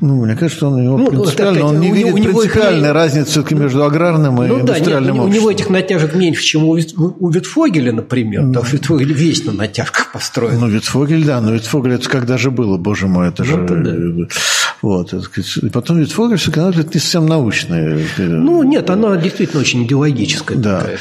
Ну, 0.02 0.26
мне 0.26 0.36
кажется, 0.36 0.68
он, 0.68 0.84
его 0.84 0.98
ну, 0.98 1.08
принципиально, 1.08 1.60
сказать, 1.60 1.76
он 1.76 1.80
не 1.80 1.92
видит 1.92 2.16
него 2.16 2.40
принципиальной 2.40 2.90
их... 2.90 2.96
разницы 2.96 3.32
все-таки 3.32 3.56
между 3.56 3.84
аграрным 3.84 4.42
и 4.44 4.48
ну, 4.48 4.60
индустриальным 4.62 5.18
да, 5.18 5.24
нет, 5.24 5.32
У 5.32 5.36
него 5.36 5.52
этих 5.52 5.70
натяжек 5.70 6.16
меньше, 6.16 6.44
чем 6.44 6.64
у, 6.66 6.72
у 6.72 7.30
Витфогеля, 7.30 7.92
например. 7.92 8.42
Mm. 8.42 8.48
Потому 8.48 8.66
что 8.66 8.78
Витфогель 8.78 9.14
весь 9.14 9.46
на 9.46 9.54
натяжках 9.54 10.12
построен. 10.12 10.60
Ну, 10.60 10.68
Витфогель, 10.68 11.24
да, 11.24 11.40
но 11.40 11.54
Витфогель 11.54 11.94
это 11.94 12.10
когда 12.10 12.38
же 12.38 12.50
было, 12.50 12.78
боже 12.78 13.08
мой, 13.08 13.30
это 13.30 13.44
же... 13.44 13.58
Ну, 13.58 13.68
да. 13.68 14.36
Вот, 14.82 15.14
и 15.14 15.70
потом 15.70 16.00
Витфогель 16.00 16.38
все-таки 16.38 16.80
это 16.80 16.94
не 16.94 17.00
совсем 17.00 17.28
научная. 17.28 18.04
Ну, 18.18 18.64
нет, 18.64 18.90
она 18.90 19.16
действительно 19.18 19.62
очень 19.62 19.86
идеологическая. 19.86 20.58
Да. 20.58 20.80
Такая. 20.80 21.00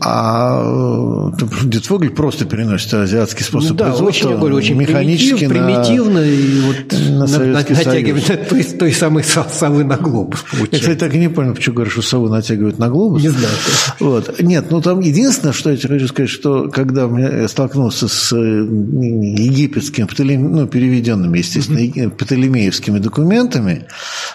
А 0.00 1.32
э, 1.32 1.64
Дитфогель 1.64 2.10
просто 2.10 2.44
переносит 2.44 2.92
азиатский 2.92 3.44
способ 3.44 3.70
ну, 3.70 3.76
да, 3.76 3.84
производства. 3.86 4.26
Очень, 4.26 4.30
я 4.30 4.36
говорю, 4.36 4.56
очень 4.56 4.74
механически 4.74 5.46
примитивно, 5.46 6.20
на, 6.20 6.24
и 6.24 6.60
вот 6.60 6.76
на, 7.10 7.26
Советский 7.28 7.72
на, 7.72 7.78
натягивает 7.78 8.48
той, 8.48 8.64
той 8.64 8.92
самой 8.92 9.22
совы 9.22 9.84
на 9.84 9.96
глобус. 9.96 10.42
Получается. 10.42 10.76
Я, 10.76 10.80
кстати, 10.80 10.98
так 10.98 11.14
и 11.14 11.18
не 11.18 11.28
понял, 11.28 11.54
почему 11.54 11.76
говоришь, 11.76 11.92
что 11.92 12.02
сову 12.02 12.28
натягивают 12.28 12.80
на 12.80 12.88
глобус. 12.88 13.22
Не 13.22 13.28
знаю. 13.28 13.54
Вот. 14.00 14.40
Нет, 14.40 14.66
ну 14.70 14.80
там 14.80 15.00
единственное, 15.00 15.52
что 15.52 15.70
я 15.70 15.76
тебе 15.76 15.94
хочу 15.94 16.08
сказать, 16.08 16.30
что 16.30 16.68
когда 16.68 17.04
я 17.04 17.46
столкнулся 17.46 18.08
с 18.08 18.32
э, 18.32 18.36
египетскими, 18.36 20.36
ну, 20.36 20.66
переведенными, 20.66 21.38
естественно, 21.38 21.78
mm-hmm. 21.78 22.10
птолемеевскими 22.10 22.98
документами 22.98 23.86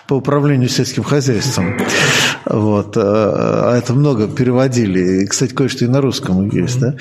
по 0.07 0.15
управлению 0.15 0.69
сельским 0.69 1.03
хозяйством, 1.03 1.77
вот, 2.45 2.93
а 2.95 3.77
это 3.77 3.93
много 3.93 4.27
переводили, 4.27 5.25
кстати, 5.25 5.40
кстати, 5.41 5.55
кое-что 5.55 5.85
и 5.85 5.87
на 5.87 6.01
русском 6.01 6.47
есть, 6.51 6.79
да? 6.79 6.95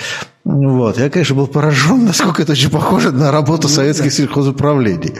Вот. 0.44 0.98
Я, 0.98 1.10
конечно, 1.10 1.34
был 1.34 1.46
поражен, 1.46 2.04
насколько 2.06 2.40
это 2.40 2.52
очень 2.52 2.70
похоже 2.70 3.12
на 3.12 3.30
работу 3.30 3.68
ну, 3.68 3.74
советских 3.74 4.12
сельхозуправлений. 4.12 5.12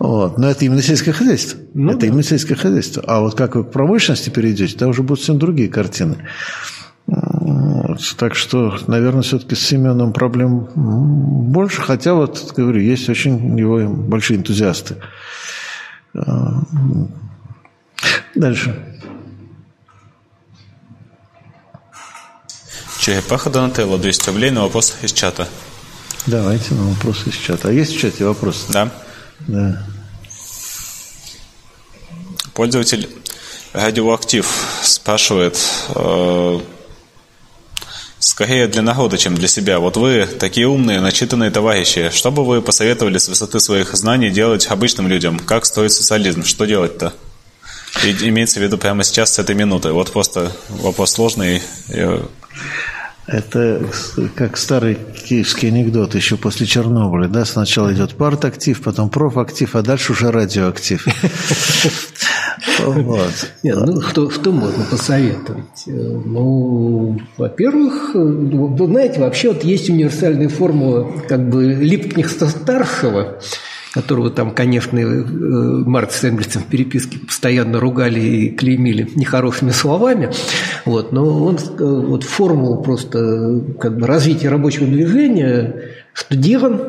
Вот. 0.00 0.36
Но 0.36 0.50
это 0.50 0.64
именно 0.64 0.82
сельское 0.82 1.12
хозяйство. 1.12 1.60
Ну, 1.74 1.92
это 1.92 2.00
да. 2.00 2.06
именно 2.08 2.24
сельское 2.24 2.56
хозяйство. 2.56 3.04
А 3.06 3.20
вот 3.20 3.36
как 3.36 3.54
вы 3.54 3.62
к 3.62 3.70
промышленности 3.70 4.30
перейдете, 4.30 4.76
там 4.76 4.90
уже 4.90 5.04
будут 5.04 5.20
совсем 5.20 5.38
другие 5.38 5.68
картины. 5.68 6.16
Вот. 7.06 8.00
Так 8.16 8.34
что, 8.34 8.76
наверное, 8.88 9.22
все-таки 9.22 9.54
с 9.54 9.60
Семеном 9.60 10.12
проблем 10.12 10.68
больше, 10.74 11.82
хотя 11.82 12.14
вот, 12.14 12.52
говорю, 12.56 12.80
есть 12.80 13.08
очень 13.08 13.56
его 13.56 13.88
большие 13.88 14.38
энтузиасты. 14.38 14.96
А, 16.14 16.62
дальше. 18.34 18.74
Черепаха 23.00 23.48
Донателло, 23.48 23.98
200 23.98 24.26
рублей 24.28 24.50
на 24.50 24.62
вопрос 24.62 24.94
из 25.00 25.12
чата. 25.12 25.48
Давайте 26.26 26.74
на 26.74 26.90
вопрос 26.90 27.26
из 27.26 27.34
чата. 27.34 27.68
А 27.68 27.72
есть 27.72 27.96
в 27.96 27.98
чате 27.98 28.26
вопрос? 28.26 28.66
Да. 28.68 28.90
Да. 29.48 29.82
Пользователь 32.52 33.08
Радиоактив 33.72 34.46
спрашивает, 34.82 35.58
э, 35.94 36.60
скорее 38.18 38.66
для 38.66 38.82
народа, 38.82 39.16
чем 39.16 39.34
для 39.34 39.48
себя. 39.48 39.78
Вот 39.78 39.96
вы 39.96 40.26
такие 40.26 40.68
умные, 40.68 41.00
начитанные 41.00 41.50
товарищи. 41.50 42.10
Что 42.12 42.30
бы 42.30 42.44
вы 42.44 42.60
посоветовали 42.60 43.16
с 43.16 43.28
высоты 43.28 43.60
своих 43.60 43.94
знаний 43.94 44.28
делать 44.28 44.66
обычным 44.66 45.08
людям? 45.08 45.38
Как 45.38 45.64
строить 45.64 45.92
социализм? 45.92 46.44
Что 46.44 46.66
делать-то? 46.66 47.14
И 48.04 48.10
имеется 48.28 48.60
в 48.60 48.62
виду 48.62 48.76
прямо 48.76 49.04
сейчас, 49.04 49.32
с 49.32 49.38
этой 49.38 49.54
минуты. 49.54 49.92
Вот 49.92 50.12
просто 50.12 50.52
вопрос 50.68 51.12
сложный. 51.12 51.62
Это 53.26 53.80
как 54.34 54.56
старый 54.56 54.96
киевский 54.96 55.68
анекдот 55.68 56.16
еще 56.16 56.36
после 56.36 56.66
Чернобыля. 56.66 57.28
Да? 57.28 57.44
Сначала 57.44 57.92
идет 57.92 58.16
партактив, 58.16 58.82
потом 58.82 59.08
профактив, 59.08 59.76
а 59.76 59.82
дальше 59.82 60.12
уже 60.12 60.32
радиоактив. 60.32 61.06
Вот. 62.80 63.52
Нет, 63.62 63.76
ну, 63.86 64.00
что, 64.00 64.30
что 64.30 64.52
можно 64.52 64.84
посоветовать? 64.84 65.84
Ну, 65.86 67.20
во-первых, 67.36 68.14
вы 68.14 68.86
знаете, 68.86 69.20
вообще 69.20 69.48
вот 69.48 69.64
есть 69.64 69.90
универсальная 69.90 70.48
формула 70.48 71.10
как 71.28 71.48
бы 71.48 71.74
Липкнихта-старшего, 71.74 73.38
которого 73.92 74.30
там, 74.30 74.52
конечно, 74.52 74.98
э, 74.98 75.04
Марк 75.04 76.12
с 76.12 76.22
Энгельсом 76.24 76.62
в 76.62 76.66
переписке 76.66 77.18
постоянно 77.18 77.80
ругали 77.80 78.20
и 78.20 78.50
клеймили 78.50 79.08
нехорошими 79.14 79.70
словами, 79.70 80.30
вот, 80.84 81.12
но 81.12 81.44
он 81.44 81.56
э, 81.56 81.84
вот 81.84 82.22
формулу 82.22 82.82
просто 82.82 83.62
как 83.80 83.98
бы 83.98 84.06
развития 84.06 84.48
рабочего 84.48 84.86
движения 84.86 85.90
студирован, 86.14 86.80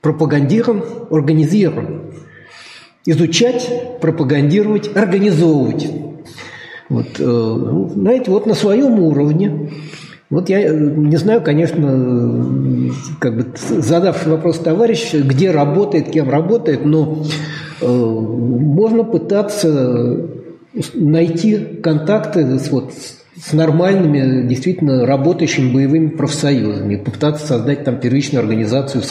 пропагандирован, 0.00 0.82
организирован. 1.10 2.02
Изучать, 3.04 3.98
пропагандировать, 4.00 4.94
организовывать. 4.94 5.88
Вот, 6.88 7.18
э, 7.18 7.24
ну, 7.24 7.90
знаете, 7.94 8.30
вот 8.30 8.46
на 8.46 8.54
своем 8.54 9.00
уровне 9.00 9.70
вот 10.32 10.48
я 10.48 10.62
э, 10.62 10.74
не 10.74 11.18
знаю, 11.18 11.42
конечно, 11.42 12.90
как 13.18 13.36
бы 13.36 13.46
задавший 13.54 14.32
вопрос 14.32 14.60
товарищ, 14.60 15.12
где 15.12 15.50
работает, 15.50 16.10
кем 16.10 16.30
работает, 16.30 16.86
но 16.86 17.22
э, 17.82 17.86
можно 17.86 19.04
пытаться 19.04 20.26
найти 20.94 21.58
контакты 21.82 22.58
с, 22.58 22.70
вот, 22.70 22.94
с 23.36 23.52
нормальными, 23.52 24.48
действительно 24.48 25.04
работающими 25.04 25.70
боевыми 25.70 26.08
профсоюзами, 26.08 26.96
попытаться 26.96 27.46
создать 27.46 27.84
там 27.84 28.00
первичную 28.00 28.40
организацию 28.40 29.02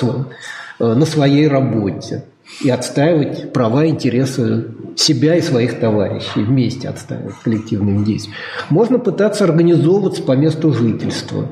э, 0.80 0.94
на 0.96 1.06
своей 1.06 1.48
работе 1.48 2.24
и 2.64 2.70
отстаивать 2.70 3.54
права 3.54 3.88
интересы 3.88 4.68
себя 4.96 5.36
и 5.36 5.42
своих 5.42 5.80
товарищей, 5.80 6.44
вместе 6.44 6.90
отстаивать 6.90 7.36
коллективным 7.44 8.04
действием. 8.04 8.36
Можно 8.70 9.00
пытаться 9.00 9.46
организовываться 9.46 10.22
по 10.22 10.34
месту 10.34 10.74
жительства. 10.74 11.48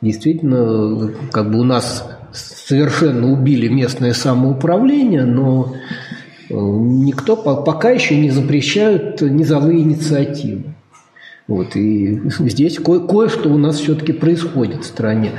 Действительно, 0.00 1.12
как 1.30 1.50
бы 1.50 1.60
у 1.60 1.64
нас 1.64 2.06
совершенно 2.32 3.32
убили 3.32 3.68
местное 3.68 4.12
самоуправление, 4.12 5.24
но 5.24 5.74
э, 6.48 6.54
никто 6.54 7.36
пока 7.36 7.90
еще 7.90 8.16
не 8.16 8.30
запрещают 8.30 9.20
низовые 9.20 9.80
инициативы. 9.80 10.64
Вот, 11.48 11.74
и 11.74 12.20
здесь 12.38 12.78
ко- 12.78 13.00
кое-что 13.00 13.48
у 13.48 13.58
нас 13.58 13.78
все-таки 13.78 14.12
происходит 14.12 14.84
в 14.84 14.86
стране. 14.86 15.32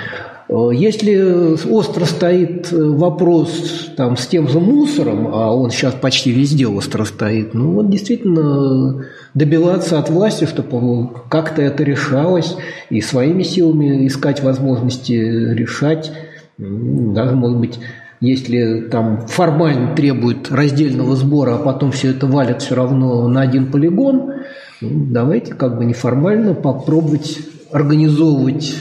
Э, 0.52 0.70
если 0.74 1.70
остро 1.70 2.06
стоит 2.06 2.72
э, 2.72 2.76
вопрос 2.78 3.90
там, 3.96 4.18
с 4.18 4.28
тем 4.28 4.50
же 4.50 4.60
мусором, 4.60 5.30
а 5.34 5.56
он 5.56 5.72
сейчас 5.72 5.94
почти 5.94 6.32
везде 6.32 6.68
остро 6.68 7.06
стоит, 7.06 7.54
ну 7.54 7.72
вот 7.72 7.90
действительно 7.90 9.06
добиваться 9.34 9.98
от 9.98 10.10
власти, 10.10 10.46
чтобы 10.46 11.10
как-то 11.30 11.62
это 11.62 11.84
решалось, 11.84 12.58
и 12.90 13.02
своими 13.02 13.44
силами 13.44 14.06
искать 14.06 14.44
возможности 14.44 15.14
решать, 15.14 16.12
даже, 16.58 17.36
может 17.36 17.58
быть, 17.58 17.80
если 18.20 18.82
там 18.82 19.26
формально 19.28 19.96
требует 19.96 20.52
раздельного 20.52 21.16
сбора, 21.16 21.56
а 21.56 21.58
потом 21.58 21.92
все 21.92 22.12
это 22.12 22.28
валят 22.28 22.62
все 22.62 22.76
равно 22.76 23.28
на 23.28 23.42
один 23.42 23.72
полигон, 23.72 24.34
ну, 24.82 24.90
давайте 25.12 25.54
как 25.54 25.78
бы 25.78 25.86
неформально 25.86 26.54
попробовать 26.54 27.40
организовывать 27.72 28.76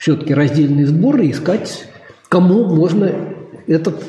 все-таки 0.00 0.32
раздельные 0.32 0.86
сборы 0.86 1.26
и 1.26 1.30
искать, 1.30 1.84
кому 2.28 2.64
можно 2.74 3.12
этот 3.66 4.02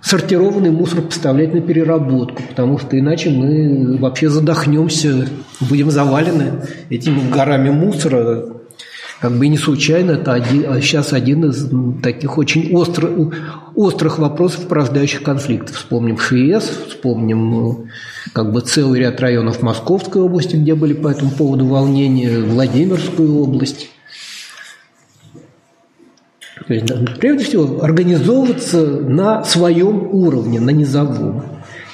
сортированный 0.00 0.70
мусор 0.70 1.02
поставлять 1.02 1.52
на 1.52 1.60
переработку, 1.60 2.42
потому 2.48 2.78
что 2.78 2.98
иначе 2.98 3.28
мы 3.28 3.98
вообще 3.98 4.30
задохнемся, 4.30 5.28
будем 5.60 5.90
завалены 5.90 6.62
этими 6.88 7.30
горами 7.30 7.68
мусора. 7.68 8.46
Как 9.20 9.32
бы 9.32 9.48
не 9.48 9.58
случайно, 9.58 10.12
это 10.12 10.32
один, 10.32 10.64
а 10.70 10.80
сейчас 10.80 11.12
один 11.12 11.44
из 11.50 11.68
таких 12.02 12.38
очень 12.38 12.74
острых, 12.74 13.34
острых 13.74 14.18
вопросов, 14.18 14.68
порождающих 14.68 15.22
конфликты. 15.22 15.74
Вспомним 15.74 16.18
ШИЭС, 16.18 16.70
вспомним 16.88 17.88
как 18.32 18.52
бы 18.52 18.62
целый 18.62 19.00
ряд 19.00 19.20
районов 19.20 19.60
Московской 19.60 20.22
области, 20.22 20.56
где 20.56 20.74
были 20.74 20.94
по 20.94 21.08
этому 21.08 21.32
поводу 21.32 21.66
волнения, 21.66 22.38
Владимирскую 22.38 23.42
область. 23.42 23.90
То 26.66 26.74
есть, 26.74 26.86
прежде 27.18 27.44
всего, 27.44 27.82
организовываться 27.82 28.84
на 28.84 29.44
своем 29.44 30.08
уровне, 30.12 30.60
на 30.60 30.70
низовом. 30.70 31.44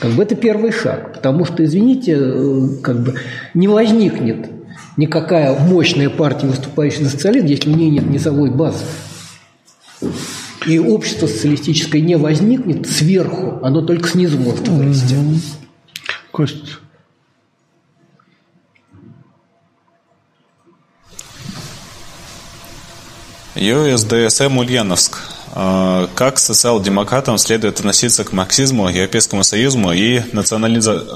Как 0.00 0.12
бы 0.12 0.22
это 0.22 0.34
первый 0.34 0.72
шаг, 0.72 1.14
потому 1.14 1.44
что, 1.44 1.64
извините, 1.64 2.16
э, 2.18 2.68
как 2.82 3.00
бы 3.00 3.14
не 3.54 3.68
возникнет 3.68 4.48
никакая 4.96 5.58
мощная 5.58 6.10
партия, 6.10 6.46
выступающая 6.46 7.04
за 7.04 7.10
социализм, 7.10 7.46
если 7.46 7.70
у 7.70 7.76
нее 7.76 7.90
нет 7.90 8.08
низовой 8.08 8.50
базы. 8.50 8.84
И 10.66 10.78
общество 10.78 11.26
социалистическое 11.26 12.00
не 12.00 12.16
возникнет 12.16 12.86
сверху, 12.86 13.60
оно 13.62 13.82
только 13.82 14.08
снизу 14.08 14.38
может 14.38 14.66
вырасти. 14.68 15.14
Угу. 15.14 15.36
Кость. 23.54 23.66
ЮСДСМ 23.66 24.58
Ульяновск. 24.58 25.18
А, 25.52 26.08
как 26.14 26.38
социал-демократам 26.38 27.38
следует 27.38 27.78
относиться 27.78 28.24
к 28.24 28.32
марксизму, 28.32 28.88
Европейскому 28.88 29.44
Союзу 29.44 29.78
и 29.92 30.22
национализации? 30.32 31.06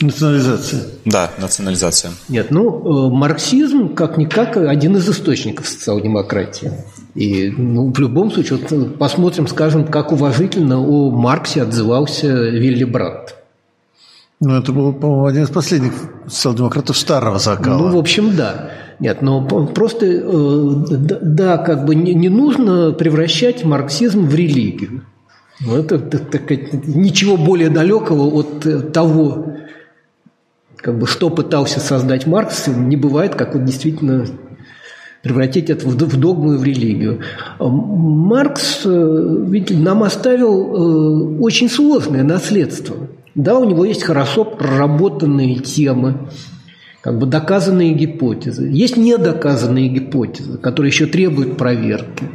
Национализация. 0.00 0.82
Да, 1.04 1.30
национализация. 1.38 2.12
Нет, 2.28 2.50
ну, 2.50 3.08
э, 3.08 3.14
марксизм 3.14 3.94
как-никак 3.94 4.56
один 4.56 4.96
из 4.96 5.08
источников 5.08 5.68
социал-демократии. 5.68 6.72
И 7.14 7.50
ну, 7.50 7.92
в 7.92 7.98
любом 8.00 8.32
случае, 8.32 8.58
вот 8.58 8.72
э, 8.72 8.84
посмотрим, 8.98 9.46
скажем, 9.46 9.86
как 9.86 10.10
уважительно 10.10 10.80
о 10.80 11.10
Марксе 11.10 11.62
отзывался 11.62 12.26
Вилли 12.26 12.84
Брандт. 12.84 13.36
Ну, 14.40 14.56
это 14.56 14.72
был, 14.72 14.92
по-моему, 14.92 15.26
один 15.26 15.44
из 15.44 15.50
последних 15.50 15.92
социал-демократов 16.26 16.98
старого 16.98 17.38
закала. 17.38 17.78
Ну, 17.78 17.94
в 17.94 17.98
общем, 17.98 18.34
да. 18.34 18.70
Нет, 19.04 19.20
но 19.20 19.44
просто, 19.44 20.06
э, 20.06 20.70
да, 21.20 21.58
как 21.58 21.84
бы 21.84 21.94
не, 21.94 22.30
нужно 22.30 22.90
превращать 22.92 23.62
марксизм 23.62 24.24
в 24.24 24.34
религию. 24.34 25.02
Ну, 25.60 25.76
это, 25.76 25.96
это 25.96 26.38
ничего 26.86 27.36
более 27.36 27.68
далекого 27.68 28.34
от 28.34 28.92
того, 28.94 29.56
как 30.76 30.98
бы, 30.98 31.06
что 31.06 31.28
пытался 31.28 31.80
создать 31.80 32.26
Маркс, 32.26 32.66
не 32.66 32.96
бывает, 32.96 33.34
как 33.34 33.54
вот 33.54 33.66
действительно 33.66 34.24
превратить 35.22 35.68
это 35.68 35.86
в 35.86 35.96
догму 35.96 36.54
и 36.54 36.56
в 36.56 36.64
религию. 36.64 37.20
Маркс, 37.58 38.86
э, 38.86 39.36
видите, 39.48 39.76
нам 39.76 40.02
оставил 40.02 41.34
э, 41.34 41.38
очень 41.40 41.68
сложное 41.68 42.22
наследство. 42.22 42.96
Да, 43.34 43.58
у 43.58 43.68
него 43.68 43.84
есть 43.84 44.02
хорошо 44.02 44.46
проработанные 44.46 45.56
темы, 45.56 46.30
как 47.04 47.18
бы 47.18 47.26
доказанные 47.26 47.92
гипотезы. 47.92 48.66
Есть 48.66 48.96
недоказанные 48.96 49.88
гипотезы, 49.88 50.56
которые 50.56 50.88
еще 50.88 51.04
требуют 51.04 51.58
проверки. 51.58 52.30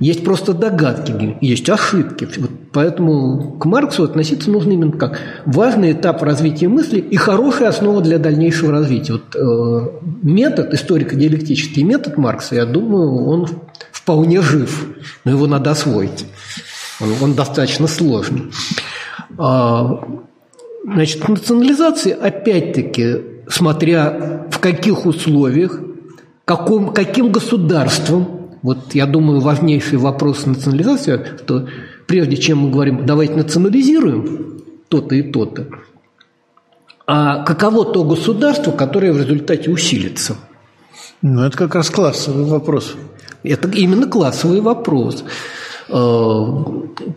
Есть 0.00 0.24
просто 0.24 0.54
догадки, 0.54 1.38
есть 1.40 1.70
ошибки. 1.70 2.26
Вот 2.36 2.50
поэтому 2.72 3.52
к 3.60 3.64
Марксу 3.64 4.02
относиться 4.02 4.50
нужно 4.50 4.72
именно 4.72 4.90
как 4.90 5.20
важный 5.46 5.92
этап 5.92 6.20
развития 6.24 6.66
мысли 6.66 6.98
и 6.98 7.14
хорошая 7.14 7.68
основа 7.68 8.02
для 8.02 8.18
дальнейшего 8.18 8.72
развития. 8.72 9.12
Вот, 9.12 9.36
э, 9.36 10.08
метод, 10.22 10.74
историко-диалектический 10.74 11.84
метод 11.84 12.18
Маркса, 12.18 12.56
я 12.56 12.66
думаю, 12.66 13.24
он 13.24 13.46
вполне 13.92 14.42
жив, 14.42 14.84
но 15.24 15.30
его 15.30 15.46
надо 15.46 15.70
освоить. 15.70 16.26
Он, 17.00 17.10
он 17.20 17.34
достаточно 17.34 17.86
сложный. 17.86 18.50
Значит, 20.84 21.28
национализация, 21.28 22.14
опять-таки, 22.14 23.22
смотря 23.48 24.46
в 24.50 24.58
каких 24.58 25.06
условиях, 25.06 25.80
каком, 26.44 26.92
каким 26.92 27.30
государством, 27.30 28.50
вот 28.62 28.94
я 28.94 29.06
думаю, 29.06 29.40
важнейший 29.40 29.98
вопрос 29.98 30.46
национализации, 30.46 31.24
что 31.42 31.68
прежде 32.06 32.36
чем 32.36 32.58
мы 32.58 32.70
говорим, 32.70 33.06
давайте 33.06 33.34
национализируем 33.34 34.62
то-то 34.88 35.14
и 35.14 35.22
то-то, 35.22 35.68
а 37.06 37.44
каково 37.44 37.84
то 37.84 38.04
государство, 38.04 38.72
которое 38.72 39.12
в 39.12 39.18
результате 39.18 39.70
усилится? 39.70 40.36
Ну, 41.20 41.42
это 41.42 41.56
как 41.56 41.74
раз 41.74 41.90
классовый 41.90 42.44
вопрос. 42.44 42.94
Это 43.42 43.68
именно 43.68 44.06
классовый 44.06 44.60
вопрос. 44.60 45.24
Э, 45.92 46.46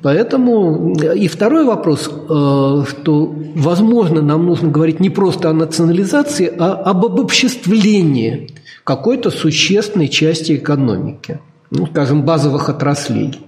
поэтому 0.01 0.93
и 0.95 1.27
второй 1.27 1.63
вопрос, 1.63 2.09
э, 2.09 2.83
что, 2.89 3.35
возможно, 3.55 4.21
нам 4.21 4.45
нужно 4.45 4.69
говорить 4.69 4.99
не 4.99 5.09
просто 5.09 5.49
о 5.49 5.53
национализации, 5.53 6.51
а 6.57 6.73
об 6.73 7.05
обобществлении 7.05 8.49
какой-то 8.83 9.31
существенной 9.31 10.09
части 10.09 10.57
экономики, 10.57 11.39
ну, 11.71 11.87
скажем, 11.87 12.23
базовых 12.23 12.69
отраслей 12.69 13.39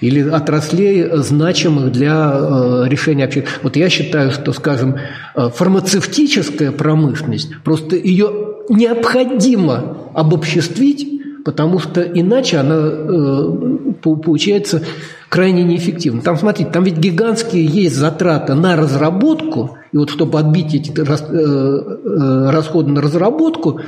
или 0.00 0.28
отраслей, 0.28 1.08
значимых 1.18 1.92
для 1.92 2.32
э, 2.34 2.84
решения 2.88 3.24
общения. 3.24 3.46
Вот 3.62 3.76
я 3.76 3.88
считаю, 3.88 4.32
что, 4.32 4.52
скажем, 4.52 4.96
фармацевтическая 5.36 6.72
промышленность, 6.72 7.50
просто 7.62 7.94
ее 7.94 8.32
необходимо 8.68 9.96
обобществить 10.14 11.12
потому 11.44 11.78
что 11.78 12.02
иначе 12.02 12.58
она 12.58 12.76
э, 12.78 13.91
получается 14.02 14.82
крайне 15.28 15.64
неэффективно. 15.64 16.22
Там, 16.22 16.36
смотрите, 16.36 16.70
там 16.70 16.84
ведь 16.84 16.98
гигантские 16.98 17.64
есть 17.64 17.96
затраты 17.96 18.54
на 18.54 18.76
разработку, 18.76 19.78
и 19.92 19.96
вот 19.96 20.10
чтобы 20.10 20.38
отбить 20.38 20.74
эти 20.74 20.90
э, 20.90 21.02
э, 21.02 22.50
расходы 22.50 22.90
на 22.90 23.00
разработку, 23.00 23.80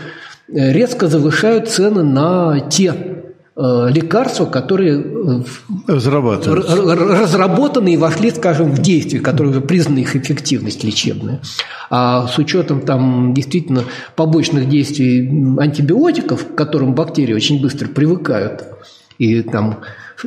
резко 0.49 1.09
завышают 1.09 1.69
цены 1.69 2.03
на 2.03 2.61
те 2.61 2.95
лекарства, 3.57 4.47
которые 4.47 5.45
разработаны 5.86 7.95
и 7.95 7.97
вошли, 7.97 8.32
скажем, 8.32 8.73
в 8.73 8.81
действие, 8.81 9.23
которые 9.23 9.53
уже 9.53 9.61
признаны 9.61 10.01
их 10.01 10.16
эффективность 10.16 10.82
лечебная. 10.82 11.41
А 11.89 12.27
с 12.27 12.36
учетом 12.39 12.81
там 12.81 13.32
действительно 13.32 13.85
побочных 14.16 14.69
действий 14.69 15.28
антибиотиков, 15.57 16.49
к 16.49 16.57
которым 16.57 16.97
бактерии 16.97 17.32
очень 17.32 17.62
быстро 17.62 17.86
привыкают, 17.86 18.65
и 19.19 19.43
там 19.43 19.78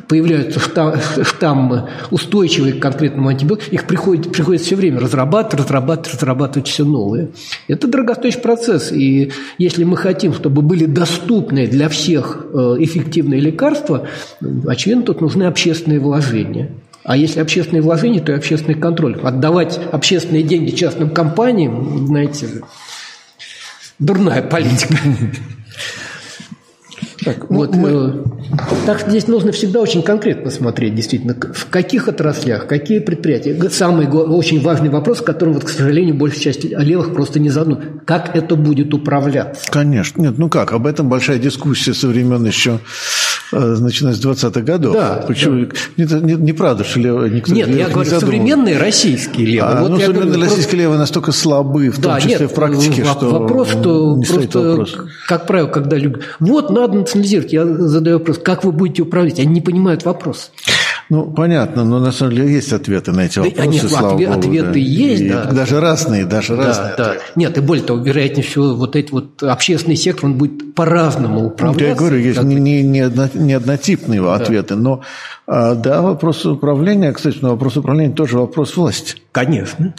появляются 0.07 0.59
штаммы 1.23 1.89
устойчивые 2.11 2.73
к 2.73 2.81
конкретному 2.81 3.29
антибиотику, 3.29 3.71
их 3.73 3.87
приходит, 3.87 4.31
приходится 4.31 4.67
все 4.67 4.75
время 4.75 4.99
разрабатывать, 4.99 5.65
разрабатывать, 5.65 6.13
разрабатывать 6.13 6.67
все 6.67 6.85
новое. 6.85 7.29
Это 7.67 7.87
дорогостоящий 7.87 8.41
процесс, 8.41 8.91
и 8.91 9.31
если 9.57 9.83
мы 9.83 9.97
хотим, 9.97 10.33
чтобы 10.33 10.61
были 10.61 10.85
доступны 10.85 11.67
для 11.67 11.89
всех 11.89 12.45
э, 12.53 12.57
эффективные 12.79 13.39
лекарства, 13.39 14.07
очевидно, 14.67 15.03
тут 15.03 15.21
нужны 15.21 15.43
общественные 15.43 15.99
вложения. 15.99 16.71
А 17.03 17.15
если 17.15 17.39
общественные 17.39 17.81
вложения, 17.81 18.19
то 18.19 18.33
и 18.33 18.35
общественный 18.35 18.77
контроль. 18.77 19.17
Отдавать 19.23 19.79
общественные 19.93 20.43
деньги 20.43 20.71
частным 20.71 21.09
компаниям, 21.09 22.05
знаете, 22.07 22.47
дурная 23.97 24.41
политика. 24.41 24.97
Так, 27.23 27.49
ну, 27.49 27.57
вот, 27.57 27.75
мы... 27.75 27.89
э, 27.89 28.23
так 28.85 28.99
что 28.99 29.09
здесь 29.09 29.27
нужно 29.27 29.51
всегда 29.51 29.79
очень 29.79 30.01
конкретно 30.01 30.51
смотреть, 30.51 30.95
действительно, 30.95 31.35
в 31.53 31.67
каких 31.69 32.07
отраслях, 32.07 32.67
какие 32.67 32.99
предприятия. 32.99 33.69
Самый 33.69 34.07
очень 34.07 34.61
важный 34.61 34.89
вопрос, 34.89 35.21
которым, 35.21 35.55
вот, 35.55 35.65
к 35.65 35.69
сожалению, 35.69 36.15
большая 36.15 36.39
часть 36.39 36.63
левых 36.63 37.13
просто 37.13 37.39
не 37.39 37.49
задумывают. 37.49 38.03
Как 38.05 38.35
это 38.35 38.55
будет 38.55 38.93
управляться? 38.93 39.69
Конечно. 39.69 40.21
Нет, 40.21 40.37
ну 40.37 40.49
как, 40.49 40.71
об 40.73 40.87
этом 40.87 41.09
большая 41.09 41.39
дискуссия 41.39 41.93
со 41.93 42.07
времен 42.07 42.45
еще 42.45 42.79
э, 43.51 43.75
начиная 43.79 44.13
с 44.13 44.23
20-х 44.23 44.61
годов. 44.61 44.93
Да, 44.93 45.23
Почему? 45.27 45.65
Да. 45.65 45.75
Не, 45.97 46.21
не, 46.21 46.33
неправда, 46.33 46.83
что 46.83 46.99
левые 46.99 47.31
никто 47.31 47.53
Нет, 47.53 47.67
я 47.69 47.89
говорю, 47.89 48.09
не 48.11 48.19
современные 48.19 48.77
российские 48.77 49.47
левые. 49.47 49.77
А, 49.77 49.81
вот 49.81 49.91
ну, 49.91 49.99
современные 49.99 50.25
говорю, 50.25 50.41
российские 50.43 50.63
просто... 50.63 50.77
левые 50.77 50.99
настолько 50.99 51.31
слабы, 51.31 51.89
в 51.89 51.95
том 51.95 52.13
да, 52.13 52.21
числе 52.21 52.37
нет, 52.39 52.51
в 52.51 52.53
практике, 52.53 53.03
что 53.03 53.29
вопрос, 53.29 53.69
что 53.69 54.15
не 54.15 54.25
просто, 54.25 54.61
вопрос. 54.61 54.95
как 55.27 55.47
правило, 55.47 55.67
когда 55.67 55.97
люди... 55.97 56.17
Вот, 56.39 56.69
надо 56.69 56.93
национализировать. 56.93 57.53
Я 57.53 57.65
задаю 57.65 58.19
вопрос, 58.19 58.36
как 58.43 58.63
вы 58.63 58.71
будете 58.71 59.03
управлять? 59.03 59.39
Они 59.39 59.53
не 59.55 59.61
понимают 59.61 60.05
вопрос. 60.05 60.51
Ну, 61.09 61.31
понятно, 61.31 61.85
но 61.85 61.99
на 61.99 62.11
самом 62.11 62.35
деле 62.35 62.51
есть 62.51 62.73
ответы 62.73 63.13
на 63.13 63.21
эти 63.21 63.39
вопросы, 63.39 63.69
нет, 63.69 63.89
слава 63.89 64.13
ответ, 64.13 64.29
Богу. 64.29 64.39
Ответы 64.39 64.73
да. 64.73 64.79
есть, 64.79 65.21
и 65.21 65.29
да. 65.29 65.45
Даже 65.45 65.79
разные, 65.79 66.25
даже 66.25 66.57
да, 66.57 66.63
разные 66.63 66.95
да. 66.97 67.11
Ответы. 67.11 67.25
Нет, 67.35 67.57
и 67.57 67.61
более 67.61 67.85
того, 67.85 67.99
вероятнее 68.01 68.43
всего, 68.43 68.75
вот 68.75 68.95
этот 68.97 69.11
вот 69.11 69.43
общественный 69.43 69.95
сектор, 69.95 70.25
он 70.25 70.37
будет 70.37 70.75
по-разному 70.75 71.47
управляться. 71.47 71.85
Я 71.85 71.95
говорю, 71.95 72.17
есть 72.17 72.43
не, 72.43 72.55
не, 72.55 72.83
не, 72.83 72.99
одно, 72.99 73.29
не 73.33 73.53
однотипные 73.53 74.21
да. 74.21 74.35
ответы, 74.35 74.75
но 74.75 75.01
а, 75.45 75.75
да, 75.75 76.01
вопрос 76.01 76.45
управления, 76.45 77.13
кстати, 77.13 77.37
но 77.41 77.51
вопрос 77.51 77.77
управления 77.77 78.13
тоже 78.13 78.37
вопрос 78.37 78.75
власти. 78.75 79.15
Конечно. 79.37 79.93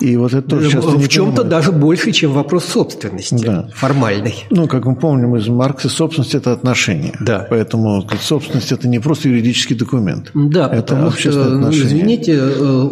И 0.00 0.16
вот 0.16 0.32
это 0.32 0.48
тоже 0.48 0.70
часто 0.70 0.92
В 0.92 1.08
чем-то 1.08 1.44
даже 1.44 1.72
больше, 1.72 2.10
чем 2.12 2.32
вопрос 2.32 2.64
собственности 2.64 3.44
да. 3.44 3.68
формальной. 3.74 4.46
Ну, 4.48 4.66
как 4.66 4.86
мы 4.86 4.96
помним 4.96 5.36
из 5.36 5.46
Маркса, 5.48 5.90
собственность– 5.90 6.34
это 6.34 6.52
отношение. 6.52 7.12
Да. 7.20 7.46
Поэтому 7.50 8.08
собственность– 8.18 8.72
это 8.72 8.88
не 8.88 8.98
просто 8.98 9.28
юридический 9.28 9.76
документ. 9.76 10.30
Да, 10.32 10.70
это 10.72 10.94
потому 10.94 11.10
что, 11.10 11.32
ну, 11.50 11.70
извините, 11.70 12.38
э, 12.40 12.88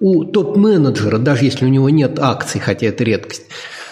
у 0.00 0.24
топ-менеджера, 0.24 1.18
даже 1.18 1.44
если 1.44 1.66
у 1.66 1.68
него 1.68 1.90
нет 1.90 2.18
акций, 2.18 2.58
хотя 2.58 2.86
это 2.86 3.04
редкость, 3.04 3.42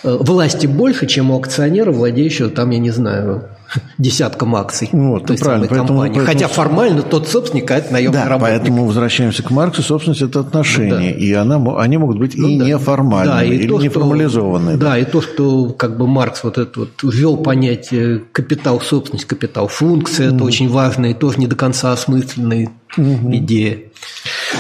э, 0.05 0.17
власти 0.19 0.67
больше, 0.67 1.07
чем 1.07 1.31
у 1.33 1.39
акционера, 1.39 1.93
владеющего 1.93 2.49
там, 2.49 2.71
я 2.71 2.79
не 2.79 2.91
знаю, 2.93 3.45
десятком 3.99 4.55
акций. 4.57 4.89
Вот, 4.93 5.27
той 5.27 5.39
правильно. 5.39 5.67
Поэтому, 5.69 6.01
поэтому... 6.01 6.27
Хотя 6.27 6.49
формально 6.49 7.03
тот 7.03 7.29
собственник, 7.29 7.71
а 7.71 7.77
это 7.77 7.93
наемный 7.93 8.19
да, 8.19 8.29
работник. 8.29 8.59
поэтому 8.59 8.87
возвращаемся 8.87 9.43
к 9.43 9.51
Марксу. 9.51 9.83
Собственность– 9.83 10.23
это 10.23 10.41
отношения. 10.41 10.91
Ну, 10.91 10.97
да. 10.97 11.11
И 11.11 11.33
она, 11.33 11.81
они 11.81 11.97
могут 11.99 12.19
быть 12.19 12.37
ну, 12.37 12.49
и 12.49 12.59
да. 12.59 12.65
неформальными, 12.67 13.37
да, 13.37 13.45
и 13.45 13.55
или 13.55 13.69
то, 13.69 13.81
неформализованные. 13.81 14.77
Да, 14.77 14.99
и 14.99 15.05
то, 15.05 15.21
что 15.21 15.71
как 15.71 15.97
бы 15.97 16.07
Маркс 16.07 16.45
вот 16.45 16.59
это 16.59 16.81
вот 16.81 16.91
ввел 17.03 17.37
понятие 17.37 18.23
капитал 18.33 18.81
собственность, 18.81 19.27
капитал 19.27 19.69
функция, 19.69 20.31
mm. 20.31 20.35
это 20.35 20.45
очень 20.45 20.69
важно 20.69 21.07
и 21.07 21.15
тоже 21.15 21.39
не 21.39 21.47
до 21.47 21.57
конца 21.57 21.93
осмысленные 21.93 22.71
угу. 22.97 23.35
идея. 23.35 23.79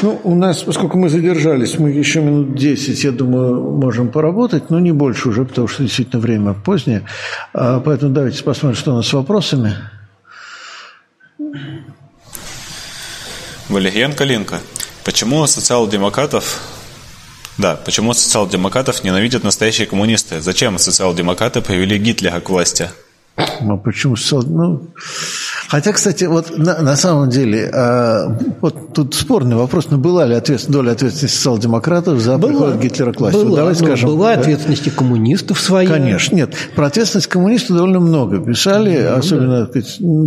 Ну, 0.02 0.20
у 0.24 0.34
нас, 0.34 0.62
поскольку 0.62 0.98
мы 0.98 1.08
задержались, 1.08 1.78
мы 1.78 1.90
еще 1.90 2.20
минут 2.20 2.54
10, 2.54 3.04
я 3.04 3.12
думаю, 3.12 3.60
можем 3.60 4.08
поработать, 4.08 4.70
но 4.70 4.78
не 4.78 4.92
больше 4.92 5.28
уже, 5.28 5.44
потому 5.44 5.68
что 5.68 5.82
действительно 5.84 6.20
время 6.20 6.52
позднее. 6.52 7.02
А, 7.54 7.80
поэтому 7.80 8.12
давайте 8.12 8.42
посмотрим, 8.42 8.78
что 8.78 8.95
нас 8.96 9.08
с 9.08 9.12
вопросами. 9.12 9.76
Валерьян 13.68 14.14
Калинка. 14.14 14.60
Почему 15.04 15.46
социал-демократов 15.46 16.60
да, 17.58 17.74
почему 17.74 18.12
социал-демократов 18.12 19.02
ненавидят 19.02 19.42
настоящие 19.42 19.86
коммунисты? 19.86 20.40
Зачем 20.42 20.78
социал-демократы 20.78 21.62
привели 21.62 21.96
Гитлера 21.96 22.40
к 22.40 22.50
власти? 22.50 22.90
Ну, 23.62 23.78
почему 23.78 24.14
социал... 24.16 24.42
Ну, 24.42 24.88
Хотя, 25.68 25.92
кстати, 25.92 26.24
вот 26.24 26.56
на, 26.56 26.80
на 26.80 26.96
самом 26.96 27.28
деле, 27.28 27.70
э, 27.72 28.28
вот 28.60 28.94
тут 28.94 29.14
спорный 29.14 29.56
вопрос, 29.56 29.90
но 29.90 29.98
была 29.98 30.24
ли 30.24 30.34
ответственность, 30.34 30.72
доля 30.72 30.92
ответственности 30.92 31.36
социал-демократов 31.36 32.20
за 32.20 32.38
была, 32.38 32.52
приход 32.52 32.76
Гитлера 32.80 33.12
к 33.12 33.20
власти? 33.20 33.36
Была, 33.36 33.56
Давай 33.56 33.74
ну, 33.78 33.84
скажем, 33.84 34.10
была 34.10 34.34
да? 34.34 34.40
ответственность 34.40 34.94
коммунистов 34.94 35.60
своя. 35.60 35.88
Конечно, 35.88 36.36
нет. 36.36 36.54
Про 36.74 36.86
ответственность 36.86 37.26
коммунистов 37.26 37.76
довольно 37.76 38.00
много 38.00 38.38
писали, 38.38 39.08
ну, 39.10 39.16
особенно, 39.16 39.66
да. 39.66 39.70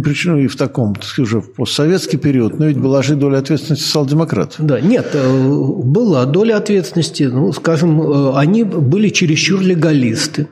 причем 0.03 0.38
и 0.38 0.48
в 0.48 0.56
таком, 0.57 0.95
так 0.95 1.06
сказать, 1.06 1.30
уже 1.30 1.41
в 1.41 1.53
постсоветский 1.53 2.20
период, 2.20 2.60
но 2.60 2.66
ведь 2.66 2.78
была 2.78 3.02
же 3.02 3.16
доля 3.16 3.38
ответственности 3.38 3.86
социал-демократов. 3.86 4.56
Да, 4.60 4.82
нет, 4.82 5.07
э, 5.14 5.30
была 5.30 6.26
доля 6.26 6.57
ответственности, 6.57 7.24
ну, 7.24 7.53
скажем, 7.53 8.02
э, 8.02 8.34
они 8.36 8.64
были 8.64 9.10
чересчур 9.10 9.61
легалисты. 9.61 10.48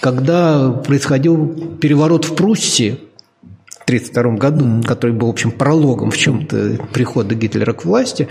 Когда 0.00 0.70
происходил 0.70 1.76
переворот 1.80 2.24
в 2.24 2.34
Пруссии, 2.34 2.98
1932 3.96 4.32
году, 4.36 4.64
mm-hmm. 4.64 4.86
который 4.86 5.12
был, 5.12 5.28
в 5.28 5.30
общем, 5.30 5.50
прологом 5.50 6.10
в 6.10 6.16
чем-то 6.16 6.78
прихода 6.92 7.34
Гитлера 7.34 7.72
к 7.72 7.84
власти, 7.84 8.28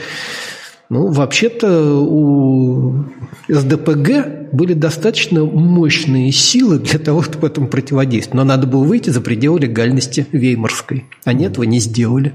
ну, 0.90 1.08
вообще-то 1.08 2.02
у 2.02 3.06
СДПГ 3.48 4.52
были 4.52 4.74
достаточно 4.74 5.46
мощные 5.46 6.34
силы 6.34 6.80
для 6.80 7.00
того, 7.00 7.22
чтобы 7.22 7.48
этому 7.48 7.68
противодействовать. 7.68 8.36
Но 8.36 8.44
надо 8.44 8.68
было 8.68 8.84
выйти 8.84 9.10
за 9.10 9.22
пределы 9.22 9.62
легальности 9.62 10.28
Веймарской. 10.34 11.06
Они 11.24 11.46
этого 11.46 11.64
не 11.64 11.80
сделали. 11.80 12.34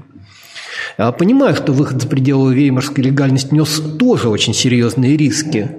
Я 0.97 1.11
понимаю, 1.11 1.55
что 1.55 1.71
выход 1.71 2.01
за 2.01 2.07
пределы 2.07 2.55
Веймарской 2.55 3.03
легальности 3.03 3.53
нес 3.53 3.79
тоже 3.99 4.29
очень 4.29 4.55
серьезные 4.55 5.15
риски 5.17 5.69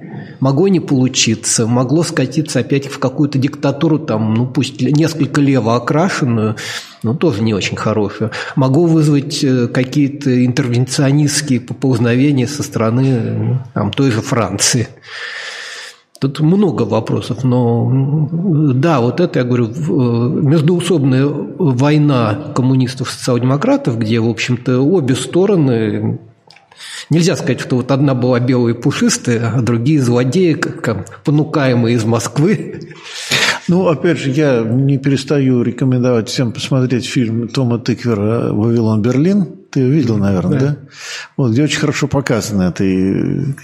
могло 0.40 0.68
не 0.68 0.80
получиться, 0.80 1.66
могло 1.66 2.02
скатиться 2.02 2.60
опять 2.60 2.86
в 2.86 2.98
какую-то 2.98 3.38
диктатуру, 3.38 3.98
там, 3.98 4.34
ну 4.34 4.46
пусть 4.46 4.80
несколько 4.80 5.40
лево 5.40 5.76
окрашенную, 5.76 6.56
но 7.02 7.14
тоже 7.14 7.42
не 7.42 7.54
очень 7.54 7.76
хорошую. 7.76 8.30
Могло 8.56 8.86
вызвать 8.86 9.42
э, 9.42 9.68
какие-то 9.68 10.44
интервенционистские 10.44 11.60
поползновения 11.60 12.46
со 12.46 12.62
стороны 12.62 13.60
там, 13.74 13.92
той 13.92 14.10
же 14.10 14.20
Франции. 14.20 14.88
Тут 16.20 16.40
много 16.40 16.82
вопросов, 16.82 17.44
но 17.44 17.88
да, 18.74 19.00
вот 19.00 19.20
это, 19.20 19.38
я 19.38 19.44
говорю, 19.44 19.68
э, 19.68 19.70
междуусобная 19.70 21.26
война 21.26 22.52
коммунистов 22.56 23.08
и 23.08 23.12
социал-демократов, 23.12 23.98
где, 23.98 24.18
в 24.18 24.28
общем-то, 24.28 24.80
обе 24.80 25.14
стороны 25.14 26.18
Нельзя 27.10 27.36
сказать, 27.36 27.60
что 27.60 27.76
вот 27.76 27.90
одна 27.90 28.14
была 28.14 28.40
белая 28.40 28.74
и 28.74 28.76
пушистая, 28.76 29.52
а 29.54 29.62
другие 29.62 30.00
злодеи, 30.00 30.54
как, 30.54 31.22
понукаемые 31.24 31.96
из 31.96 32.04
Москвы. 32.04 32.94
Ну, 33.68 33.88
опять 33.88 34.18
же, 34.18 34.30
я 34.30 34.62
не 34.62 34.98
перестаю 34.98 35.62
рекомендовать 35.62 36.28
всем 36.28 36.52
посмотреть 36.52 37.06
фильм 37.06 37.48
Тома 37.48 37.78
Тыквера 37.78 38.52
«Вавилон 38.52 39.02
Берлин». 39.02 39.56
Ты 39.70 39.82
видел, 39.82 40.16
наверное, 40.16 40.58
да? 40.58 40.66
да? 40.66 40.76
Вот, 41.36 41.52
где 41.52 41.64
очень 41.64 41.78
хорошо 41.78 42.08
показано 42.08 42.62
это. 42.62 42.84
И, 42.84 43.54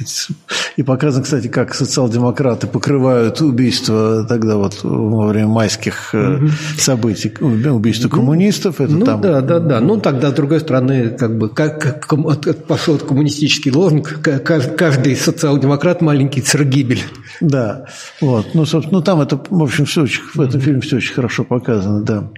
и 0.76 0.82
показано, 0.82 1.24
кстати, 1.24 1.48
как 1.48 1.74
социал-демократы 1.74 2.66
покрывают 2.66 3.40
убийство 3.40 4.26
тогда 4.28 4.56
вот 4.56 4.81
во 4.82 5.28
время 5.28 5.48
майских 5.48 6.10
угу. 6.12 6.51
событий, 6.76 7.32
убийство 7.40 8.10
коммунистов. 8.10 8.82
Это 8.82 8.93
ну, 8.93 9.06
там... 9.06 9.22
да, 9.22 9.40
да, 9.40 9.60
да. 9.60 9.81
Ну, 9.81 9.98
тогда, 9.98 10.31
с 10.31 10.35
другой 10.35 10.60
стороны, 10.60 11.09
как 11.09 11.39
бы, 11.39 11.48
как, 11.48 12.06
как 12.06 12.66
пошел 12.66 12.98
коммунистический 12.98 13.72
лозунг, 13.72 14.20
каждый 14.20 15.16
социал-демократ 15.16 16.02
маленький 16.02 16.43
царгибель. 16.43 17.02
Да, 17.40 17.86
вот. 18.20 18.48
Ну, 18.52 18.66
собственно, 18.66 18.98
ну, 18.98 19.05
там 19.05 19.22
это, 19.22 19.40
в 19.48 19.62
общем, 19.62 19.86
все 19.86 20.02
очень, 20.02 20.22
в 20.35 20.40
этом 20.40 20.60
фильме 20.60 20.82
все 20.82 20.97
очень 20.97 21.14
хорошо 21.14 21.44
показано, 21.44 22.02
да. 22.02 22.31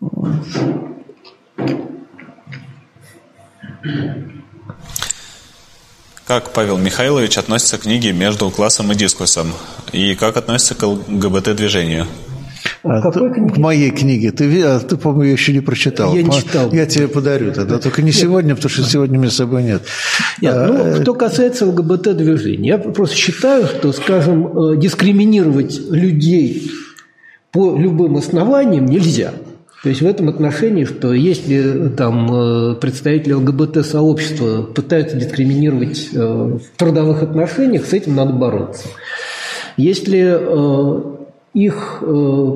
Вот. 0.00 0.34
Как 6.26 6.52
Павел 6.52 6.78
Михайлович 6.78 7.38
относится 7.38 7.76
к 7.76 7.82
книге 7.82 8.12
«Между 8.12 8.50
классом 8.50 8.92
и 8.92 8.94
дискурсом» 8.94 9.52
и 9.92 10.14
как 10.14 10.36
относится 10.36 10.74
к 10.74 10.82
ЛГБТ-движению? 10.84 12.06
А, 12.82 13.00
Какой 13.00 13.32
к 13.34 13.56
моей 13.56 13.90
книге. 13.90 14.30
Ты, 14.30 14.62
а, 14.62 14.78
ты 14.80 14.96
по-моему, 14.96 15.22
ее 15.24 15.32
еще 15.32 15.52
не 15.52 15.60
прочитал. 15.60 16.14
Я 16.14 16.22
не 16.22 16.30
читал. 16.30 16.72
Я 16.72 16.86
тебе 16.86 17.08
подарю 17.08 17.52
тогда. 17.52 17.78
Только 17.78 18.02
не 18.02 18.06
нет. 18.06 18.14
сегодня, 18.14 18.54
потому 18.54 18.70
что 18.70 18.84
сегодня 18.84 19.18
меня 19.18 19.30
с 19.30 19.36
собой 19.36 19.64
нет. 19.64 19.82
нет 20.40 20.54
а, 20.54 20.66
ну, 20.66 21.02
что 21.02 21.14
касается 21.14 21.66
ЛГБТ-движения, 21.66 22.68
я 22.68 22.78
просто 22.78 23.16
считаю, 23.16 23.66
что, 23.66 23.92
скажем, 23.92 24.72
э, 24.72 24.76
дискриминировать 24.76 25.78
людей 25.90 26.70
по 27.50 27.76
любым 27.76 28.16
основаниям 28.16 28.86
нельзя. 28.86 29.32
То 29.82 29.88
есть 29.88 30.02
в 30.02 30.06
этом 30.06 30.28
отношении, 30.28 30.84
что 30.84 31.14
если 31.14 31.88
там 31.88 32.28
э, 32.30 32.74
представители 32.74 33.32
ЛГБТ-сообщества 33.32 34.62
пытаются 34.62 35.16
дискриминировать 35.16 36.10
э, 36.12 36.18
в 36.18 36.60
трудовых 36.76 37.22
отношениях, 37.22 37.86
с 37.86 37.94
этим 37.94 38.14
надо 38.14 38.34
бороться. 38.34 38.88
Если 39.78 40.36
э, 40.38 41.02
их 41.54 42.02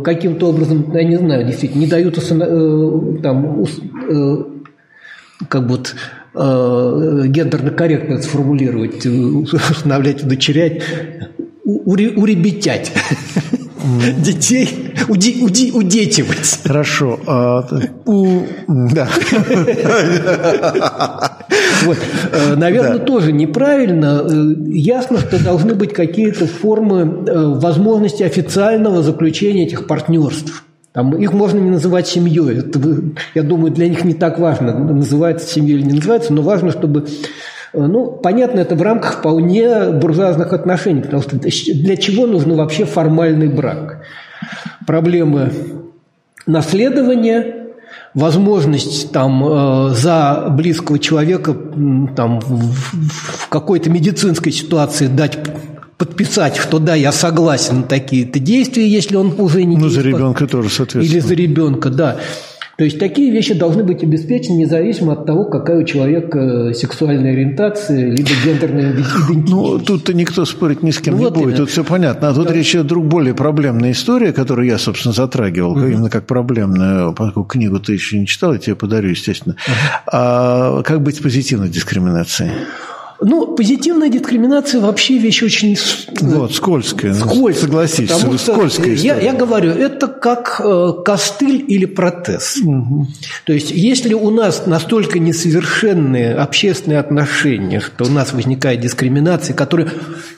каким-то 0.05 0.51
образом, 0.51 0.93
я 0.93 1.03
не 1.03 1.17
знаю, 1.17 1.47
действительно, 1.47 1.81
не 1.81 1.87
дают 1.89 2.15
там, 3.23 3.67
как 5.49 5.67
бы 5.67 5.81
гендерно 6.33 7.71
корректно 7.71 8.23
сформулировать, 8.23 9.05
устанавливать, 9.05 10.23
удочерять, 10.23 10.83
уребетять 11.65 12.93
детей 14.19 14.95
уди, 15.09 15.43
уди, 15.43 15.73
удетивать. 15.73 16.61
Хорошо. 16.65 17.19
А, 17.27 17.67
у, 18.07 18.41
да. 18.67 19.09
Вот. 21.85 21.99
Э, 22.33 22.55
Наверное, 22.57 22.99
да. 22.99 23.05
тоже 23.05 23.33
неправильно. 23.33 24.23
Э, 24.25 24.55
ясно, 24.71 25.19
что 25.19 25.43
должны 25.43 25.75
быть 25.75 25.93
какие-то 25.93 26.47
формы 26.47 27.25
э, 27.27 27.47
возможности 27.59 28.23
официального 28.23 29.03
заключения 29.03 29.67
этих 29.67 29.87
партнерств. 29.87 30.65
Там, 30.93 31.17
их 31.17 31.33
можно 31.33 31.59
не 31.59 31.71
называть 31.71 32.07
семьей. 32.07 32.61
Это, 32.61 32.81
я 33.35 33.43
думаю, 33.43 33.73
для 33.73 33.89
них 33.89 34.05
не 34.05 34.15
так 34.15 34.39
важно, 34.39 34.79
называется 34.79 35.53
семьей 35.53 35.81
или 35.81 35.87
не 35.87 35.95
называется, 35.95 36.33
но 36.33 36.43
важно, 36.43 36.71
чтобы 36.71 37.07
ну, 37.75 38.07
понятно, 38.11 38.61
это 38.61 38.75
в 38.75 38.83
рамках 38.83 39.19
вполне 39.19 39.91
буржуазных 39.91 40.53
отношений, 40.53 41.03
потому 41.03 41.23
что 41.23 41.37
для 41.37 41.97
чего 41.97 42.27
нужен 42.27 42.57
вообще 42.57 42.85
формальный 42.85 43.49
брак? 43.49 44.03
Проблемы 44.87 45.53
наследования, 46.47 47.69
возможность 48.15 49.13
там 49.13 49.45
э, 49.45 49.95
за 49.95 50.47
близкого 50.51 50.99
человека 50.99 51.55
там 52.17 52.41
в, 52.41 52.73
в 52.73 53.49
какой-то 53.49 53.91
медицинской 53.91 54.53
ситуации 54.53 55.07
дать 55.07 55.39
подписать, 55.97 56.57
что 56.57 56.79
да, 56.79 56.95
я 56.95 57.13
согласен 57.13 57.79
на 57.79 57.83
такие-то 57.85 58.39
действия, 58.39 58.87
если 58.87 59.17
он 59.17 59.35
уже 59.39 59.65
не 59.65 59.77
Ну, 59.77 59.89
за 59.89 60.03
ребенка 60.03 60.47
тоже, 60.47 60.69
соответственно. 60.69 61.19
Или 61.19 61.21
за 61.21 61.35
ребенка, 61.35 61.91
да. 61.91 62.17
То 62.77 62.85
есть 62.85 62.99
такие 62.99 63.31
вещи 63.31 63.55
должны 63.55 63.85
быть 63.85 64.03
обеспечены 64.03 64.57
независимо 64.57 65.13
от 65.13 65.27
того, 65.27 65.45
какая 65.45 65.79
у 65.79 65.85
человека 65.85 66.73
сексуальная 66.75 67.33
ориентация, 67.33 68.11
либо 68.11 68.31
гендерная 68.45 68.93
идентичность. 68.93 69.49
Ну, 69.49 69.79
тут-то 69.79 70.13
никто 70.13 70.45
спорить 70.45 70.83
ни 70.83 70.91
с 70.91 70.99
кем 70.99 71.15
ну, 71.15 71.19
не 71.21 71.25
вот 71.27 71.35
будет, 71.35 71.45
именно. 71.45 71.57
тут 71.59 71.71
все 71.71 71.85
понятно. 71.85 72.31
А 72.31 72.35
тут 72.35 72.49
да. 72.49 72.55
речь 72.55 72.75
о 72.75 72.83
друг 72.83 73.07
более 73.07 73.35
проблемная 73.35 73.93
история, 73.93 74.33
которую 74.33 74.67
я, 74.67 74.79
собственно, 74.79 75.13
затрагивал, 75.13 75.73
угу. 75.73 75.85
именно 75.87 76.11
как 76.11 76.27
проблемную, 76.27 77.13
поскольку 77.13 77.45
книгу 77.45 77.79
ты 77.79 77.93
еще 77.93 78.19
не 78.19 78.27
читал, 78.27 78.53
я 78.53 78.59
тебе 78.59 78.75
подарю, 78.75 79.11
естественно. 79.11 79.55
Угу. 79.55 79.75
А 80.13 80.83
как 80.83 81.03
быть 81.03 81.17
с 81.17 81.21
позитивной 81.21 81.69
дискриминацией? 81.69 82.51
Ну, 83.27 83.47
позитивная 83.47 84.11
дискриминация 84.11 84.81
вообще 84.81 85.17
вещь 85.17 85.43
очень 85.43 85.79
вот, 86.21 86.55
скользкая. 86.55 87.15
Скользкая. 87.15 87.67
Согласись, 87.67 88.11
потому 88.11 88.37
скользкая 88.37 88.95
я, 88.95 89.19
я 89.19 89.33
говорю, 89.33 89.71
это 89.71 90.09
как 90.09 90.61
э, 90.63 90.93
костыль 91.05 91.65
или 91.67 91.87
протез. 91.87 92.59
Угу. 92.59 93.07
То 93.47 93.53
есть, 93.55 93.71
если 93.71 94.13
у 94.13 94.31
нас 94.31 94.67
настолько 94.67 95.19
несовершенные 95.19 96.35
общественные 96.35 96.99
отношения, 96.99 97.81
что 97.81 98.05
у 98.05 98.11
нас 98.11 98.35
возникает 98.35 98.81
дискриминация, 98.81 99.55
которые 99.55 99.91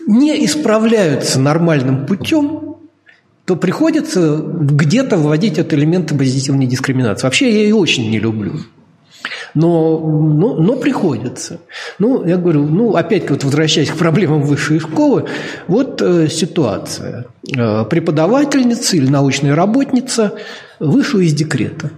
не 0.06 0.44
исправляются 0.44 1.40
нормальным 1.40 2.06
путем, 2.06 2.76
то 3.46 3.56
приходится 3.56 4.36
где-то 4.36 5.16
вводить 5.16 5.58
этот 5.58 5.74
элемент 5.74 6.16
позитивной 6.16 6.66
дискриминации. 6.66 7.26
Вообще 7.26 7.50
я 7.50 7.62
ее 7.62 7.74
очень 7.74 8.10
не 8.10 8.20
люблю. 8.20 8.60
Но, 9.56 9.98
но, 9.98 10.54
но 10.56 10.76
приходится. 10.76 11.60
Ну, 11.98 12.26
я 12.26 12.36
говорю, 12.36 12.66
ну, 12.66 12.94
опять 12.94 13.30
вот 13.30 13.42
возвращаясь 13.42 13.90
к 13.90 13.96
проблемам 13.96 14.42
высшей 14.42 14.78
школы, 14.78 15.24
вот 15.66 16.02
э, 16.02 16.28
ситуация. 16.28 17.24
Э, 17.56 17.86
преподавательница 17.86 18.96
или 18.96 19.08
научная 19.08 19.54
работница 19.54 20.34
вышла 20.78 21.20
из 21.20 21.32
декрета, 21.32 21.90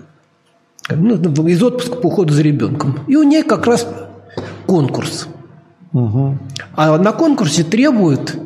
ну, 0.89 1.17
из 1.49 1.61
отпуска 1.61 1.97
по 1.97 2.07
уходу 2.07 2.33
за 2.33 2.43
ребенком. 2.43 3.01
И 3.09 3.17
у 3.17 3.25
нее 3.25 3.43
как 3.43 3.67
раз 3.67 3.89
конкурс. 4.67 5.27
Угу. 5.93 6.39
А 6.77 6.97
на 6.97 7.11
конкурсе 7.11 7.65
требуют 7.65 8.37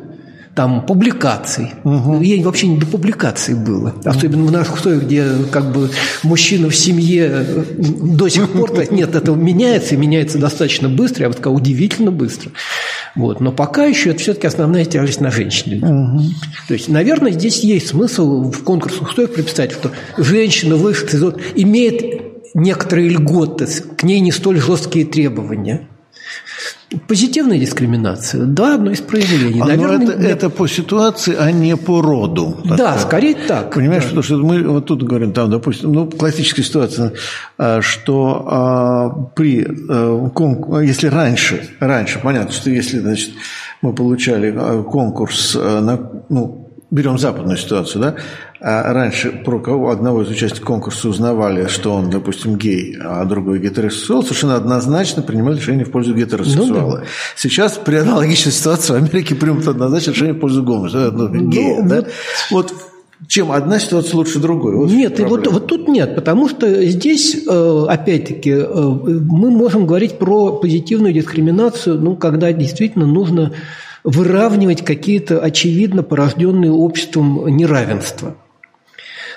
там 0.55 0.85
публикаций. 0.85 1.71
Угу. 1.83 2.21
Ей 2.21 2.43
вообще 2.43 2.67
не 2.67 2.77
до 2.77 2.85
публикаций 2.85 3.55
было. 3.55 3.95
Особенно 4.05 4.43
в 4.43 4.51
наших 4.51 4.75
условиях, 4.75 5.03
где 5.03 5.25
как 5.51 5.71
бы 5.71 5.89
мужчина 6.21 6.69
в 6.69 6.75
семье 6.75 7.27
э, 7.31 7.63
до 7.77 8.29
сих 8.29 8.49
пор 8.49 8.71
нет, 8.91 9.15
это 9.15 9.31
меняется, 9.31 9.95
и 9.95 9.97
меняется 9.97 10.37
достаточно 10.37 10.89
быстро, 10.89 11.23
я 11.23 11.29
бы 11.29 11.35
сказал, 11.35 11.55
удивительно 11.55 12.11
быстро. 12.11 12.51
Вот. 13.15 13.39
Но 13.41 13.51
пока 13.51 13.85
еще 13.85 14.11
это 14.11 14.19
все-таки 14.19 14.45
основная 14.45 14.85
тяжесть 14.85 15.21
на 15.21 15.31
женщине. 15.31 15.77
Угу. 15.77 16.23
То 16.67 16.73
есть, 16.75 16.87
наверное, 16.87 17.31
здесь 17.31 17.63
есть 17.63 17.87
смысл 17.87 18.51
в 18.51 18.63
конкурсных 18.63 19.09
условиях 19.09 19.33
приписать, 19.33 19.71
что 19.71 19.91
женщина 20.17 20.75
вышла 20.75 21.07
из 21.07 21.23
имеет 21.55 22.33
некоторые 22.53 23.09
льготы, 23.09 23.65
к 23.65 24.03
ней 24.03 24.19
не 24.19 24.31
столь 24.31 24.59
жесткие 24.59 25.05
требования. 25.05 25.87
Позитивная 27.07 27.57
дискриминация, 27.57 28.45
да, 28.45 28.75
одно 28.75 28.91
из 28.91 29.01
проявлений. 29.01 29.61
А, 29.61 29.65
Наверное, 29.65 30.15
это, 30.15 30.23
это 30.23 30.49
по 30.49 30.67
ситуации, 30.67 31.35
а 31.37 31.51
не 31.51 31.75
по 31.75 32.01
роду. 32.01 32.57
Да, 32.63 32.97
скорее 32.97 33.35
так. 33.35 33.73
Понимаешь, 33.73 34.03
да. 34.03 34.09
потому 34.09 34.23
что 34.23 34.37
мы 34.37 34.63
вот 34.63 34.85
тут 34.85 35.03
говорим, 35.03 35.33
там, 35.33 35.49
допустим, 35.49 35.91
ну, 35.91 36.09
классическая 36.09 36.63
ситуация, 36.63 37.13
а, 37.57 37.81
что 37.81 38.45
а, 38.47 39.09
при, 39.35 39.67
а, 39.89 40.79
если 40.79 41.07
раньше, 41.07 41.69
раньше, 41.79 42.19
понятно, 42.19 42.51
что 42.51 42.69
если, 42.69 42.99
значит, 42.99 43.31
мы 43.81 43.93
получали 43.93 44.51
конкурс 44.83 45.55
на, 45.55 45.99
ну, 46.29 46.62
берем 46.93 47.17
западную 47.17 47.57
ситуацию, 47.57 48.01
да, 48.01 48.15
а 48.61 48.93
раньше 48.93 49.31
про 49.31 49.59
кого 49.59 49.89
одного 49.89 50.21
из 50.21 50.29
участников 50.29 50.67
конкурса 50.67 51.09
узнавали, 51.09 51.65
что 51.67 51.93
он, 51.93 52.11
допустим, 52.11 52.55
гей, 52.55 52.95
а 53.01 53.25
другой 53.25 53.59
гетеросексуал, 53.59 54.21
совершенно 54.21 54.55
однозначно 54.55 55.23
принимали 55.23 55.57
решение 55.57 55.85
в 55.85 55.91
пользу 55.91 56.13
гетеросексуала. 56.13 56.71
Ну, 56.71 56.97
да. 56.97 57.03
Сейчас 57.35 57.79
при 57.83 57.95
аналогичной 57.95 58.51
ситуации 58.51 58.93
в 58.93 58.95
Америке 58.97 59.33
примут 59.33 59.67
однозначно 59.67 60.11
решение 60.11 60.35
в 60.35 60.39
пользу 60.39 60.61
гомосексуала, 60.61 61.11
ну, 61.11 61.49
гея. 61.49 61.81
Ну, 61.81 61.89
да? 61.89 62.05
Вот 62.51 62.73
чем 63.27 63.51
одна 63.51 63.79
ситуация 63.79 64.15
лучше 64.17 64.39
другой? 64.39 64.75
Вот 64.75 64.91
нет, 64.91 65.19
вот, 65.19 65.47
вот 65.47 65.65
тут 65.65 65.87
нет, 65.87 66.13
потому 66.13 66.47
что 66.47 66.83
здесь, 66.85 67.43
э, 67.47 67.85
опять-таки, 67.89 68.51
э, 68.51 68.65
мы 68.65 69.49
можем 69.49 69.87
говорить 69.87 70.19
про 70.19 70.53
позитивную 70.53 71.13
дискриминацию, 71.13 71.99
ну, 71.99 72.15
когда 72.15 72.51
действительно 72.53 73.07
нужно 73.07 73.53
выравнивать 74.03 74.83
какие-то 74.83 75.39
очевидно 75.39 76.03
порожденные 76.03 76.71
обществом 76.71 77.47
неравенства. 77.47 78.35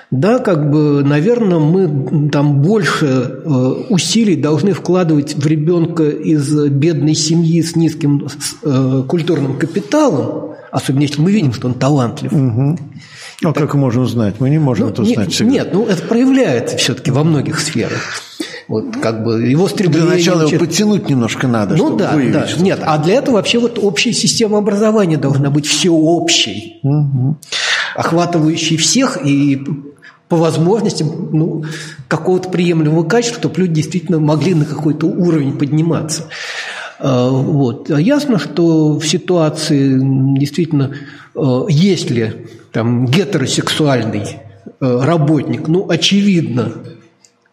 Да, 0.09 0.39
как 0.39 0.71
бы, 0.71 1.03
наверное, 1.03 1.59
мы 1.59 2.29
там 2.29 2.61
больше 2.61 3.05
э, 3.05 3.49
усилий 3.89 4.37
должны 4.37 4.71
вкладывать 4.71 5.35
в 5.35 5.45
ребенка 5.45 6.07
из 6.07 6.49
бедной 6.69 7.13
семьи 7.13 7.61
с 7.61 7.75
низким 7.75 8.27
э, 8.63 9.03
культурным 9.05 9.57
капиталом, 9.59 10.55
особенно 10.71 11.01
если 11.01 11.19
мы 11.19 11.31
видим, 11.31 11.51
что 11.51 11.67
он 11.67 11.73
талантлив. 11.73 12.31
Угу. 12.31 12.79
А 13.43 13.53
так, 13.53 13.55
как 13.55 13.75
можно 13.75 14.01
узнать? 14.01 14.35
Мы 14.39 14.49
не 14.49 14.59
можем 14.59 14.87
ну, 14.87 14.93
это 14.93 15.01
узнать 15.01 15.17
нет, 15.17 15.33
всегда. 15.33 15.51
Нет, 15.51 15.69
ну 15.73 15.85
это 15.85 16.01
проявляется 16.03 16.77
все-таки 16.77 17.11
во 17.11 17.25
многих 17.25 17.59
сферах. 17.59 18.01
Вот 18.67 18.97
как 18.97 19.23
бы 19.23 19.43
его 19.43 19.67
стремление... 19.67 20.07
Для 20.07 20.17
начала 20.17 20.47
его 20.47 20.59
подтянуть 20.59 21.09
немножко 21.09 21.47
надо, 21.47 21.75
ну, 21.75 21.87
чтобы 21.87 21.99
да, 21.99 22.13
выявить. 22.13 22.33
Да. 22.33 22.47
Что 22.47 22.63
Нет, 22.63 22.79
а 22.83 22.97
для 22.97 23.15
этого 23.15 23.35
вообще 23.35 23.59
вот 23.59 23.79
общая 23.81 24.11
система 24.11 24.57
образования 24.57 25.17
должна 25.17 25.49
быть 25.49 25.65
всеобщей, 25.65 26.79
угу. 26.83 27.37
охватывающей 27.95 28.75
всех 28.77 29.25
и 29.25 29.63
по 30.27 30.35
возможности 30.35 31.03
ну, 31.03 31.63
какого-то 32.09 32.49
приемлемого 32.49 33.03
качества, 33.03 33.39
чтобы 33.39 33.61
люди 33.61 33.75
действительно 33.75 34.19
могли 34.19 34.53
на 34.53 34.65
какой-то 34.65 35.07
уровень 35.07 35.57
подниматься. 35.57 36.25
А, 36.99 37.29
вот. 37.29 37.89
А 37.89 38.01
ясно, 38.01 38.37
что 38.37 38.99
в 38.99 39.07
ситуации 39.07 39.97
действительно, 40.37 40.93
а, 41.35 41.65
если 41.69 42.47
там 42.73 43.05
гетеросексуальный 43.05 44.41
работник, 44.81 45.69
ну, 45.69 45.89
очевидно, 45.89 46.73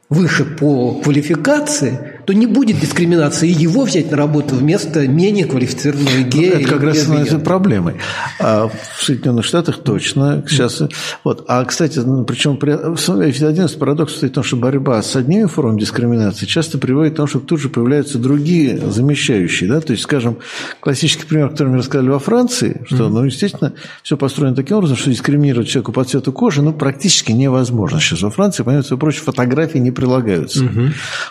выше 0.09 0.45
по 0.45 1.01
квалификации, 1.03 2.14
то 2.27 2.33
не 2.33 2.47
будет 2.47 2.81
дискриминации 2.81 3.49
его 3.49 3.85
взять 3.85 4.11
на 4.11 4.17
работу 4.17 4.55
вместо 4.55 5.07
менее 5.07 5.45
квалифицированного 5.45 6.17
ну, 6.19 6.27
гея. 6.27 6.55
Ну, 6.55 6.61
это 6.61 6.69
как 6.69 6.83
раз 6.83 6.99
становится 6.99 7.39
проблемой. 7.39 7.97
А 8.41 8.69
в 8.69 9.03
Соединенных 9.03 9.45
Штатах 9.45 9.79
точно 9.83 10.45
сейчас. 10.49 10.83
Вот. 11.23 11.45
А, 11.49 11.65
кстати, 11.65 11.99
ну, 11.99 12.25
причем 12.25 12.59
один 12.63 13.65
из 13.67 13.73
парадоксов 13.73 14.19
стоит 14.19 14.33
в 14.33 14.35
том, 14.37 14.45
что 14.45 14.57
борьба 14.57 15.03
с 15.03 15.15
одними 15.17 15.45
формами 15.47 15.81
дискриминации 15.81 16.47
часто 16.47 16.79
приводит 16.79 17.15
к 17.15 17.17
тому, 17.17 17.29
что 17.29 17.41
тут 17.41 17.61
же 17.61 17.69
появляются 17.69 18.19
другие 18.19 18.79
замещающие. 18.79 19.69
Да? 19.69 19.81
То 19.81 19.93
есть, 19.93 20.05
скажем, 20.05 20.39
классический 20.81 21.27
пример, 21.27 21.51
который 21.51 21.69
мы 21.69 21.79
рассказали 21.79 22.09
во 22.09 22.19
Франции, 22.19 22.83
что, 22.87 23.09
ну, 23.09 23.25
естественно, 23.25 23.75
все 24.03 24.17
построено 24.17 24.57
таким 24.57 24.79
образом, 24.79 24.97
что 24.97 25.11
дискриминировать 25.11 25.69
человека 25.69 25.93
по 25.93 26.05
цвету 26.05 26.33
кожи 26.33 26.63
ну, 26.63 26.73
практически 26.73 27.33
невозможно. 27.33 28.01
Сейчас 28.01 28.23
во 28.23 28.31
Франции, 28.31 28.63
помимо 28.63 28.83
всего 28.83 28.99
прочего, 28.99 29.25
фотографии 29.27 29.79
не 29.79 29.91
прилагаются. 29.91 30.65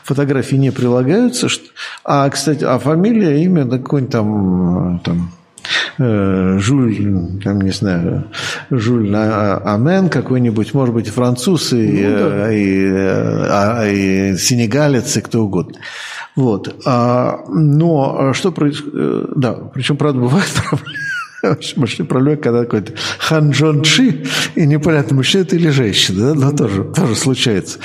Фотографии 0.04 0.56
не 0.56 0.70
прилагаются. 0.70 0.83
А, 2.04 2.30
кстати, 2.30 2.64
а 2.64 2.80
фамилия, 2.80 3.44
имя, 3.44 3.66
да, 3.66 3.78
какой-нибудь 3.78 4.12
там, 4.12 5.00
там 5.04 5.32
э, 5.98 6.58
Жуль, 6.60 7.42
там, 7.44 7.62
не 7.62 7.72
знаю, 7.72 8.26
Жуль 8.70 9.14
Амен 9.16 10.10
какой-нибудь, 10.10 10.74
может 10.74 10.94
быть, 10.94 11.10
француз 11.10 11.74
и, 11.74 12.04
ну, 12.06 12.30
да. 12.30 12.52
и, 12.52 12.64
и, 12.64 12.92
а, 12.96 13.88
и 13.88 14.38
сенегалец, 14.38 15.18
и 15.18 15.22
кто 15.22 15.44
угодно. 15.44 15.80
Вот. 16.36 16.76
А, 16.86 17.40
но 17.48 18.34
что 18.34 18.52
происходит? 18.52 18.94
Э, 18.96 19.26
да, 19.36 19.54
причем, 19.54 19.98
правда, 19.98 20.20
бывают 20.20 20.48
проблемы 20.70 21.13
большой 21.76 22.06
проблема, 22.06 22.38
когда 22.38 22.64
какой-то 22.64 22.94
Хан 23.20 23.52
Джон 23.52 23.82
Чи, 23.84 24.26
и 24.56 24.66
непонятно, 24.66 25.18
мужчина 25.18 25.42
это 25.42 25.56
или 25.56 25.70
женщина, 25.70 26.34
да, 26.34 26.36
но 26.36 26.52
тоже, 26.56 26.86
тоже 26.86 27.16
случается. 27.16 27.80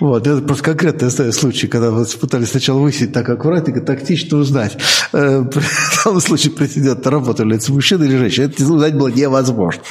Вот, 0.00 0.26
это 0.26 0.40
просто 0.40 0.64
конкретный 0.64 1.32
случай, 1.32 1.66
когда 1.66 1.90
вот 1.90 2.14
пытались 2.16 2.50
сначала 2.50 2.78
высить 2.78 3.12
так 3.12 3.28
аккуратненько, 3.28 3.80
тактично 3.80 4.38
узнать, 4.38 4.76
э, 5.12 5.40
в 5.50 6.04
данном 6.04 6.20
случае 6.20 6.52
претендент 6.52 7.06
работу 7.06 7.42
является 7.42 7.72
мужчина 7.72 8.04
или 8.04 8.16
женщина, 8.16 8.44
это 8.46 8.62
узнать 8.62 8.96
было 8.96 9.08
невозможно. 9.08 9.82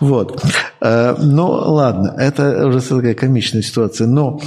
Вот. 0.00 0.42
Э, 0.80 1.14
но 1.18 1.50
ладно, 1.50 2.14
это 2.18 2.66
уже 2.66 2.80
такая 2.80 3.14
комичная 3.14 3.62
ситуация, 3.62 4.06
но 4.06 4.40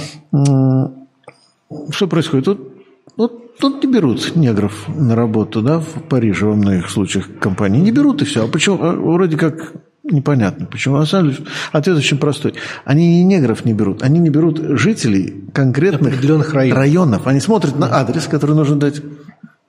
что 1.90 2.06
происходит? 2.08 2.46
Тут, 2.46 2.72
вот 3.16 3.47
Тут 3.60 3.82
не 3.82 3.92
берут 3.92 4.36
негров 4.36 4.88
на 4.88 5.16
работу, 5.16 5.62
да, 5.62 5.80
в 5.80 6.02
Париже 6.08 6.46
во 6.46 6.54
многих 6.54 6.90
случаях 6.90 7.26
компании. 7.40 7.80
Не 7.80 7.90
берут 7.90 8.22
и 8.22 8.24
все. 8.24 8.44
А 8.44 8.48
почему? 8.48 8.78
А 8.80 8.92
вроде 8.92 9.36
как 9.36 9.72
непонятно. 10.04 10.66
Почему? 10.66 10.96
На 10.96 11.06
самом 11.06 11.30
деле 11.30 11.44
ответ 11.72 11.96
очень 11.96 12.18
простой. 12.18 12.54
Они 12.84 13.18
не 13.18 13.24
негров 13.24 13.64
не 13.64 13.74
берут, 13.74 14.02
они 14.02 14.20
не 14.20 14.30
берут 14.30 14.60
жителей 14.78 15.44
конкретных 15.52 16.22
районов. 16.22 16.52
районов. 16.54 17.26
Они 17.26 17.40
смотрят 17.40 17.78
на 17.78 17.92
адрес, 17.92 18.26
который 18.26 18.54
нужно 18.54 18.76
дать. 18.76 19.02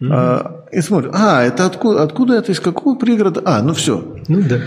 Mm-hmm. 0.02 0.10
А, 0.12 0.66
и 0.72 0.82
смотрят, 0.82 1.12
а, 1.16 1.44
это 1.44 1.66
откуда, 1.66 2.04
откуда 2.04 2.36
это, 2.36 2.52
из 2.52 2.60
какого 2.60 2.96
пригорода? 2.96 3.42
А, 3.46 3.62
ну 3.62 3.74
все. 3.74 4.04
Ну 4.28 4.42
да. 4.42 4.60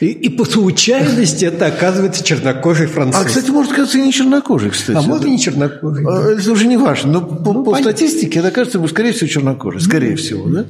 И, 0.00 0.06
и 0.06 0.28
по 0.30 0.46
случайности 0.46 1.44
это 1.44 1.66
оказывается 1.66 2.24
чернокожий 2.24 2.86
француз. 2.86 3.20
А, 3.20 3.24
кстати, 3.24 3.50
может 3.50 3.72
оказаться 3.72 3.98
и 3.98 4.02
не 4.02 4.12
чернокожий, 4.12 4.70
кстати. 4.70 4.96
А 4.96 5.02
может 5.02 5.26
и 5.26 5.30
не 5.30 5.38
чернокожий. 5.38 6.06
А, 6.08 6.30
это 6.30 6.50
уже 6.50 6.66
не 6.66 6.78
важно. 6.78 7.12
Но 7.12 7.20
по, 7.20 7.52
ну, 7.52 7.64
по 7.64 7.76
статистике 7.76 8.38
это 8.38 8.50
кажется, 8.50 8.84
скорее 8.88 9.12
всего, 9.12 9.28
чернокожий. 9.28 9.80
Скорее 9.80 10.12
mm-hmm. 10.12 10.16
всего, 10.16 10.48
да? 10.48 10.64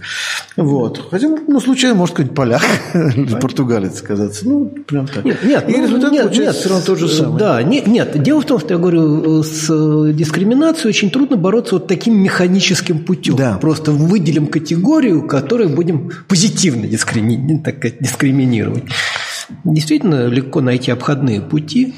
Вот. 0.57 1.09
Хотя, 1.11 1.29
ну, 1.29 1.61
случайно, 1.61 1.97
может, 1.97 2.17
какой-нибудь 2.17 2.37
поляк 2.37 2.63
или 2.95 3.39
португалец 3.39 4.03
оказаться. 4.03 4.49
Ну, 4.49 4.67
прям 4.87 5.07
так. 5.07 5.25
Нет, 5.25 5.45
нет. 5.45 5.65
И 5.69 5.77
ну, 5.77 5.83
результат 5.85 6.13
нет, 6.13 6.37
нет, 6.37 6.55
все 6.57 6.69
равно 6.69 6.85
тот 6.85 6.99
же 6.99 7.09
самый. 7.09 7.39
Да, 7.39 7.63
нет, 7.63 7.87
нет. 7.87 8.21
Дело 8.21 8.41
в 8.41 8.47
том, 8.47 8.59
что 8.59 8.75
я 8.75 8.79
говорю, 8.79 9.45
с 9.45 10.13
дискриминацией 10.13 10.89
очень 10.89 11.11
трудно 11.11 11.37
бороться 11.37 11.77
вот 11.77 11.87
таким 11.87 12.21
механическим 12.21 12.99
путем. 12.99 13.37
Да. 13.37 13.59
Просто 13.59 13.93
выделим 13.93 14.49
категорию, 14.49 14.80
которую 15.27 15.71
будем 15.71 16.11
позитивно 16.29 16.87
дискриминировать. 16.87 18.85
Действительно 19.65 20.27
легко 20.27 20.61
найти 20.61 20.91
обходные 20.91 21.41
пути. 21.41 21.95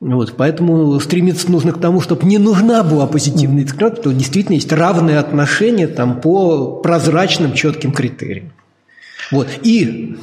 Вот, 0.00 0.34
поэтому 0.36 0.98
стремиться 0.98 1.50
нужно 1.50 1.72
к 1.72 1.80
тому, 1.80 2.00
чтобы 2.00 2.26
не 2.26 2.38
нужна 2.38 2.82
была 2.82 3.06
позитивная 3.06 3.62
дискриминация, 3.62 4.02
то 4.02 4.12
действительно 4.12 4.56
есть 4.56 4.72
равные 4.72 5.18
отношения 5.18 5.86
там, 5.86 6.20
по 6.20 6.80
прозрачным, 6.80 7.52
четким 7.52 7.92
критериям. 7.92 8.52
Вот. 9.30 9.46
И 9.62 10.16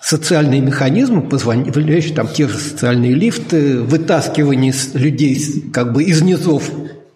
социальные 0.00 0.60
механизмы, 0.62 1.20
позволяющие 1.20 2.14
там 2.14 2.28
те 2.28 2.48
же 2.48 2.56
социальные 2.56 3.12
лифты, 3.12 3.80
вытаскивание 3.80 4.72
людей 4.94 5.64
как 5.72 5.92
бы 5.92 6.04
из 6.04 6.22
низов 6.22 6.70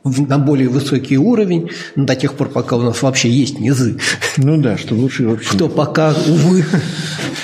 на 0.04 0.38
более 0.38 0.68
высокий 0.68 1.18
уровень, 1.18 1.70
ну, 1.94 2.06
до 2.06 2.16
тех 2.16 2.34
пор, 2.34 2.48
пока 2.48 2.76
у 2.76 2.82
нас 2.82 3.02
вообще 3.02 3.28
есть 3.28 3.58
низы. 3.58 3.98
Ну 4.36 4.60
да, 4.60 4.78
что 4.78 4.94
лучше 4.94 5.28
вообще. 5.28 5.50
Что 5.50 5.68
пока, 5.68 6.14
увы. 6.26 6.64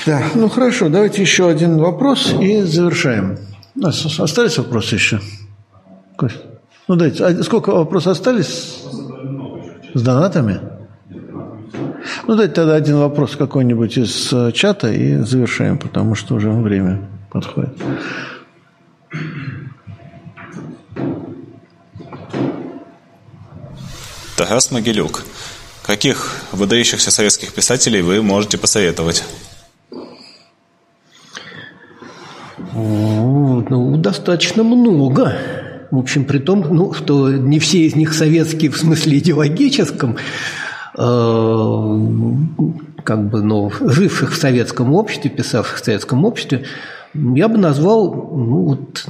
Да, 0.07 0.23
ну 0.35 0.49
хорошо, 0.49 0.89
давайте 0.89 1.20
еще 1.20 1.49
один 1.49 1.78
вопрос 1.78 2.35
и 2.41 2.62
завершаем. 2.62 3.39
У 3.74 3.81
нас 3.81 4.05
остались 4.19 4.57
вопросы 4.57 4.95
еще? 4.95 5.20
Ну 6.89 6.97
дайте, 6.97 7.24
а 7.24 7.43
сколько 7.43 7.70
вопросов 7.73 8.12
остались? 8.12 8.85
С 9.93 10.03
донатами? 10.03 10.61
Ну, 12.27 12.37
дайте 12.37 12.55
тогда 12.55 12.74
один 12.74 12.97
вопрос 12.99 13.37
какой-нибудь 13.37 13.99
из 13.99 14.33
э, 14.33 14.53
чата 14.53 14.93
и 14.93 15.16
завершаем, 15.16 15.78
потому 15.78 16.15
что 16.15 16.35
уже 16.37 16.51
время 16.51 17.01
подходит. 17.31 17.70
Тарас 24.37 24.71
Могилюк. 24.71 25.25
Каких 25.83 26.43
выдающихся 26.53 27.11
советских 27.11 27.53
писателей 27.53 28.03
вы 28.03 28.23
можете 28.23 28.59
посоветовать? 28.59 29.25
Ну, 32.73 33.97
достаточно 33.97 34.63
много. 34.63 35.39
В 35.91 35.99
общем, 35.99 36.25
при 36.25 36.39
том, 36.39 36.67
ну, 36.71 36.93
что 36.93 37.31
не 37.31 37.59
все 37.59 37.87
из 37.87 37.95
них 37.95 38.13
советские 38.13 38.71
в 38.71 38.77
смысле 38.77 39.19
идеологическом, 39.19 40.17
Э, 40.99 42.01
как 43.05 43.29
бы, 43.29 43.43
ну, 43.43 43.71
живших 43.81 44.33
в 44.33 44.37
советском 44.37 44.95
обществе, 44.95 45.31
писавших 45.31 45.77
в 45.77 45.85
советском 45.85 46.25
обществе, 46.25 46.65
я 47.13 47.49
бы 47.49 47.59
назвал 47.59 48.13
ну, 48.15 48.63
вот, 48.63 49.07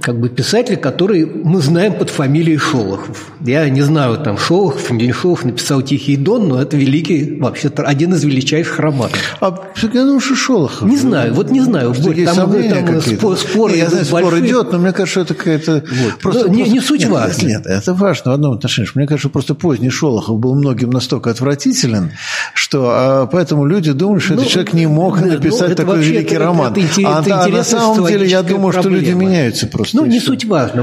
как 0.00 0.18
бы 0.18 0.28
писатель, 0.28 0.76
который 0.76 1.24
мы 1.26 1.60
знаем 1.60 1.94
под 1.94 2.10
фамилией 2.10 2.58
Шолохов. 2.58 3.30
Я 3.40 3.68
не 3.68 3.82
знаю, 3.82 4.18
там 4.18 4.38
Шолохов, 4.38 4.90
не 4.90 5.12
Шолохов 5.12 5.44
написал 5.44 5.82
«Тихий 5.82 6.16
дон», 6.16 6.48
но 6.48 6.60
это 6.60 6.76
великий, 6.76 7.38
вообще-то, 7.38 7.82
один 7.82 8.14
из 8.14 8.24
величайших 8.24 8.78
романов. 8.78 9.12
А 9.40 9.54
я 9.82 9.88
думаю, 9.88 10.20
что 10.20 10.34
Шолохов. 10.34 10.88
Не 10.88 10.96
знаю, 10.96 11.34
вот 11.34 11.50
не 11.50 11.60
знаю. 11.60 11.94
Что 11.94 12.12
там, 12.12 12.34
сомнения 12.34 12.84
там 12.84 13.00
спор, 13.00 13.36
спор, 13.36 13.72
я 13.72 13.88
знаю, 13.88 14.04
спор 14.04 14.38
идет, 14.38 14.72
но 14.72 14.78
мне 14.78 14.92
кажется, 14.92 15.20
это 15.20 15.34
какая-то... 15.34 15.84
Вот. 15.90 16.18
Просто, 16.20 16.46
ну, 16.46 16.54
не, 16.54 16.58
просто... 16.58 16.74
не 16.74 16.80
суть 16.80 17.00
нет, 17.00 17.10
важно. 17.10 17.46
Нет, 17.46 17.66
это 17.66 17.94
важно 17.94 18.30
в 18.30 18.34
одном 18.34 18.54
отношении. 18.54 18.88
Мне 18.94 19.06
кажется, 19.06 19.28
просто 19.28 19.54
поздний 19.54 19.90
Шолохов 19.90 20.38
был 20.38 20.54
многим 20.54 20.90
настолько 20.90 21.30
отвратителен, 21.30 22.12
что 22.54 22.90
а, 22.90 23.26
поэтому 23.26 23.66
люди 23.66 23.92
думали, 23.92 24.20
что 24.20 24.34
ну, 24.34 24.40
этот 24.40 24.52
человек 24.52 24.72
не 24.72 24.86
мог 24.86 25.20
да, 25.20 25.26
написать 25.26 25.70
ну, 25.70 25.74
такой 25.74 26.00
великий 26.00 26.34
это, 26.34 26.44
роман. 26.44 26.72
Это, 26.72 26.80
это, 26.80 27.16
а, 27.16 27.20
это 27.22 27.44
а 27.44 27.48
на 27.48 27.64
самом 27.64 28.06
деле 28.06 28.26
я 28.26 28.42
думаю, 28.42 28.72
что 28.72 28.88
люди 28.88 29.10
меняются 29.10 29.57
просто. 29.66 29.96
Ну, 29.96 30.06
не 30.06 30.20
суть 30.20 30.44
важно. 30.44 30.80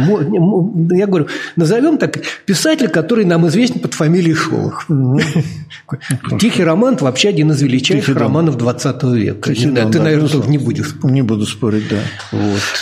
Я 0.92 1.08
говорю, 1.08 1.28
назовем 1.56 1.98
так 1.98 2.20
писатель, 2.46 2.90
который 2.90 3.26
нам 3.26 3.48
известен 3.48 3.80
под 3.80 3.94
фамилией 3.94 4.36
Шолох. 4.36 4.86
Тихий 6.40 6.64
роман 6.64 6.98
вообще 7.00 7.30
один 7.30 7.52
из 7.52 7.62
величайших 7.62 8.16
романов 8.16 8.58
20 8.58 9.04
века. 9.04 9.54
Ты, 9.54 10.00
наверное, 10.00 10.28
тоже 10.28 10.50
не 10.50 10.58
будешь. 10.58 10.96
Не 11.04 11.22
буду 11.22 11.46
спорить, 11.46 11.86
да. 11.90 12.00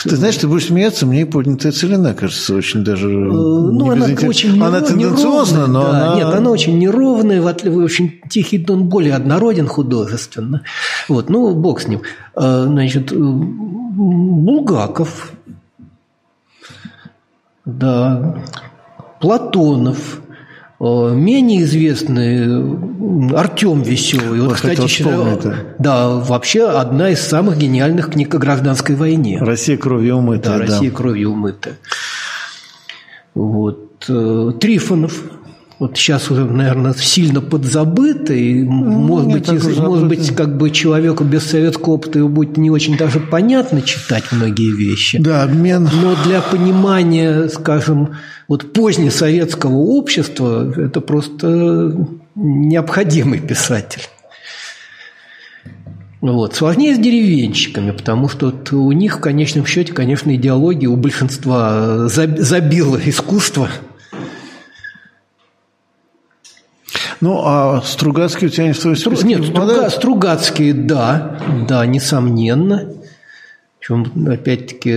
Ты 0.03 0.15
знаешь, 0.15 0.37
ты 0.37 0.47
будешь 0.47 0.67
смеяться, 0.67 1.05
мне 1.05 1.21
и 1.21 1.25
поднятая 1.25 1.71
целина 1.71 2.13
кажется 2.13 2.55
очень 2.55 2.83
даже... 2.83 3.09
Э, 3.09 3.11
ну, 3.11 3.91
она 3.91 4.05
очень 4.05 4.61
Она 4.61 4.81
тенденциозна, 4.81 5.67
но. 5.67 6.15
Нет, 6.15 6.27
она 6.27 6.49
очень 6.49 6.77
неровная, 6.77 7.41
в 7.41 7.77
очень 7.77 8.21
тихий, 8.29 8.65
он 8.69 8.89
более 8.89 9.13
однороден 9.15 9.67
художественно. 9.67 10.61
Вот, 11.07 11.29
ну, 11.29 11.53
бог 11.53 11.81
с 11.81 11.87
ним. 11.87 12.01
Э, 12.35 12.65
значит, 12.67 13.11
э, 13.11 13.15
Булгаков, 13.95 15.33
да, 17.65 18.43
Платонов, 19.19 20.21
э, 20.79 20.83
менее 21.13 21.63
известный 21.63 23.35
Артем 23.35 23.81
Веселый. 23.81 24.41
Вот, 24.41 24.53
кстати, 24.53 24.85
считаю, 24.87 25.39
да, 25.79 26.09
вообще 26.09 26.67
одна 26.67 27.09
из 27.09 27.21
самых 27.21 27.57
гениальных 27.57 28.11
книг 28.11 28.35
о 28.35 28.37
гражданской 28.37 28.95
войне. 28.95 29.39
Россия 29.39 29.77
кровью 29.77 30.17
умыта. 30.17 30.49
Да, 30.49 30.57
Россия 30.59 30.91
да. 30.91 30.97
кровью 30.97 31.31
умыта. 31.31 31.71
Вот. 33.33 34.05
Э, 34.09 34.51
Трифонов, 34.59 35.23
вот 35.83 35.97
сейчас 35.97 36.31
уже, 36.31 36.45
наверное, 36.45 36.93
сильно 36.93 37.41
подзабыто, 37.41 38.33
и, 38.33 38.63
ну, 38.63 38.71
может, 38.71 39.29
быть, 39.29 39.49
если, 39.49 39.73
может 39.81 40.07
быть, 40.07 40.33
как 40.33 40.55
бы 40.55 40.69
человеку 40.69 41.25
без 41.25 41.43
советского 41.43 41.95
опыта 41.95 42.19
его 42.19 42.29
будет 42.29 42.55
не 42.55 42.71
очень 42.71 42.95
даже 42.95 43.19
понятно 43.19 43.81
читать 43.81 44.23
многие 44.31 44.71
вещи. 44.71 45.17
Да, 45.17 45.43
обмен. 45.43 45.89
Но 46.01 46.15
для 46.23 46.39
понимания, 46.39 47.49
скажем, 47.49 48.15
вот 48.47 48.71
позднесоветского 48.71 49.75
общества 49.75 50.73
это 50.73 51.01
просто 51.01 52.07
необходимый 52.33 53.39
писатель. 53.39 54.03
Вот. 56.21 56.55
Сложнее 56.55 56.95
с 56.95 56.97
деревенщиками, 56.97 57.91
потому 57.91 58.29
что 58.29 58.53
у 58.71 58.91
них 58.93 59.17
в 59.17 59.19
конечном 59.19 59.65
счете, 59.65 59.91
конечно, 59.91 60.33
идеология 60.33 60.87
у 60.87 60.95
большинства 60.95 62.07
забила 62.07 62.97
искусство– 63.03 63.67
Ну, 67.23 67.41
а 67.45 67.81
Стругацкий 67.81 68.47
у 68.47 68.49
тебя 68.49 68.67
не 68.67 68.73
в 68.73 68.79
твой 68.79 68.97
список 68.97 69.23
Нет, 69.23 69.45
Струга, 69.45 69.89
Стругацкие, 69.89 70.73
да, 70.73 71.39
да, 71.69 71.85
несомненно. 71.85 72.89
Причем, 73.79 74.11
опять-таки, 74.27 74.93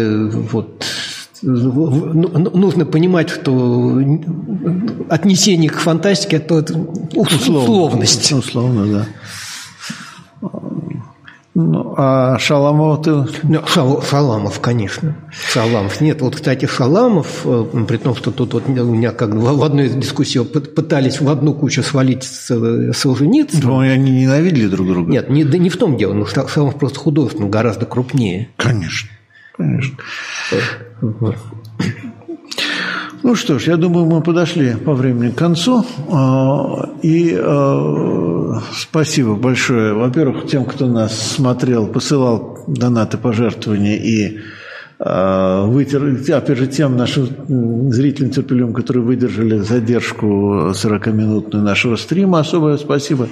вот 0.50 0.84
ну, 1.42 2.12
ну, 2.12 2.50
нужно 2.50 2.84
понимать, 2.84 3.28
что 3.30 4.02
отнесение 5.08 5.70
к 5.70 5.78
фантастике– 5.78 6.36
это 6.38 6.64
условность. 7.14 8.32
Условно, 8.32 8.86
да. 8.86 9.06
Ну, 11.58 11.94
а 11.96 12.38
Шаламов 12.38 13.02
ты... 13.02 13.12
Ну, 13.44 13.66
Шал, 13.66 14.02
Шаламов, 14.02 14.60
конечно. 14.60 15.16
Шаламов. 15.30 16.02
Нет, 16.02 16.20
вот, 16.20 16.36
кстати, 16.36 16.66
Шаламов, 16.66 17.46
э, 17.46 17.64
при 17.88 17.96
том, 17.96 18.14
что 18.14 18.30
тут 18.30 18.52
вот 18.52 18.68
у 18.68 18.70
меня 18.70 19.10
как 19.12 19.34
в 19.34 19.64
одной 19.64 19.86
из 19.86 19.94
дискуссий 19.94 20.44
пытались 20.44 21.18
в 21.18 21.30
одну 21.30 21.54
кучу 21.54 21.82
свалить 21.82 22.24
с 22.24 22.50
э, 22.50 22.92
Солженицыным. 22.92 23.68
Но 23.70 23.78
они 23.78 24.10
ненавидели 24.10 24.66
друг 24.66 24.86
друга. 24.86 25.10
Нет, 25.10 25.30
не, 25.30 25.44
да 25.44 25.56
не 25.56 25.70
в 25.70 25.78
том 25.78 25.96
дело. 25.96 26.12
Ну, 26.12 26.26
Шаламов 26.26 26.78
просто 26.78 26.98
художественно 26.98 27.48
гораздо 27.48 27.86
крупнее. 27.86 28.50
Конечно. 28.58 29.08
Конечно. 29.56 29.96
Ну 33.22 33.34
что 33.34 33.58
ж, 33.58 33.68
я 33.68 33.76
думаю, 33.76 34.06
мы 34.06 34.20
подошли 34.20 34.74
по 34.74 34.94
времени 34.94 35.30
к 35.30 35.36
концу. 35.36 35.84
А, 36.10 36.90
и 37.02 37.36
а, 37.38 38.60
спасибо 38.72 39.34
большое, 39.34 39.94
во-первых, 39.94 40.46
тем, 40.46 40.64
кто 40.64 40.86
нас 40.86 41.18
смотрел, 41.18 41.86
посылал 41.86 42.64
донаты, 42.66 43.18
пожертвования 43.18 43.96
и 43.96 44.40
а, 44.98 45.66
вытер, 45.66 46.02
опять 46.34 46.58
же, 46.58 46.66
тем 46.66 46.96
нашим 46.96 47.92
зрителям 47.92 48.30
терпеливым, 48.30 48.74
которые 48.74 49.02
выдержали 49.02 49.58
задержку 49.58 50.70
40-минутную 50.70 51.62
нашего 51.62 51.96
стрима, 51.96 52.40
особое 52.40 52.76
спасибо. 52.76 53.28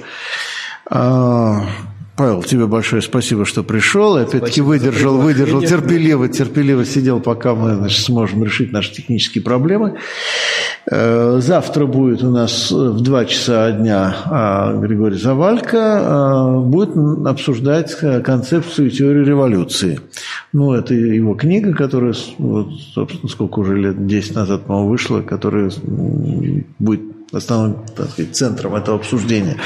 Павел, 2.15 2.43
тебе 2.43 2.65
большое 2.65 3.01
спасибо, 3.01 3.43
что 3.43 3.61
пришел. 3.61 4.17
И 4.17 4.21
опять-таки 4.21 4.61
выдержал, 4.61 5.17
выдержал, 5.17 5.61
терпеливо, 5.61 6.29
терпеливо 6.29 6.85
сидел, 6.85 7.19
пока 7.19 7.55
мы 7.55 7.75
значит, 7.75 8.05
сможем 8.05 8.41
решить 8.43 8.71
наши 8.71 8.93
технические 8.93 9.43
проблемы. 9.43 9.97
Э, 10.89 11.39
завтра 11.41 11.85
будет 11.85 12.23
у 12.23 12.31
нас 12.31 12.71
в 12.71 13.01
2 13.01 13.25
часа 13.25 13.71
дня 13.71 14.15
а, 14.25 14.73
Григорий 14.77 15.17
Завалько 15.17 15.99
а, 16.01 16.59
будет 16.59 16.95
обсуждать 17.25 17.93
концепцию 18.23 18.87
и 18.87 18.91
теорию 18.91 19.25
революции. 19.25 19.99
Ну, 20.53 20.71
это 20.71 20.93
его 20.93 21.33
книга, 21.33 21.73
которая, 21.73 22.13
вот, 22.37 22.69
собственно, 22.93 23.27
сколько 23.27 23.59
уже 23.59 23.75
лет, 23.75 24.07
10 24.07 24.35
назад, 24.35 24.65
по-моему, 24.65 24.89
вышла, 24.89 25.21
которая 25.21 25.69
будет 26.79 27.01
основным 27.33 27.79
так 27.95 28.09
сказать, 28.11 28.35
центром 28.35 28.75
этого 28.75 28.97
обсуждения. 28.97 29.57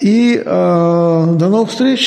И 0.00 0.36
э, 0.36 0.44
до 0.44 1.48
новых 1.48 1.70
встреч. 1.70 2.00